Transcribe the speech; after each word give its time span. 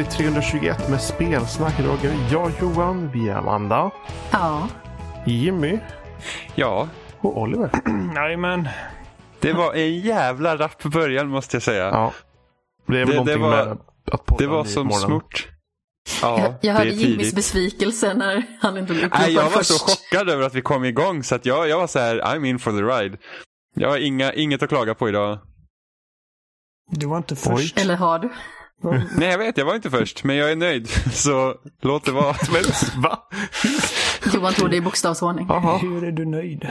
avsnitt 0.00 0.10
321 0.18 0.88
med 0.90 1.00
spelsnack. 1.00 1.80
Roger, 1.80 2.28
jag 2.32 2.52
Johan, 2.60 3.10
vi 3.12 3.28
är 3.28 3.34
Amanda, 3.36 3.90
Ja. 4.32 4.68
Jimmy 5.26 5.78
Ja, 6.54 6.88
och 7.20 7.38
Oliver. 7.40 7.70
Jajamän. 8.14 8.68
det 9.40 9.52
var 9.52 9.74
en 9.74 9.98
jävla 9.98 10.56
rapp 10.56 10.82
början 10.82 11.28
måste 11.28 11.56
jag 11.56 11.62
säga. 11.62 11.84
Ja. 11.84 12.12
Det 12.86 13.00
är 13.00 13.04
väl 13.06 13.16
Det- 13.24 13.32
det 13.32 13.36
var- 13.38 13.50
med 13.50 13.78
att 14.12 14.26
podda 14.26 14.44
det 14.44 14.46
var 14.46 14.64
som 14.64 14.86
morgonen. 14.86 15.08
smort. 15.08 15.48
Ja, 16.22 16.40
jag 16.40 16.54
jag 16.60 16.74
hörde 16.74 16.90
är 16.90 16.92
Jimmys 16.92 17.16
tidigt. 17.18 17.34
besvikelse 17.34 18.14
när 18.14 18.42
han 18.60 18.76
inte 18.78 18.92
blev 18.94 19.10
Nej, 19.18 19.32
jag 19.32 19.42
var 19.42 19.50
först. 19.50 19.70
så 19.70 19.86
chockad 19.86 20.28
över 20.30 20.42
att 20.46 20.54
vi 20.54 20.62
kom 20.62 20.84
igång 20.84 21.22
så 21.22 21.34
att 21.34 21.46
jag, 21.46 21.68
jag 21.68 21.78
var 21.78 21.86
så 21.86 21.98
här, 21.98 22.20
I'm 22.20 22.46
in 22.46 22.58
for 22.58 22.70
the 22.72 22.82
ride. 23.02 23.16
Jag 23.74 23.88
har 23.90 23.98
inga, 23.98 24.32
inget 24.32 24.62
att 24.62 24.68
klaga 24.68 24.94
på 24.94 25.08
idag. 25.08 25.38
Du 26.90 27.06
var 27.06 27.16
inte 27.16 27.36
först. 27.36 27.78
Eller 27.78 27.96
har 27.96 28.18
du? 28.18 28.28
Nej, 29.16 29.28
jag 29.30 29.38
vet, 29.38 29.58
jag 29.58 29.64
var 29.64 29.74
inte 29.74 29.90
först, 29.90 30.24
men 30.24 30.36
jag 30.36 30.52
är 30.52 30.56
nöjd. 30.56 30.88
Så 31.12 31.54
låt 31.82 32.04
det 32.04 32.12
vara. 32.12 32.34
Men 32.52 33.02
va? 33.02 33.18
Johan 34.34 34.52
tog 34.52 34.70
det 34.70 34.76
i 34.76 34.80
bokstavsordning. 34.80 35.46
Jaha. 35.48 35.78
Hur 35.78 36.04
är 36.04 36.12
du 36.12 36.24
nöjd? 36.26 36.68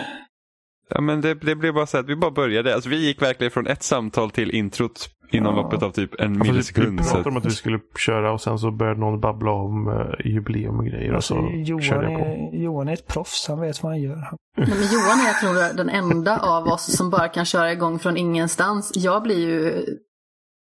Ja, 0.90 1.02
men 1.02 1.22
det, 1.22 1.34
det 1.34 1.56
blev 1.56 1.74
bara 1.74 1.86
så 1.86 1.98
att 1.98 2.06
vi 2.10 2.16
bara 2.16 2.32
började. 2.32 2.76
Alltså, 2.76 2.90
vi 2.90 3.06
gick 3.06 3.22
verkligen 3.22 3.52
från 3.52 3.68
ett 3.68 3.84
samtal 3.84 4.32
till 4.32 4.52
introt 4.52 5.10
inom 5.32 5.56
Ja. 5.56 5.62
loppet 5.62 5.84
av 5.84 5.92
typ 5.92 6.20
en 6.20 6.28
Alltså, 6.28 6.44
vi 6.44 6.50
millisekund. 6.52 7.06
Så 7.06 7.10
pratade 7.14 7.30
om 7.30 7.38
att 7.38 7.46
vi 7.46 7.52
skulle 7.52 7.80
köra 8.06 8.32
och 8.34 8.42
sen 8.42 8.60
så 8.60 8.72
började 8.72 9.00
någon 9.00 9.20
babbla 9.20 9.52
om 9.52 9.88
uh, 9.88 10.28
jubileum 10.34 10.80
och 10.80 10.86
grejer. 10.86 11.14
Alltså, 11.14 11.34
och 11.36 11.44
så 11.52 11.56
Johan, 11.58 11.82
körde 11.82 12.12
jag 12.12 12.20
på. 12.22 12.26
är, 12.26 12.64
Johan 12.64 12.88
är 12.88 12.94
ett 12.94 13.08
proffs. 13.08 13.46
Han 13.48 13.60
vet 13.60 13.84
vad 13.84 13.92
han 13.92 14.02
gör. 14.02 14.30
Men 14.58 14.68
Johan 14.68 15.20
är 15.20 15.28
jag 15.28 15.40
tror 15.40 15.78
den 15.78 15.90
enda 15.90 16.38
av 16.38 16.68
oss 16.68 16.98
som 16.98 17.10
bara 17.10 17.28
kan 17.28 17.46
köra 17.46 17.72
igång 17.72 18.00
från 18.00 18.18
ingenstans. 18.18 18.92
Jag 18.96 19.24
blir 19.24 19.40
ju 19.48 19.86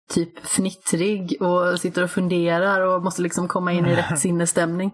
typ 0.08 0.38
fnittrig 0.38 1.36
och 1.40 1.80
sitter 1.80 2.04
och 2.04 2.10
funderar 2.10 2.80
och 2.80 3.02
måste 3.02 3.22
liksom 3.22 3.48
komma 3.48 3.72
in 3.72 3.86
i 3.86 3.94
rätt 3.96 4.18
sinnesstämning. 4.18 4.92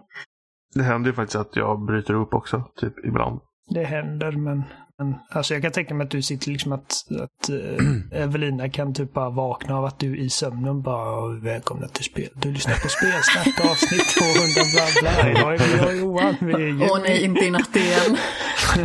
Det 0.73 0.83
händer 0.83 1.09
ju 1.09 1.15
faktiskt 1.15 1.35
att 1.35 1.55
jag 1.55 1.85
bryter 1.85 2.13
upp 2.13 2.33
också, 2.33 2.63
typ 2.75 3.05
ibland. 3.05 3.39
Det 3.69 3.83
händer, 3.83 4.31
men, 4.31 4.63
men 5.01 5.15
alltså 5.29 5.53
jag 5.53 5.63
kan 5.63 5.71
tänka 5.71 5.93
mig 5.93 6.05
att 6.05 6.11
du 6.11 6.21
sitter 6.21 6.51
liksom 6.51 6.71
att, 6.71 6.91
att 7.21 7.49
eh, 7.49 7.85
Evelina 8.21 8.69
kan 8.69 8.93
typ 8.93 9.13
bara 9.13 9.29
vakna 9.29 9.77
av 9.77 9.85
att 9.85 9.99
du 9.99 10.17
i 10.17 10.29
sömnen 10.29 10.81
bara 10.81 11.39
välkomna 11.39 11.87
till 11.87 12.03
spel. 12.03 12.29
Du 12.35 12.51
lyssnar 12.51 12.73
på 12.73 12.89
Spelsnack 12.89 13.71
avsnitt 13.71 14.09
200 14.19 14.61
bla 14.73 14.85
bla. 15.01 15.29
Jag 15.41 15.55
är 15.55 15.77
jag 15.77 15.87
och 15.87 15.95
Johan. 15.95 16.35
Vi. 16.39 16.87
Åh 16.91 16.99
nej, 17.01 17.23
inte 17.23 17.45
i 17.45 17.51
natt 17.51 17.75
igen. 17.75 18.17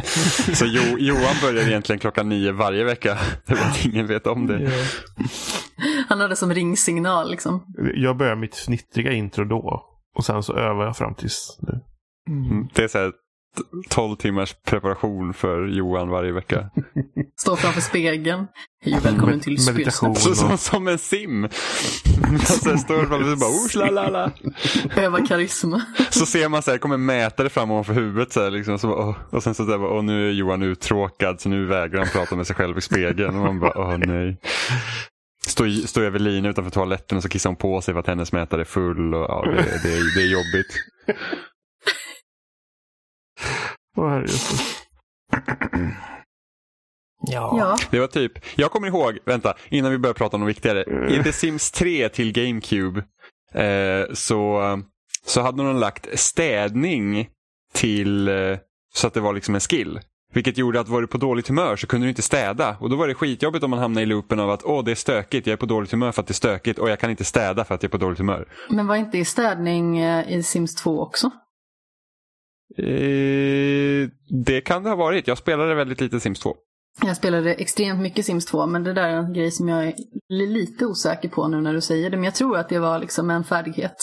Så 0.54 0.66
jo, 0.66 0.98
Johan 0.98 1.34
börjar 1.42 1.68
egentligen 1.68 1.98
klockan 1.98 2.28
nio 2.28 2.52
varje 2.52 2.84
vecka. 2.84 3.18
Det 3.46 3.56
ingen 3.84 4.06
vet 4.06 4.26
om 4.26 4.46
det. 4.46 4.72
Han 6.08 6.20
hade 6.20 6.36
som 6.36 6.54
ringsignal 6.54 7.30
liksom. 7.30 7.64
Jag 7.94 8.16
börjar 8.16 8.36
mitt 8.36 8.56
fnittriga 8.56 9.12
intro 9.12 9.44
då. 9.44 9.82
Och 10.16 10.24
sen 10.24 10.42
så 10.42 10.52
övar 10.52 10.84
jag 10.84 10.96
fram 10.96 11.14
tills 11.14 11.58
nu. 11.60 11.80
Mm. 12.30 12.68
Det 12.74 12.84
är 12.84 12.88
så 12.88 12.98
här 12.98 13.12
12 13.88 14.16
timmars 14.16 14.54
preparation 14.66 15.34
för 15.34 15.66
Johan 15.66 16.08
varje 16.08 16.32
vecka. 16.32 16.70
Står 17.40 17.56
framför 17.56 17.80
spegeln. 17.80 18.46
Hej 18.84 18.94
och 18.94 19.04
välkommen 19.04 19.34
Med- 19.34 19.42
till 19.42 19.52
meditation. 19.52 20.14
Spelsnack. 20.14 20.36
Så, 20.36 20.48
som, 20.48 20.58
som 20.58 20.88
en 20.88 20.98
sim. 20.98 21.44
Alltså, 22.24 22.78
står 22.78 22.98
framför 23.06 23.32
och 23.32 23.38
bara 23.38 23.50
slalala. 23.68 24.32
Öva 24.96 25.26
karisma. 25.26 25.82
Så 26.10 26.26
ser 26.26 26.48
man 26.48 26.62
så 26.62 26.70
här, 26.70 26.78
kommer 26.78 26.96
mätare 26.96 27.48
fram 27.48 27.70
ovanför 27.70 27.92
huvudet 27.92 28.32
så 28.32 28.42
här, 28.42 28.50
liksom, 28.50 28.78
så, 28.78 28.88
åh. 28.94 29.16
och 29.30 29.42
sen 29.42 29.54
så 29.54 29.62
där, 29.64 29.84
åh, 29.84 30.02
nu 30.04 30.28
är 30.28 30.32
Johan 30.32 30.62
uttråkad 30.62 31.40
så 31.40 31.48
nu 31.48 31.66
vägrar 31.66 31.98
han 31.98 32.08
prata 32.08 32.36
med 32.36 32.46
sig 32.46 32.56
själv 32.56 32.78
i 32.78 32.80
spegeln. 32.80 33.36
Och 33.36 33.44
man 33.44 33.60
bara, 33.60 33.72
åh 33.78 33.98
nej. 33.98 34.40
Står, 35.46 35.86
står 35.86 36.02
Evelina 36.02 36.48
utanför 36.48 36.70
toaletten 36.70 37.16
och 37.16 37.22
så 37.22 37.28
kissar 37.28 37.50
hon 37.50 37.56
på 37.56 37.80
sig 37.80 37.94
för 37.94 38.00
att 38.00 38.06
hennes 38.06 38.32
mätare 38.32 38.60
är 38.60 38.64
full. 38.64 39.14
Och, 39.14 39.20
ja, 39.28 39.44
det, 39.46 39.52
det, 39.82 40.14
det 40.16 40.22
är 40.22 40.32
jobbigt. 40.32 40.74
Åh 43.96 44.08
herrejösses. 44.08 44.86
Ja. 47.28 47.54
Ja. 47.58 47.76
Det 47.90 48.00
var 48.00 48.06
typ, 48.06 48.32
jag 48.54 48.70
kommer 48.70 48.88
ihåg, 48.88 49.18
vänta, 49.24 49.54
innan 49.68 49.90
vi 49.90 49.98
börjar 49.98 50.14
prata 50.14 50.36
om 50.36 50.40
något 50.40 50.48
viktigare. 50.48 50.84
I 51.10 51.22
The 51.22 51.32
Sims 51.32 51.70
3 51.70 52.08
till 52.08 52.32
GameCube 52.32 53.02
eh, 53.54 54.14
så, 54.14 54.62
så 55.26 55.40
hade 55.40 55.62
de 55.62 55.76
lagt 55.76 56.18
städning 56.18 57.28
till 57.72 58.28
eh, 58.28 58.58
så 58.94 59.06
att 59.06 59.14
det 59.14 59.20
var 59.20 59.32
liksom 59.32 59.54
en 59.54 59.60
skill. 59.60 60.00
Vilket 60.32 60.58
gjorde 60.58 60.80
att 60.80 60.88
var 60.88 61.00
du 61.00 61.06
på 61.06 61.18
dåligt 61.18 61.48
humör 61.48 61.76
så 61.76 61.86
kunde 61.86 62.06
du 62.06 62.08
inte 62.08 62.22
städa. 62.22 62.76
Och 62.80 62.90
då 62.90 62.96
var 62.96 63.08
det 63.08 63.14
skitjobbigt 63.14 63.64
om 63.64 63.70
man 63.70 63.78
hamnade 63.78 64.02
i 64.02 64.06
loopen 64.06 64.40
av 64.40 64.50
att 64.50 64.64
åh 64.64 64.84
det 64.84 64.90
är 64.90 64.94
stökigt, 64.94 65.46
jag 65.46 65.52
är 65.52 65.56
på 65.56 65.66
dåligt 65.66 65.90
humör 65.90 66.12
för 66.12 66.22
att 66.22 66.26
det 66.26 66.32
är 66.32 66.34
stökigt 66.34 66.78
och 66.78 66.90
jag 66.90 67.00
kan 67.00 67.10
inte 67.10 67.24
städa 67.24 67.64
för 67.64 67.74
att 67.74 67.82
jag 67.82 67.88
är 67.88 67.98
på 67.98 68.04
dåligt 68.04 68.18
humör. 68.18 68.48
Men 68.70 68.86
var 68.86 68.96
inte 68.96 69.18
i 69.18 69.24
städning 69.24 69.98
eh, 69.98 70.32
i 70.32 70.42
Sims 70.42 70.74
2 70.74 71.00
också? 71.00 71.30
Eh, 72.78 74.08
det 74.44 74.60
kan 74.60 74.82
det 74.82 74.88
ha 74.88 74.96
varit, 74.96 75.28
jag 75.28 75.38
spelade 75.38 75.74
väldigt 75.74 76.00
lite 76.00 76.20
Sims 76.20 76.40
2. 76.40 76.56
Jag 77.02 77.16
spelade 77.16 77.54
extremt 77.54 78.00
mycket 78.00 78.24
Sims 78.24 78.46
2, 78.46 78.66
men 78.66 78.84
det 78.84 78.92
där 78.92 79.08
är 79.08 79.16
en 79.16 79.32
grej 79.32 79.50
som 79.50 79.68
jag 79.68 79.86
är 79.86 79.94
lite 80.28 80.86
osäker 80.86 81.28
på 81.28 81.48
nu 81.48 81.60
när 81.60 81.72
du 81.72 81.80
säger 81.80 82.10
det. 82.10 82.16
Men 82.16 82.24
jag 82.24 82.34
tror 82.34 82.58
att 82.58 82.68
det 82.68 82.78
var 82.78 82.98
liksom 82.98 83.30
en 83.30 83.44
färdighet. 83.44 83.96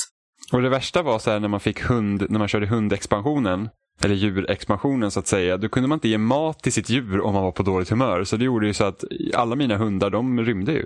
Och 0.51 0.61
det 0.61 0.69
värsta 0.69 1.01
var 1.01 1.19
så 1.19 1.31
här 1.31 1.39
när 1.39 1.47
man 1.47 1.59
fick 1.59 1.81
hund, 1.81 2.25
när 2.29 2.39
man 2.39 2.47
körde 2.47 2.67
hundexpansionen. 2.67 3.69
Eller 4.03 4.15
djurexpansionen 4.15 5.11
så 5.11 5.19
att 5.19 5.27
säga. 5.27 5.57
Då 5.57 5.69
kunde 5.69 5.89
man 5.89 5.95
inte 5.95 6.09
ge 6.09 6.17
mat 6.17 6.63
till 6.63 6.73
sitt 6.73 6.89
djur 6.89 7.21
om 7.21 7.33
man 7.33 7.43
var 7.43 7.51
på 7.51 7.63
dåligt 7.63 7.89
humör. 7.89 8.23
Så 8.23 8.37
det 8.37 8.45
gjorde 8.45 8.67
ju 8.67 8.73
så 8.73 8.83
att 8.83 9.03
alla 9.33 9.55
mina 9.55 9.77
hundar 9.77 10.09
de 10.09 10.41
rymde 10.41 10.71
ju. 10.71 10.85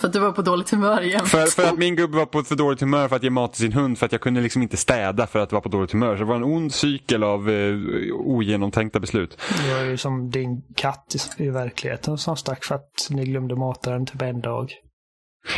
För 0.00 0.06
att 0.06 0.12
du 0.12 0.18
var 0.18 0.32
på 0.32 0.42
dåligt 0.42 0.70
humör 0.70 1.02
igen. 1.02 1.26
För, 1.26 1.46
för 1.46 1.64
att 1.68 1.78
min 1.78 1.96
gubbe 1.96 2.16
var 2.16 2.26
på 2.26 2.42
för 2.42 2.56
dåligt 2.56 2.80
humör 2.80 3.08
för 3.08 3.16
att 3.16 3.22
ge 3.22 3.30
mat 3.30 3.52
till 3.52 3.60
sin 3.62 3.72
hund. 3.72 3.98
För 3.98 4.06
att 4.06 4.12
jag 4.12 4.20
kunde 4.20 4.40
liksom 4.40 4.62
inte 4.62 4.76
städa 4.76 5.26
för 5.26 5.38
att 5.38 5.52
vara 5.52 5.62
på 5.62 5.68
dåligt 5.68 5.92
humör. 5.92 6.16
Så 6.16 6.18
det 6.18 6.28
var 6.28 6.36
en 6.36 6.44
ond 6.44 6.74
cykel 6.74 7.22
av 7.24 7.50
eh, 7.50 7.74
ogenomtänkta 8.14 9.00
beslut. 9.00 9.38
Det 9.66 9.74
var 9.74 9.80
ju 9.84 9.96
som 9.96 10.30
din 10.30 10.62
katt 10.76 11.14
i, 11.38 11.44
i 11.44 11.50
verkligheten 11.50 12.18
som 12.18 12.36
stack 12.36 12.64
för 12.64 12.74
att 12.74 13.06
ni 13.10 13.24
glömde 13.24 13.56
mata 13.56 13.90
den 13.90 14.06
typ 14.06 14.22
en 14.22 14.40
dag. 14.40 14.72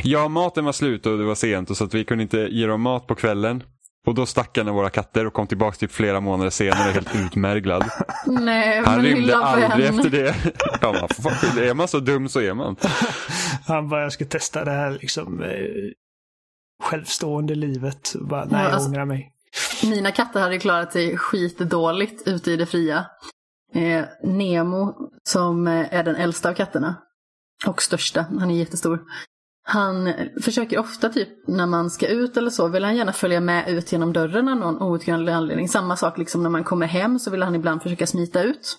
Ja, 0.02 0.28
maten 0.28 0.64
var 0.64 0.72
slut 0.72 1.06
och 1.06 1.18
det 1.18 1.24
var 1.24 1.34
sent. 1.34 1.70
Och 1.70 1.76
så 1.76 1.84
att 1.84 1.94
vi 1.94 2.04
kunde 2.04 2.22
inte 2.22 2.38
ge 2.38 2.66
dem 2.66 2.80
mat 2.80 3.06
på 3.06 3.14
kvällen. 3.14 3.62
Och 4.06 4.14
då 4.14 4.26
stack 4.26 4.58
av 4.58 4.66
våra 4.66 4.90
katter 4.90 5.26
och 5.26 5.32
kom 5.32 5.46
tillbaka 5.46 5.76
typ 5.76 5.92
flera 5.92 6.20
månader 6.20 6.50
senare 6.50 6.92
helt 6.92 7.14
utmärglad. 7.14 7.84
Nej, 8.26 8.82
Han 8.84 8.94
men 8.94 9.04
rymde 9.04 9.36
aldrig 9.36 9.70
vän. 9.84 9.98
efter 9.98 10.10
det. 10.10 10.34
Ja, 10.80 10.92
man, 10.92 11.08
fan, 11.08 11.58
är 11.58 11.74
man 11.74 11.88
så 11.88 12.00
dum 12.00 12.28
så 12.28 12.40
är 12.40 12.54
man. 12.54 12.76
Han 13.66 13.88
bara, 13.88 14.02
jag 14.02 14.12
ska 14.12 14.24
testa 14.24 14.64
det 14.64 14.70
här 14.70 14.90
liksom 14.90 15.42
eh, 15.42 15.50
självstående 16.82 17.54
livet. 17.54 18.14
Bara, 18.20 18.44
nej, 18.44 18.62
Ja, 18.64 18.70
alltså- 18.70 18.78
jag 18.78 18.88
ångrar 18.88 19.04
mig. 19.04 19.32
Mina 19.84 20.10
katter 20.10 20.40
hade 20.40 20.58
klarat 20.58 20.92
sig 20.92 21.16
skitdåligt 21.18 22.28
ute 22.28 22.50
i 22.52 22.56
det 22.56 22.66
fria. 22.66 23.06
Eh, 23.74 24.04
Nemo, 24.22 24.94
som 25.28 25.66
eh, 25.66 25.94
är 25.94 26.04
den 26.04 26.16
äldsta 26.16 26.48
av 26.48 26.54
katterna, 26.54 26.94
och 27.66 27.82
största, 27.82 28.26
han 28.38 28.50
är 28.50 28.54
jättestor. 28.54 29.00
Han 29.68 30.12
försöker 30.42 30.78
ofta, 30.78 31.08
typ 31.08 31.28
när 31.48 31.66
man 31.66 31.90
ska 31.90 32.08
ut 32.08 32.36
eller 32.36 32.50
så, 32.50 32.68
vill 32.68 32.84
han 32.84 32.96
gärna 32.96 33.12
följa 33.12 33.40
med 33.40 33.68
ut 33.68 33.92
genom 33.92 34.12
dörren 34.12 34.48
av 34.48 34.56
någon 34.56 34.82
outgrundlig 34.82 35.32
anledning. 35.32 35.68
Samma 35.68 35.96
sak 35.96 36.18
liksom 36.18 36.42
när 36.42 36.50
man 36.50 36.64
kommer 36.64 36.86
hem 36.86 37.18
så 37.18 37.30
vill 37.30 37.42
han 37.42 37.54
ibland 37.54 37.82
försöka 37.82 38.06
smita 38.06 38.42
ut. 38.42 38.76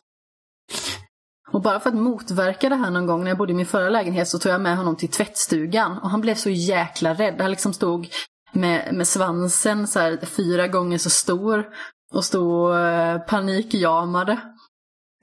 Och 1.52 1.62
bara 1.62 1.80
för 1.80 1.90
att 1.90 1.96
motverka 1.96 2.70
det 2.70 2.76
här 2.76 2.92
någon 2.92 3.06
gång 3.06 3.24
när 3.24 3.32
jag 3.32 3.38
bodde 3.38 3.52
i 3.52 3.56
min 3.56 3.66
förra 3.66 3.90
lägenhet 3.90 4.28
så 4.28 4.40
tog 4.40 4.52
jag 4.52 4.62
med 4.62 4.78
honom 4.78 4.96
till 4.96 5.10
tvättstugan 5.10 5.98
och 5.98 6.10
han 6.10 6.22
blev 6.22 6.36
så 6.36 6.50
jäkla 6.50 7.14
rädd. 7.14 7.42
Han 7.42 7.52
liksom 7.52 7.74
stod 7.74 8.08
med, 8.52 8.94
med 8.94 9.08
svansen 9.08 9.88
så 9.88 10.00
här, 10.00 10.26
fyra 10.26 10.68
gånger 10.68 10.98
så 10.98 11.10
stor 11.10 11.66
och 12.14 12.26
stod 12.26 12.52
och 12.52 12.80
eh, 12.80 13.20
panikjamade. 13.20 14.40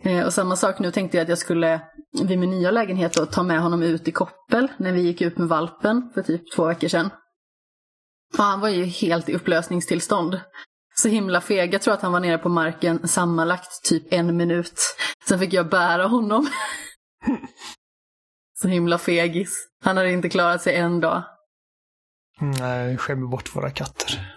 Eh, 0.02 0.26
och 0.26 0.32
samma 0.32 0.56
sak 0.56 0.78
nu 0.78 0.90
tänkte 0.90 1.16
jag 1.16 1.22
att 1.22 1.28
jag 1.28 1.38
skulle 1.38 1.80
vid 2.22 2.38
min 2.38 2.50
nya 2.50 2.70
lägenhet 2.70 3.14
då, 3.14 3.26
ta 3.26 3.42
med 3.42 3.60
honom 3.60 3.82
ut 3.82 4.08
i 4.08 4.12
koppel 4.12 4.68
när 4.76 4.92
vi 4.92 5.00
gick 5.00 5.20
ut 5.20 5.38
med 5.38 5.48
valpen 5.48 6.10
för 6.14 6.22
typ 6.22 6.52
två 6.56 6.66
veckor 6.66 6.88
sedan. 6.88 7.10
Och 8.38 8.44
han 8.44 8.60
var 8.60 8.68
ju 8.68 8.84
helt 8.84 9.28
i 9.28 9.34
upplösningstillstånd. 9.34 10.40
Så 10.94 11.08
himla 11.08 11.40
feg. 11.40 11.74
Jag 11.74 11.82
tror 11.82 11.94
att 11.94 12.02
han 12.02 12.12
var 12.12 12.20
nere 12.20 12.38
på 12.38 12.48
marken 12.48 13.08
sammanlagt 13.08 13.84
typ 13.84 14.12
en 14.12 14.36
minut. 14.36 14.80
Sen 15.28 15.38
fick 15.38 15.52
jag 15.52 15.68
bära 15.68 16.06
honom. 16.06 16.46
Så 18.60 18.68
himla 18.68 18.98
fegis. 18.98 19.66
Han 19.84 19.96
hade 19.96 20.12
inte 20.12 20.28
klarat 20.28 20.62
sig 20.62 20.76
en 20.76 21.00
dag. 21.00 21.22
Nej, 22.40 22.90
vi 22.90 22.96
skämmer 22.96 23.26
bort 23.26 23.56
våra 23.56 23.70
katter. 23.70 24.34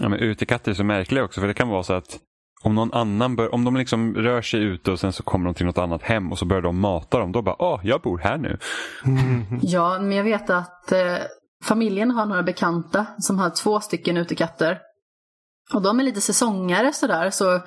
Ja, 0.00 0.08
men 0.08 0.18
utekatter 0.18 0.70
är 0.70 0.74
så 0.74 0.84
märkliga 0.84 1.24
också 1.24 1.40
för 1.40 1.48
det 1.48 1.54
kan 1.54 1.68
vara 1.68 1.82
så 1.82 1.92
att 1.92 2.18
om 2.62 2.74
någon 2.74 2.92
annan 2.92 3.36
bör, 3.36 3.54
om 3.54 3.64
de 3.64 3.76
liksom 3.76 4.14
rör 4.14 4.42
sig 4.42 4.60
ute 4.60 4.90
och 4.90 5.00
sen 5.00 5.12
så 5.12 5.22
kommer 5.22 5.44
de 5.44 5.54
till 5.54 5.66
något 5.66 5.78
annat 5.78 6.02
hem 6.02 6.32
och 6.32 6.38
så 6.38 6.44
börjar 6.44 6.62
de 6.62 6.80
mata 6.80 7.18
dem. 7.18 7.32
Då 7.32 7.42
bara, 7.42 7.62
åh, 7.62 7.80
jag 7.84 8.00
bor 8.00 8.18
här 8.18 8.38
nu. 8.38 8.58
Ja, 9.62 9.98
men 9.98 10.12
jag 10.12 10.24
vet 10.24 10.50
att 10.50 10.92
eh, 10.92 11.16
familjen 11.64 12.10
har 12.10 12.26
några 12.26 12.42
bekanta 12.42 13.06
som 13.18 13.38
har 13.38 13.50
två 13.50 13.80
stycken 13.80 14.16
utekatter. 14.16 14.80
Och 15.74 15.82
de 15.82 16.00
är 16.00 16.04
lite 16.04 16.20
säsongare 16.20 16.92
sådär, 16.92 17.30
så 17.30 17.60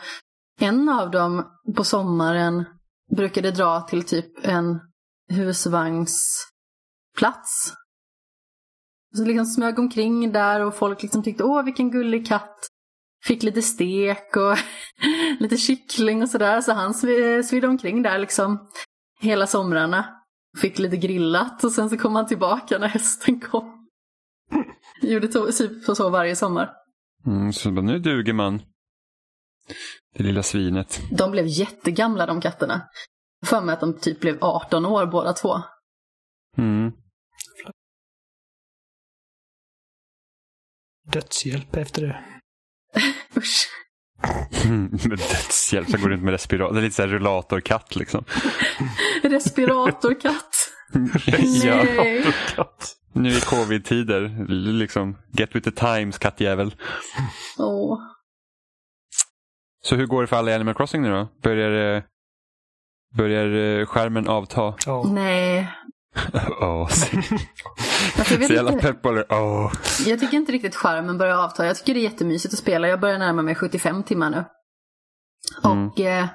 en 0.59 0.89
av 0.89 1.11
dem 1.11 1.45
på 1.75 1.83
sommaren 1.83 2.65
brukade 3.15 3.51
dra 3.51 3.81
till 3.81 4.03
typ 4.03 4.45
en 4.45 4.79
husvagnsplats. 5.29 7.73
Så 9.15 9.25
liksom 9.25 9.45
smög 9.45 9.79
omkring 9.79 10.31
där 10.31 10.65
och 10.65 10.75
folk 10.75 11.01
liksom 11.01 11.23
tyckte 11.23 11.43
åh 11.43 11.63
vilken 11.63 11.91
gullig 11.91 12.27
katt. 12.27 12.67
Fick 13.25 13.43
lite 13.43 13.61
stek 13.61 14.35
och 14.35 14.57
lite 15.39 15.57
kyckling 15.57 16.21
och 16.21 16.29
sådär. 16.29 16.61
Så 16.61 16.73
han 16.73 16.91
sv- 16.91 17.43
svidde 17.43 17.67
omkring 17.67 18.01
där 18.01 18.17
liksom 18.17 18.69
hela 19.19 19.47
somrarna. 19.47 20.15
Fick 20.61 20.79
lite 20.79 20.97
grillat 20.97 21.63
och 21.63 21.71
sen 21.71 21.89
så 21.89 21.97
kom 21.97 22.15
han 22.15 22.27
tillbaka 22.27 22.77
när 22.77 22.87
hösten 22.87 23.39
kom. 23.39 23.87
Gjorde 25.01 25.27
typ 25.27 25.97
så 25.97 26.09
varje 26.09 26.35
sommar. 26.35 26.69
Mm, 27.25 27.53
så 27.53 27.71
bara, 27.71 27.85
nu 27.85 27.99
duger 27.99 28.33
man. 28.33 28.61
Det 30.15 30.23
lilla 30.23 30.43
svinet. 30.43 31.01
De 31.11 31.31
blev 31.31 31.45
jättegamla 31.47 32.25
de 32.25 32.41
katterna. 32.41 32.89
För 33.45 33.61
mig 33.61 33.73
att 33.73 33.79
de 33.79 33.99
typ 33.99 34.19
blev 34.19 34.37
18 34.41 34.85
år 34.85 35.05
båda 35.05 35.33
två. 35.33 35.61
Mm. 36.57 36.91
Dödshjälp 41.11 41.75
efter 41.75 42.01
det. 42.01 42.23
Usch. 43.37 43.69
med 45.09 45.19
dödshjälp, 45.19 45.89
så 45.89 45.97
går 45.97 46.09
runt 46.09 46.23
med 46.23 46.31
respirator. 46.31 46.73
Det 46.73 46.79
är 46.79 46.83
lite 46.83 46.95
så 46.95 47.01
här 47.01 47.09
rullatorkatt 47.09 47.95
liksom. 47.95 48.25
Respiratorkatt. 49.23 50.55
ja. 51.63 51.83
Nej. 51.83 52.33
Katt. 52.55 52.95
Nu 53.13 53.29
i 53.29 53.41
covid-tider, 53.41 54.45
liksom 54.73 55.17
get 55.31 55.55
with 55.55 55.69
the 55.69 55.85
times 55.85 56.17
kattjävel. 56.17 56.75
Åh. 57.57 57.99
Så 59.83 59.95
hur 59.95 60.05
går 60.05 60.21
det 60.21 60.27
för 60.27 60.35
alla 60.35 60.51
i 60.51 60.53
Animal 60.53 60.73
Crossing 60.73 61.01
nu 61.01 61.09
då? 61.09 61.27
Börjar, 61.43 61.95
eh, 61.95 62.03
börjar 63.15 63.79
eh, 63.79 63.85
skärmen 63.85 64.27
avta? 64.27 64.73
Ja. 64.85 65.03
Nej. 65.03 65.69
Åh, 66.61 66.87
så 66.87 67.17
Alltså, 68.17 68.33
jag, 68.33 68.51
jävla 68.51 68.71
inte, 68.71 68.93
pepp. 68.93 69.05
Åh. 69.29 69.73
jag 70.05 70.19
tycker 70.19 70.37
inte 70.37 70.51
riktigt 70.51 70.75
skärmen 70.75 71.17
börjar 71.17 71.37
avta. 71.37 71.65
Jag 71.65 71.77
tycker 71.77 71.93
det 71.93 71.99
är 71.99 72.03
jättemysigt 72.03 72.53
att 72.53 72.59
spela. 72.59 72.87
Jag 72.87 72.99
börjar 72.99 73.19
närma 73.19 73.41
mig 73.41 73.55
75 73.55 74.03
timmar 74.03 74.29
nu. 74.29 74.45
Mm. 75.63 75.87
Och 75.87 75.99
eh, 75.99 76.27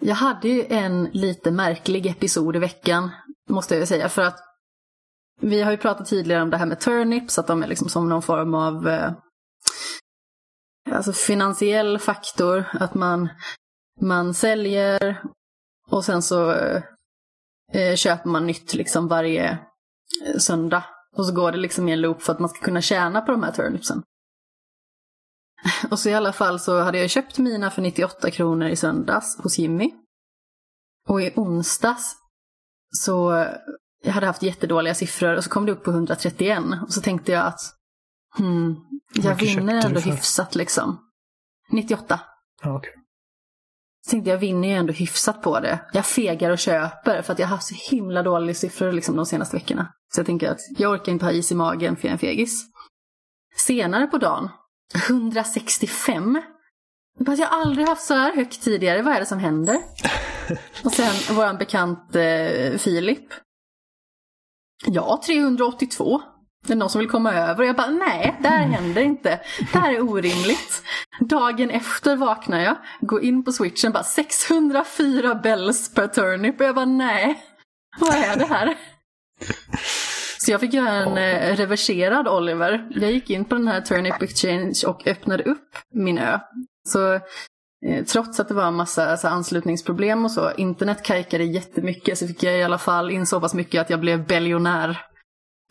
jag 0.00 0.14
hade 0.14 0.48
ju 0.48 0.64
en 0.68 1.04
lite 1.04 1.50
märklig 1.50 2.06
episod 2.06 2.56
i 2.56 2.58
veckan, 2.58 3.10
måste 3.50 3.76
jag 3.76 3.88
säga. 3.88 4.08
För 4.08 4.22
att 4.22 4.38
vi 5.40 5.62
har 5.62 5.70
ju 5.70 5.76
pratat 5.76 6.06
tidigare 6.06 6.42
om 6.42 6.50
det 6.50 6.56
här 6.56 6.66
med 6.66 6.80
turnips, 6.80 7.38
att 7.38 7.46
de 7.46 7.62
är 7.62 7.66
liksom 7.66 7.88
som 7.88 8.08
någon 8.08 8.22
form 8.22 8.54
av 8.54 8.88
eh, 8.88 9.12
alltså 10.90 11.12
finansiell 11.12 11.98
faktor. 11.98 12.64
Att 12.72 12.94
man, 12.94 13.28
man 14.00 14.34
säljer 14.34 15.22
och 15.90 16.04
sen 16.04 16.22
så 16.22 16.52
eh, 16.52 16.82
eh 17.72 17.96
köper 17.96 18.28
man 18.28 18.46
nytt 18.46 18.74
liksom 18.74 19.08
varje 19.08 19.58
eh, 20.26 20.38
söndag. 20.38 20.84
Och 21.16 21.26
så 21.26 21.34
går 21.34 21.52
det 21.52 21.58
liksom 21.58 21.88
i 21.88 21.92
en 21.92 22.00
loop 22.00 22.22
för 22.22 22.32
att 22.32 22.40
man 22.40 22.48
ska 22.48 22.60
kunna 22.60 22.80
tjäna 22.80 23.20
på 23.20 23.32
de 23.32 23.42
här 23.42 23.52
turnipsen. 23.52 24.02
Och 25.90 25.98
så 25.98 26.08
i 26.08 26.14
alla 26.14 26.32
fall 26.32 26.60
så 26.60 26.80
hade 26.80 26.98
jag 26.98 27.10
köpt 27.10 27.38
mina 27.38 27.70
för 27.70 27.82
98 27.82 28.30
kronor 28.30 28.68
i 28.68 28.76
söndags 28.76 29.38
hos 29.42 29.58
Jimmy. 29.58 29.94
Och 31.08 31.22
i 31.22 31.32
onsdags 31.36 32.16
så 32.90 33.46
jag 34.06 34.12
hade 34.12 34.26
haft 34.26 34.42
jättedåliga 34.42 34.94
siffror 34.94 35.36
och 35.36 35.44
så 35.44 35.50
kom 35.50 35.66
det 35.66 35.72
upp 35.72 35.84
på 35.84 35.90
131. 35.90 36.58
Och 36.86 36.92
så 36.92 37.00
tänkte 37.00 37.32
jag 37.32 37.46
att 37.46 37.60
hmm, 38.36 38.76
jag 39.14 39.34
vinner 39.34 39.86
ändå 39.86 40.00
hyfsat 40.00 40.54
liksom. 40.54 40.98
98. 41.70 42.20
Ja, 42.62 42.76
okej. 42.76 42.92
Så 44.06 44.10
tänkte 44.10 44.30
jag 44.30 44.38
vinner 44.38 44.68
ju 44.68 44.74
ändå 44.74 44.92
hyfsat 44.92 45.42
på 45.42 45.60
det. 45.60 45.80
Jag 45.92 46.06
fegar 46.06 46.50
och 46.50 46.58
köper 46.58 47.22
för 47.22 47.32
att 47.32 47.38
jag 47.38 47.46
har 47.46 47.56
haft 47.56 47.66
så 47.66 47.74
himla 47.90 48.22
dåliga 48.22 48.54
siffror 48.54 48.92
liksom 48.92 49.16
de 49.16 49.26
senaste 49.26 49.56
veckorna. 49.56 49.92
Så 50.14 50.20
jag 50.20 50.26
tänker 50.26 50.50
att 50.50 50.60
jag 50.78 50.92
orkar 50.92 51.12
inte 51.12 51.24
ha 51.24 51.32
is 51.32 51.52
i 51.52 51.54
magen 51.54 51.96
för 51.96 52.04
jag 52.04 52.10
är 52.10 52.12
en 52.12 52.18
fegis. 52.18 52.64
Senare 53.56 54.06
på 54.06 54.18
dagen, 54.18 54.48
165. 55.08 56.42
Jag 57.18 57.26
bara, 57.26 57.36
Jag 57.36 57.46
har 57.46 57.60
aldrig 57.60 57.88
haft 57.88 58.06
så 58.06 58.14
här 58.14 58.36
högt 58.36 58.62
tidigare, 58.62 59.02
vad 59.02 59.14
är 59.14 59.20
det 59.20 59.26
som 59.26 59.38
händer? 59.38 59.78
Och 60.84 60.92
sen 60.92 61.36
våran 61.36 61.58
bekant 61.58 62.16
eh, 62.16 62.78
Filip. 62.78 63.45
Ja, 64.86 65.22
382. 65.26 66.22
Det 66.66 66.72
är 66.72 66.76
någon 66.76 66.90
som 66.90 66.98
vill 66.98 67.08
komma 67.08 67.32
över 67.32 67.60
och 67.60 67.68
jag 67.68 67.76
bara, 67.76 67.90
nej, 67.90 68.36
det 68.42 68.48
här 68.48 68.66
händer 68.66 69.02
inte. 69.02 69.40
Det 69.72 69.78
här 69.78 69.94
är 69.94 70.00
orimligt. 70.00 70.82
Dagen 71.20 71.70
efter 71.70 72.16
vaknar 72.16 72.60
jag, 72.60 72.76
går 73.00 73.22
in 73.22 73.44
på 73.44 73.52
switchen, 73.52 73.92
bara 73.92 74.04
604 74.04 75.34
bells 75.34 75.94
per 75.94 76.06
turnip 76.06 76.60
och 76.60 76.66
jag 76.66 76.74
bara, 76.74 76.84
nej, 76.84 77.42
vad 78.00 78.14
är 78.14 78.36
det 78.36 78.44
här? 78.46 78.76
Så 80.38 80.50
jag 80.52 80.60
fick 80.60 80.74
göra 80.74 80.90
en 80.90 81.18
eh, 81.18 81.56
reverserad 81.56 82.28
Oliver. 82.28 82.88
Jag 82.90 83.12
gick 83.12 83.30
in 83.30 83.44
på 83.44 83.54
den 83.54 83.68
här 83.68 83.80
Turnip 83.80 84.22
Exchange 84.22 84.82
och 84.86 85.06
öppnade 85.06 85.42
upp 85.42 85.76
min 85.94 86.18
ö. 86.18 86.38
Så 86.88 87.20
trots 88.12 88.40
att 88.40 88.48
det 88.48 88.54
var 88.54 88.66
en 88.66 88.74
massa 88.74 89.16
så 89.16 89.28
här, 89.28 89.34
anslutningsproblem 89.34 90.24
och 90.24 90.30
så, 90.30 90.52
internet 90.52 91.04
kajkade 91.04 91.44
jättemycket, 91.44 92.18
så 92.18 92.26
fick 92.26 92.42
jag 92.42 92.58
i 92.58 92.62
alla 92.62 92.78
fall 92.78 93.10
in 93.10 93.26
så 93.26 93.40
pass 93.40 93.54
mycket 93.54 93.80
att 93.80 93.90
jag 93.90 94.00
blev 94.00 94.26
biljonär 94.26 95.00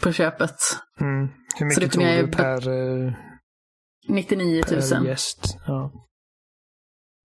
på 0.04 0.12
köpet. 0.12 0.56
Mm. 1.02 1.28
Hur 1.60 1.70
Så 1.70 1.80
det 1.80 1.86
mycket 1.86 1.92
tog 1.94 2.04
jag 2.04 2.26
du 2.26 2.32
per, 2.32 2.70
eh, 3.08 3.14
99 4.08 4.64
per 4.64 4.96
000. 4.98 5.06
gäst? 5.08 5.58
Ja. 5.68 5.92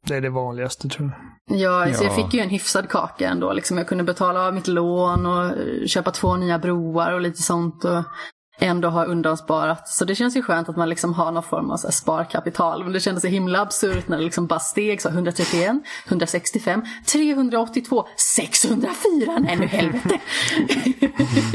Det 0.07 0.17
är 0.17 0.21
det 0.21 0.31
vanligaste 0.31 0.89
tror 0.89 1.09
jag. 1.09 1.59
Ja, 1.59 1.95
så 1.95 2.05
jag 2.05 2.13
Ja. 2.13 2.17
fick 2.17 2.35
ju 2.35 2.41
en 2.41 2.51
hyfsad 2.51 2.89
kaka 2.89 3.29
ändå. 3.29 3.53
Liksom 3.53 3.79
jag 3.79 3.89
kunde 3.89 4.05
betala 4.05 4.47
av 4.47 4.55
mitt 4.55 4.67
lån 4.69 5.27
och 5.27 5.45
eh, 5.45 5.87
köpa 5.87 6.11
två 6.11 6.37
nya 6.37 6.59
broar 6.59 7.13
och 7.13 7.21
lite 7.21 7.43
sånt. 7.43 7.85
Och 7.85 8.05
ändå 8.61 8.89
ha 8.89 9.05
undansparat. 9.05 9.89
Så 9.89 10.05
det 10.05 10.15
känns 10.15 10.37
ju 10.37 10.43
skönt 10.43 10.69
att 10.69 10.77
man 10.77 10.89
liksom 10.89 11.15
har 11.15 11.33
någon 11.33 11.43
form 11.43 11.71
av 11.71 11.77
så 11.77 11.87
här 11.87 11.93
sparkapital. 11.93 12.85
Men 12.85 12.93
det 12.93 13.01
kändes 13.01 13.23
så 13.23 13.29
himla 13.29 13.61
absurt 13.61 14.09
när 14.09 14.19
det 14.19 14.25
liksom 14.25 14.47
bara 14.47 14.61
steg. 14.61 15.03
Så 15.03 15.09
131, 15.09 15.77
165, 16.07 16.83
382, 17.13 18.07
604. 18.35 19.39
Nej 19.41 19.57
nu 19.57 19.67
helvete. 19.67 20.21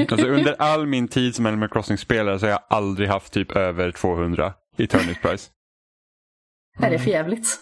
Alltså, 0.10 0.28
under 0.28 0.56
all 0.62 0.88
min 0.88 1.08
tid 1.08 1.36
som 1.36 1.46
Animal 1.46 1.70
Crossing-spelare 1.70 2.40
så 2.40 2.46
har 2.46 2.52
jag 2.52 2.64
aldrig 2.70 3.10
haft 3.10 3.34
typ 3.34 3.52
över 3.52 3.92
200 3.92 4.54
i 4.78 4.88
Turnip 4.88 5.22
Price. 5.22 5.50
Är 6.80 6.90
det 6.90 7.00
för 7.00 7.10
jävligt? 7.10 7.60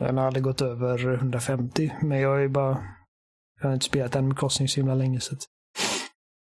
Den 0.00 0.18
har 0.18 0.26
aldrig 0.26 0.44
gått 0.44 0.60
över 0.60 1.14
150. 1.14 1.92
Men 2.02 2.20
jag 2.20 2.36
är 2.36 2.40
ju 2.40 2.48
bara... 2.48 2.78
Jag 3.60 3.68
har 3.68 3.74
inte 3.74 3.86
spelat 3.86 4.16
Animal 4.16 4.38
Crossing 4.38 4.68
så 4.68 4.80
himla 4.80 4.94
länge 4.94 5.20
så 5.20 5.34
att... 5.34 5.40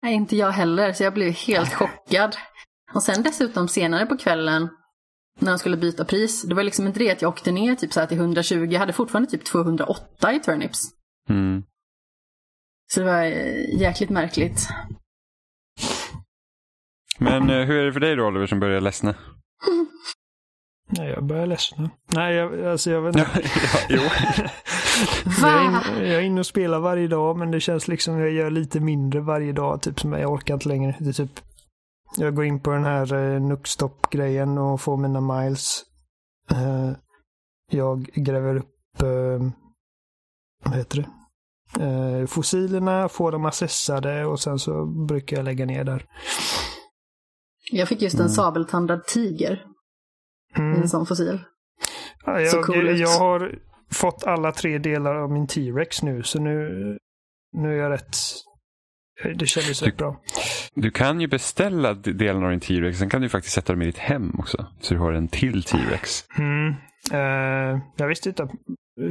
Nej, 0.03 0.15
inte 0.15 0.37
jag 0.37 0.51
heller. 0.51 0.93
Så 0.93 1.03
jag 1.03 1.15
blev 1.15 1.33
helt 1.33 1.75
chockad. 1.75 2.37
Och 2.95 3.03
sen 3.03 3.23
dessutom 3.23 3.69
senare 3.69 4.07
på 4.07 4.17
kvällen 4.17 4.69
när 5.39 5.53
de 5.53 5.59
skulle 5.59 5.77
byta 5.77 6.05
pris. 6.05 6.43
Det 6.43 6.55
var 6.55 6.63
liksom 6.63 6.87
inte 6.87 6.99
det 6.99 7.11
att 7.11 7.23
jag 7.23 7.29
åkte 7.29 7.53
ner 7.53 7.75
typ 7.75 7.93
så 7.93 8.01
här 8.01 8.07
till 8.07 8.19
120. 8.19 8.69
Jag 8.71 8.81
hade 8.81 8.93
fortfarande 8.93 9.31
typ 9.31 9.45
208 9.45 10.33
i 10.33 10.41
turnips. 10.41 10.89
Mm. 11.29 11.63
Så 12.93 13.01
det 13.01 13.07
var 13.07 13.23
eh, 13.23 13.81
jäkligt 13.81 14.11
märkligt. 14.11 14.69
Men 17.19 17.51
eh, 17.51 17.67
hur 17.67 17.77
är 17.77 17.87
det 17.87 17.93
för 17.93 18.01
dig 18.01 18.17
då 18.17 18.27
Oliver 18.27 18.47
som 18.47 18.61
börjar 18.61 18.81
ledsna? 18.81 19.15
Nej, 20.99 21.11
jag 21.11 21.25
börjar 21.25 21.47
ledsna. 21.47 21.91
Nej, 22.15 22.35
jag, 22.35 22.65
alltså 22.67 22.91
jag 22.91 23.01
vet 23.03 23.17
inte. 23.17 23.31
ja, 23.45 23.79
jo. 23.89 24.01
Jag 25.41 25.51
är, 25.51 25.65
in, 25.65 26.07
jag 26.07 26.15
är 26.17 26.21
inne 26.21 26.41
och 26.41 26.47
spelar 26.47 26.79
varje 26.81 27.09
dag 27.09 27.37
men 27.39 27.51
det 27.51 27.61
känns 27.61 27.89
liksom 27.89 28.19
jag 28.19 28.31
gör 28.31 28.51
lite 28.51 28.81
mindre 28.81 29.21
varje 29.21 29.53
dag. 29.53 29.83
Typ 29.83 30.01
som 30.01 30.13
jag 30.13 30.33
orkar 30.33 30.55
inte 30.55 30.69
längre. 30.69 30.97
Det 31.01 31.09
är 31.09 31.13
typ, 31.13 31.41
jag 32.17 32.35
går 32.35 32.45
in 32.45 32.61
på 32.61 32.71
den 32.71 32.85
här 32.85 33.15
eh, 33.15 33.41
Nuckstop-grejen 33.41 34.59
och 34.59 34.81
får 34.81 34.97
mina 34.97 35.21
miles. 35.21 35.83
Eh, 36.51 36.91
jag 37.71 38.03
gräver 38.15 38.57
upp, 38.57 39.03
eh, 39.03 39.49
vad 40.65 40.75
heter 40.77 40.97
det? 40.97 41.09
Eh, 41.85 42.27
fossilerna, 42.27 43.09
får 43.09 43.33
dem 43.33 43.45
assessade 43.45 44.25
och 44.25 44.41
sen 44.41 44.59
så 44.59 44.87
brukar 44.87 45.37
jag 45.37 45.45
lägga 45.45 45.67
ner 45.67 45.85
där. 45.85 46.05
Jag 47.71 47.89
fick 47.89 48.03
just 48.03 48.15
en 48.15 48.21
Mm. 48.21 48.33
sabeltandad 48.33 49.05
tiger. 49.05 49.65
Mm. 50.59 50.83
En 50.83 50.89
sån 50.89 51.07
fossil. 51.07 51.39
Ja, 52.27 52.41
jag, 52.41 52.51
så 52.51 52.63
cool 52.63 52.89
ut. 52.89 52.99
jag 52.99 53.09
har 53.19 53.55
fått 53.93 54.25
alla 54.27 54.53
tre 54.53 54.79
delar 54.79 55.15
av 55.15 55.31
min 55.33 55.47
T-Rex 55.47 56.03
nu 56.03 56.23
så 56.23 56.41
nu, 56.41 56.69
nu 57.57 57.73
är 57.73 57.77
jag 57.83 57.91
rätt... 57.91 58.17
Det 59.35 59.47
kändes 59.47 59.83
rätt 59.83 59.97
bra. 59.97 60.21
Du 60.75 60.91
kan 60.91 61.21
ju 61.21 61.27
beställa 61.27 61.95
delen 61.95 62.45
av 62.45 62.51
din 62.51 62.61
T-Rex, 62.61 62.99
sen 62.99 63.11
kan 63.11 63.23
du 63.23 63.29
faktiskt 63.29 63.55
sätta 63.55 63.73
dem 63.73 63.83
i 63.83 63.87
ditt 63.87 63.99
hem 63.99 64.33
också. 64.39 64.67
Så 64.81 64.95
du 64.95 65.01
har 65.01 65.13
en 65.13 65.29
till 65.29 65.63
T-Rex. 65.63 66.25
Mm. 66.39 66.75
Eh, 67.13 67.81
jag 67.97 68.09
visste 68.09 68.29
inte. 68.29 68.49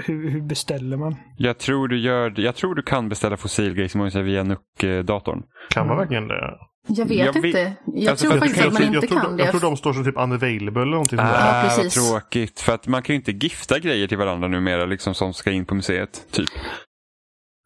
Hur, 0.06 0.30
hur 0.30 0.42
beställer 0.42 0.98
man? 0.98 1.16
Jag 1.38 1.58
tror 1.58 1.88
du 1.88 2.00
gör 2.00 2.34
Jag 2.40 2.56
tror 2.56 2.76
du 2.76 2.82
kan 2.84 3.10
beställa 3.10 3.38
fossilgrejer 3.38 4.22
via 4.22 4.44
NUC-datorn. 4.44 5.44
Kan 5.70 5.88
man 5.88 5.96
Mm. 5.96 5.98
verkligen 5.98 6.28
det? 6.28 6.58
Jag 6.88 7.06
vet 7.06 7.18
Jag 7.18 7.34
vet- 7.34 7.46
inte. 7.46 7.74
Jag 7.86 8.12
Alltså, 8.12 8.30
tror 8.30 8.40
faktiskt 8.40 8.66
att 8.66 8.74
man 8.74 8.82
inte 8.84 8.96
jag, 8.96 9.08
tror, 9.10 9.20
kan 9.20 9.38
det. 9.38 9.44
jag 9.44 9.52
tror 9.52 9.62
de 9.62 9.78
står 9.78 9.94
som 9.94 10.04
typ 10.04 10.18
unavailable 10.18 10.82
eller 10.82 10.92
någonting. 10.92 11.20
Ah, 11.20 11.24
vad 11.64 11.78
precis. 11.78 11.94
tråkigt. 12.10 12.60
För 12.60 12.74
att 12.74 12.88
man 12.88 13.04
kan 13.04 13.14
ju 13.14 13.18
inte 13.18 13.32
gifta 13.32 13.80
grejer 13.80 14.08
till 14.08 14.18
varandra 14.18 14.48
numera, 14.48 14.86
liksom 14.86 15.14
som 15.14 15.34
ska 15.34 15.52
in 15.52 15.66
på 15.66 15.76
museet. 15.76 16.28
Typ. 16.32 16.50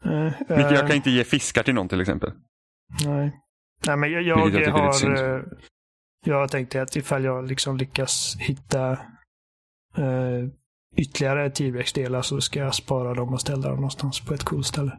Uh, 0.05 0.31
Vilket 0.39 0.71
jag 0.71 0.87
kan 0.87 0.95
inte 0.95 1.11
ge 1.11 1.23
fiskar 1.23 1.63
till 1.63 1.73
någon 1.75 1.87
till 1.89 2.01
exempel. 2.01 2.31
Nej. 3.05 3.31
Nej, 3.87 3.97
men 3.97 4.11
jag, 4.11 4.21
jag, 4.23 4.53
jag 4.53 4.71
har, 4.71 5.35
eh, 5.35 5.41
jag 6.25 6.51
tänkte 6.51 6.81
att 6.81 6.95
ifall 6.95 7.23
jag 7.23 7.47
liksom 7.47 7.77
lyckas 7.77 8.35
hitta 8.39 8.91
eh, 9.97 10.47
ytterligare 10.95 11.49
T-Rex-delar 11.49 12.21
så 12.21 12.41
ska 12.41 12.59
jag 12.59 12.75
spara 12.75 13.13
dem 13.13 13.33
och 13.33 13.41
ställa 13.41 13.67
dem 13.67 13.75
någonstans 13.75 14.19
på 14.19 14.33
ett 14.33 14.43
coolt 14.43 14.65
ställe. 14.67 14.97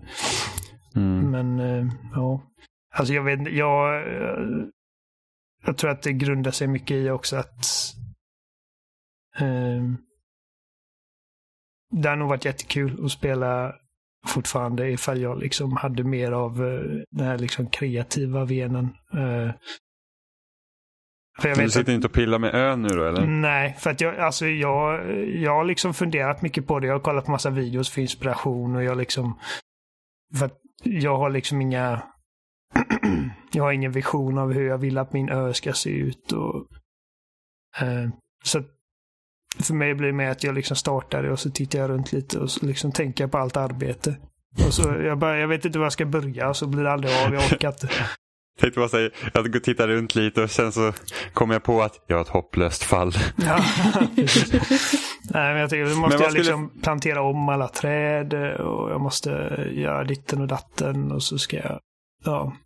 Mm. 0.96 1.30
Men 1.30 1.60
eh, 1.60 1.92
ja, 2.14 2.42
alltså 2.96 3.14
jag 3.14 3.22
vet 3.22 3.52
jag, 3.52 3.94
eh, 3.94 4.46
jag 5.64 5.76
tror 5.76 5.90
att 5.90 6.02
det 6.02 6.12
grundar 6.12 6.50
sig 6.50 6.66
mycket 6.66 6.96
i 6.96 7.10
också 7.10 7.36
att 7.36 7.64
eh, 9.38 9.82
det 11.90 12.08
har 12.08 12.16
nog 12.16 12.28
varit 12.28 12.44
jättekul 12.44 13.04
att 13.04 13.12
spela 13.12 13.74
fortfarande 14.26 14.90
ifall 14.90 15.20
jag 15.20 15.38
liksom 15.38 15.76
hade 15.76 16.04
mer 16.04 16.32
av 16.32 16.64
eh, 16.64 16.80
den 17.10 17.26
här 17.26 17.38
liksom 17.38 17.66
kreativa 17.66 18.44
venen. 18.44 18.84
Eh, 19.12 19.50
för 21.38 21.48
jag 21.48 21.58
Du 21.58 21.70
sitter 21.70 21.80
att, 21.80 21.94
inte 21.94 22.06
och 22.06 22.12
pillar 22.12 22.38
med 22.38 22.54
ön 22.54 22.82
nu 22.82 22.88
då 22.88 23.04
eller? 23.04 23.26
Nej, 23.26 23.76
för 23.78 23.90
att 23.90 24.00
jag, 24.00 24.18
alltså 24.18 24.46
jag, 24.46 25.10
jag 25.28 25.54
har 25.54 25.64
liksom 25.64 25.94
funderat 25.94 26.42
mycket 26.42 26.66
på 26.66 26.80
det. 26.80 26.86
Jag 26.86 26.94
har 26.94 27.00
kollat 27.00 27.24
på 27.24 27.30
massa 27.30 27.50
videos 27.50 27.90
för 27.90 28.00
inspiration 28.00 28.76
och 28.76 28.84
jag 28.84 28.98
liksom... 28.98 29.38
För 30.38 30.46
att 30.46 30.60
jag 30.82 31.16
har 31.18 31.30
liksom 31.30 31.60
inga... 31.60 32.02
jag 33.52 33.64
har 33.64 33.72
ingen 33.72 33.92
vision 33.92 34.38
av 34.38 34.52
hur 34.52 34.68
jag 34.68 34.78
vill 34.78 34.98
att 34.98 35.12
min 35.12 35.28
ö 35.28 35.54
ska 35.54 35.72
se 35.72 35.90
ut. 35.90 36.32
Och, 36.32 36.66
eh, 37.80 38.08
så 38.44 38.62
för 39.60 39.74
mig 39.74 39.94
blir 39.94 40.06
det 40.06 40.12
mer 40.12 40.30
att 40.30 40.44
jag 40.44 40.54
liksom 40.54 40.76
startar 40.76 41.22
det 41.22 41.30
och 41.30 41.40
så 41.40 41.50
tittar 41.50 41.78
jag 41.78 41.90
runt 41.90 42.12
lite 42.12 42.38
och 42.38 42.50
så 42.50 42.66
liksom 42.66 42.92
tänker 42.92 43.24
jag 43.24 43.30
på 43.30 43.38
allt 43.38 43.56
arbete. 43.56 44.16
Och 44.66 44.74
så 44.74 44.82
jag, 44.82 45.18
bara, 45.18 45.38
jag 45.38 45.48
vet 45.48 45.64
inte 45.64 45.78
var 45.78 45.86
jag 45.86 45.92
ska 45.92 46.06
börja 46.06 46.48
och 46.48 46.56
så 46.56 46.66
blir 46.66 46.82
det 46.82 46.92
aldrig 46.92 47.14
av. 47.14 47.34
Jag 47.34 47.52
orkar 47.52 47.68
inte. 47.68 47.88
Tänkte 48.60 48.80
bara 48.80 48.88
säga, 48.88 49.10
jag 49.34 49.64
tittar 49.64 49.88
runt 49.88 50.14
lite 50.14 50.42
och 50.42 50.50
sen 50.50 50.72
så 50.72 50.92
kom 51.32 51.50
jag 51.50 51.62
på 51.62 51.82
att 51.82 52.04
jag 52.06 52.16
har 52.16 52.22
ett 52.22 52.28
hopplöst 52.28 52.82
fall. 52.82 53.12
Ja. 53.36 53.58
Nej, 55.30 55.52
men 55.52 55.56
jag 55.56 55.70
tycker, 55.70 55.90
då 55.90 55.96
måste 55.96 56.14
jag 56.16 56.22
skulle- 56.24 56.38
liksom 56.38 56.70
plantera 56.82 57.22
om 57.22 57.48
alla 57.48 57.68
träd 57.68 58.34
och 58.54 58.90
jag 58.90 59.00
måste 59.00 59.30
göra 59.72 60.04
ditten 60.04 60.40
och 60.40 60.48
datten 60.48 61.12
och 61.12 61.22
så 61.22 61.38
ska 61.38 61.56
jag... 61.56 61.80
Ja. 62.24 62.56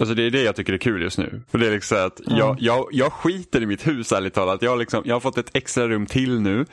Alltså 0.00 0.14
det 0.14 0.22
är 0.22 0.30
det 0.30 0.42
jag 0.42 0.56
tycker 0.56 0.72
är 0.72 0.78
kul 0.78 1.02
just 1.02 1.18
nu. 1.18 1.42
För 1.48 1.58
det 1.58 1.66
är 1.66 1.70
liksom 1.70 2.06
att 2.06 2.20
jag, 2.26 2.56
jag, 2.60 2.88
jag 2.92 3.12
skiter 3.12 3.62
i 3.62 3.66
mitt 3.66 3.86
hus 3.86 4.12
ärligt 4.12 4.34
talat. 4.34 4.62
Jag 4.62 4.70
har, 4.70 4.76
liksom, 4.76 5.02
jag 5.04 5.14
har 5.14 5.20
fått 5.20 5.38
ett 5.38 5.56
extra 5.56 5.88
rum 5.88 6.06
till 6.06 6.40
nu 6.40 6.66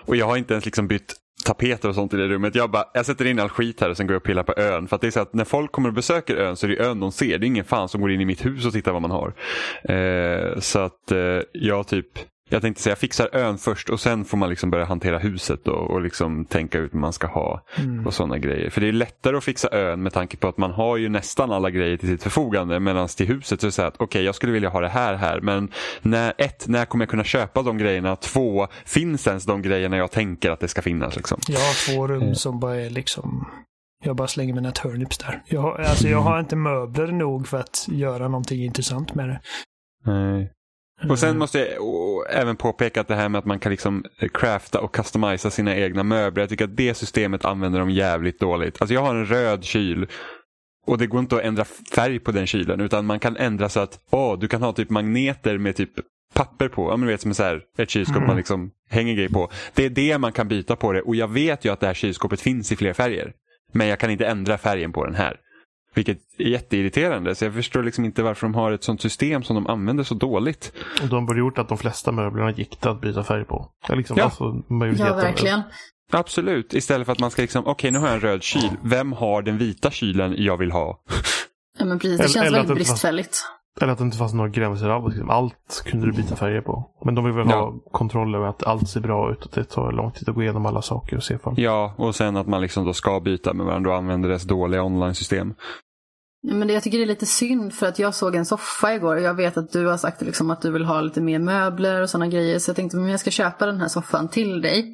och 0.00 0.16
jag 0.16 0.26
har 0.26 0.36
inte 0.36 0.54
ens 0.54 0.64
liksom 0.64 0.88
bytt 0.88 1.14
tapeter 1.44 1.88
och 1.88 1.94
sånt 1.94 2.14
i 2.14 2.16
det 2.16 2.28
rummet. 2.28 2.54
Jag, 2.54 2.70
bara, 2.70 2.84
jag 2.94 3.06
sätter 3.06 3.24
in 3.24 3.40
all 3.40 3.48
skit 3.48 3.80
här 3.80 3.90
och 3.90 3.96
sen 3.96 4.06
går 4.06 4.14
jag 4.14 4.20
och 4.20 4.26
pillar 4.26 4.42
på 4.42 4.54
ön. 4.56 4.88
För 4.88 4.96
att 4.96 5.00
det 5.00 5.06
är 5.06 5.10
så 5.10 5.20
att 5.20 5.34
när 5.34 5.44
folk 5.44 5.72
kommer 5.72 5.88
och 5.88 5.94
besöker 5.94 6.36
ön 6.36 6.56
så 6.56 6.66
är 6.66 6.70
det 6.70 6.84
ön 6.84 7.00
de 7.00 7.12
ser. 7.12 7.38
Det 7.38 7.46
är 7.46 7.48
ingen 7.48 7.64
fan 7.64 7.88
som 7.88 8.00
går 8.00 8.12
in 8.12 8.20
i 8.20 8.24
mitt 8.24 8.44
hus 8.44 8.66
och 8.66 8.72
tittar 8.72 8.92
vad 8.92 9.02
man 9.02 9.10
har. 9.10 9.34
Eh, 9.94 10.58
så 10.58 10.78
att 10.78 11.12
eh, 11.12 11.40
jag 11.52 11.86
typ 11.86 12.08
jag 12.50 12.62
tänkte 12.62 12.82
säga 12.82 12.90
jag 12.90 12.98
fixar 12.98 13.28
ön 13.32 13.58
först 13.58 13.90
och 13.90 14.00
sen 14.00 14.24
får 14.24 14.38
man 14.38 14.48
liksom 14.48 14.70
börja 14.70 14.84
hantera 14.84 15.18
huset 15.18 15.68
och, 15.68 15.90
och 15.90 16.00
liksom 16.00 16.44
tänka 16.44 16.78
ut 16.78 16.92
vad 16.92 17.00
man 17.00 17.12
ska 17.12 17.26
ha 17.26 17.64
Mm. 17.78 18.06
och 18.06 18.14
sådana 18.14 18.38
grejer. 18.38 18.70
För 18.70 18.80
det 18.80 18.88
är 18.88 18.92
lättare 18.92 19.36
att 19.36 19.44
fixa 19.44 19.68
ön 19.72 20.02
med 20.02 20.12
tanke 20.12 20.36
på 20.36 20.48
att 20.48 20.58
man 20.58 20.70
har 20.70 20.96
ju 20.96 21.08
nästan 21.08 21.52
alla 21.52 21.70
grejer 21.70 21.96
till 21.96 22.08
sitt 22.08 22.22
förfogande. 22.22 22.80
Medan 22.80 23.08
till 23.08 23.26
huset 23.26 23.60
så 23.60 23.66
är 23.66 23.68
det 23.68 23.72
så 23.72 23.82
här 23.82 23.88
att 23.88 24.00
okej 24.00 24.24
jag 24.24 24.34
skulle 24.34 24.52
vilja 24.52 24.68
ha 24.68 24.80
det 24.80 24.88
här 24.88 25.14
här 25.14 25.40
men 25.40 25.68
när, 26.02 26.32
ett, 26.38 26.68
när 26.68 26.84
kommer 26.84 27.02
jag 27.04 27.10
kunna 27.10 27.24
köpa 27.24 27.62
de 27.62 27.78
grejerna? 27.78 28.16
Två, 28.16 28.68
finns 28.84 29.26
ens 29.26 29.44
de 29.44 29.62
grejerna 29.62 29.96
jag 29.96 30.10
tänker 30.10 30.50
att 30.50 30.60
det 30.60 30.68
ska 30.68 30.82
finnas? 30.82 31.16
Liksom? 31.16 31.38
Jag 31.48 31.60
har 31.60 31.94
två 31.94 32.06
rum 32.08 32.34
som 32.34 32.60
bara 32.60 32.76
är 32.76 32.90
liksom... 32.90 33.48
Jag 34.04 34.16
bara 34.16 34.28
slänger 34.28 34.54
mina 34.54 34.72
turnips 34.72 35.18
där. 35.18 35.42
Jag 35.46 35.60
har, 35.60 35.78
alltså 35.78 36.08
jag 36.08 36.20
har 36.20 36.40
inte 36.40 36.56
möbler 36.56 37.06
nog 37.06 37.48
för 37.48 37.60
att 37.60 37.86
göra 37.90 38.28
någonting 38.28 38.64
intressant 38.64 39.14
med 39.14 39.28
det. 39.28 39.40
Nej. 40.04 40.50
Och 41.08 41.18
sen 41.18 41.38
måste 41.38 41.58
jag 41.58 41.76
även 42.30 42.56
påpeka 42.56 43.00
att 43.00 43.08
det 43.08 43.14
här 43.14 43.28
med 43.28 43.38
att 43.38 43.44
man 43.44 43.58
kan 43.58 43.70
liksom 43.70 44.04
eh, 44.18 44.28
crafta 44.28 44.80
och 44.80 44.94
customisa 44.94 45.50
sina 45.50 45.76
egna 45.76 46.02
möbler. 46.02 46.42
Jag 46.42 46.50
tycker 46.50 46.64
att 46.64 46.76
det 46.76 46.94
systemet 46.94 47.44
använder 47.44 47.78
de 47.78 47.90
jävligt 47.90 48.40
dåligt. 48.40 48.80
Alltså 48.80 48.94
jag 48.94 49.00
har 49.00 49.14
en 49.14 49.26
röd 49.26 49.64
kyl 49.64 50.06
och 50.86 50.98
det 50.98 51.06
går 51.06 51.20
inte 51.20 51.36
att 51.36 51.42
ändra 51.42 51.64
färg 51.94 52.18
på 52.18 52.32
den 52.32 52.46
kylen 52.46 52.80
utan 52.80 53.06
man 53.06 53.20
kan 53.20 53.36
ändra 53.36 53.68
så 53.68 53.80
att 53.80 53.98
åh, 54.10 54.38
du 54.38 54.48
kan 54.48 54.62
ha 54.62 54.72
typ 54.72 54.90
magneter 54.90 55.58
med 55.58 55.76
typ 55.76 55.90
papper 56.34 56.68
på. 56.68 56.90
Ja, 56.90 56.96
men 56.96 57.06
du 57.06 57.12
vet 57.12 57.20
som 57.20 57.30
är 57.30 57.34
så 57.34 57.42
här, 57.42 57.60
ett 57.78 57.90
kylskåp 57.90 58.16
Mm. 58.16 58.26
man 58.26 58.36
liksom 58.36 58.70
hänger 58.90 59.14
grejer 59.14 59.28
på. 59.28 59.50
Det 59.74 59.84
är 59.84 59.90
det 59.90 60.18
man 60.18 60.32
kan 60.32 60.48
byta 60.48 60.76
på 60.76 60.92
det 60.92 61.02
och 61.02 61.16
jag 61.16 61.28
vet 61.28 61.64
ju 61.64 61.72
att 61.72 61.80
det 61.80 61.86
här 61.86 61.94
kylskåpet 61.94 62.40
finns 62.40 62.72
i 62.72 62.76
fler 62.76 62.92
färger. 62.92 63.32
Men 63.72 63.86
jag 63.86 63.98
kan 63.98 64.10
inte 64.10 64.26
ändra 64.26 64.58
färgen 64.58 64.92
på 64.92 65.04
den 65.04 65.14
här. 65.14 65.36
Vilket 65.94 66.18
är 66.38 66.44
jätteirriterande. 66.44 67.34
Så 67.34 67.44
jag 67.44 67.54
förstår 67.54 67.82
liksom 67.82 68.04
inte 68.04 68.22
varför 68.22 68.46
de 68.46 68.54
har 68.54 68.72
ett 68.72 68.84
sånt 68.84 69.02
system 69.02 69.42
som 69.42 69.54
de 69.56 69.66
använder 69.66 70.04
så 70.04 70.14
dåligt. 70.14 70.72
Och 71.02 71.08
de 71.08 71.26
borde 71.26 71.38
gjort 71.38 71.58
att 71.58 71.68
de 71.68 71.78
flesta 71.78 72.12
möblerna 72.12 72.50
gick 72.50 72.80
det 72.80 72.90
att 72.90 73.00
byta 73.00 73.24
färg 73.24 73.44
på. 73.44 73.70
Ja, 73.88 73.94
liksom, 73.94 74.16
Ja. 74.18 74.24
Alltså. 74.24 74.62
Ja, 74.98 75.14
verkligen. 75.14 75.62
Absolut, 76.12 76.74
istället 76.74 77.06
för 77.06 77.12
att 77.12 77.18
man 77.18 77.30
ska 77.30 77.42
liksom, 77.42 77.66
okej 77.66 77.90
nu 77.90 77.98
har 77.98 78.06
jag 78.06 78.14
en 78.14 78.20
röd 78.20 78.42
kyl. 78.42 78.70
Vem 78.84 79.12
har 79.12 79.42
den 79.42 79.58
vita 79.58 79.90
kylen 79.90 80.34
jag 80.38 80.56
vill 80.56 80.70
ha? 80.72 80.98
Ja, 81.78 81.84
men 81.84 81.98
precis. 81.98 82.18
Det 82.18 82.24
Eller- 82.24 82.32
känns 82.34 82.46
eller 82.46 82.58
väldigt 82.58 82.68
fanns- 82.86 82.88
bristfälligt. 82.90 83.44
Eller 83.80 83.92
att 83.92 83.98
det 83.98 84.04
inte 84.04 84.16
fanns 84.18 84.34
några 84.34 84.50
gränser 84.50 84.88
alls. 84.88 85.14
Allt 85.28 85.82
kunde 85.86 86.06
du 86.06 86.12
byta 86.12 86.36
färger 86.36 86.60
på. 86.60 86.90
Men 87.04 87.14
de 87.14 87.24
vill 87.24 87.34
väl 87.34 87.46
Ja. 87.50 87.56
ha 87.56 87.72
kontroll 87.92 88.34
över 88.34 88.46
att 88.46 88.66
allt 88.66 88.88
ser 88.88 89.00
bra 89.00 89.32
ut. 89.32 89.42
Att 89.46 89.52
det 89.52 89.64
tar 89.64 89.92
lång 89.92 90.10
tid 90.12 90.28
att 90.28 90.34
gå 90.34 90.42
igenom 90.42 90.66
alla 90.66 90.82
saker 90.82 91.16
och 91.16 91.22
se 91.22 91.34
ifall. 91.34 91.54
Ja, 91.56 91.94
och 91.98 92.14
sen 92.14 92.36
att 92.36 92.46
man 92.46 92.60
liksom 92.62 92.84
då 92.84 92.92
ska 92.92 93.20
byta 93.20 93.54
med 93.54 93.66
varandra 93.66 93.90
och 93.90 93.96
använder 93.96 94.28
dess 94.28 94.42
dåliga 94.44 94.82
online-system. 94.82 95.54
Ja, 96.42 96.54
Men 96.54 96.68
det, 96.68 96.74
jag 96.74 96.82
tycker 96.82 96.98
det 96.98 97.04
är 97.04 97.08
lite 97.08 97.26
synd 97.26 97.72
för 97.74 97.86
att 97.86 97.98
jag 97.98 98.14
såg 98.14 98.34
en 98.34 98.46
soffa 98.46 98.94
igår 98.94 99.16
och 99.16 99.22
jag 99.22 99.34
vet 99.34 99.56
att 99.56 99.72
du 99.72 99.86
har 99.86 99.96
sagt 99.96 100.22
liksom 100.22 100.50
att 100.50 100.62
du 100.62 100.70
vill 100.72 100.84
ha 100.84 101.00
lite 101.00 101.20
mer 101.20 101.38
möbler 101.38 102.02
och 102.02 102.10
sådana 102.10 102.26
grejer. 102.28 102.58
Så 102.58 102.68
jag 102.68 102.76
tänkte 102.76 102.96
om 102.98 103.08
jag 103.08 103.20
ska 103.20 103.30
köpa 103.30 103.66
den 103.66 103.80
här 103.80 103.88
soffan 103.88 104.28
till 104.28 104.60
dig. 104.62 104.92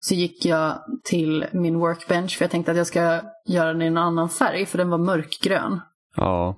Så 0.00 0.14
gick 0.14 0.44
jag 0.44 0.78
till 1.04 1.44
min 1.52 1.78
workbench 1.78 2.36
för 2.38 2.44
jag 2.44 2.50
tänkte 2.50 2.70
att 2.72 2.78
jag 2.78 2.86
ska 2.86 3.20
göra 3.48 3.72
den 3.72 3.82
i 3.82 3.86
en 3.86 3.96
annan 3.96 4.28
färg 4.28 4.66
för 4.66 4.78
den 4.78 4.90
var 4.90 4.98
mörkgrön. 4.98 5.80
Ja, 6.16 6.56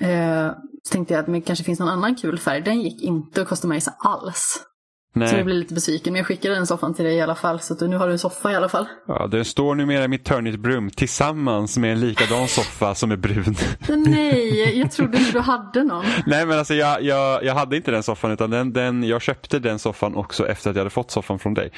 Eh, 0.00 0.50
så 0.82 0.92
tänkte 0.92 1.14
jag 1.14 1.20
att 1.20 1.32
det 1.32 1.40
kanske 1.40 1.64
finns 1.64 1.80
någon 1.80 1.88
annan 1.88 2.14
kul 2.14 2.38
färg. 2.38 2.60
Den 2.62 2.80
gick 2.80 3.02
inte 3.02 3.42
att 3.42 3.48
customisa 3.48 3.94
alls. 3.98 4.64
Så 5.14 5.20
jag 5.20 5.32
nej. 5.32 5.44
blev 5.44 5.58
lite 5.58 5.74
besviken. 5.74 6.12
Men 6.12 6.18
jag 6.18 6.26
skickade 6.26 6.54
den 6.54 6.66
soffan 6.66 6.94
till 6.94 7.04
dig 7.04 7.14
i 7.14 7.20
alla 7.20 7.34
fall. 7.34 7.60
Så 7.60 7.74
att 7.74 7.80
nu 7.80 7.96
har 7.96 8.06
du 8.06 8.12
en 8.12 8.18
soffa 8.18 8.52
i 8.52 8.56
alla 8.56 8.68
fall. 8.68 8.86
Ja, 9.06 9.26
den 9.26 9.44
står 9.44 9.74
numera 9.74 10.04
i 10.04 10.08
mitt 10.08 10.24
Turnit-brum 10.24 10.90
tillsammans 10.90 11.78
med 11.78 11.92
en 11.92 12.00
likadan 12.00 12.48
soffa 12.48 12.94
som 12.94 13.10
är 13.10 13.16
brun. 13.16 13.56
Nej, 13.88 14.78
jag 14.78 14.92
trodde 14.92 15.18
inte 15.18 15.32
du 15.32 15.40
hade 15.40 15.84
någon. 15.84 16.04
nej 16.26 16.46
men 16.46 16.58
alltså 16.58 16.74
jag, 16.74 17.02
jag, 17.02 17.44
jag 17.44 17.54
hade 17.54 17.76
inte 17.76 17.90
den 17.90 18.02
soffan 18.02 18.30
utan 18.30 18.50
den, 18.50 18.72
den, 18.72 19.04
jag 19.04 19.22
köpte 19.22 19.58
den 19.58 19.78
soffan 19.78 20.14
också 20.14 20.48
efter 20.48 20.70
att 20.70 20.76
jag 20.76 20.80
hade 20.80 20.90
fått 20.90 21.10
soffan 21.10 21.38
från 21.38 21.54
dig. 21.54 21.70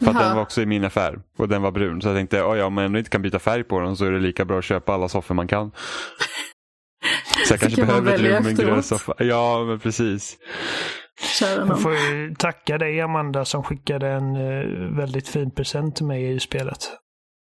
För 0.00 0.12
den 0.12 0.34
var 0.34 0.42
också 0.42 0.62
i 0.62 0.66
min 0.66 0.84
affär 0.84 1.20
och 1.38 1.48
den 1.48 1.62
var 1.62 1.70
brun. 1.70 2.02
Så 2.02 2.08
jag 2.08 2.16
tänkte, 2.16 2.42
oh 2.42 2.58
ja, 2.58 2.64
om 2.64 2.74
man 2.74 2.84
ändå 2.84 2.98
inte 2.98 3.10
kan 3.10 3.22
byta 3.22 3.38
färg 3.38 3.64
på 3.64 3.80
den 3.80 3.96
så 3.96 4.04
är 4.04 4.10
det 4.10 4.20
lika 4.20 4.44
bra 4.44 4.58
att 4.58 4.64
köpa 4.64 4.94
alla 4.94 5.08
soffor 5.08 5.34
man 5.34 5.48
kan. 5.48 5.70
Så 7.48 7.52
jag 7.54 7.60
kanske 7.60 7.76
kan 7.80 7.86
behöver 7.86 8.12
ett 8.14 8.20
rum 8.20 8.30
med 8.42 8.46
en 8.46 8.54
grön 8.66 8.82
soffa. 8.82 9.14
Ja, 9.18 9.64
men 9.64 9.78
precis. 9.78 10.36
Jag 11.40 11.82
får 11.82 11.94
ju 11.94 12.34
tacka 12.38 12.78
dig 12.78 13.00
Amanda 13.00 13.44
som 13.44 13.62
skickade 13.62 14.08
en 14.08 14.36
eh, 14.36 14.96
väldigt 14.98 15.28
fin 15.28 15.50
present 15.50 15.96
till 15.96 16.06
mig 16.06 16.34
i 16.34 16.40
spelet. 16.40 16.78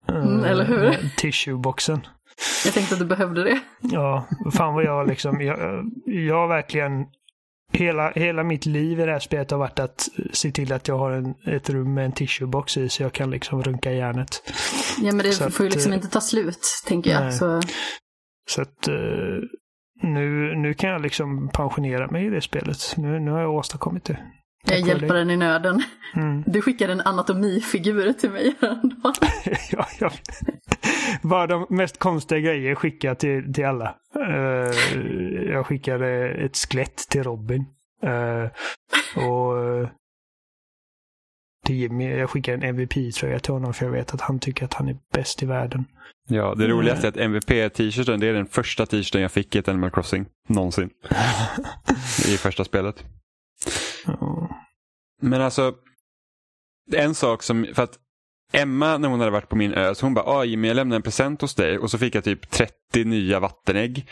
Eh, 0.09 0.15
Mm, 0.15 0.43
eller 0.43 0.65
hur? 0.65 0.83
eh, 0.85 0.95
Tissueboxen. 1.17 2.07
Jag 2.65 2.73
tänkte 2.73 2.93
att 2.95 2.99
du 2.99 3.05
behövde 3.05 3.43
det. 3.43 3.59
Ja, 3.81 4.27
fan 4.53 4.73
vad 4.73 4.83
jag 4.83 5.07
liksom, 5.07 5.41
jag, 5.41 5.85
jag 6.05 6.35
har 6.35 6.47
verkligen 6.47 6.91
Hela, 7.71 8.11
hela 8.11 8.43
mitt 8.43 8.65
liv 8.65 8.99
i 8.99 9.05
det 9.05 9.11
här 9.11 9.19
spelet 9.19 9.51
har 9.51 9.57
varit 9.57 9.79
att 9.79 10.07
se 10.33 10.51
till 10.51 10.73
att 10.73 10.87
jag 10.87 10.97
har 10.97 11.11
en, 11.11 11.33
ett 11.45 11.69
rum 11.69 11.93
med 11.93 12.05
en 12.05 12.11
tissuebox 12.11 12.77
i 12.77 12.89
så 12.89 13.03
jag 13.03 13.13
kan 13.13 13.31
liksom 13.31 13.63
runka 13.63 13.91
järnet. 13.91 14.51
Ja, 15.01 15.11
men 15.13 15.17
det 15.17 15.31
Så 15.31 15.49
får 15.51 15.63
ju 15.63 15.67
att, 15.69 15.73
liksom 15.75 15.91
eh, 15.91 15.95
inte 15.95 16.07
ta 16.09 16.21
slut, 16.21 16.59
tänker 16.87 17.11
jag. 17.11 17.21
nej. 17.21 17.31
Så, 17.33 17.61
Så 18.49 18.61
att 18.61 18.87
eh, 18.87 18.95
nu, 20.01 20.55
nu 20.55 20.73
kan 20.73 20.89
jag 20.89 21.01
liksom 21.01 21.49
pensionera 21.49 22.11
mig 22.11 22.25
i 22.25 22.29
det 22.29 22.41
spelet. 22.41 22.77
Nu, 22.97 23.19
nu 23.19 23.31
har 23.31 23.41
jag 23.41 23.53
åstadkommit 23.53 24.05
det. 24.05 24.19
jag 24.65 24.79
hjälper 24.79 25.13
den 25.13 25.29
i 25.29 25.37
nöden. 25.37 25.83
Mm. 26.15 26.43
Du 26.47 26.61
skickade 26.61 26.93
en 26.93 27.01
anatomifigur 27.01 28.13
till 28.13 28.29
mig 28.29 28.55
häromdagen. 28.61 29.13
ja, 29.71 29.85
ja. 29.99 30.11
Bara 31.21 31.47
de 31.47 31.65
mest 31.69 31.99
konstiga 31.99 32.39
grejer 32.39 32.75
skickar 32.75 33.09
jag 33.09 33.19
till, 33.19 33.53
till 33.53 33.65
alla. 33.65 33.95
Eh, 34.15 34.73
jag 35.51 35.65
skickade 35.65 36.29
ett 36.29 36.57
skelett 36.57 36.97
till 37.09 37.23
Robin. 37.23 37.65
Eh, 38.03 38.43
och 39.23 39.89
eh, 41.69 41.75
till 41.75 41.75
Jimmy. 41.75 42.17
Jag 42.17 42.29
skickade 42.29 42.57
en 42.57 42.75
MVP-tröja 42.75 43.39
till 43.39 43.53
honom 43.53 43.73
för 43.73 43.85
jag 43.85 43.91
vet 43.91 44.13
att 44.13 44.21
han 44.21 44.39
tycker 44.39 44.65
att 44.65 44.73
han 44.73 44.87
är 44.89 44.97
bäst 45.13 45.43
i 45.43 45.45
världen. 45.45 45.85
Ja, 46.27 46.55
det 46.55 46.67
roligaste 46.67 47.07
är 47.07 47.09
att 47.09 47.17
MVP-t-shirten 47.17 48.19
det 48.19 48.27
är 48.27 48.33
den 48.33 48.45
första 48.45 48.85
t-shirten 48.85 49.21
jag 49.21 49.31
fick 49.31 49.55
i 49.55 49.59
ett 49.59 49.67
Animal 49.67 49.91
Crossing 49.91 50.25
någonsin. 50.47 50.89
I 52.27 52.37
första 52.37 52.63
spelet. 52.63 53.03
Ja. 54.05 54.49
Men 55.21 55.41
alltså, 55.41 55.73
en 56.91 57.15
sak 57.15 57.43
som, 57.43 57.67
för 57.73 57.83
att 57.83 57.99
Emma 58.53 58.97
när 58.97 59.09
hon 59.09 59.19
hade 59.19 59.31
varit 59.31 59.49
på 59.49 59.55
min 59.55 59.73
ö, 59.73 59.95
så 59.95 60.05
hon 60.05 60.13
bara, 60.13 60.25
ah, 60.25 60.43
Jimmy 60.43 60.67
jag 60.67 60.75
lämnade 60.75 60.95
en 60.95 61.01
present 61.01 61.41
hos 61.41 61.55
dig 61.55 61.77
och 61.77 61.91
så 61.91 61.97
fick 61.97 62.15
jag 62.15 62.23
typ 62.23 62.49
30 62.49 62.73
nya 63.03 63.39
vattenägg. 63.39 64.09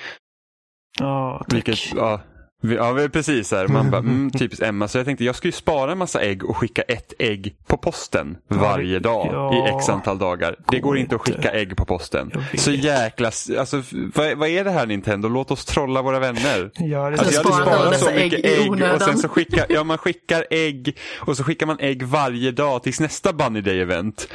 Ja, 0.99 1.45
tack. 1.49 1.57
Vilket, 1.57 1.93
ja, 1.95 2.21
ja, 2.61 2.91
vi- 2.91 3.09
precis. 3.09 3.51
Här. 3.51 3.67
Man 3.67 3.91
bara, 3.91 3.97
mm, 4.07 4.31
typiskt 4.31 4.63
Emma. 4.63 4.87
Så 4.87 4.97
jag 4.97 5.05
tänkte 5.05 5.25
jag 5.25 5.35
skulle 5.35 5.49
ju 5.49 5.57
spara 5.57 5.91
en 5.91 5.97
massa 5.97 6.21
ägg 6.21 6.45
och 6.45 6.57
skicka 6.57 6.81
ett 6.81 7.13
ägg 7.19 7.55
på 7.67 7.77
posten 7.77 8.37
varje 8.47 8.99
dag 8.99 9.29
ja. 9.31 9.67
i 9.67 9.75
x 9.75 9.89
antal 9.89 10.17
dagar. 10.17 10.55
Det 10.71 10.79
går 10.79 10.97
inte 10.97 11.15
att 11.15 11.21
skicka 11.21 11.51
ägg 11.51 11.77
på 11.77 11.85
posten. 11.85 12.31
Så 12.57 12.71
jäkla... 12.71 13.31
Alltså, 13.59 13.83
vad, 14.15 14.37
vad 14.37 14.49
är 14.49 14.63
det 14.63 14.71
här 14.71 14.85
Nintendo? 14.85 15.29
Låt 15.29 15.51
oss 15.51 15.65
trolla 15.65 16.01
våra 16.01 16.19
vänner. 16.19 16.71
Ja, 16.73 17.09
det 17.09 17.19
Alltså, 17.19 17.33
jag 17.33 17.43
hade 17.43 17.63
sparat 17.63 17.99
så 17.99 18.11
mycket 18.11 18.45
ägg 18.45 18.67
ägg 18.73 18.93
och 18.93 19.01
sen 19.01 19.17
så 19.17 19.29
skickar 19.29 19.65
ja, 19.69 19.83
man 19.83 19.97
skickar 19.97 20.45
ägg 20.49 20.97
och 21.19 21.37
så 21.37 21.43
skickar 21.43 21.65
man 21.65 21.77
ägg 21.79 22.03
varje 22.03 22.51
dag 22.51 22.83
tills 22.83 22.99
nästa 22.99 23.33
Bunny 23.33 23.61
Day-event. 23.61 24.27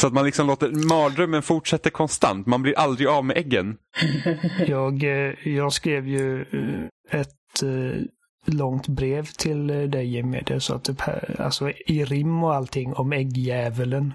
Så 0.00 0.06
att 0.06 0.12
man 0.12 0.24
liksom 0.24 0.46
låter 0.46 0.88
mardrömmen 0.88 1.42
fortsätta 1.42 1.90
konstant. 1.90 2.46
Man 2.46 2.62
blir 2.62 2.78
aldrig 2.78 3.08
av 3.08 3.24
med 3.24 3.36
äggen. 3.36 3.76
Jag, 4.66 5.02
eh, 5.02 5.48
jag 5.48 5.72
skrev 5.72 6.08
ju 6.08 6.40
eh, 6.40 7.20
ett 7.20 7.62
eh, 7.62 8.02
långt 8.46 8.88
brev 8.88 9.24
till 9.24 9.66
dig 9.66 10.14
Jimmy. 10.14 10.42
Det 10.46 10.60
sa 10.60 10.78
typ 10.78 11.00
här, 11.00 11.36
alltså 11.38 11.70
i 11.70 12.04
rim 12.04 12.44
och 12.44 12.54
allting 12.54 12.94
om 12.94 13.12
äggjävulen. 13.12 14.14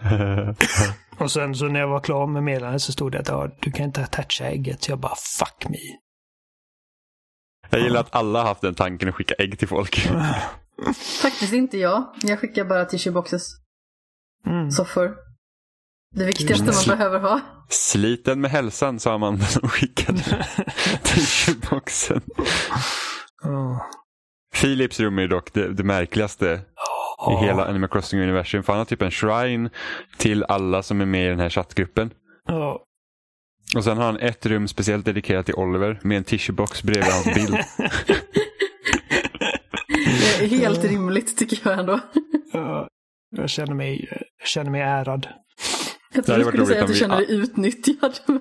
Och 1.18 1.30
sen 1.30 1.54
så 1.54 1.64
när 1.64 1.80
jag 1.80 1.88
var 1.88 2.00
klar 2.00 2.26
med 2.26 2.42
meddelandet 2.42 2.82
så 2.82 2.92
stod 2.92 3.12
det 3.12 3.20
att 3.20 3.28
ja, 3.28 3.50
du 3.60 3.70
kan 3.70 3.86
inte 3.86 4.02
attacha 4.02 4.44
ägget. 4.44 4.88
Jag 4.88 4.98
bara 4.98 5.14
fuck 5.38 5.68
me. 5.68 5.78
Jag 7.70 7.80
gillar 7.80 8.00
att 8.00 8.14
alla 8.14 8.38
har 8.38 8.48
haft 8.48 8.60
den 8.60 8.74
tanken 8.74 9.08
att 9.08 9.14
skicka 9.14 9.34
ägg 9.34 9.58
till 9.58 9.68
folk. 9.68 9.96
Faktiskt 11.22 11.52
inte 11.52 11.78
jag. 11.78 12.04
Jag 12.22 12.40
skickar 12.40 12.64
bara 12.64 12.84
tissueboxes. 12.84 13.65
Mm. 14.46 14.70
Soffor. 14.70 15.14
Det 16.14 16.24
viktigaste 16.24 16.64
man 16.64 16.98
behöver 16.98 17.20
ha. 17.20 17.40
Sliten 17.68 18.40
med 18.40 18.50
hälsan 18.50 19.00
sa 19.00 19.18
man 19.18 19.40
som 19.40 19.68
skickade 19.68 20.22
t-shirtboxen. 21.02 22.20
Philips 24.60 25.00
rum 25.00 25.18
är 25.18 25.28
dock 25.28 25.52
det, 25.52 25.72
det 25.72 25.84
märkligaste 25.84 26.60
i 27.30 27.44
hela 27.44 27.66
Animal 27.66 27.88
Crossing-universum. 27.88 28.62
För 28.62 28.72
han 28.72 28.78
har 28.78 28.84
typ 28.84 29.02
en 29.02 29.10
shrine 29.10 29.70
till 30.18 30.44
alla 30.44 30.82
som 30.82 31.00
är 31.00 31.06
med 31.06 31.26
i 31.26 31.28
den 31.28 31.40
här 31.40 31.50
chattgruppen. 31.50 32.10
Ja. 32.48 32.82
Och 33.76 33.84
sen 33.84 33.96
har 33.96 34.04
han 34.04 34.16
ett 34.16 34.46
rum 34.46 34.68
speciellt 34.68 35.04
dedikerat 35.04 35.46
till 35.46 35.54
Oliver 35.54 36.00
med 36.02 36.16
en 36.16 36.24
tissuebox 36.24 36.82
bredvid 36.82 37.12
hans 37.12 37.34
bild. 37.34 37.56
Det 40.38 40.44
är 40.44 40.48
helt 40.48 40.84
rimligt 40.84 41.38
tycker 41.38 41.70
jag 41.70 41.78
ändå. 41.78 42.00
Ja. 42.52 42.88
Jag 43.30 43.50
känner 43.50 43.74
mig, 43.74 44.08
jag 44.38 44.48
känner 44.48 44.70
mig 44.70 44.80
ärad. 44.80 45.28
Jag 46.14 46.26
tror 46.26 46.36
du 46.38 46.44
skulle 46.44 46.66
säga 46.66 46.82
att 46.82 46.88
du 46.88 46.94
känner 46.94 47.16
dig 47.16 47.26
utnyttjad. 47.30 48.18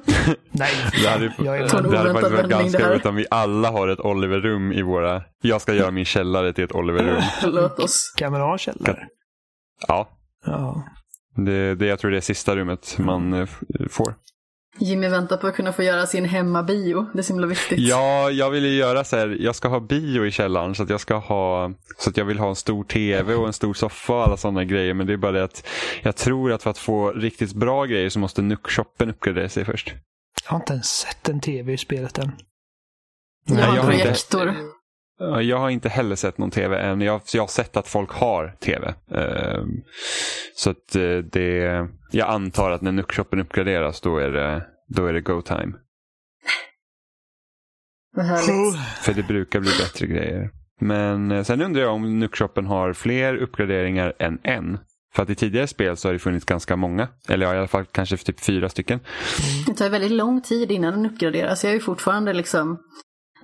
Nej, 0.52 0.72
Det 1.04 1.08
hade, 1.08 1.34
jag 1.38 1.58
är 1.58 1.82
det 1.92 1.98
hade 1.98 2.14
faktiskt 2.14 2.32
varit 2.36 2.50
ganska 2.50 2.90
roligt 2.90 3.06
om 3.06 3.16
vi 3.16 3.26
alla 3.32 3.72
har 3.72 3.88
ett 3.88 4.00
Oliver-rum 4.00 4.72
i 4.72 4.82
våra... 4.82 5.24
Jag 5.42 5.62
ska 5.62 5.74
göra 5.74 5.92
min 5.92 6.06
källare 6.06 6.54
till 6.54 6.64
ett 6.64 6.72
Oliver-rum. 6.76 7.22
Låt 7.54 7.80
oss. 7.80 8.14
kan 8.18 8.32
man 8.32 8.42
ha 8.42 8.58
källare? 8.58 9.08
Ja, 9.88 10.10
Ja. 10.46 10.84
det, 11.36 11.76
det, 11.76 11.86
jag 11.86 12.00
tror 12.00 12.12
det 12.12 12.18
är 12.18 12.22
sista 12.22 12.56
rummet 12.56 12.96
man 13.00 13.34
eh, 13.34 13.48
får. 13.90 14.16
Jimmy 14.78 15.08
väntar 15.08 15.38
på 15.38 15.48
att 15.48 15.56
kunna 15.56 15.74
få 15.74 15.84
göra 15.84 16.06
sin 16.08 16.26
hemmabio. 16.26 17.06
Det 17.14 17.20
är 17.20 17.24
så 17.24 17.34
himla 17.34 17.48
viktigt. 17.48 17.80
Ja, 17.80 18.32
jag 18.32 18.50
vill 18.50 18.66
ju 18.66 18.76
göra 18.76 19.04
så 19.04 19.18
här. 19.18 19.38
Jag 19.40 19.56
ska 19.56 19.68
ha 19.68 19.80
bio 19.80 20.26
i 20.26 20.32
källaren 20.32 20.76
så 20.76 20.84
att 20.84 20.90
jag 20.90 21.00
ska 21.02 21.16
ha 21.16 21.72
så 21.98 22.10
att 22.10 22.18
jag 22.18 22.26
vill 22.26 22.40
ha 22.40 22.50
en 22.50 22.56
stor 22.56 22.84
tv 22.84 23.36
och 23.36 23.48
en 23.48 23.54
stor 23.54 23.74
soffa 23.74 24.14
och 24.14 24.24
alla 24.24 24.38
sådana 24.38 24.64
grejer. 24.64 24.94
Men 24.94 25.08
det 25.08 25.14
är 25.14 25.18
bara 25.18 25.32
det 25.32 25.44
att 25.44 25.68
jag 26.02 26.16
tror 26.16 26.52
att 26.52 26.64
för 26.64 26.70
att 26.70 26.78
få 26.78 27.12
riktigt 27.12 27.54
bra 27.54 27.86
grejer 27.86 28.10
så 28.10 28.20
måste 28.20 28.42
Nuck-shoppen 28.42 29.10
uppgradera 29.10 29.50
sig 29.50 29.66
först. 29.66 29.94
Jag 30.46 30.52
har 30.52 30.58
inte 30.60 30.74
ens 30.74 30.88
sett 30.98 31.30
en 31.30 31.40
tv 31.40 31.74
i 31.74 31.78
spelet 31.78 32.18
än. 32.18 32.32
jag 33.46 33.56
har 33.56 33.62
jag 33.62 33.70
en 33.78 33.86
har 33.86 33.92
inte- 33.92 34.04
projektor. 34.04 34.48
Ja, 34.48 34.54
Jag 35.20 35.58
har 35.58 35.70
inte 35.70 35.90
heller 35.90 36.16
sett 36.16 36.38
någon 36.38 36.52
tv 36.52 36.78
än. 36.78 37.02
Jag, 37.02 37.22
jag 37.34 37.44
har 37.44 37.48
sett 37.48 37.78
att 37.78 37.88
folk 37.88 38.12
har 38.12 38.56
tv. 38.60 38.94
Ehm, 39.12 39.70
så 40.56 40.70
att 40.70 40.96
eh, 40.96 41.18
det, 41.18 41.88
jag 42.12 42.30
antar 42.30 42.72
att 42.72 42.82
när 42.82 42.92
Nuck-shoppen 42.92 43.42
uppgraderas 43.42 44.02
då 44.02 44.18
är 44.18 44.30
det, 44.30 44.68
då 44.88 45.06
är 45.06 45.14
det 45.14 45.22
go 45.22 45.42
time. 45.42 45.74
För 49.02 49.14
det 49.14 49.24
brukar 49.24 49.60
bli 49.60 49.72
bättre 49.80 50.08
grejer. 50.08 50.50
Men 50.80 51.32
eh, 51.32 51.44
sen 51.44 51.62
undrar 51.62 51.82
jag 51.82 51.94
om 51.94 52.20
Nuckshoppen 52.20 52.66
har 52.66 52.94
fler 52.94 53.36
uppgraderingar 53.36 54.14
än 54.20 54.40
en. 54.44 54.78
För 55.14 55.24
att 55.24 55.30
i 55.30 55.36
tidigare 55.36 55.68
spel 55.68 55.98
så 55.98 56.08
har 56.08 56.14
det 56.14 56.20
funnits 56.20 56.46
ganska 56.46 56.76
många. 56.76 57.08
Eller 57.28 57.46
ja, 57.46 57.56
i 57.56 57.58
alla 57.58 57.68
fall 57.68 57.86
kanske 57.86 58.18
typ 58.18 58.40
fyra 58.40 58.70
stycken. 58.70 59.00
Det 59.66 59.74
tar 59.74 59.90
väldigt 59.90 60.12
lång 60.12 60.42
tid 60.42 60.72
innan 60.72 60.94
den 60.94 61.06
uppgraderas. 61.06 61.64
Jag 61.64 61.72
är 61.72 61.74
ju 61.74 61.82
fortfarande 61.82 62.34
liksom 62.34 62.80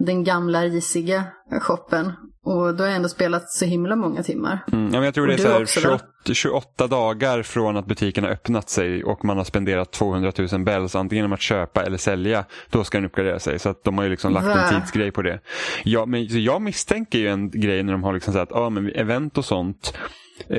den 0.06 0.24
gamla 0.24 0.64
risiga 0.64 1.24
shoppen. 1.62 2.12
Och 2.44 2.76
då 2.76 2.84
har 2.84 2.88
jag 2.88 2.96
ändå 2.96 3.10
spelat 3.10 3.50
så 3.50 3.66
himla 3.66 3.96
många 3.96 4.24
timmar. 4.24 4.60
Mm, 4.72 4.94
ja, 4.94 5.06
jag 5.06 5.14
tror 5.14 5.28
det 5.28 5.34
är 5.34 5.36
Och 5.36 5.42
så 5.42 5.48
här 5.48 5.62
också, 5.62 5.90
va? 5.90 6.00
28, 6.26 6.34
28 6.34 6.88
dagar 6.88 7.44
från 7.44 7.78
att 7.78 7.86
butiken 7.86 8.24
har 8.24 8.32
öppnat 8.32 8.70
sig 8.70 9.04
och 9.04 9.26
man 9.26 9.38
har 9.38 9.44
spenderat 9.44 9.92
200 9.92 10.32
000 10.52 10.64
bells 10.64 10.96
antingen 10.96 11.24
genom 11.24 11.34
att 11.34 11.42
köpa 11.42 11.84
eller 11.84 11.98
sälja. 11.98 12.46
Då 12.70 12.84
ska 12.84 12.98
den 12.98 13.06
uppgradera 13.06 13.40
sig. 13.40 13.60
Så 13.60 13.70
att 13.70 13.84
de 13.84 13.98
har 13.98 14.04
ju 14.04 14.10
liksom 14.10 14.34
lagt 14.34 14.46
Va? 14.46 14.54
en 14.54 14.82
tidsgrej 14.82 15.12
på 15.12 15.22
det. 15.22 15.40
Ja, 15.84 16.06
men, 16.06 16.44
jag 16.44 16.62
misstänker 16.62 17.20
ju 17.20 17.28
en 17.28 17.50
grej 17.50 17.84
när 17.84 17.92
de 17.92 18.04
har 18.04 18.14
liksom 18.14 18.34
sagt 18.34 18.52
att 18.52 18.58
ah, 18.58 18.70
men 18.70 18.90
event 18.90 19.38
och 19.38 19.46
sånt 19.46 19.94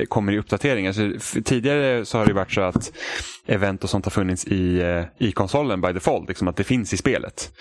kommer 0.09 0.31
i 0.33 0.37
uppdateringar. 0.39 0.91
Så 0.91 1.11
f- 1.17 1.35
tidigare 1.45 2.05
så 2.05 2.17
har 2.17 2.25
det 2.25 2.33
varit 2.33 2.51
så 2.51 2.61
att 2.61 2.93
event 3.45 3.83
och 3.83 3.89
sånt 3.89 4.05
har 4.05 4.09
funnits 4.11 4.45
i, 4.45 4.81
eh, 4.81 5.03
i 5.27 5.31
konsolen 5.31 5.81
by 5.81 5.91
default. 5.93 6.27
Liksom 6.29 6.47
att 6.47 6.55
det 6.57 6.63
finns 6.63 6.93
i 6.93 6.97
spelet. 6.97 7.51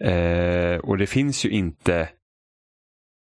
Eh, 0.00 0.76
och 0.76 0.98
det 0.98 1.06
finns 1.06 1.44
ju 1.44 1.50
inte 1.50 2.08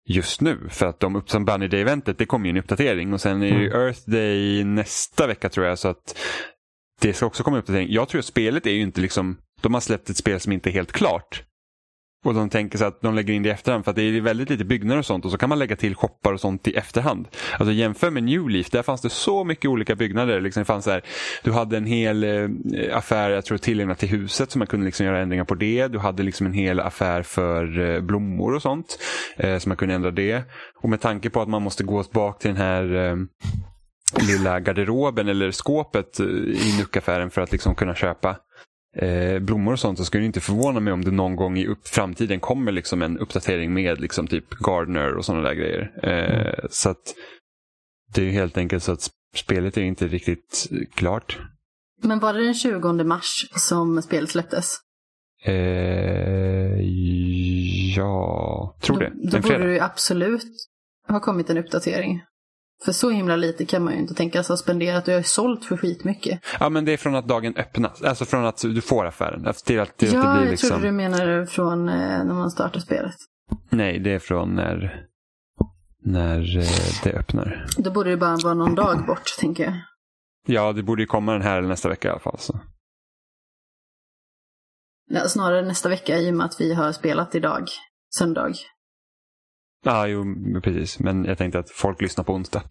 just 0.10 0.42
nu. 0.42 0.68
För 0.70 0.86
att 0.86 1.00
de 1.00 1.16
upp 1.16 1.30
som 1.30 1.46
Bunny 1.46 1.68
Day-eventet, 1.68 2.18
det 2.18 2.26
kommer 2.26 2.46
ju 2.46 2.50
en 2.50 2.58
uppdatering. 2.58 3.14
Och 3.14 3.22
sen 3.22 3.42
är 3.44 3.52
det 3.52 3.62
ju 3.64 3.70
Earth 3.70 4.00
Day 4.06 4.64
nästa 4.64 5.28
vecka 5.28 5.50
tror 5.50 5.66
jag. 5.68 5.80
Så 5.80 5.88
att 5.88 6.18
det 7.02 7.14
ska 7.14 7.26
också 7.26 7.44
komma 7.44 7.58
en 7.58 7.62
uppdatering. 7.62 7.88
Jag 7.92 8.10
tror 8.10 8.20
att 8.20 8.26
spelet 8.26 8.66
är 8.66 8.72
ju 8.72 8.82
inte 8.82 9.02
liksom, 9.02 9.38
de 9.62 9.74
har 9.74 9.82
släppt 9.82 10.10
ett 10.10 10.18
spel 10.18 10.40
som 10.40 10.52
inte 10.52 10.70
är 10.70 10.72
helt 10.72 10.92
klart. 10.92 11.44
Och 12.26 12.34
de 12.34 12.50
tänker 12.50 12.78
sig 12.78 12.88
att 12.88 13.02
de 13.02 13.16
lägger 13.16 13.34
in 13.34 13.44
det 13.44 13.50
i 13.50 13.52
efterhand 13.52 13.84
för 13.84 13.92
att 13.92 13.96
det 13.96 14.04
är 14.04 14.22
väldigt 14.22 14.50
lite 14.50 14.66
byggnader 14.66 15.00
och 15.00 15.06
sånt 15.06 15.26
och 15.26 15.32
så 15.32 15.38
kan 15.38 15.50
man 15.50 15.60
lägga 15.60 15.76
till 15.76 15.96
shoppar 15.96 16.34
och 16.34 16.40
sånt 16.40 16.68
i 16.68 16.76
efterhand. 16.76 17.28
Alltså 17.60 17.74
jämför 17.74 18.10
med 18.10 18.24
New 18.24 18.50
Leaf, 18.50 18.70
där 18.70 18.84
fanns 18.84 19.02
det 19.02 19.10
så 19.10 19.44
mycket 19.44 19.66
olika 19.66 19.96
byggnader. 19.96 20.42
Liksom 20.42 20.62
det 20.62 20.66
fanns 20.66 20.86
här, 20.86 21.02
du 21.44 21.52
hade 21.52 21.78
en 21.78 21.86
hel 21.86 22.24
eh, 22.24 22.98
affär, 22.98 23.30
jag 23.30 23.46
tror 23.46 23.58
tillägnat 23.58 24.00
till 24.00 24.10
huset 24.10 24.52
så 24.52 24.58
man 24.58 24.68
kunde 24.68 24.86
liksom 24.86 25.06
göra 25.06 25.20
ändringar 25.20 25.46
på 25.46 25.56
det. 25.56 25.88
Du 25.88 26.00
hade 26.00 26.24
liksom 26.24 26.46
en 26.46 26.54
hel 26.54 26.80
affär 26.80 27.24
för 27.24 27.80
eh, 27.80 28.02
blommor 28.02 28.56
och 28.56 28.62
sånt 28.62 29.00
eh, 29.38 29.58
så 29.58 29.70
man 29.70 29.78
kunde 29.78 29.96
ändra 29.96 30.12
det. 30.12 30.44
Och 30.82 30.90
med 30.90 31.02
tanke 31.02 31.30
på 31.30 31.42
att 31.42 31.50
man 31.50 31.62
måste 31.62 31.84
gå 31.84 32.04
tillbaka 32.04 32.40
till 32.40 32.50
den 32.50 32.62
här 32.62 32.96
eh, 32.96 33.16
lilla 34.28 34.60
garderoben 34.60 35.28
eller 35.28 35.52
skåpet 35.52 36.20
eh, 36.20 36.26
i 36.26 36.76
Nuckaffären 36.80 37.30
för 37.30 37.42
att 37.42 37.52
liksom 37.52 37.76
kunna 37.76 37.96
köpa 37.96 38.36
eh, 38.96 39.40
blommor 39.40 39.74
och 39.74 39.80
sånt 39.80 39.98
så 39.98 40.06
skulle 40.06 40.22
det 40.24 40.28
inte 40.28 40.40
förvåna 40.42 40.80
mig 40.80 40.94
om 40.94 41.04
det 41.04 41.12
någon 41.12 41.36
gång 41.36 41.58
i 41.58 41.68
upp 41.68 41.88
framtiden 41.88 42.40
kommer 42.40 42.72
liksom 42.72 43.02
en 43.02 43.18
uppdatering 43.20 43.74
med 43.74 44.02
liksom 44.02 44.28
typ 44.28 44.50
Gardener 44.50 45.14
och 45.18 45.26
sådana 45.26 45.44
där 45.44 45.54
grejer. 45.54 45.92
Eh, 46.04 46.66
Så 46.70 46.90
att 46.90 47.16
det 48.14 48.22
är 48.28 48.32
helt 48.32 48.58
enkelt 48.58 48.84
så 48.84 48.92
att 48.92 49.00
sp- 49.00 49.10
spelet 49.36 49.78
är 49.78 49.82
inte 49.82 50.08
riktigt 50.08 50.68
klart. 50.94 51.40
Men 52.04 52.20
var 52.20 52.34
det 52.34 52.44
den 52.46 52.54
20 52.54 53.04
mars 53.04 53.46
som 53.56 54.02
spelet 54.02 54.30
släpptes? 54.30 54.78
Eh, 55.46 56.82
ja, 57.96 58.76
tror 58.82 59.00
det. 59.00 59.10
Då, 59.16 59.38
en 59.38 59.42
borde 59.42 59.48
fredag. 59.56 59.66
det 59.66 59.80
absolut 59.84 60.46
ha 61.08 61.20
kommit 61.20 61.50
en 61.50 61.58
uppdatering. 61.58 62.22
För 62.84 62.92
så 62.92 63.10
himla 63.10 63.36
lite 63.36 63.66
kan 63.66 63.84
man 63.84 63.94
ju 63.94 64.00
inte 64.00 64.14
tänka 64.14 64.44
sig 64.44 64.54
ha 64.54 64.58
spenderat 64.58 65.08
och 65.08 65.14
jag 65.14 65.18
har 65.18 65.24
sålt 65.24 65.66
för 65.66 65.78
skitmycket. 65.78 66.40
Ja, 66.60 66.70
men 66.70 66.86
det 66.86 66.94
är 66.94 66.98
från 66.98 67.16
att 67.16 67.28
dagen 67.28 67.54
öppnas. 67.58 68.02
Alltså 68.02 68.26
från 68.26 68.46
att 68.46 68.62
du 68.62 68.82
får 68.82 69.06
affären. 69.06 69.54
Till 69.66 69.80
att, 69.80 69.98
till 69.98 70.08
att 70.08 70.14
ja, 70.14 70.20
det 70.20 70.34
blir 70.34 70.44
jag 70.44 70.52
liksom... 70.52 70.70
trodde 70.70 70.88
du 70.88 70.92
menade 70.92 71.48
från 71.48 71.90
eh, 71.90 71.96
när 71.96 72.34
man 72.34 72.52
startar 72.52 72.80
spelet. 72.80 73.16
Nej, 73.70 74.00
det 74.00 74.14
är 74.14 74.20
från 74.20 74.56
när, 74.56 75.06
när 76.06 76.58
eh, 76.58 77.04
det 77.04 77.14
öppnar. 77.14 77.66
Då 77.78 77.92
borde 77.92 78.10
det 78.10 78.18
bara 78.18 78.36
vara 78.36 78.54
någon 78.54 78.76
dag 78.76 79.06
bort, 79.06 79.38
tänker 79.40 79.64
jag. 79.64 79.74
Ja, 80.48 80.74
det 80.74 80.84
borde 80.84 81.02
ju 81.02 81.08
komma 81.08 81.34
den 81.34 81.42
här 81.42 81.58
eller 81.58 81.68
nästa 81.68 81.90
vecka 81.90 82.08
i 82.08 82.12
alla 82.12 82.20
fall. 82.20 82.40
Så. 82.40 82.60
Ja, 85.10 85.28
snarare 85.28 85.62
nästa 85.62 85.90
vecka 85.90 86.18
i 86.18 86.32
och 86.32 86.36
med 86.36 86.46
att 86.46 86.62
vi 86.62 86.74
har 86.74 86.92
spelat 86.92 87.36
idag, 87.36 87.68
söndag. 88.16 88.54
Ja, 89.86 90.08
jo, 90.08 90.26
precis. 90.64 91.00
Men 91.00 91.26
jag 91.26 91.38
tänkte 91.38 91.60
att 91.60 91.70
folk 91.70 92.02
lyssnar 92.02 92.24
på 92.24 92.34
onsdag. 92.34 92.64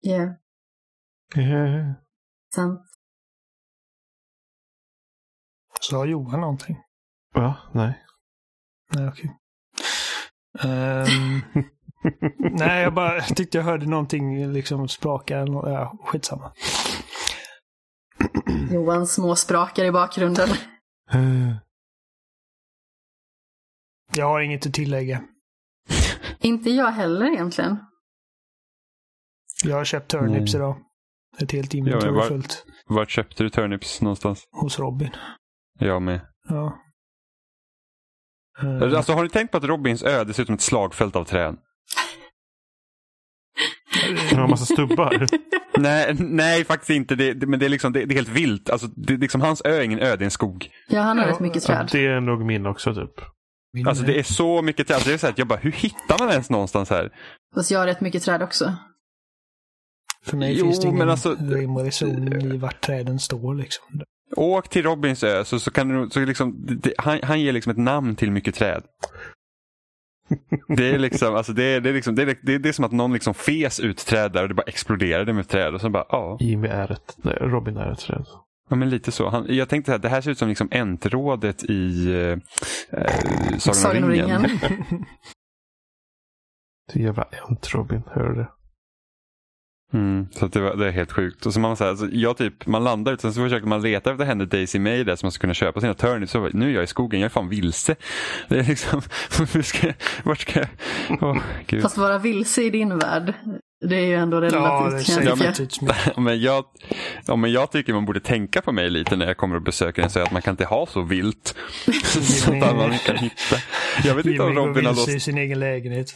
Ja, 0.00 0.34
Eh, 1.36 1.92
sant. 2.54 2.80
Sa 5.80 6.04
Johan 6.04 6.40
någonting? 6.40 6.76
Va? 7.34 7.56
Nej. 7.72 8.04
Nej, 8.94 9.08
okej. 9.08 9.30
Ehm, 10.60 11.40
nej, 12.58 12.82
jag 12.82 12.94
bara 12.94 13.20
tyckte 13.22 13.58
jag 13.58 13.64
hörde 13.64 13.86
någonting 13.86 14.52
liksom 14.52 14.88
spraka. 14.88 15.38
Ja, 15.46 15.98
skitsamma. 16.04 16.52
Johan 18.72 19.06
små 19.06 19.36
sprakar 19.36 19.84
i 19.84 19.92
bakgrunden. 19.92 20.48
Eh, 21.10 21.56
Jag 24.16 24.26
har 24.26 24.40
inget 24.40 24.66
att 24.66 24.74
tillägga. 24.74 25.24
Inte 26.44 26.70
jag 26.70 26.90
heller 26.90 27.26
egentligen. 27.32 27.76
Jag 29.64 29.76
har 29.76 29.84
köpt 29.84 30.10
turnips 30.10 30.52
Nej. 30.54 30.60
idag. 30.62 30.76
Ett 31.42 31.52
helt 31.52 31.74
inventory 31.74 32.10
var- 32.12 32.28
fullt. 32.28 32.64
Vart 32.86 33.10
köpte 33.10 33.42
du 33.42 33.50
turnips 33.50 34.00
någonstans? 34.02 34.44
Hos 34.50 34.78
Robin. 34.78 35.10
Jag 35.78 36.02
med. 36.02 36.20
Ja. 36.48 36.78
Eh, 38.62 38.96
Alltså 38.96 39.12
har 39.12 39.22
ni 39.22 39.28
tänkt 39.28 39.50
på 39.50 39.56
att 39.58 39.64
Robins 39.64 40.02
ö 40.02 40.32
ser 40.32 40.40
ut 40.42 40.46
som 40.46 40.54
ett 40.54 40.60
slagfält 40.60 41.16
av 41.16 41.24
träd? 41.24 41.56
Den 44.30 44.36
har 44.38 44.44
en 44.44 44.50
massa 44.50 44.64
stubbar. 44.74 45.26
nej, 45.78 46.14
nej, 46.18 46.64
faktiskt 46.64 46.90
inte. 46.90 47.14
Det, 47.14 47.32
det, 47.34 47.46
men 47.46 47.58
det 47.60 47.64
är, 47.66 47.70
liksom, 47.70 47.92
det, 47.92 48.04
det 48.04 48.12
är 48.14 48.16
helt 48.16 48.28
vilt. 48.28 48.70
Alltså, 48.70 48.86
det, 48.86 49.16
liksom, 49.16 49.40
hans 49.40 49.62
ö 49.64 49.70
är 49.76 49.82
ingen 49.82 49.98
ö, 49.98 50.16
det 50.16 50.22
är 50.22 50.24
en 50.24 50.30
skog. 50.30 50.70
Ja, 50.88 51.00
han 51.00 51.18
har 51.18 51.24
Ja, 51.26 51.32
rätt 51.32 51.40
mycket 51.40 51.62
träd. 51.62 51.88
det 51.92 52.06
är 52.06 52.20
nog 52.20 52.44
min 52.44 52.66
också 52.66 52.94
typ. 52.94 53.10
Min- 53.74 53.88
Alltså 53.88 54.04
det 54.04 54.18
är 54.18 54.22
så 54.22 54.62
mycket 54.62 54.86
träd. 54.86 54.94
Alltså, 54.94 55.08
det 55.10 55.14
är 55.14 55.18
så 55.18 55.26
här, 55.26 55.34
jag 55.36 55.46
bara, 55.48 55.58
hur 55.58 55.72
hittar 55.72 56.18
man 56.18 56.30
ens 56.30 56.50
någonstans 56.50 56.90
här? 56.90 57.10
Fast 57.54 57.70
jag 57.70 57.78
har 57.78 57.86
rätt 57.86 58.00
mycket 58.00 58.22
träd 58.22 58.42
också. 58.42 58.74
För 60.24 60.36
mig 60.36 60.54
Jo, 60.58 60.64
finns 60.64 60.80
det 60.80 60.86
ingen 60.86 60.98
men 60.98 61.10
alltså- 61.10 61.36
rim 61.40 61.76
och 61.76 61.84
reson 61.84 62.32
i 62.52 62.56
vart 62.56 62.80
träden 62.80 63.18
står 63.18 63.54
liksom. 63.54 63.84
Åk 64.36 64.68
till 64.68 64.82
Robins 64.82 65.22
ö 65.24 65.44
så, 65.44 65.60
så 65.60 65.70
kan 65.70 65.88
du, 65.88 66.10
så 66.10 66.20
liksom, 66.20 66.66
det, 66.82 66.94
han, 66.98 67.20
han 67.22 67.40
ger 67.40 67.52
liksom 67.52 67.70
ett 67.70 67.78
namn 67.78 68.16
till 68.16 68.30
mycket 68.30 68.54
träd. 68.54 68.82
Det 70.68 70.90
är 70.90 70.98
liksom, 70.98 71.34
alltså 71.34 71.52
det 71.52 71.64
är, 71.64 71.80
det 71.80 71.88
är 71.90 71.94
liksom, 71.94 72.14
det 72.14 72.22
är, 72.22 72.36
det 72.42 72.54
är, 72.54 72.58
det 72.58 72.68
är 72.68 72.72
som 72.72 72.84
att 72.84 72.92
någon 72.92 73.12
liksom 73.12 73.34
fes 73.34 73.80
ut 73.80 73.98
träd 73.98 74.32
där 74.32 74.42
och 74.42 74.48
det 74.48 74.54
bara 74.54 74.62
exploderade 74.66 75.32
med 75.32 75.48
träd 75.48 75.74
och 75.74 75.80
så 75.80 75.90
bara, 75.90 76.06
ja. 76.08 76.36
Jimmy 76.40 76.68
är 76.68 76.92
ett, 76.92 77.16
nej, 77.16 77.34
Robin 77.40 77.76
är 77.76 77.92
ett 77.92 77.98
träd. 77.98 78.26
Ja 78.70 78.76
men 78.76 78.90
lite 78.90 79.12
så. 79.12 79.28
Han, 79.28 79.46
jag 79.48 79.68
tänkte 79.68 79.94
att 79.94 80.02
det 80.02 80.08
här 80.08 80.20
ser 80.20 80.30
ut 80.30 80.38
som 80.38 80.48
liksom 80.48 80.68
äntrådet 80.70 81.64
i 81.64 82.12
eh, 82.12 82.38
eh, 83.00 83.58
Sagan 83.58 84.04
om 84.04 84.10
ringen. 84.10 84.44
är 86.94 87.00
jävla 87.00 87.24
ent 87.48 87.74
Robin, 87.74 88.02
hör 88.06 88.28
du 88.28 88.34
det? 88.34 88.48
Mm, 89.92 90.28
så 90.32 90.46
att 90.46 90.52
det, 90.52 90.60
var, 90.60 90.76
det 90.76 90.86
är 90.86 90.90
helt 90.90 91.12
sjukt. 91.12 91.46
Och 91.46 91.54
så 91.54 91.60
man, 91.60 91.76
så 91.76 91.84
här, 91.84 91.90
alltså, 91.90 92.08
jag 92.12 92.36
typ, 92.36 92.66
man 92.66 92.84
landar 92.84 93.12
ut, 93.12 93.20
sen 93.20 93.32
så 93.34 93.40
försöker 93.40 93.66
man 93.66 93.82
leta 93.82 94.10
efter 94.10 94.24
henne 94.24 94.44
Daisy 94.44 94.78
May 94.78 95.04
där 95.04 95.16
som 95.16 95.26
man 95.26 95.32
ska 95.32 95.40
kunna 95.40 95.54
köpa 95.54 95.80
sina 95.80 95.94
turnips. 95.94 96.32
Så, 96.32 96.48
nu 96.52 96.70
är 96.70 96.74
jag 96.74 96.84
i 96.84 96.86
skogen, 96.86 97.20
jag 97.20 97.24
är 97.24 97.30
fan 97.30 97.48
vilse. 97.48 97.96
Det 98.48 98.58
är 98.58 98.64
liksom, 98.64 99.02
hur 99.52 99.62
ska 99.62 99.86
jag, 99.86 99.96
vart 100.24 100.40
ska 100.40 100.60
jag? 100.60 101.40
Gud. 101.66 101.82
Fast 101.82 101.96
vara 101.96 102.18
vilse 102.18 102.62
i 102.62 102.70
din 102.70 102.98
värld, 102.98 103.34
det 103.88 103.96
är 103.96 104.06
ju 104.06 104.14
ändå 104.14 104.36
Ja, 104.36 104.40
det 104.40 104.46
relativt 104.46 105.06
kan 105.06 105.14
säger 105.14 105.30
jag 106.16 106.16
men- 106.22 106.40
jag, 106.40 106.64
ja, 107.26 107.36
men 107.36 107.52
jag 107.52 107.70
tycker 107.70 107.92
man 107.92 108.04
borde 108.04 108.20
tänka 108.20 108.62
på 108.62 108.72
mig 108.72 108.90
lite 108.90 109.16
när 109.16 109.26
jag 109.26 109.36
kommer 109.36 109.56
och 109.56 109.62
besöker 109.62 110.02
en 110.02 110.10
så 110.10 110.20
att 110.20 110.32
man 110.32 110.42
kan 110.42 110.52
inte 110.52 110.64
ha 110.64 110.86
så 110.86 111.02
vilt. 111.02 111.54
så 112.04 112.52
att 112.52 112.62
alla 112.62 112.98
kan 112.98 113.16
hitta. 113.16 113.56
Jag 114.04 114.14
vet 114.14 114.26
inte 114.26 114.42
om 114.42 114.54
Robin 114.54 114.86
har 114.86 114.92
låst 114.92 115.08
i 115.08 115.20
sin 115.20 115.38
egen 115.38 115.60
lägenhet. 115.60 116.14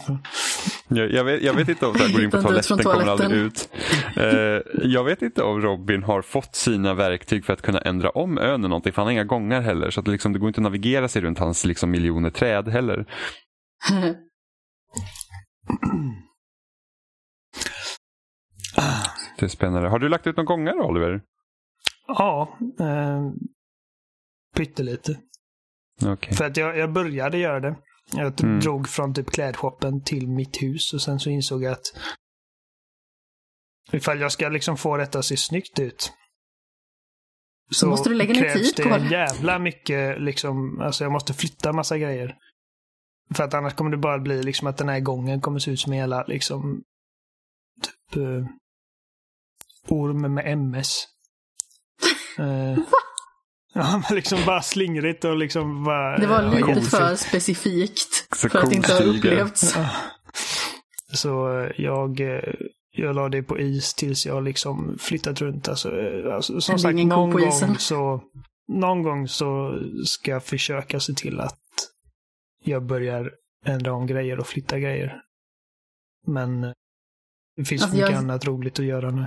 Jag, 0.89 1.13
jag, 1.13 1.25
vet, 1.25 1.43
jag 1.43 1.55
vet 1.55 1.69
inte 1.69 1.87
om 1.87 1.95
här, 1.95 2.13
går 2.13 2.25
in 2.25 2.31
på 2.31 2.43
toaletten, 2.43 2.79
kommer 2.79 3.07
aldrig 3.07 3.41
ut. 3.41 3.69
Eh, 4.17 4.27
jag 4.83 5.05
vet 5.05 5.23
inte 5.23 5.43
om 5.43 5.61
Robin 5.61 6.03
har 6.03 6.23
fått 6.23 6.55
sina 6.55 6.95
verktyg 6.95 7.45
för 7.45 7.53
att 7.53 7.63
kunna 7.63 7.81
ändra 7.81 8.11
om 8.11 8.39
ön 8.39 8.45
eller 8.45 8.69
någonting. 8.69 8.93
För 8.93 9.03
han 9.03 9.07
har 9.07 9.13
inga 9.13 9.25
gångar 9.25 9.61
heller. 9.61 9.91
Så 9.91 10.01
att 10.01 10.07
det, 10.07 10.13
liksom, 10.13 10.33
det 10.33 10.39
går 10.39 10.49
inte 10.49 10.61
att 10.61 10.63
navigera 10.63 11.09
sig 11.09 11.23
runt 11.23 11.39
hans 11.39 11.65
liksom, 11.65 11.91
miljoner 11.91 12.31
träd 12.31 12.69
heller. 12.69 13.07
Det 19.39 19.45
är 19.45 19.49
spännande. 19.49 19.89
Har 19.89 19.99
du 19.99 20.09
lagt 20.09 20.27
ut 20.27 20.37
några 20.37 20.47
gånger 20.47 20.73
då, 20.77 20.85
Oliver? 20.85 21.21
Ja, 22.07 22.59
eh, 22.81 23.31
pyttelite. 24.57 25.21
Okej. 26.07 26.35
För 26.35 26.45
att 26.45 26.57
jag, 26.57 26.79
jag 26.79 26.93
började 26.93 27.39
göra 27.39 27.61
det. 27.61 27.77
Jag 28.13 28.41
Mm. 28.45 28.61
drog 28.61 28.89
från 28.89 29.15
typ 29.15 29.31
klädshoppen 29.31 30.03
till 30.03 30.29
mitt 30.29 30.63
hus 30.63 30.95
och 30.95 31.03
sen 31.03 31.21
så 31.21 31.31
insåg 31.31 31.63
jag 31.63 31.73
att 31.73 31.85
ifall 33.93 34.21
jag 34.21 34.33
ska 34.33 34.49
liksom 34.49 34.77
få 34.77 34.97
detta 34.97 35.19
att 35.19 35.25
se 35.25 35.37
snyggt 35.37 35.79
ut 35.79 36.13
Så 37.71 37.87
måste 37.87 38.09
du 38.09 38.15
lägga 38.15 38.33
ner 38.33 38.41
krävs 38.41 38.73
tid 38.75 38.85
på 38.85 38.91
det 38.91 38.99
det. 38.99 39.11
jävla 39.11 39.59
mycket 39.59 40.23
liksom, 40.23 40.81
alltså 40.81 41.05
jag 41.05 41.13
måste 41.13 41.35
flytta 41.35 41.73
massa 41.73 41.99
grejer. 41.99 42.37
För 43.35 43.45
att 43.45 43.55
annars 43.55 43.75
kommer 43.75 43.91
det 43.91 43.97
bara 43.97 44.19
bli 44.19 44.43
liksom 44.43 44.67
att 44.69 44.77
den 44.77 44.89
här 44.89 45.01
gången 45.01 45.41
kommer 45.41 45.59
se 45.59 45.71
ut 45.71 45.81
som 45.81 45.93
en 45.93 45.99
jävla 45.99 46.25
liksom 46.25 46.83
typ 47.83 48.17
eh, 48.25 48.47
orm 49.89 50.35
med 50.35 50.53
MS. 50.53 51.05
Eh, 52.39 52.79
ja, 53.75 54.03
men 54.09 54.17
liksom 54.17 54.39
bara 54.47 54.63
slingrigt 54.63 55.25
och 55.25 55.37
liksom 55.37 55.85
bara... 55.85 56.19
Det 56.19 56.27
var 56.27 56.43
ja, 56.43 56.51
lite 56.51 56.59
jättefult. 56.69 56.91
för 56.91 57.17
specifikt 57.17 58.37
Så 58.37 58.49
för 58.49 58.59
att 58.59 58.73
inte 58.73 58.93
ha 58.93 59.01
upplevts. 59.01 59.77
Ja. 59.77 59.91
Så 61.13 61.61
eh, 61.61 61.71
jag, 61.77 62.21
eh, 62.21 62.55
jag 62.91 63.15
la 63.17 63.29
det 63.29 63.43
på 63.43 63.59
is 63.59 63.95
tills 63.95 64.27
jag 64.27 64.45
liksom 64.45 64.97
flyttat 65.01 65.41
runt. 65.41 65.69
Alltså, 65.69 66.01
eh, 66.01 66.35
alltså, 66.35 66.61
som 66.61 66.79
sagt, 66.79 66.97
någon 66.99 67.31
gång, 67.31 67.79
så, 67.79 68.23
någon 68.73 69.03
gång 69.03 69.29
så 69.29 69.79
ska 70.07 70.31
jag 70.31 70.45
försöka 70.45 71.01
se 71.01 71.13
till 71.13 71.41
att 71.41 71.59
jag 72.65 72.87
börjar 72.87 73.31
ändra 73.67 73.93
om 73.93 74.07
grejer 74.07 74.41
och 74.41 74.47
flytta 74.47 74.79
grejer. 74.79 75.21
Men 76.27 76.61
det 77.57 77.65
finns 77.65 77.83
Alltså, 77.83 77.89
så 77.89 77.95
mycket 78.03 78.11
jag- 78.11 78.19
annat 78.19 78.45
roligt 78.47 78.79
att 78.79 78.85
göra 78.85 79.11
nu. 79.11 79.27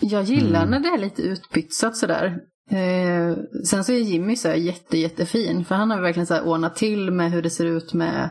Jag 0.00 0.22
gillar 0.22 0.62
Mm. 0.66 0.70
när 0.70 0.80
det 0.80 0.88
är 0.88 0.98
lite 0.98 1.22
utpytsat 1.22 1.96
sådär. 1.96 2.38
Eh, 2.70 3.36
sen 3.64 3.84
så 3.84 3.92
är 3.92 3.98
Jimmy 3.98 4.36
så 4.36 4.48
här 4.48 4.54
jätte, 4.54 4.98
jättefin. 4.98 5.64
För 5.64 5.74
han 5.74 5.90
har 5.90 6.00
verkligen 6.00 6.26
så 6.26 6.34
här 6.34 6.46
ordnat 6.46 6.76
till 6.76 7.10
med 7.10 7.30
hur 7.32 7.42
det 7.42 7.50
ser 7.50 7.66
ut 7.66 7.92
med 7.94 8.30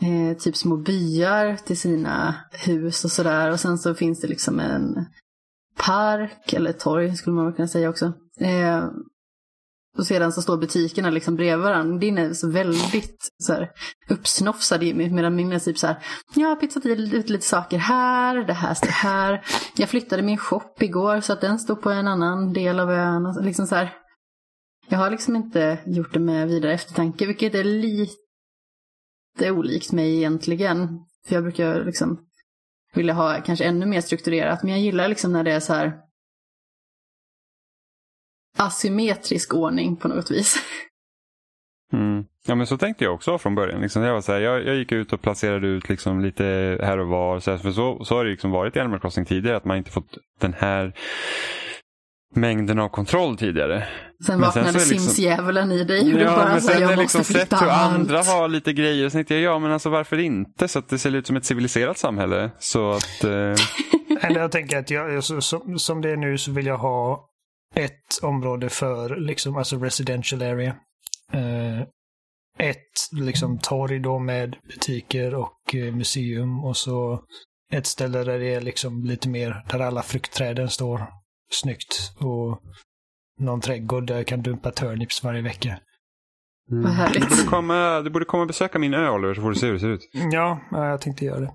eh, 0.00 0.36
typ 0.38 0.56
små 0.56 0.76
byar 0.76 1.56
till 1.56 1.78
sina 1.78 2.34
hus 2.52 3.04
och 3.04 3.10
sådär. 3.10 3.50
Och 3.50 3.60
sen 3.60 3.78
så 3.78 3.94
finns 3.94 4.20
det 4.20 4.28
liksom 4.28 4.60
en 4.60 5.06
park, 5.78 6.52
eller 6.52 6.72
torg 6.72 7.16
skulle 7.16 7.36
man 7.36 7.52
kunna 7.52 7.68
säga 7.68 7.88
också. 7.90 8.12
Eh, 8.40 8.84
och 9.98 10.06
sedan 10.06 10.32
så 10.32 10.42
står 10.42 10.56
butikerna 10.56 11.10
liksom 11.10 11.36
bredvid 11.36 11.64
varandra. 11.64 11.98
Din 11.98 12.18
är 12.18 12.32
så 12.32 12.50
väldigt 12.50 13.28
så 13.38 13.52
här, 13.52 13.70
uppsnofsad 14.08 14.82
Jimmy, 14.82 15.10
medan 15.10 15.36
min 15.36 15.52
är 15.52 15.58
typ 15.58 15.78
så 15.78 15.86
här, 15.86 15.96
jag 16.34 16.48
har 16.48 16.56
pytsat 16.56 16.86
ut 16.86 17.28
lite 17.30 17.46
saker 17.46 17.78
här, 17.78 18.46
det 18.46 18.52
här 18.52 18.74
står 18.74 18.88
här. 18.88 19.44
Jag 19.76 19.88
flyttade 19.88 20.22
min 20.22 20.38
shop 20.38 20.74
igår 20.80 21.20
så 21.20 21.32
att 21.32 21.40
den 21.40 21.58
stod 21.58 21.82
på 21.82 21.90
en 21.90 22.08
annan 22.08 22.52
del 22.52 22.80
av 22.80 22.90
ön. 22.90 23.36
Liksom 23.40 23.66
så 23.66 23.74
här. 23.74 23.94
Jag 24.88 24.98
har 24.98 25.10
liksom 25.10 25.36
inte 25.36 25.78
gjort 25.86 26.14
det 26.14 26.20
med 26.20 26.48
vidare 26.48 26.72
eftertanke, 26.72 27.26
vilket 27.26 27.54
är 27.54 27.64
lite 27.64 29.50
olikt 29.50 29.92
mig 29.92 30.16
egentligen. 30.16 30.88
För 31.26 31.34
jag 31.34 31.42
brukar 31.42 31.84
liksom 31.84 32.20
vilja 32.94 33.14
ha 33.14 33.40
kanske 33.40 33.64
ännu 33.64 33.86
mer 33.86 34.00
strukturerat, 34.00 34.62
men 34.62 34.72
jag 34.72 34.80
gillar 34.80 35.08
liksom 35.08 35.32
när 35.32 35.44
det 35.44 35.52
är 35.52 35.60
så 35.60 35.74
här 35.74 36.05
asymmetrisk 38.56 39.54
ordning 39.54 39.96
på 39.96 40.08
något 40.08 40.30
vis. 40.30 40.56
Mm. 41.92 42.24
Ja 42.46 42.54
men 42.54 42.66
så 42.66 42.76
tänkte 42.78 43.04
jag 43.04 43.14
också 43.14 43.38
från 43.38 43.54
början. 43.54 43.80
Liksom, 43.80 44.02
jag, 44.02 44.14
var 44.14 44.20
så 44.20 44.32
här, 44.32 44.40
jag, 44.40 44.66
jag 44.66 44.76
gick 44.76 44.92
ut 44.92 45.12
och 45.12 45.22
placerade 45.22 45.66
ut 45.66 45.88
liksom 45.88 46.20
lite 46.20 46.44
här 46.82 46.98
och 46.98 47.08
var. 47.08 47.40
Så 47.40 47.50
här, 47.50 47.58
för 47.58 47.70
så, 47.70 48.04
så 48.04 48.16
har 48.16 48.24
det 48.24 48.30
liksom 48.30 48.50
varit 48.50 48.76
i 48.76 48.80
Animal 48.80 49.00
Crossing 49.00 49.24
tidigare. 49.24 49.56
Att 49.56 49.64
man 49.64 49.76
inte 49.76 49.90
fått 49.90 50.18
den 50.40 50.54
här 50.58 50.92
mängden 52.34 52.78
av 52.78 52.88
kontroll 52.88 53.36
tidigare. 53.36 53.78
Sen 54.26 54.40
Men 54.40 54.52
sen 54.52 54.64
vaknade 54.64 54.72
liksom- 54.72 54.98
Sims-djävulen 54.98 55.72
i 55.72 55.84
dig 55.84 56.00
och 56.12 56.18
du 56.18 56.24
Ja, 56.24 56.36
bara 56.36 56.48
men 56.48 56.60
sen 56.60 56.74
har 56.74 56.80
jag 56.82 56.90
jag 56.92 56.98
måste 57.02 57.18
liksom 57.18 57.34
sett 57.34 57.62
hur 57.62 57.68
andra 57.68 58.18
allt. 58.18 58.28
har 58.28 58.48
lite 58.48 58.72
grejer. 58.72 59.10
Tänkte 59.10 59.34
jag, 59.34 59.42
ja 59.54 59.58
men 59.58 59.72
alltså 59.72 59.90
varför 59.90 60.18
inte? 60.18 60.68
Så 60.68 60.78
att 60.78 60.88
det 60.88 60.98
ser 60.98 61.14
ut 61.14 61.26
som 61.26 61.36
ett 61.36 61.44
civiliserat 61.44 61.98
samhälle. 61.98 62.50
Så 62.58 62.90
att... 62.90 63.24
Eh, 63.24 63.30
Eller 64.22 64.40
jag 64.40 64.52
tänker 64.52 64.78
att 64.78 64.90
jag, 64.90 65.24
så, 65.24 65.40
som, 65.40 65.78
som 65.78 66.00
det 66.02 66.10
är 66.10 66.16
nu 66.16 66.38
så 66.38 66.52
vill 66.52 66.66
jag 66.66 66.76
ha 66.78 67.28
ett 67.76 68.22
område 68.22 68.68
för 68.68 69.16
liksom, 69.16 69.56
alltså 69.56 69.76
residential 69.76 70.42
area. 70.42 70.76
Eh, 71.32 71.80
ett 72.58 73.12
liksom 73.12 73.58
torg 73.58 73.98
då 73.98 74.18
med 74.18 74.56
butiker 74.68 75.34
och 75.34 75.74
eh, 75.74 75.94
museum 75.94 76.64
och 76.64 76.76
så 76.76 77.22
ett 77.72 77.86
ställe 77.86 78.24
där 78.24 78.38
det 78.38 78.54
är 78.54 78.60
liksom 78.60 79.04
lite 79.04 79.28
mer, 79.28 79.64
där 79.68 79.80
alla 79.80 80.02
fruktträden 80.02 80.70
står 80.70 81.06
snyggt 81.52 82.12
och 82.18 82.60
någon 83.40 83.60
trädgård 83.60 84.06
där 84.06 84.16
jag 84.16 84.26
kan 84.26 84.42
dumpa 84.42 84.70
turnips 84.70 85.24
varje 85.24 85.42
vecka. 85.42 85.78
Vad 86.68 86.78
du, 86.78 86.82
borde 86.82 86.94
härligt. 86.94 87.46
komma, 87.46 88.00
du 88.00 88.10
borde 88.10 88.24
komma 88.24 88.40
och 88.40 88.46
besöka 88.46 88.78
min 88.78 88.94
ö 88.94 89.10
Oliver 89.10 89.34
så 89.34 89.40
får 89.40 89.50
du 89.50 89.56
se 89.56 89.66
hur 89.66 89.72
det 89.72 89.80
ser 89.80 89.88
ut. 89.88 90.10
Ja, 90.12 90.60
ja, 90.70 90.88
jag 90.88 91.00
tänkte 91.00 91.24
göra 91.24 91.40
det. 91.40 91.52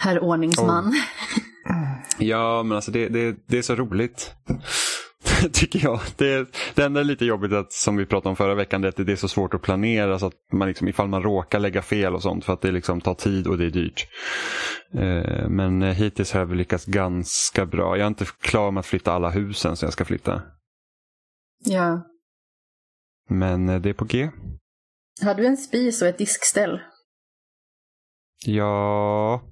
Herr 0.00 0.24
ordningsman. 0.24 0.94
Ja, 2.18 2.62
men 2.62 2.76
alltså 2.76 2.90
det, 2.90 3.08
det, 3.08 3.36
det 3.46 3.58
är 3.58 3.62
så 3.62 3.74
roligt. 3.74 4.34
Tycker 5.52 5.84
jag. 5.84 6.00
Det, 6.16 6.48
det 6.74 6.84
enda 6.84 7.00
är 7.00 7.04
lite 7.04 7.24
jobbigt 7.24 7.52
att, 7.52 7.72
som 7.72 7.96
vi 7.96 8.06
pratade 8.06 8.28
om 8.28 8.36
förra 8.36 8.54
veckan, 8.54 8.80
det 8.80 8.88
är 8.88 9.00
att 9.00 9.06
det 9.06 9.12
är 9.12 9.16
så 9.16 9.28
svårt 9.28 9.54
att 9.54 9.62
planera 9.62 10.18
så 10.18 10.26
att 10.26 10.34
man 10.52 10.68
liksom, 10.68 10.88
ifall 10.88 11.08
man 11.08 11.22
råkar 11.22 11.58
lägga 11.58 11.82
fel 11.82 12.14
och 12.14 12.22
sånt 12.22 12.44
för 12.44 12.52
att 12.52 12.60
det 12.60 12.72
liksom 12.72 13.00
tar 13.00 13.14
tid 13.14 13.46
och 13.46 13.58
det 13.58 13.64
är 13.64 13.70
dyrt. 13.70 14.06
Eh, 14.94 15.48
men 15.48 15.82
eh, 15.82 15.94
hittills 15.94 16.32
har 16.32 16.40
jag 16.40 16.46
väl 16.46 16.58
lyckats 16.58 16.84
ganska 16.84 17.66
bra. 17.66 17.96
Jag 17.96 18.04
är 18.04 18.08
inte 18.08 18.26
klar 18.40 18.70
med 18.70 18.80
att 18.80 18.86
flytta 18.86 19.12
alla 19.12 19.30
husen 19.30 19.76
som 19.76 19.86
jag 19.86 19.92
ska 19.92 20.04
flytta. 20.04 20.42
Ja. 21.64 22.02
Men 23.28 23.68
eh, 23.68 23.80
det 23.80 23.88
är 23.88 23.94
på 23.94 24.04
G. 24.04 24.30
Har 25.22 25.34
du 25.34 25.46
en 25.46 25.56
spis 25.56 26.02
och 26.02 26.08
ett 26.08 26.18
diskställ? 26.18 26.80
Ja, 28.46 29.42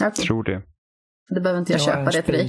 Okej, 0.00 0.24
tror 0.26 0.44
det. 0.44 0.62
Då 1.28 1.40
behöver 1.40 1.60
inte 1.60 1.72
jag, 1.72 1.80
har 1.80 1.86
köpa 1.86 2.10
det 2.10 2.22
till 2.22 2.34
dig. 2.34 2.48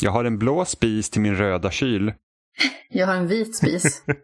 Jag 0.00 0.10
har 0.10 0.24
en 0.24 0.38
blå 0.38 0.64
spis 0.64 1.10
till 1.10 1.20
min 1.20 1.36
röda 1.36 1.70
kyl. 1.70 2.12
Jag 2.88 3.06
har 3.06 3.14
en 3.14 3.26
vit 3.26 3.56
spis. 3.56 4.02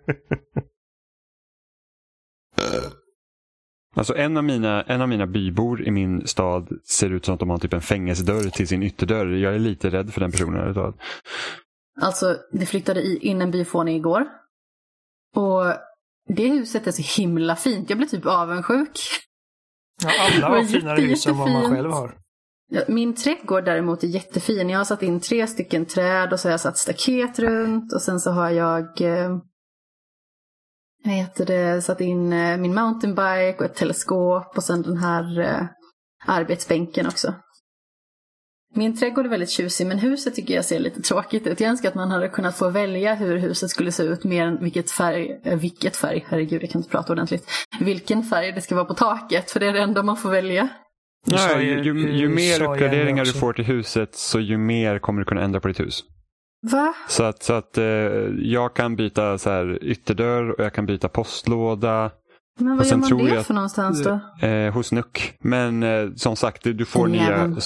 Alltså 3.96 4.16
en 4.16 4.36
av, 4.36 4.44
mina, 4.44 4.82
en 4.82 5.00
av 5.02 5.08
mina 5.08 5.26
bybor 5.26 5.82
i 5.82 5.90
min 5.90 6.26
stad 6.26 6.68
ser 6.84 7.10
ut 7.12 7.24
som 7.24 7.34
att 7.34 7.40
de 7.40 7.50
har 7.50 7.58
typ 7.58 7.72
en 7.72 7.80
fängelsedörr 7.80 8.50
till 8.50 8.68
sin 8.68 8.82
ytterdörr. 8.82 9.26
Jag 9.26 9.54
är 9.54 9.58
lite 9.58 9.90
rädd 9.90 10.12
för 10.14 10.20
den 10.20 10.30
personen. 10.32 10.94
Alltså, 12.00 12.36
det 12.52 12.66
flyttade 12.66 13.00
i- 13.02 13.18
in 13.18 13.42
en 13.42 13.50
byfåne 13.50 13.94
igår. 13.96 14.26
Och 15.36 15.64
det 16.28 16.48
huset 16.48 16.86
är 16.86 16.90
så 16.92 17.20
himla 17.22 17.56
fint. 17.56 17.90
Jag 17.90 17.98
blir 17.98 18.08
typ 18.08 18.26
avundsjuk. 18.26 18.98
Ja, 20.02 20.10
alla 20.20 20.36
Det 20.40 20.42
har 20.46 20.50
var 20.56 20.64
finare 20.64 21.00
hus 21.00 21.26
än 21.26 21.36
vad 21.38 21.50
man 21.52 21.70
själv 21.70 21.90
har. 21.90 22.14
Min 22.88 23.14
trädgård 23.14 23.64
däremot 23.64 24.04
är 24.04 24.08
jättefin. 24.08 24.70
Jag 24.70 24.78
har 24.78 24.84
satt 24.84 25.02
in 25.02 25.20
tre 25.20 25.46
stycken 25.46 25.86
träd 25.86 26.32
och 26.32 26.40
så 26.40 26.48
har 26.48 26.50
jag 26.50 26.60
satt 26.60 26.78
staket 26.78 27.38
runt 27.38 27.92
och 27.92 28.02
sen 28.02 28.20
så 28.20 28.30
har 28.30 28.50
jag 28.50 29.00
eh, 29.00 29.38
vad 31.04 31.14
heter 31.14 31.46
det, 31.46 31.82
satt 31.82 32.00
in 32.00 32.32
eh, 32.32 32.56
min 32.56 32.74
mountainbike 32.74 33.56
och 33.58 33.64
ett 33.64 33.74
teleskop 33.74 34.56
och 34.56 34.64
sen 34.64 34.82
den 34.82 34.96
här 34.96 35.40
eh, 35.40 35.66
arbetsbänken 36.26 37.06
också. 37.06 37.34
Min 38.74 38.96
trädgård 38.96 39.24
är 39.26 39.30
väldigt 39.30 39.50
tjusig 39.50 39.86
men 39.86 39.98
huset 39.98 40.34
tycker 40.34 40.54
jag 40.54 40.64
ser 40.64 40.78
lite 40.78 41.02
tråkigt 41.02 41.46
ut. 41.46 41.60
Jag 41.60 41.70
önskar 41.70 41.88
att 41.88 41.94
man 41.94 42.10
hade 42.10 42.28
kunnat 42.28 42.56
få 42.56 42.68
välja 42.68 43.14
hur 43.14 43.36
huset 43.36 43.70
skulle 43.70 43.92
se 43.92 44.02
ut 44.02 44.24
mer 44.24 44.46
än 44.46 44.62
vilket 44.62 44.90
färg, 44.90 45.40
eh, 45.44 45.58
vilket 45.58 45.96
färg, 45.96 46.24
herregud 46.28 46.62
jag 46.62 46.70
kan 46.70 46.80
inte 46.80 46.90
prata 46.90 47.12
ordentligt. 47.12 47.46
Vilken 47.80 48.22
färg 48.22 48.52
det 48.52 48.60
ska 48.60 48.74
vara 48.74 48.84
på 48.84 48.94
taket 48.94 49.50
för 49.50 49.60
det 49.60 49.66
är 49.66 49.72
det 49.72 49.82
enda 49.82 50.02
man 50.02 50.16
får 50.16 50.30
välja. 50.30 50.68
Du 51.26 51.36
Nej, 51.36 51.64
ju- 51.66 51.82
ju, 51.82 52.10
ju 52.12 52.28
du 52.28 52.34
mer 52.34 52.58
ju 52.60 52.66
uppgraderingar 52.66 53.24
du 53.24 53.32
får 53.32 53.52
till 53.52 53.64
huset 53.64 54.14
så 54.14 54.40
ju 54.40 54.58
mer 54.58 54.98
kommer 54.98 55.18
du 55.20 55.24
kunna 55.24 55.42
ändra 55.42 55.60
på 55.60 55.68
ditt 55.68 55.80
hus. 55.80 56.04
Va? 56.72 56.94
Så 57.08 57.24
att, 57.24 57.42
så 57.42 57.52
att 57.52 57.78
eh, 57.78 57.84
jag 58.38 58.74
kan 58.74 58.96
byta 58.96 59.38
så 59.38 59.50
här, 59.50 59.78
ytterdörr 59.84 60.50
och 60.50 60.64
jag 60.64 60.72
kan 60.74 60.86
byta 60.86 61.08
postlåda 61.08 62.10
Men 62.58 62.76
vad 62.76 62.86
gör 62.86 62.96
man 62.96 63.08
tror 63.08 63.18
det 63.28 63.34
jag 63.34 63.46
för 63.46 63.54
någonstans 63.54 64.02
då? 64.02 64.46
eh, 64.46 64.72
hos 64.72 64.92
Nuck. 64.92 65.36
Men 65.40 65.82
eh, 65.82 66.10
som 66.16 66.36
sagt, 66.36 66.62
du, 66.62 66.72
du 66.72 66.84
får 66.84 67.08
nya, 67.08 67.56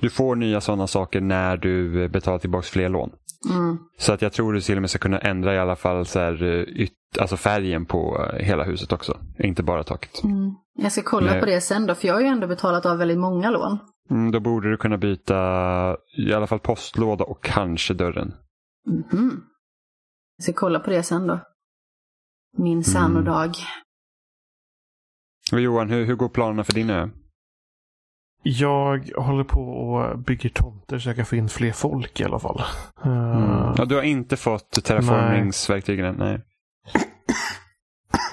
du 0.00 0.10
får 0.10 0.36
nya 0.36 0.60
sådana 0.60 0.86
saker 0.86 1.20
när 1.20 1.56
du 1.56 2.04
eh, 2.04 2.10
betalar 2.10 2.38
tillbaka 2.38 2.62
fler 2.62 2.88
lån. 2.88 3.10
Mm. 3.50 3.78
Så 3.98 4.12
att 4.12 4.22
jag 4.22 4.32
tror 4.32 4.52
du 4.52 4.60
till 4.60 4.76
och 4.76 4.80
med 4.82 4.90
ska 4.90 4.98
kunna 4.98 5.18
ändra 5.18 5.54
i 5.54 5.58
alla 5.58 5.76
fall 5.76 6.06
så 6.06 6.18
här, 6.18 6.42
eh, 6.42 6.62
yt, 6.82 6.92
alltså 7.20 7.36
färgen 7.36 7.86
på 7.86 8.28
eh, 8.32 8.44
hela 8.44 8.64
huset 8.64 8.92
också. 8.92 9.18
Inte 9.38 9.62
bara 9.62 9.84
taket. 9.84 10.24
Mm. 10.24 10.54
Jag 10.78 10.92
ska 10.92 11.02
kolla 11.02 11.30
Nej. 11.30 11.40
på 11.40 11.46
det 11.46 11.60
sen 11.60 11.86
då, 11.86 11.94
för 11.94 12.08
jag 12.08 12.14
har 12.14 12.20
ju 12.20 12.26
ändå 12.26 12.46
betalat 12.46 12.86
av 12.86 12.98
väldigt 12.98 13.18
många 13.18 13.50
lån. 13.50 13.78
Mm, 14.10 14.30
då 14.30 14.40
borde 14.40 14.70
du 14.70 14.76
kunna 14.76 14.98
byta 14.98 15.34
i 16.18 16.32
alla 16.32 16.46
fall 16.46 16.58
postlåda 16.58 17.24
och 17.24 17.42
kanske 17.44 17.94
dörren. 17.94 18.34
Mhm. 18.86 19.40
Jag 20.36 20.42
ska 20.42 20.52
kolla 20.52 20.80
på 20.80 20.90
det 20.90 21.02
sen 21.02 21.26
då. 21.26 21.40
Min 22.56 22.84
sanodag. 22.84 23.54
Och 25.52 25.60
Johan, 25.60 25.90
hur, 25.90 26.04
hur 26.06 26.14
går 26.14 26.28
planerna 26.28 26.64
för 26.64 26.72
din 26.72 26.90
ö? 26.90 27.08
Jag 28.42 29.10
håller 29.16 29.44
på 29.44 29.60
och 29.62 30.18
bygger 30.18 30.48
tomter 30.50 30.98
så 30.98 31.08
jag 31.08 31.16
kan 31.16 31.26
få 31.26 31.36
in 31.36 31.48
fler 31.48 31.72
folk 31.72 32.20
i 32.20 32.24
alla 32.24 32.38
fall. 32.38 32.62
Eh, 33.04 33.34
Mm. 33.38 33.74
Ja, 33.78 33.84
du 33.84 33.94
har 33.94 34.02
inte 34.02 34.36
fått 34.36 34.84
terraformingsverktygen 34.84 36.04
än? 36.06 36.14
Nej. 36.14 36.40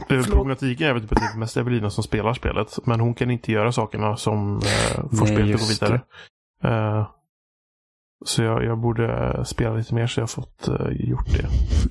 eh, 0.09 0.23
Problematiken 0.25 0.87
är 0.87 0.93
väl 0.93 1.01
typ 1.01 1.11
att 1.11 1.17
det 1.17 1.25
är 1.35 1.37
mest 1.39 1.57
Evelina 1.57 1.89
som 1.89 2.03
spelar 2.03 2.33
spelet. 2.33 2.77
Men 2.85 2.99
hon 2.99 3.13
kan 3.13 3.31
inte 3.31 3.51
göra 3.51 3.71
sakerna 3.71 4.17
som 4.17 4.55
eh, 4.57 4.95
får 4.95 5.25
Nej, 5.25 5.27
spelet 5.27 5.55
att 5.55 5.61
gå 5.61 5.67
vidare. 5.67 6.01
Eh, 6.63 7.07
så 8.25 8.43
jag, 8.43 8.63
jag 8.63 8.77
borde 8.79 9.41
spela 9.45 9.75
lite 9.75 9.95
mer 9.95 10.07
så 10.07 10.19
jag 10.19 10.23
har 10.23 10.27
fått 10.27 10.67
eh, 10.67 10.87
gjort 11.09 11.27
det. 11.33 11.47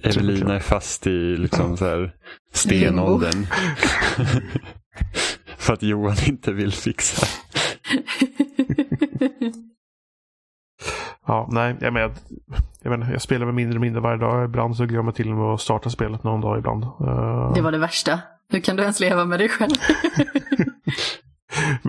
Evelina 0.08 0.54
är 0.54 0.60
fast 0.60 1.06
i 1.06 1.36
liksom 1.36 1.76
så 1.76 1.84
här 1.84 2.14
stenåldern. 2.52 3.46
För 5.58 5.72
att 5.72 5.82
Johan 5.82 6.16
inte 6.26 6.52
vill 6.52 6.72
fixa. 6.72 7.26
Ja, 11.26 11.48
nej, 11.52 11.76
jag, 11.80 11.92
med, 11.92 12.10
jag, 12.82 12.90
menar, 12.90 13.12
jag 13.12 13.22
spelar 13.22 13.46
med 13.46 13.54
mindre 13.54 13.74
och 13.76 13.80
mindre 13.80 14.00
varje 14.00 14.18
dag. 14.18 14.44
Ibland 14.44 14.76
så 14.76 14.86
glömmer 14.86 15.08
jag 15.08 15.14
till 15.14 15.30
och 15.30 15.36
med 15.36 15.46
att 15.46 15.60
starta 15.60 15.90
spelet 15.90 16.24
någon 16.24 16.40
dag 16.40 16.58
ibland. 16.58 16.84
Eh, 16.84 17.52
Det 17.54 17.60
var 17.60 17.72
det 17.72 17.78
värsta. 17.78 18.20
Hur 18.48 18.60
kan 18.60 18.76
du 18.76 18.82
ens 18.82 19.00
leva 19.00 19.24
med 19.24 19.40
dig 19.40 19.48
själv? 19.48 19.70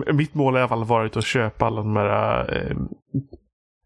Mitt 0.14 0.34
mål 0.34 0.52
har 0.54 0.60
i 0.60 0.62
alla 0.62 0.68
fall 0.68 0.84
varit 0.84 1.16
att 1.16 1.24
köpa 1.24 1.66
alla 1.66 1.82
de 1.82 1.96
här 1.96 2.56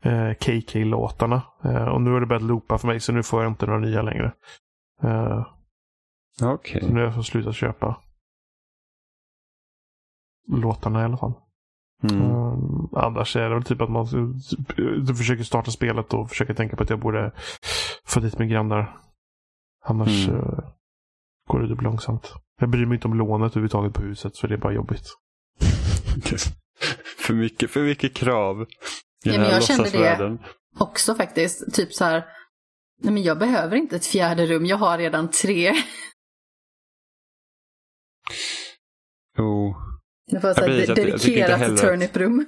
eh, 0.05 0.13
eh, 0.13 0.35
KK-låtarna. 0.35 1.43
Eh, 1.65 1.85
och 1.89 2.03
nu 2.03 2.11
har 2.11 2.21
det 2.21 2.27
börjat 2.27 2.43
loopa 2.43 2.79
för 2.79 2.87
mig 2.87 3.01
så 3.01 3.13
nu 3.13 3.23
får 3.23 3.43
jag 3.43 3.51
inte 3.53 3.67
några 3.67 3.81
nya 3.81 4.03
längre. 4.03 4.33
Eh, 5.03 5.47
Okej. 6.43 6.81
så 6.83 6.89
nu 6.89 6.95
har 6.95 7.07
jag 7.07 7.15
fått 7.15 7.27
sluta 7.27 7.53
köpa 7.53 7.97
låtarna 10.49 11.01
i 11.01 11.05
alla 11.05 11.17
fall. 11.17 11.33
Mm. 12.03 12.23
Eh, 12.23 12.55
annars 13.05 13.37
är 13.37 13.49
det 13.49 13.55
väl 13.55 13.65
typ 13.65 13.81
att 13.81 13.91
man 13.91 14.07
du 15.07 15.15
försöker 15.15 15.45
starta 15.45 15.71
spelet 15.71 16.15
och 16.15 16.29
försöker 16.29 16.55
tänka 16.55 16.77
på 16.77 16.83
att 16.83 16.91
jag 16.91 17.01
borde 17.01 17.33
få 18.05 18.21
dit 18.21 18.39
mina 18.39 18.53
grannar. 18.53 18.97
Annars 19.85 20.29
Mm. 20.29 20.41
eh, 20.41 20.59
går 21.49 21.61
det 21.61 21.69
typ 21.69 21.83
långsamt. 21.83 22.33
Jag 22.61 22.71
bryr 22.71 22.87
mig 22.87 22.95
inte 22.97 23.09
om 23.09 23.15
lånet 23.19 23.53
överhuvudtaget 23.53 23.95
på 23.95 24.03
huset 24.03 24.37
så 24.37 24.47
det 24.47 24.55
är 24.55 24.59
bara 24.59 24.73
jobbigt. 24.73 25.07
för, 27.19 27.35
mycket, 27.35 27.71
för 27.71 27.83
mycket 27.83 28.15
krav. 28.15 28.63
I 28.63 28.67
Ja, 29.25 29.33
den 29.33 29.41
men 29.41 29.51
här 29.51 29.57
jag 29.57 29.65
kände 29.65 29.91
det. 29.91 30.39
Också 30.79 31.15
faktiskt. 31.15 31.75
Typ 31.75 31.93
så 31.93 32.05
här. 32.05 32.25
Nej 33.03 33.13
men 33.15 33.23
jag 33.23 33.39
behöver 33.39 33.77
inte 33.77 33.97
ett 33.97 34.07
fjärde 34.07 34.47
rum, 34.47 34.67
jag 34.67 34.77
har 34.77 34.99
redan 34.99 35.31
tre. 35.31 35.73
Jo. 39.39 39.75
Ja, 40.31 40.41
jag 40.43 40.57
tycker 40.57 40.81
inte 40.81 40.95
dedikerat 40.95 41.77
turniprum. 41.79 42.47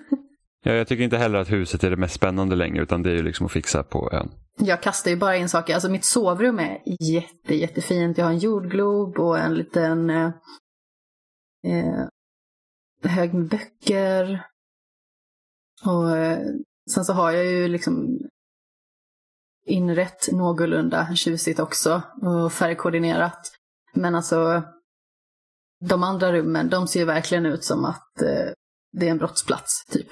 Ja, 0.65 0.73
jag 0.73 0.89
tycker 0.89 1.05
inte 1.05 1.17
heller 1.17 1.39
att 1.39 1.53
huset 1.53 1.85
är 1.85 1.91
det 1.91 1.97
mest 1.97 2.15
spännande 2.15 2.57
längre 2.57 2.83
utan 2.83 3.03
det 3.03 3.11
är 3.11 3.15
ju 3.15 3.23
liksom 3.23 3.47
att 3.47 3.53
fixa 3.53 3.83
på 3.83 4.11
ön. 4.13 4.31
Jag 4.59 4.83
kastar 4.83 5.11
ju 5.11 5.17
bara 5.17 5.37
in 5.37 5.49
saker. 5.49 5.75
Alltså 5.75 5.89
mitt 5.91 6.05
sovrum 6.05 6.59
är 6.59 6.83
jätte, 7.01 7.55
jättefint. 7.55 8.19
Jag 8.19 8.25
har 8.25 8.33
en 8.33 8.39
jordglob 8.39 9.19
och 9.19 9.39
en 9.39 9.55
liten 9.55 10.11
eh, 10.11 10.31
eh, 11.67 12.05
hög 13.05 13.35
med 13.35 13.49
böcker. 13.49 14.47
Och 15.85 16.17
eh, 16.17 16.39
sen 16.91 17.05
så 17.05 17.13
har 17.13 17.33
jag 17.33 17.47
ju 17.47 17.69
liksom 17.69 18.19
inrätt 19.67 20.33
någorlunda 20.33 21.15
tjusigt 21.15 21.61
också 21.61 22.03
och 22.23 22.53
färgkoordinerat. 22.53 23.53
Men 23.95 24.15
alltså 24.15 24.63
de 25.89 26.03
andra 26.03 26.33
rummen, 26.33 26.71
de 26.71 26.89
ser 26.89 27.05
verkligen 27.05 27.47
ut 27.47 27.65
som 27.65 27.85
att 27.85 28.23
eh, 28.23 28.53
det 28.93 29.07
är 29.07 29.11
en 29.11 29.19
brottsplats, 29.19 29.85
typ. 29.85 30.09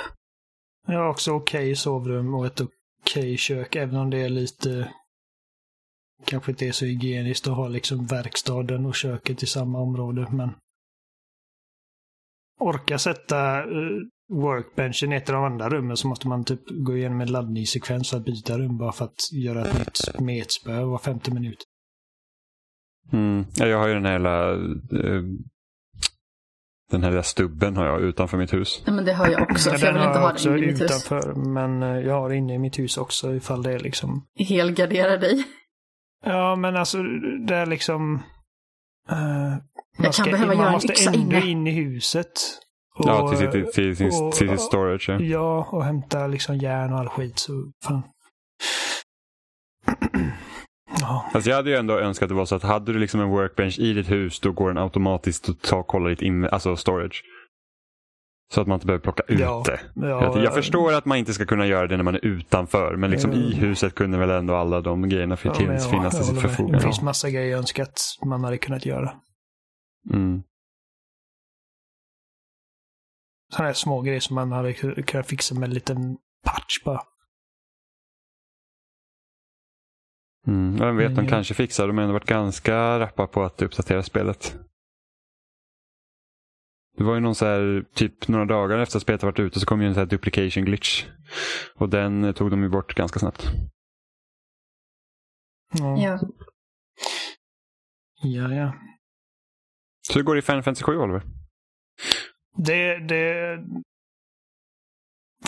Jag 0.86 0.98
har 0.98 1.08
också 1.08 1.32
okej 1.32 1.76
sovrum 1.76 2.34
och 2.34 2.46
ett 2.46 2.60
okej 2.60 3.36
kök, 3.36 3.76
även 3.76 3.96
om 3.96 4.10
det 4.10 4.18
är 4.18 4.28
lite... 4.28 4.92
Kanske 6.24 6.50
inte 6.50 6.66
är 6.66 6.72
så 6.72 6.84
hygieniskt 6.84 7.46
att 7.46 7.56
ha 7.56 7.68
liksom 7.68 8.06
verkstaden 8.06 8.86
och 8.86 8.94
köket 8.94 9.42
i 9.42 9.46
samma 9.46 9.78
område, 9.78 10.26
men... 10.30 10.50
Orka 12.58 12.98
sätta 12.98 13.66
uh, 13.66 14.02
workbenchen 14.28 15.12
i 15.12 15.16
ett 15.16 15.28
av 15.28 15.34
de 15.34 15.44
andra 15.44 15.68
rummen 15.68 15.96
så 15.96 16.08
måste 16.08 16.28
man 16.28 16.44
typ 16.44 16.60
gå 16.68 16.96
igenom 16.96 17.20
en 17.20 17.32
laddningssekvens 17.32 18.10
för 18.10 18.16
att 18.16 18.24
byta 18.24 18.58
rum 18.58 18.78
bara 18.78 18.92
för 18.92 19.04
att 19.04 19.32
göra 19.32 19.66
ett 19.66 19.78
nytt 19.78 20.20
metspö 20.20 20.84
var 20.84 20.98
femte 20.98 21.34
minut. 21.34 21.64
Mm. 23.12 23.44
Ja, 23.56 23.66
jag 23.66 23.78
har 23.78 23.88
ju 23.88 23.94
den 23.94 24.04
här 24.04 24.12
hela 24.12 24.52
eh, 24.52 25.22
den 26.90 27.02
här 27.02 27.10
lilla 27.10 27.22
stubben 27.22 27.76
har 27.76 27.86
jag 27.86 28.00
utanför 28.00 28.38
mitt 28.38 28.52
hus. 28.52 28.82
Nej, 28.86 28.96
men 28.96 29.04
det 29.04 29.12
har 29.12 29.28
jag 29.28 29.42
också, 29.42 29.70
Ja, 29.70 29.78
för 29.78 29.86
jag 29.86 29.94
den 29.94 30.00
vill 30.00 30.08
inte 30.08 30.18
ha 30.20 30.32
det 30.32 30.48
inne 30.48 30.58
i 30.58 30.66
mitt 30.66 30.80
hus. 30.80 30.90
utanför, 30.90 31.34
men 31.34 31.82
eh, 31.82 31.98
jag 31.98 32.14
har 32.14 32.28
det 32.28 32.36
inne 32.36 32.54
i 32.54 32.58
mitt 32.58 32.78
hus 32.78 32.96
också 32.96 33.34
ifall 33.34 33.62
det 33.62 33.72
är 33.72 33.78
liksom... 33.78 34.24
Helgardera 34.48 35.16
dig. 35.16 35.44
Ja, 36.24 36.56
men 36.56 36.76
alltså 36.76 37.02
det 37.46 37.54
är 37.56 37.66
liksom... 37.66 38.12
man 39.08 39.60
Jag 39.98 40.14
kan 40.14 40.24
behöva 40.30 40.46
man 40.46 40.56
göra 40.56 40.66
en 40.66 40.72
måste 40.72 40.92
yxa 40.92 41.10
ändå 41.10 41.36
inne. 41.36 41.46
in 41.46 41.66
i 41.66 41.70
huset. 41.70 42.32
Och, 42.98 43.04
ja, 43.08 43.28
till 43.28 43.38
sitt, 43.38 43.72
till, 43.72 43.96
sin, 43.96 44.06
och- 44.26 44.32
till 44.32 44.48
sitt 44.48 44.60
storage. 44.60 45.08
Ja. 45.08 45.20
Ja, 45.20 45.68
och 45.72 45.84
hämta 45.84 46.26
liksom 46.26 46.56
järn 46.56 46.92
och 46.92 46.98
all 46.98 47.08
skit. 47.08 47.38
Så 47.38 47.52
fan. 47.84 48.02
Jaha. 51.10 51.30
Fast 51.32 51.46
jag 51.46 51.56
hade 51.56 51.70
ju 51.70 51.76
ändå 51.76 51.98
önskat 51.98 52.22
att 52.22 52.28
det 52.28 52.34
var 52.34 52.44
så 52.44 52.54
att 52.54 52.62
hade 52.62 52.92
du 52.92 52.98
liksom 52.98 53.20
en 53.20 53.28
workbench 53.28 53.78
i 53.78 53.92
ditt 53.92 54.10
hus 54.10 54.40
då 54.40 54.52
går 54.52 54.68
den 54.68 54.78
automatiskt 54.78 55.48
att 55.48 55.62
ta 55.62 55.76
och 55.76 55.86
kolla 55.86 56.08
ditt 56.08 56.52
alltså 56.52 56.76
storage. 56.76 57.24
Så 58.54 58.60
att 58.60 58.66
man 58.66 58.76
inte 58.76 58.86
behöver 58.86 59.02
plocka 59.02 59.22
ut 59.28 59.40
ja, 59.40 59.62
det. 59.66 59.80
Ja, 59.94 60.22
jag, 60.22 60.44
jag 60.44 60.54
förstår 60.54 60.92
att 60.92 61.04
man 61.04 61.18
inte 61.18 61.34
ska 61.34 61.46
kunna 61.46 61.66
göra 61.66 61.86
det 61.86 61.96
när 61.96 62.04
man 62.04 62.14
är 62.14 62.24
utanför. 62.24 62.96
Men 62.96 63.10
liksom 63.10 63.32
i 63.32 63.54
huset 63.54 63.94
kunde 63.94 64.18
väl 64.18 64.30
ändå 64.30 64.54
alla 64.54 64.80
de 64.80 65.08
grejerna 65.08 65.36
för 65.36 65.48
ja, 65.48 65.54
finnas 65.54 66.16
till 66.16 66.24
sitt 66.24 66.40
förfogande. 66.40 66.78
Det 66.78 66.82
finns 66.82 67.02
massa 67.02 67.30
grejer 67.30 67.50
jag 67.50 67.58
önskar 67.58 67.82
att 67.82 68.00
man 68.24 68.44
hade 68.44 68.58
kunnat 68.58 68.86
göra. 68.86 69.12
Mm. 70.12 70.42
Sådana 73.52 73.66
här 73.66 73.74
små 73.74 74.00
grejer 74.00 74.20
som 74.20 74.34
man 74.34 74.52
hade 74.52 74.72
kunnat 74.72 75.26
fixa 75.26 75.54
med 75.54 75.64
en 75.64 75.74
liten 75.74 76.16
patch 76.44 76.84
bara. 76.84 77.00
Mm, 80.46 80.76
vem 80.76 80.96
vet, 80.96 81.16
de 81.16 81.26
kanske 81.26 81.54
fixar. 81.54 81.86
De 81.86 81.96
har 81.96 82.02
ändå 82.02 82.12
varit 82.12 82.24
ganska 82.24 82.98
rappa 82.98 83.26
på 83.26 83.42
att 83.44 83.62
uppdatera 83.62 84.02
spelet. 84.02 84.56
Det 86.96 87.04
var 87.04 87.14
ju 87.14 87.20
någon 87.20 87.34
så 87.34 87.46
här, 87.46 87.84
typ 87.94 88.28
några 88.28 88.44
dagar 88.44 88.78
efter 88.78 88.96
att 88.98 89.02
spelet 89.02 89.22
varit 89.22 89.38
ute 89.38 89.60
så 89.60 89.66
kom 89.66 89.82
ju 89.82 89.88
en 89.88 89.94
så 89.94 90.00
här 90.00 90.06
duplication 90.06 90.64
glitch. 90.64 91.06
Och 91.74 91.88
den 91.88 92.34
tog 92.34 92.50
de 92.50 92.62
ju 92.62 92.68
bort 92.68 92.94
ganska 92.94 93.18
snabbt. 93.18 93.46
Ja, 95.78 96.18
Ja. 98.22 98.52
ja. 98.52 98.74
Så 100.08 100.18
hur 100.18 100.22
går 100.22 100.34
det 100.34 100.38
i 100.38 100.42
Final 100.42 100.62
Fantasy 100.62 100.84
7 100.84 100.96
Oliver? 100.96 101.22
Det, 102.56 102.98
det... 102.98 103.56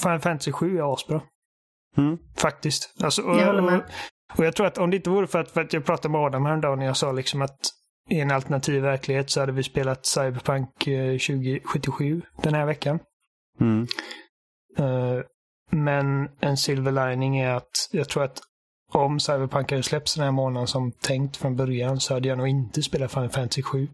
Final 0.03 0.21
Fantasy 0.21 0.53
7 0.53 0.79
är 0.79 0.95
asbra. 0.95 1.23
Mm. 1.97 2.19
Faktiskt. 2.37 3.03
Alltså, 3.03 3.23
Jag 3.23 3.47
håller 3.47 3.63
med. 3.63 3.91
Och, 4.37 4.45
jag 4.45 4.57
tror 4.57 4.67
att 4.67 4.79
om 4.79 4.91
det 4.91 4.97
inte 4.97 5.11
vore 5.11 5.27
för 5.27 5.39
att, 5.39 5.51
för 5.51 5.61
att 5.61 5.73
jag 5.73 5.85
pratade 5.85 6.13
med 6.13 6.21
Adam 6.21 6.47
häromdagen 6.47 6.79
när 6.79 6.87
jag 6.87 6.97
sa 6.97 7.13
liksom 7.13 7.43
att 7.43 7.59
i 8.11 8.21
en 8.21 8.31
alternativ 8.31 8.83
verklighet 8.83 9.31
så 9.31 9.41
hade 9.41 9.53
vi 9.53 9.63
spelat 9.63 10.07
Cyberpunk 10.07 10.87
eh, 10.87 11.19
2077 11.19 12.23
den 12.43 12.55
här 12.55 12.67
veckan. 12.67 12.99
Mm. 13.61 13.87
Eh, 14.79 15.23
Men 15.71 16.29
en 16.41 16.57
silver 16.57 16.93
lining 17.11 17.39
är 17.39 17.55
att 17.55 17.89
jag 17.93 18.09
tror 18.09 18.25
att 18.25 18.41
om 18.93 19.21
Cyberpunk 19.21 19.71
hade 19.71 19.83
släppts 19.83 20.15
den 20.15 20.25
här 20.25 20.33
månaden 20.33 20.67
som 20.67 20.93
tänkt 20.93 21.37
från 21.37 21.57
början 21.57 22.01
så 22.01 22.15
hade 22.15 22.29
jag 22.29 22.39
nog 22.39 22.49
inte 22.49 22.83
spelat 22.83 23.13
Final 23.13 23.29
Fantasy 23.29 23.63
7. 23.63 23.89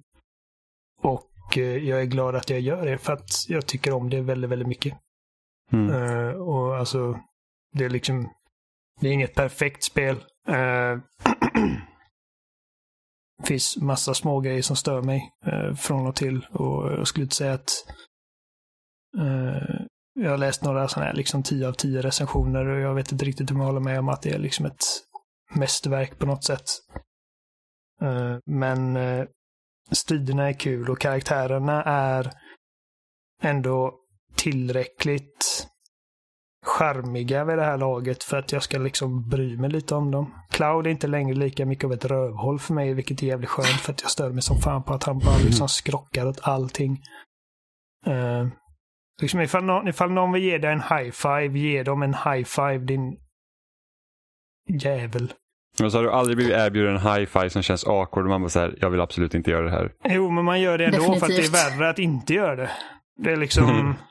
Och 1.02 1.58
eh, 1.58 1.88
jag 1.88 2.00
är 2.00 2.04
glad 2.04 2.34
att 2.36 2.50
jag 2.50 2.60
gör 2.60 2.86
det 2.86 2.98
för 2.98 3.12
att 3.12 3.30
jag 3.48 3.66
tycker 3.66 3.92
om 3.92 4.10
det 4.10 4.20
väldigt, 4.20 4.50
väldigt 4.50 4.68
mycket. 4.68 4.98
Mm. 5.72 5.90
Eh, 5.94 6.30
och 6.30 6.76
alltså, 6.76 7.18
det 7.72 7.84
är 7.84 7.90
liksom, 7.90 8.30
det 9.00 9.08
är 9.08 9.12
inget 9.12 9.34
perfekt 9.34 9.84
spel. 9.84 10.16
Uh, 10.48 10.98
finns 13.44 13.76
massa 13.76 14.14
små 14.14 14.40
grejer 14.40 14.62
som 14.62 14.76
stör 14.76 15.02
mig 15.02 15.32
eh, 15.46 15.74
från 15.74 16.06
och 16.06 16.16
till. 16.16 16.46
Och 16.50 16.92
jag 16.92 17.08
skulle 17.08 17.24
inte 17.24 17.36
säga 17.36 17.52
att 17.52 17.70
eh, 19.18 19.86
jag 20.14 20.30
har 20.30 20.38
läst 20.38 20.62
några 20.62 20.88
sådana 20.88 21.06
här 21.06 21.16
liksom 21.16 21.42
10 21.42 21.68
av 21.68 21.72
10 21.72 22.02
recensioner 22.02 22.66
och 22.66 22.80
jag 22.80 22.94
vet 22.94 23.12
inte 23.12 23.24
riktigt 23.24 23.50
om 23.50 23.56
jag 23.56 23.66
håller 23.66 23.80
med 23.80 23.98
om 23.98 24.08
att 24.08 24.22
det 24.22 24.30
är 24.30 24.38
liksom 24.38 24.66
ett 24.66 24.84
mästerverk 25.54 26.18
på 26.18 26.26
något 26.26 26.44
sätt. 26.44 26.64
Men 28.46 28.98
striderna 29.90 30.48
är 30.48 30.52
kul 30.52 30.90
och 30.90 31.00
karaktärerna 31.00 31.82
är 31.82 32.32
ändå 33.42 33.94
tillräckligt 34.36 35.68
charmiga 36.68 37.44
vid 37.44 37.58
det 37.58 37.64
här 37.64 37.78
laget 37.78 38.24
för 38.24 38.36
att 38.36 38.52
jag 38.52 38.62
ska 38.62 38.78
liksom 38.78 39.28
bry 39.28 39.56
mig 39.56 39.70
lite 39.70 39.94
om 39.94 40.10
dem. 40.10 40.34
Cloud 40.50 40.86
är 40.86 40.90
inte 40.90 41.06
längre 41.06 41.34
lika 41.34 41.66
mycket 41.66 41.84
av 41.84 41.92
ett 41.92 42.04
rövhåll 42.04 42.58
för 42.58 42.74
mig, 42.74 42.94
vilket 42.94 43.22
är 43.22 43.26
jävligt 43.26 43.50
skönt 43.50 43.80
för 43.80 43.92
att 43.92 44.02
jag 44.02 44.10
stör 44.10 44.30
mig 44.30 44.42
som 44.42 44.56
fan 44.56 44.82
på 44.82 44.94
att 44.94 45.04
han 45.04 45.18
bara 45.18 45.38
liksom 45.38 45.68
skrockar 45.68 46.26
åt 46.26 46.40
allting. 46.42 47.02
Uh, 48.06 48.48
liksom 49.22 49.40
ifall, 49.40 49.64
någon, 49.64 49.88
ifall 49.88 50.10
någon 50.10 50.32
vill 50.32 50.42
ge 50.42 50.58
dig 50.58 50.72
en 50.72 50.82
high 50.82 51.10
five, 51.10 51.58
ge 51.58 51.82
dem 51.82 52.02
en 52.02 52.14
high 52.14 52.44
five, 52.44 52.78
din 52.78 53.16
jävel. 54.68 55.32
Och 55.82 55.92
så 55.92 55.98
har 55.98 56.02
du 56.02 56.10
aldrig 56.10 56.36
blivit 56.36 56.54
erbjuden 56.56 56.96
en 56.96 57.00
high 57.00 57.26
five 57.26 57.50
som 57.50 57.62
känns 57.62 57.84
awkward 57.84 58.24
och 58.24 58.30
man 58.30 58.40
bara 58.40 58.48
så 58.48 58.60
här, 58.60 58.78
jag 58.80 58.90
vill 58.90 59.00
absolut 59.00 59.34
inte 59.34 59.50
göra 59.50 59.64
det 59.64 59.70
här. 59.70 59.92
Jo, 60.04 60.30
men 60.30 60.44
man 60.44 60.60
gör 60.60 60.78
det 60.78 60.84
ändå 60.84 60.98
för 60.98 61.12
att 61.12 61.20
det 61.20 61.26
Definitivt. 61.26 61.54
är 61.54 61.78
värre 61.78 61.90
att 61.90 61.98
inte 61.98 62.34
göra 62.34 62.56
det. 62.56 62.70
Det 63.16 63.32
är 63.32 63.36
liksom... 63.36 63.94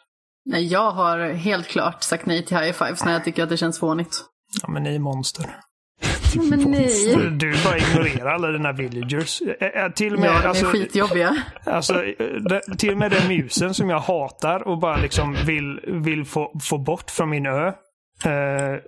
Nej, 0.49 0.65
jag 0.67 0.91
har 0.91 1.29
helt 1.33 1.67
klart 1.67 2.03
sagt 2.03 2.25
nej 2.25 2.45
till 2.45 2.57
high 2.57 2.71
fives 2.71 3.05
när 3.05 3.13
jag 3.13 3.23
tycker 3.23 3.43
att 3.43 3.49
det 3.49 3.57
känns 3.57 3.79
fånigt. 3.79 4.17
Ja, 4.61 4.69
men 4.69 4.83
ni 4.83 4.95
är 4.95 4.99
monster. 4.99 5.45
Men 6.49 6.59
nej. 6.71 7.15
Du, 7.15 7.29
du 7.29 7.63
bara 7.63 7.77
ignorerar 7.77 8.33
alla 8.33 8.47
dina 8.47 8.71
villagers. 8.71 9.41
Till 9.95 10.13
och 10.13 10.19
med, 10.19 10.29
Ja, 10.29 10.33
de 10.33 10.43
är 10.43 10.47
alltså, 10.49 10.65
skitjobbiga. 10.65 11.35
alltså, 11.65 11.93
det- 12.49 12.77
till 12.77 12.91
och 12.91 12.97
med 12.97 13.11
den 13.11 13.27
musen 13.27 13.73
som 13.73 13.89
jag 13.89 13.99
hatar 13.99 14.67
och 14.67 14.77
bara 14.79 14.97
liksom 14.97 15.35
vill, 15.45 15.79
vill 15.87 16.25
få, 16.25 16.59
få 16.63 16.77
bort 16.77 17.11
från 17.11 17.29
min 17.29 17.45
ö. 17.45 17.71
Uh, 18.25 18.33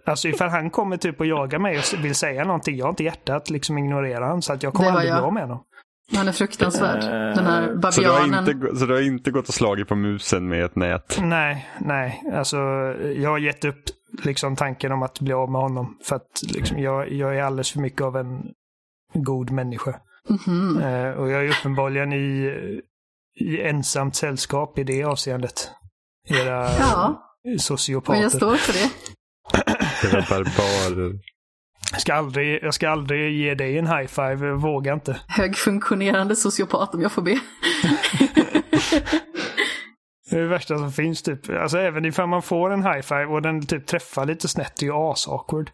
alltså 0.06 0.28
ifall 0.28 0.50
han 0.50 0.69
kommer 0.69 0.98
typ 0.98 1.19
och 1.19 1.26
jagar 1.26 1.60
mig 1.60 1.78
och 1.78 2.06
vill 2.06 2.15
säga 2.15 2.43
någonting, 2.45 2.78
jag 2.78 2.86
har 2.86 2.89
inte 2.89 3.04
hjärtat 3.04 3.50
liksom 3.50 3.78
ignorera 3.78 4.26
han 4.28 4.41
så 4.41 4.54
att 4.54 4.63
jag 4.63 4.74
kommer 4.74 4.89
aldrig 4.91 5.10
jag. 5.10 5.17
bli 5.17 5.26
av 5.26 5.34
med 5.34 5.43
honom. 5.43 5.63
Han 6.15 6.28
är 6.28 6.32
fruktansvärd. 6.32 7.02
Den 7.36 7.45
här 7.45 7.91
Så 7.91 8.02
du, 8.02 8.08
har 8.08 8.19
babianen. 8.19 8.50
inte, 8.50 8.76
så 8.80 8.86
du 8.86 8.93
har 8.93 9.02
inte 9.02 9.32
gått 9.32 9.48
och 9.48 9.54
slagit 9.54 9.88
på 9.88 9.95
musen 9.95 10.50
med 10.50 10.65
ett 10.65 10.76
nät? 10.76 11.19
Nej, 11.22 11.69
nej. 11.80 12.24
Alltså 12.34 12.58
jag 13.17 13.30
har 13.30 13.38
gett 13.38 13.65
upp 13.65 13.84
liksom 14.24 14.56
tanken 14.56 14.91
om 14.91 15.04
att 15.04 15.19
bli 15.19 15.34
av 15.34 15.52
med 15.52 15.62
honom. 15.62 15.98
För 16.04 16.15
att 16.15 16.41
liksom, 16.54 16.80
jag, 16.80 17.12
jag 17.12 17.38
är 17.38 17.43
alldeles 17.43 17.72
för 17.72 17.80
mycket 17.80 18.02
av 18.02 18.17
en 18.17 18.41
god 19.13 19.52
människa. 19.52 20.00
Mhm. 20.30 20.78
Eh, 20.82 21.10
och 21.12 21.30
jag 21.30 21.45
är 21.45 21.50
uppenbarligen 21.50 22.13
i, 22.13 22.54
i 23.39 23.62
ensamt 23.62 24.15
sällskap 24.15 24.80
i 24.80 24.84
det 24.84 25.04
avseendet. 25.04 25.69
Era 26.30 26.69
Ja, 26.80 27.24
sociopater. 27.60 28.12
men 28.13 28.22
jag 28.22 28.32
står 28.32 28.56
för 28.56 28.74
det. 28.74 28.91
Var 30.13 30.22
barbarer. 30.30 31.13
Jag 31.91 32.02
ska 32.02 32.13
aldrig, 32.13 32.63
jag 32.63 32.73
ska 32.73 32.89
aldrig 32.89 33.34
ge 33.38 33.56
dig 33.56 33.78
en 33.78 33.88
high 33.88 34.06
five, 34.08 34.47
jag 34.47 34.62
vågar 34.62 34.93
inte. 34.93 35.19
Högfunktionerande 35.28 36.36
sociopat 36.36 36.95
om 36.95 37.02
jag 37.02 37.12
får 37.12 37.21
be. 37.21 37.39
Det 40.30 40.36
är 40.38 40.41
det 40.41 40.47
värsta 40.47 40.78
som 40.78 40.91
finns 40.91 41.21
typ. 41.23 41.49
Alltså 41.49 41.78
även 41.78 42.06
ifall 42.06 42.28
man 42.28 42.41
får 42.41 42.71
en 42.73 42.84
high 42.84 43.02
five 43.02 43.25
och 43.25 43.41
den 43.41 43.65
typ 43.65 43.86
träffar 43.86 44.25
lite 44.25 44.47
snett, 44.47 44.73
det 44.80 44.86
är 44.86 44.88
ju 44.88 44.93
as-awkward. 44.93 45.67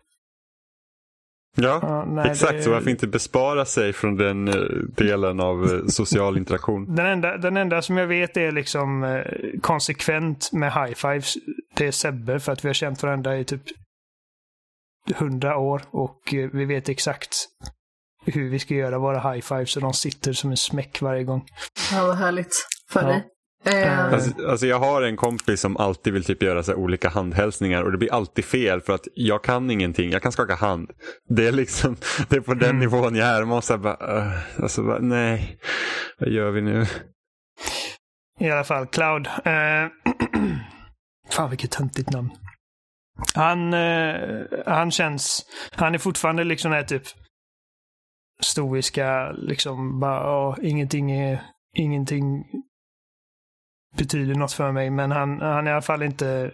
Ja, 1.57 1.79
Ja, 1.81 2.05
nej, 2.05 2.31
exakt. 2.31 2.53
det- 2.53 2.61
Så 2.63 2.71
varför 2.71 2.89
inte 2.89 3.07
bespara 3.07 3.65
sig 3.65 3.93
från 3.93 4.15
den 4.17 4.47
eh, 4.47 4.53
delen 4.97 5.39
av 5.39 5.63
eh, 5.65 5.85
social 5.87 6.37
interaktion? 6.37 6.85
Den 6.95 7.05
enda, 7.05 7.37
den 7.37 7.57
enda 7.57 7.81
som 7.81 7.97
jag 7.97 8.07
vet 8.07 8.37
är 8.37 8.51
liksom 8.51 9.03
eh, 9.03 9.21
konsekvent 9.61 10.49
med 10.53 10.73
high 10.73 10.93
fives, 10.93 11.33
det 11.75 11.87
är 11.87 11.91
Sebbe 11.91 12.39
för 12.39 12.51
att 12.51 12.65
vi 12.65 12.69
har 12.69 12.73
känt 12.73 13.03
varandra 13.03 13.37
i 13.37 13.43
typ 13.45 13.61
hundra 15.15 15.57
år 15.57 15.81
och 15.91 16.33
eh, 16.33 16.49
vi 16.53 16.65
vet 16.65 16.89
exakt 16.89 17.35
hur 18.25 18.49
vi 18.49 18.59
ska 18.59 18.73
göra 18.73 18.99
våra 18.99 19.31
high 19.31 19.41
fives 19.45 19.75
och 19.75 19.81
de 19.81 19.93
sitter 19.93 20.33
som 20.33 20.49
en 20.51 20.57
smäck 20.57 21.01
varje 21.01 21.23
gång. 21.23 21.45
Ja, 21.91 22.07
vad 22.07 22.15
härligt 22.17 22.67
för 22.91 23.01
Ja. 23.01 23.07
dig. 23.07 23.23
Eh, 23.83 24.13
Alltså, 24.13 24.47
alltså 24.47 24.65
jag 24.67 24.79
har 24.79 25.01
en 25.01 25.17
kompis 25.17 25.61
som 25.61 25.77
alltid 25.77 26.13
vill 26.13 26.23
typ 26.23 26.43
göra 26.43 26.63
så 26.63 26.71
här 26.71 26.79
olika 26.79 27.09
handhälsningar 27.09 27.83
och 27.83 27.91
det 27.91 27.97
blir 27.97 28.13
alltid 28.13 28.45
fel 28.45 28.81
för 28.81 28.93
att 28.93 29.07
jag 29.15 29.43
kan 29.43 29.71
ingenting. 29.71 30.11
Jag 30.11 30.21
kan 30.21 30.31
skaka 30.31 30.55
hand. 30.55 30.91
Det 31.29 31.47
är 31.47 31.51
liksom 31.51 31.95
det 32.29 32.35
är 32.35 32.41
på 32.41 32.53
den 32.53 32.69
Mm. 32.69 32.79
nivån 32.79 33.15
jag 33.15 33.27
är. 33.27 33.39
Man 33.39 33.47
måste 33.47 33.77
bara, 33.77 34.17
uh, 34.17 34.33
alltså, 34.63 34.83
bara, 34.83 34.99
nej, 34.99 35.57
vad 36.19 36.29
gör 36.29 36.51
vi 36.51 36.61
nu? 36.61 36.85
I 38.39 38.49
alla 38.49 38.63
fall, 38.63 38.87
Cloud. 38.87 39.27
Eh, 39.27 39.87
fan 41.31 41.49
vilket 41.49 41.71
töntigt 41.71 42.09
namn. 42.11 42.29
Han, 43.35 43.73
eh, 43.73 44.43
han 44.65 44.91
känns, 44.91 45.45
han 45.71 45.93
är 45.93 45.97
fortfarande 45.97 46.43
liksom 46.43 46.71
den 46.71 46.79
här 46.79 46.87
typ 46.87 47.03
stoiska, 48.41 49.31
liksom 49.31 49.99
bara, 49.99 50.21
ja, 50.21 50.57
ingenting 50.61 51.11
är, 51.11 51.45
ingenting 51.73 52.45
betyder 53.97 54.35
något 54.35 54.53
för 54.53 54.71
mig, 54.71 54.89
men 54.89 55.11
han, 55.11 55.41
han 55.41 55.67
är 55.67 55.71
i 55.71 55.73
alla 55.73 55.81
fall 55.81 56.03
inte 56.03 56.51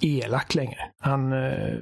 elak 0.00 0.54
längre. 0.54 0.92
Han, 0.98 1.32
eh, 1.32 1.78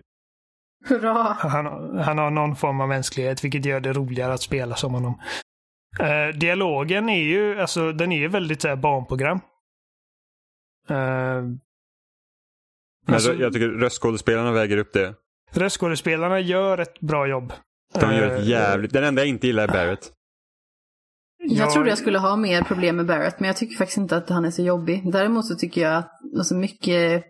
hurra. 0.84 1.12
han, 1.38 1.98
han 1.98 2.18
har 2.18 2.30
någon 2.30 2.56
form 2.56 2.80
av 2.80 2.88
mänsklighet, 2.88 3.44
vilket 3.44 3.64
gör 3.64 3.80
det 3.80 3.92
roligare 3.92 4.32
att 4.32 4.42
spela 4.42 4.76
som 4.76 4.94
honom. 4.94 5.20
Eh, 6.00 6.38
dialogen 6.38 7.08
är 7.08 7.22
ju, 7.22 7.60
alltså 7.60 7.92
den 7.92 8.12
är 8.12 8.28
väldigt 8.28 8.62
så 8.62 8.68
här, 8.68 8.76
barnprogram. 8.76 9.40
Eh, 10.88 11.42
Men 13.04 13.14
Alltså- 13.14 13.34
jag 13.34 13.52
tycker 13.52 13.68
röstskådespelarna 13.68 14.52
väger 14.52 14.76
upp 14.76 14.92
det. 14.92 15.14
röstskådespelarna 15.52 16.40
gör 16.40 16.78
ett 16.78 17.00
bra 17.00 17.26
jobb. 17.26 17.52
De 18.00 18.14
gör 18.14 18.30
Eh, 18.30 18.34
ett 18.38 18.46
jävligt... 18.46 18.92
Den 18.92 19.04
enda 19.04 19.22
jag 19.22 19.28
inte 19.28 19.46
gillar 19.46 19.62
är 19.64 19.68
Barrett. 19.68 20.10
Jag 21.46 21.70
trodde 21.72 21.88
jag 21.88 21.98
skulle 21.98 22.18
ha 22.18 22.36
mer 22.36 22.62
problem 22.62 22.96
med 22.96 23.06
Barrett, 23.06 23.40
men 23.40 23.46
jag 23.46 23.56
tycker 23.56 23.76
faktiskt 23.76 23.98
inte 23.98 24.16
att 24.16 24.28
han 24.30 24.44
är 24.44 24.50
så 24.50 24.62
jobbig. 24.62 25.12
Däremot 25.12 25.46
så 25.46 25.54
tycker 25.54 25.80
jag 25.80 25.96
att 25.96 26.10
alltså 26.38 26.54
mycket 26.54 27.24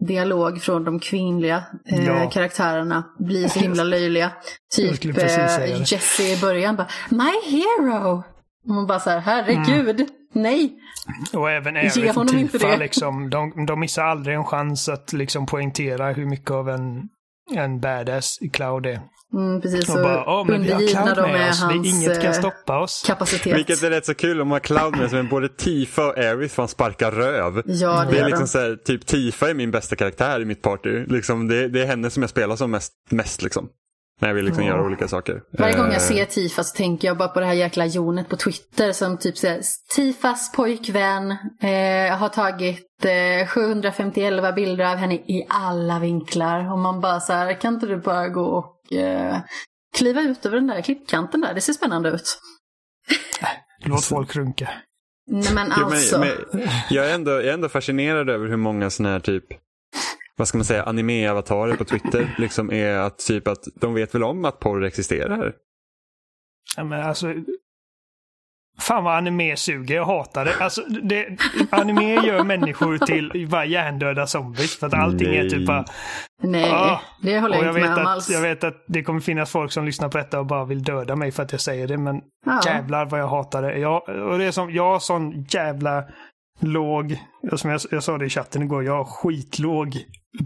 dialog 0.00 0.62
från 0.62 0.84
de 0.84 1.00
kvinnliga 1.00 1.64
eh, 1.86 2.06
Ja. 2.06 2.30
karaktärerna 2.30 3.04
blir 3.18 3.48
så 3.48 3.58
himla 3.60 3.82
löjliga. 3.84 4.32
Jag 4.76 5.00
Typ 5.00 5.04
eh, 5.18 5.24
det. 5.58 5.90
Jessie 5.92 6.36
i 6.36 6.40
början 6.40 6.76
bara 6.76 6.88
My 7.10 7.32
hero! 7.50 8.22
Och 8.64 8.70
man 8.74 8.86
bara 8.86 9.00
så 9.00 9.10
här, 9.10 9.18
herregud, 9.20 10.06
nej. 10.32 10.74
Och 11.32 11.50
även 11.50 11.76
inte 12.38 12.58
Tifa, 12.58 12.68
det. 12.68 12.76
liksom, 12.76 13.30
de, 13.30 13.66
de 13.66 13.80
missar 13.80 14.04
aldrig 14.04 14.36
en 14.36 14.44
chans 14.44 14.88
att 14.88 15.12
liksom 15.12 15.46
poängtera 15.46 16.12
hur 16.12 16.26
mycket 16.26 16.50
av 16.50 16.68
en 16.68 17.08
en 17.54 17.80
badass 17.80 18.38
Cloud 18.52 18.86
är. 18.86 19.00
Mm, 19.34 19.60
precis, 19.60 19.88
Och 19.88 19.94
så 19.94 20.02
bara, 20.02 20.40
åh 20.40 20.46
men 20.46 20.62
vi 20.62 20.72
har 20.72 20.80
Cloud 20.80 21.30
med 21.30 21.40
är 21.46 21.50
oss, 21.50 21.62
hans 21.62 21.86
inget 21.86 22.20
kan 22.22 22.30
eh, 22.30 22.38
stoppa 22.38 22.78
oss. 22.78 23.04
kapacitet. 23.06 23.56
Vilket 23.56 23.82
är 23.82 23.90
rätt 23.90 24.06
så 24.06 24.14
kul 24.14 24.40
om 24.40 24.48
man 24.48 24.54
har 24.54 24.60
Cloud 24.60 24.96
med 24.96 25.10
som 25.10 25.18
är 25.18 25.22
både 25.22 25.48
Tifa 25.48 26.06
och 26.06 26.18
Aerith 26.18 26.54
för 26.54 26.62
han 26.62 26.68
sparkar 26.68 27.10
röv. 27.10 27.62
Ja, 27.66 28.04
det 28.04 28.10
Det 28.10 28.18
är 28.18 28.26
liksom 28.26 28.46
så 28.46 28.58
här, 28.58 28.76
typ 28.76 29.06
Tifa 29.06 29.50
är 29.50 29.54
min 29.54 29.70
bästa 29.70 29.96
karaktär 29.96 30.40
i 30.40 30.44
mitt 30.44 30.62
party. 30.62 31.04
Liksom, 31.06 31.48
det, 31.48 31.68
det 31.68 31.82
är 31.82 31.86
henne 31.86 32.10
som 32.10 32.22
jag 32.22 32.30
spelar 32.30 32.56
som 32.56 32.70
mest, 32.70 32.92
mest 33.10 33.42
liksom. 33.42 33.68
När 34.20 34.28
jag 34.28 34.34
vill 34.34 34.44
liksom 34.44 34.64
Ja. 34.64 34.70
göra 34.70 34.82
olika 34.86 35.08
saker. 35.08 35.42
Varje 35.58 35.76
gång 35.76 35.86
Eh, 35.86 35.92
jag 35.92 36.02
ser 36.02 36.24
Tifa 36.24 36.64
så 36.64 36.76
tänker 36.76 37.08
jag 37.08 37.16
bara 37.16 37.28
på 37.28 37.40
det 37.40 37.46
här 37.46 37.52
jäkla 37.54 37.86
jonet 37.86 38.28
på 38.28 38.36
Twitter 38.36 38.92
som 38.92 39.18
typ 39.18 39.38
säger 39.38 39.62
Tifas 39.96 40.52
pojkvän 40.52 41.30
eh, 41.62 42.16
har 42.18 42.28
tagit 42.28 43.04
eh, 43.04 43.46
751 43.48 44.54
bilder 44.54 44.84
av 44.84 44.96
henne 44.96 45.14
i 45.14 45.46
alla 45.48 45.98
vinklar. 45.98 46.72
Och 46.72 46.78
man 46.78 47.00
bara 47.00 47.20
så 47.20 47.32
här, 47.32 47.60
kan 47.60 47.74
inte 47.74 47.86
du 47.86 47.96
bara 47.96 48.28
gå 48.28 48.42
och 48.44 48.92
eh, 48.92 49.36
kliva 49.96 50.20
ut 50.20 50.46
över 50.46 50.56
den 50.56 50.66
där 50.66 50.80
klippkanten 50.82 51.40
där? 51.40 51.54
Det 51.54 51.60
ser 51.60 51.72
spännande 51.72 52.08
ut. 52.10 52.38
Låt 53.84 54.04
folk 54.04 54.36
runka. 54.36 54.68
Nej 55.30 55.52
men 55.54 55.66
Jo, 55.76 55.82
men- 55.84 55.92
alltså. 55.92 56.18
men 56.18 56.28
jag, 56.90 57.10
är 57.10 57.14
ändå, 57.14 57.30
jag 57.30 57.44
är 57.44 57.52
ändå 57.52 57.68
fascinerad 57.68 58.30
över 58.30 58.48
hur 58.48 58.56
många 58.56 58.90
sådana 58.90 59.12
här 59.12 59.20
typ 59.20 59.44
vad 60.38 60.48
ska 60.48 60.58
man 60.58 60.64
säga, 60.64 60.82
anime-avatarer 60.84 61.76
på 61.76 61.84
Twitter 61.84 62.34
liksom 62.38 62.72
är 62.72 62.94
att 62.98 63.18
typ 63.18 63.48
att 63.48 63.64
de 63.74 63.94
vet 63.94 64.14
väl 64.14 64.24
om 64.24 64.44
att 64.44 64.58
porr 64.60 64.84
existerar. 64.84 65.52
Ja, 66.76 66.84
men 66.84 67.02
alltså, 67.02 67.34
fan 68.80 69.04
vad 69.04 69.14
anime 69.16 69.56
suger, 69.56 69.94
jag 69.94 70.04
hatar 70.04 70.44
det. 70.44 70.54
Alltså, 70.60 70.82
det 71.02 71.36
anime 71.70 72.14
gör 72.26 72.44
människor 72.44 72.98
till 72.98 73.48
bara 73.50 73.64
hjärndöda 73.64 74.26
zombies 74.26 74.78
för 74.78 74.86
att 74.86 74.94
allting 74.94 75.34
är 75.34 75.48
typ 75.48 75.66
bara... 75.66 75.84
Nej, 76.42 76.70
Ah, 76.72 77.00
det 77.22 77.40
håller 77.40 77.56
jag 77.56 77.64
jag 77.66 77.70
inte 77.76 77.80
vet, 77.80 77.90
med 77.90 77.98
om 77.98 78.06
alls. 78.06 78.30
jag 78.30 78.40
vet 78.42 78.64
att 78.64 78.84
det 78.88 79.02
kommer 79.02 79.20
finnas 79.20 79.50
folk 79.50 79.72
som 79.72 79.84
lyssnar 79.84 80.08
på 80.08 80.18
detta 80.18 80.38
och 80.40 80.46
bara 80.46 80.64
vill 80.64 80.82
döda 80.82 81.16
mig 81.16 81.32
för 81.32 81.42
att 81.42 81.52
jag 81.52 81.60
säger 81.60 81.88
det, 81.88 81.98
men 81.98 82.20
Ja. 82.46 82.60
jävlar 82.66 83.06
vad 83.06 83.20
jag 83.20 83.28
hatar 83.28 83.62
det. 83.62 83.78
Jag, 83.78 84.08
och 84.08 84.38
det 84.38 84.44
är 84.44 84.50
som, 84.50 84.70
jag 84.70 84.84
har 84.92 84.98
sån 84.98 85.42
jävla 85.48 86.04
låg, 86.60 87.18
som 87.56 87.70
jag, 87.70 87.80
jag 87.90 88.02
sa 88.02 88.18
det 88.18 88.26
i 88.26 88.30
chatten 88.30 88.62
igår, 88.62 88.84
jag 88.84 88.96
har 88.96 89.04
skitlåg 89.04 89.96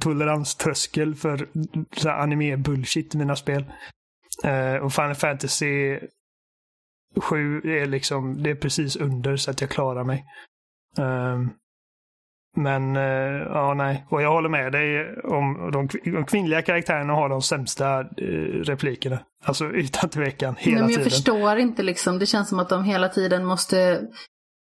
toleranströskel 0.01 1.14
för 1.14 1.49
anime-bullshit 2.07 3.14
i 3.14 3.18
mina 3.18 3.37
spel. 3.37 3.64
Eh, 4.45 4.76
och 4.76 4.93
Final 4.93 5.14
Fantasy 5.14 5.99
7 7.20 7.61
är 7.64 7.87
liksom, 7.87 8.43
det 8.43 8.51
är 8.51 8.55
precis 8.55 8.97
under 8.97 9.37
så 9.37 9.51
att 9.51 9.61
jag 9.61 9.70
klarar 9.70 10.05
mig. 10.05 10.24
Ehm, 10.99 11.51
men, 12.57 12.97
eh, 12.97 13.43
ja 13.53 13.74
nej. 13.74 14.07
Och 14.09 14.22
jag 14.22 14.33
håller 14.33 14.49
med 14.49 14.72
dig 14.72 15.14
om 15.24 15.70
de, 15.72 15.89
de 16.12 16.24
kvinnliga 16.24 16.62
karaktärerna 16.62 17.12
har 17.12 17.28
de 17.28 17.43
sämsta 17.43 18.01
eh, 18.01 18.07
replikerna. 18.64 19.18
Alltså 19.45 19.64
utan 19.66 20.11
tvekan, 20.11 20.55
hela 20.59 20.74
Nej, 20.74 20.83
men 20.83 20.91
jag 20.91 20.99
tiden. 20.99 21.11
förstår 21.11 21.57
inte 21.59 21.83
liksom. 21.83 22.18
Det 22.18 22.26
känns 22.26 22.49
som 22.49 22.59
att 22.59 22.68
de 22.68 22.85
hela 22.85 23.09
tiden 23.09 23.45
måste 23.45 24.01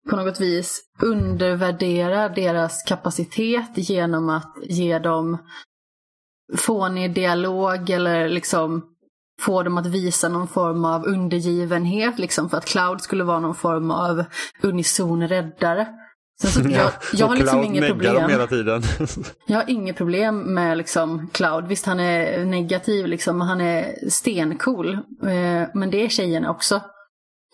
på 0.10 0.16
något 0.16 0.40
vis 0.40 0.82
undervärdera 1.02 2.30
deras 2.30 2.84
kapacitet 2.84 3.70
genom 3.76 4.30
att 4.30 4.54
ge 4.64 5.00
dem 5.00 5.38
fånig 6.58 7.14
dialog 7.14 7.90
eller 7.90 8.30
liksom 8.30 8.84
få 9.42 9.64
dem 9.64 9.78
att 9.78 9.86
visa 9.86 10.30
någon 10.30 10.48
form 10.48 10.86
av 10.86 11.06
undergivenhet 11.06 12.20
liksom 12.20 12.50
för 12.50 12.58
att 12.58 12.66
Cloud 12.66 13.02
skulle 13.02 13.24
vara 13.24 13.40
någon 13.40 13.56
form 13.56 13.92
av 13.92 14.24
unison 14.64 15.28
räddare. 15.28 15.88
Så, 16.42 16.62
jag, 16.70 16.92
jag 17.14 17.28
har 17.28 17.36
liksom 17.36 17.64
inget 17.64 17.88
problem. 17.88 18.30
hela 18.30 18.48
tiden. 18.48 18.82
Jag 19.48 19.58
har 19.58 19.70
inget 19.70 19.98
problem 19.98 20.54
med 20.54 20.78
liksom 20.78 21.28
Cloud. 21.34 21.68
Visst, 21.68 21.86
han 21.86 22.00
är 22.00 22.46
negativ 22.46 23.08
liksom. 23.08 23.42
Han 23.42 23.62
är 23.62 24.10
stencool. 24.10 24.94
Eh, 25.24 25.68
men 25.74 25.90
det 25.92 26.06
är 26.06 26.10
tjejerna 26.10 26.52
också. 26.52 26.82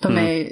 De 0.02 0.12
Mm. 0.12 0.26
är 0.26 0.50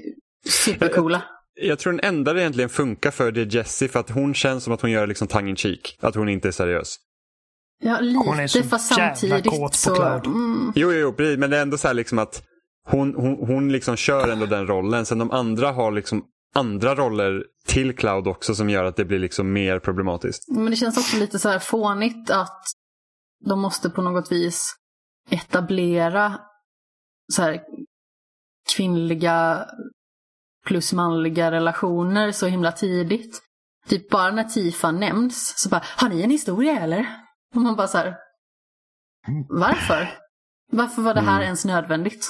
supercoola. 0.50 1.22
Jag 1.54 1.80
tror 1.80 1.94
den 1.94 2.00
enda 2.04 2.34
det 2.34 2.42
egentligen 2.42 2.70
funkar 2.70 3.12
för 3.12 3.32
det 3.32 3.42
är 3.42 3.56
Jessie 3.56 3.88
för 3.88 4.00
att 4.00 4.10
hon 4.10 4.34
känns 4.34 4.64
som 4.64 4.74
att 4.74 4.82
hon 4.82 4.92
gör 4.92 5.08
liksom 5.08 5.28
tongue 5.28 5.50
in 5.50 5.56
cheek. 5.56 5.98
Att 6.02 6.16
hon 6.16 6.30
inte 6.30 6.48
är 6.48 6.52
seriös. 6.52 6.98
Ja, 7.84 7.98
Hon 8.26 8.40
är 8.40 8.48
så 8.48 8.58
lite. 8.58 8.70
Fast 8.70 8.96
samtidigt 8.96 9.46
kåt 9.46 9.72
på 9.72 9.78
så... 9.78 9.96
Cloud. 9.96 10.26
Mm, 10.26 10.74
Jo, 10.76 10.92
jo, 10.92 11.00
jo 11.00 11.14
precis. 11.14 11.38
Men 11.38 11.50
det 11.50 11.58
är 11.58 11.62
ändå 11.62 11.78
så 11.78 11.88
här 11.88 11.94
liksom 11.94 12.20
att 12.20 12.44
hon, 12.88 13.16
hon, 13.16 13.48
hon 13.48 13.72
liksom 13.72 13.96
kör 13.96 14.28
ändå 14.28 14.46
den 14.46 14.68
rollen. 14.68 15.06
Sen 15.06 15.18
de 15.18 15.32
andra 15.32 15.72
har 15.72 15.92
liksom 15.92 16.26
andra 16.56 16.96
roller 16.96 17.46
till 17.68 17.96
Cloud 17.96 18.28
också 18.28 18.56
som 18.56 18.70
gör 18.70 18.84
att 18.84 18.96
det 18.96 19.06
blir 19.06 19.20
liksom 19.20 19.54
mer 19.54 19.80
problematiskt. 19.80 20.48
men 20.48 20.66
det 20.66 20.76
känns 20.76 20.98
också 20.98 21.18
lite 21.18 21.40
så 21.40 21.50
här 21.50 21.60
fånigt 21.60 22.30
att 22.30 22.64
de 23.46 23.60
måste 23.62 23.90
på 23.90 24.02
något 24.02 24.32
vis 24.32 24.76
etablera 25.30 26.40
så 27.34 27.42
här 27.42 27.62
kvinnliga 28.76 29.66
plus 30.66 30.94
manliga 30.94 31.52
relationer 31.52 32.32
så 32.32 32.48
himla 32.48 32.72
tidigt. 32.72 33.42
Typ 33.88 34.10
bara 34.10 34.32
när 34.32 34.44
Tifa 34.44 34.92
nämns 34.92 35.54
så 35.58 35.70
bara, 35.70 35.82
har 35.98 36.10
ni 36.10 36.22
en 36.22 36.30
historia 36.30 36.80
eller? 36.80 37.06
Och 37.56 37.62
man 37.62 37.76
bara 37.76 37.88
så 37.88 37.98
här, 37.98 38.16
varför? 39.50 40.10
Varför 40.72 41.02
var 41.02 41.14
det 41.14 41.22
här 41.22 41.36
Mm. 41.36 41.44
ens 41.46 41.66
nödvändigt? 41.66 42.26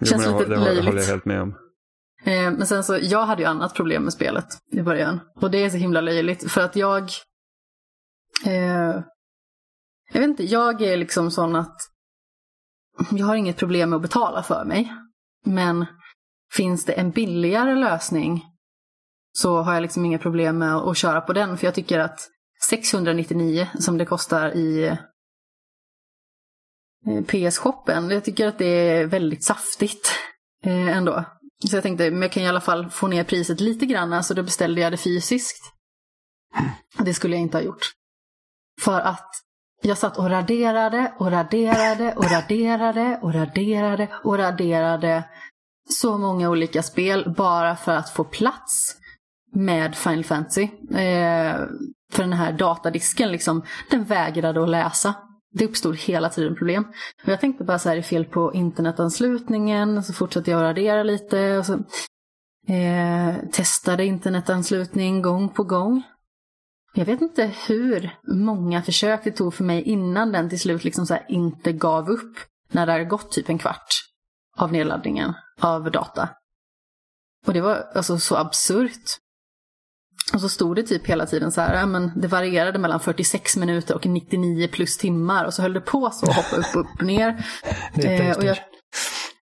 Jo, 0.00 0.06
Känns 0.06 0.26
lite 0.26 0.44
det 0.44 0.56
löjligt. 0.56 0.84
håller 0.84 1.00
jag 1.00 1.06
helt 1.08 1.24
med 1.24 1.42
om. 1.42 1.48
Eh, 2.24 2.50
men 2.50 2.66
sen 2.66 2.84
så, 2.84 2.98
jag 3.02 3.26
hade 3.26 3.42
ju 3.42 3.48
annat 3.48 3.74
problem 3.74 4.02
med 4.02 4.12
spelet 4.12 4.46
i 4.72 4.82
början. 4.82 5.20
Och 5.36 5.50
det 5.50 5.58
är 5.64 5.70
så 5.70 5.76
himla 5.76 6.00
löjligt 6.00 6.52
för 6.52 6.60
att 6.60 6.76
jag... 6.76 7.02
Eh, 8.46 9.00
jag 10.12 10.20
vet 10.20 10.28
inte, 10.28 10.44
jag 10.44 10.82
är 10.82 10.96
liksom 10.96 11.30
sån 11.30 11.56
att 11.56 11.76
jag 13.10 13.26
har 13.26 13.34
inget 13.34 13.56
problem 13.56 13.90
med 13.90 13.96
att 13.96 14.02
betala 14.02 14.42
för 14.42 14.64
mig. 14.64 14.92
Men 15.44 15.86
finns 16.56 16.84
det 16.84 16.92
en 16.92 17.10
billigare 17.10 17.74
lösning 17.74 18.44
så 19.32 19.62
har 19.62 19.74
jag 19.74 19.82
liksom 19.82 20.04
inga 20.04 20.18
problem 20.18 20.58
med 20.58 20.74
att 20.76 20.96
köra 20.96 21.20
på 21.20 21.32
den. 21.32 21.58
För 21.58 21.66
jag 21.66 21.74
tycker 21.74 21.98
att 21.98 22.28
699 22.68 23.68
som 23.78 23.98
det 23.98 24.04
kostar 24.06 24.56
i 24.56 24.86
eh, 27.06 27.24
PS-shoppen, 27.26 28.10
jag 28.10 28.24
tycker 28.24 28.46
att 28.46 28.58
det 28.58 28.66
är 28.66 29.06
väldigt 29.06 29.44
saftigt 29.44 30.12
eh, 30.64 30.96
ändå. 30.96 31.24
Så 31.68 31.76
jag 31.76 31.82
tänkte, 31.82 32.10
men 32.10 32.22
jag 32.22 32.32
kan 32.32 32.42
i 32.42 32.48
alla 32.48 32.60
fall 32.60 32.90
få 32.90 33.06
ner 33.06 33.24
priset 33.24 33.60
lite 33.60 33.86
grann, 33.86 34.24
så 34.24 34.34
då 34.34 34.42
beställde 34.42 34.80
jag 34.80 34.92
det 34.92 34.96
fysiskt. 34.96 35.72
Det 36.98 37.14
skulle 37.14 37.36
jag 37.36 37.42
inte 37.42 37.56
ha 37.56 37.62
gjort. 37.62 37.92
För 38.80 39.00
att 39.00 39.30
jag 39.82 39.98
satt 39.98 40.18
och 40.18 40.30
raderade 40.30 41.12
och 41.18 41.30
raderade 41.30 42.14
och 42.14 42.30
raderade 42.30 43.18
och 43.22 43.32
raderade 43.32 43.32
och 43.32 43.34
raderade 43.34 44.08
och 44.24 44.38
raderade 44.38 45.24
så 45.92 46.18
många 46.18 46.50
olika 46.50 46.82
spel 46.82 47.34
bara 47.36 47.76
för 47.76 47.92
att 47.92 48.10
få 48.10 48.24
plats 48.24 48.96
med 49.52 49.96
Final 49.96 50.24
Fantasy. 50.24 50.62
Eh, 50.90 51.56
för 52.12 52.22
den 52.22 52.32
här 52.32 52.52
datadisken 52.52 53.32
liksom, 53.32 53.62
den 53.90 54.04
vägrade 54.04 54.62
att 54.62 54.68
läsa. 54.68 55.14
Det 55.52 55.64
uppstod 55.64 55.96
hela 55.96 56.28
tiden 56.28 56.56
problem. 56.56 56.84
Och 57.24 57.28
jag 57.28 57.40
tänkte 57.40 57.64
bara 57.64 57.78
så 57.78 57.88
här, 57.88 57.96
det 57.96 58.00
är 58.00 58.02
fel 58.02 58.24
på 58.24 58.54
internetanslutningen. 58.54 60.02
Så 60.02 60.12
fortsatte 60.12 60.50
jag 60.50 60.58
att 60.58 60.64
radera 60.64 61.02
lite. 61.02 61.58
Och 61.58 61.66
så, 61.66 61.72
eh, 62.72 63.34
testade 63.52 64.04
internetanslutning 64.04 65.22
gång 65.22 65.48
på 65.48 65.64
gång. 65.64 66.02
Jag 66.94 67.04
vet 67.04 67.20
inte 67.20 67.52
hur 67.68 68.18
många 68.26 68.82
försök 68.82 69.24
det 69.24 69.30
tog 69.30 69.54
för 69.54 69.64
mig 69.64 69.82
innan 69.82 70.32
den 70.32 70.50
till 70.50 70.60
slut 70.60 70.84
liksom 70.84 71.06
så 71.06 71.14
här 71.14 71.26
inte 71.28 71.72
gav 71.72 72.10
upp. 72.10 72.38
När 72.72 72.86
det 72.86 72.92
hade 72.92 73.04
gått 73.04 73.32
typ 73.32 73.48
en 73.48 73.58
kvart 73.58 74.09
av 74.60 74.72
nedladdningen 74.72 75.34
av 75.60 75.90
data. 75.90 76.28
Och 77.46 77.52
det 77.54 77.60
var 77.60 77.86
alltså 77.94 78.18
så 78.18 78.36
absurt. 78.36 79.18
Och 80.34 80.40
så 80.40 80.48
stod 80.48 80.76
det 80.76 80.82
typ 80.82 81.06
hela 81.06 81.26
tiden 81.26 81.52
så 81.52 81.60
här, 81.60 81.74
ja, 81.74 81.86
men 81.86 82.12
det 82.16 82.28
varierade 82.28 82.78
mellan 82.78 83.00
46 83.00 83.56
minuter 83.56 83.94
och 83.94 84.06
99 84.06 84.68
plus 84.72 84.98
timmar. 84.98 85.44
Och 85.44 85.54
så 85.54 85.62
höll 85.62 85.72
det 85.72 85.80
på 85.80 86.10
så, 86.10 86.26
hoppa 86.26 86.56
upp 86.56 86.74
och 86.74 86.80
upp 86.80 87.00
ner. 87.00 87.46
Eh, 87.94 88.36
och 88.36 88.44
jag, 88.44 88.58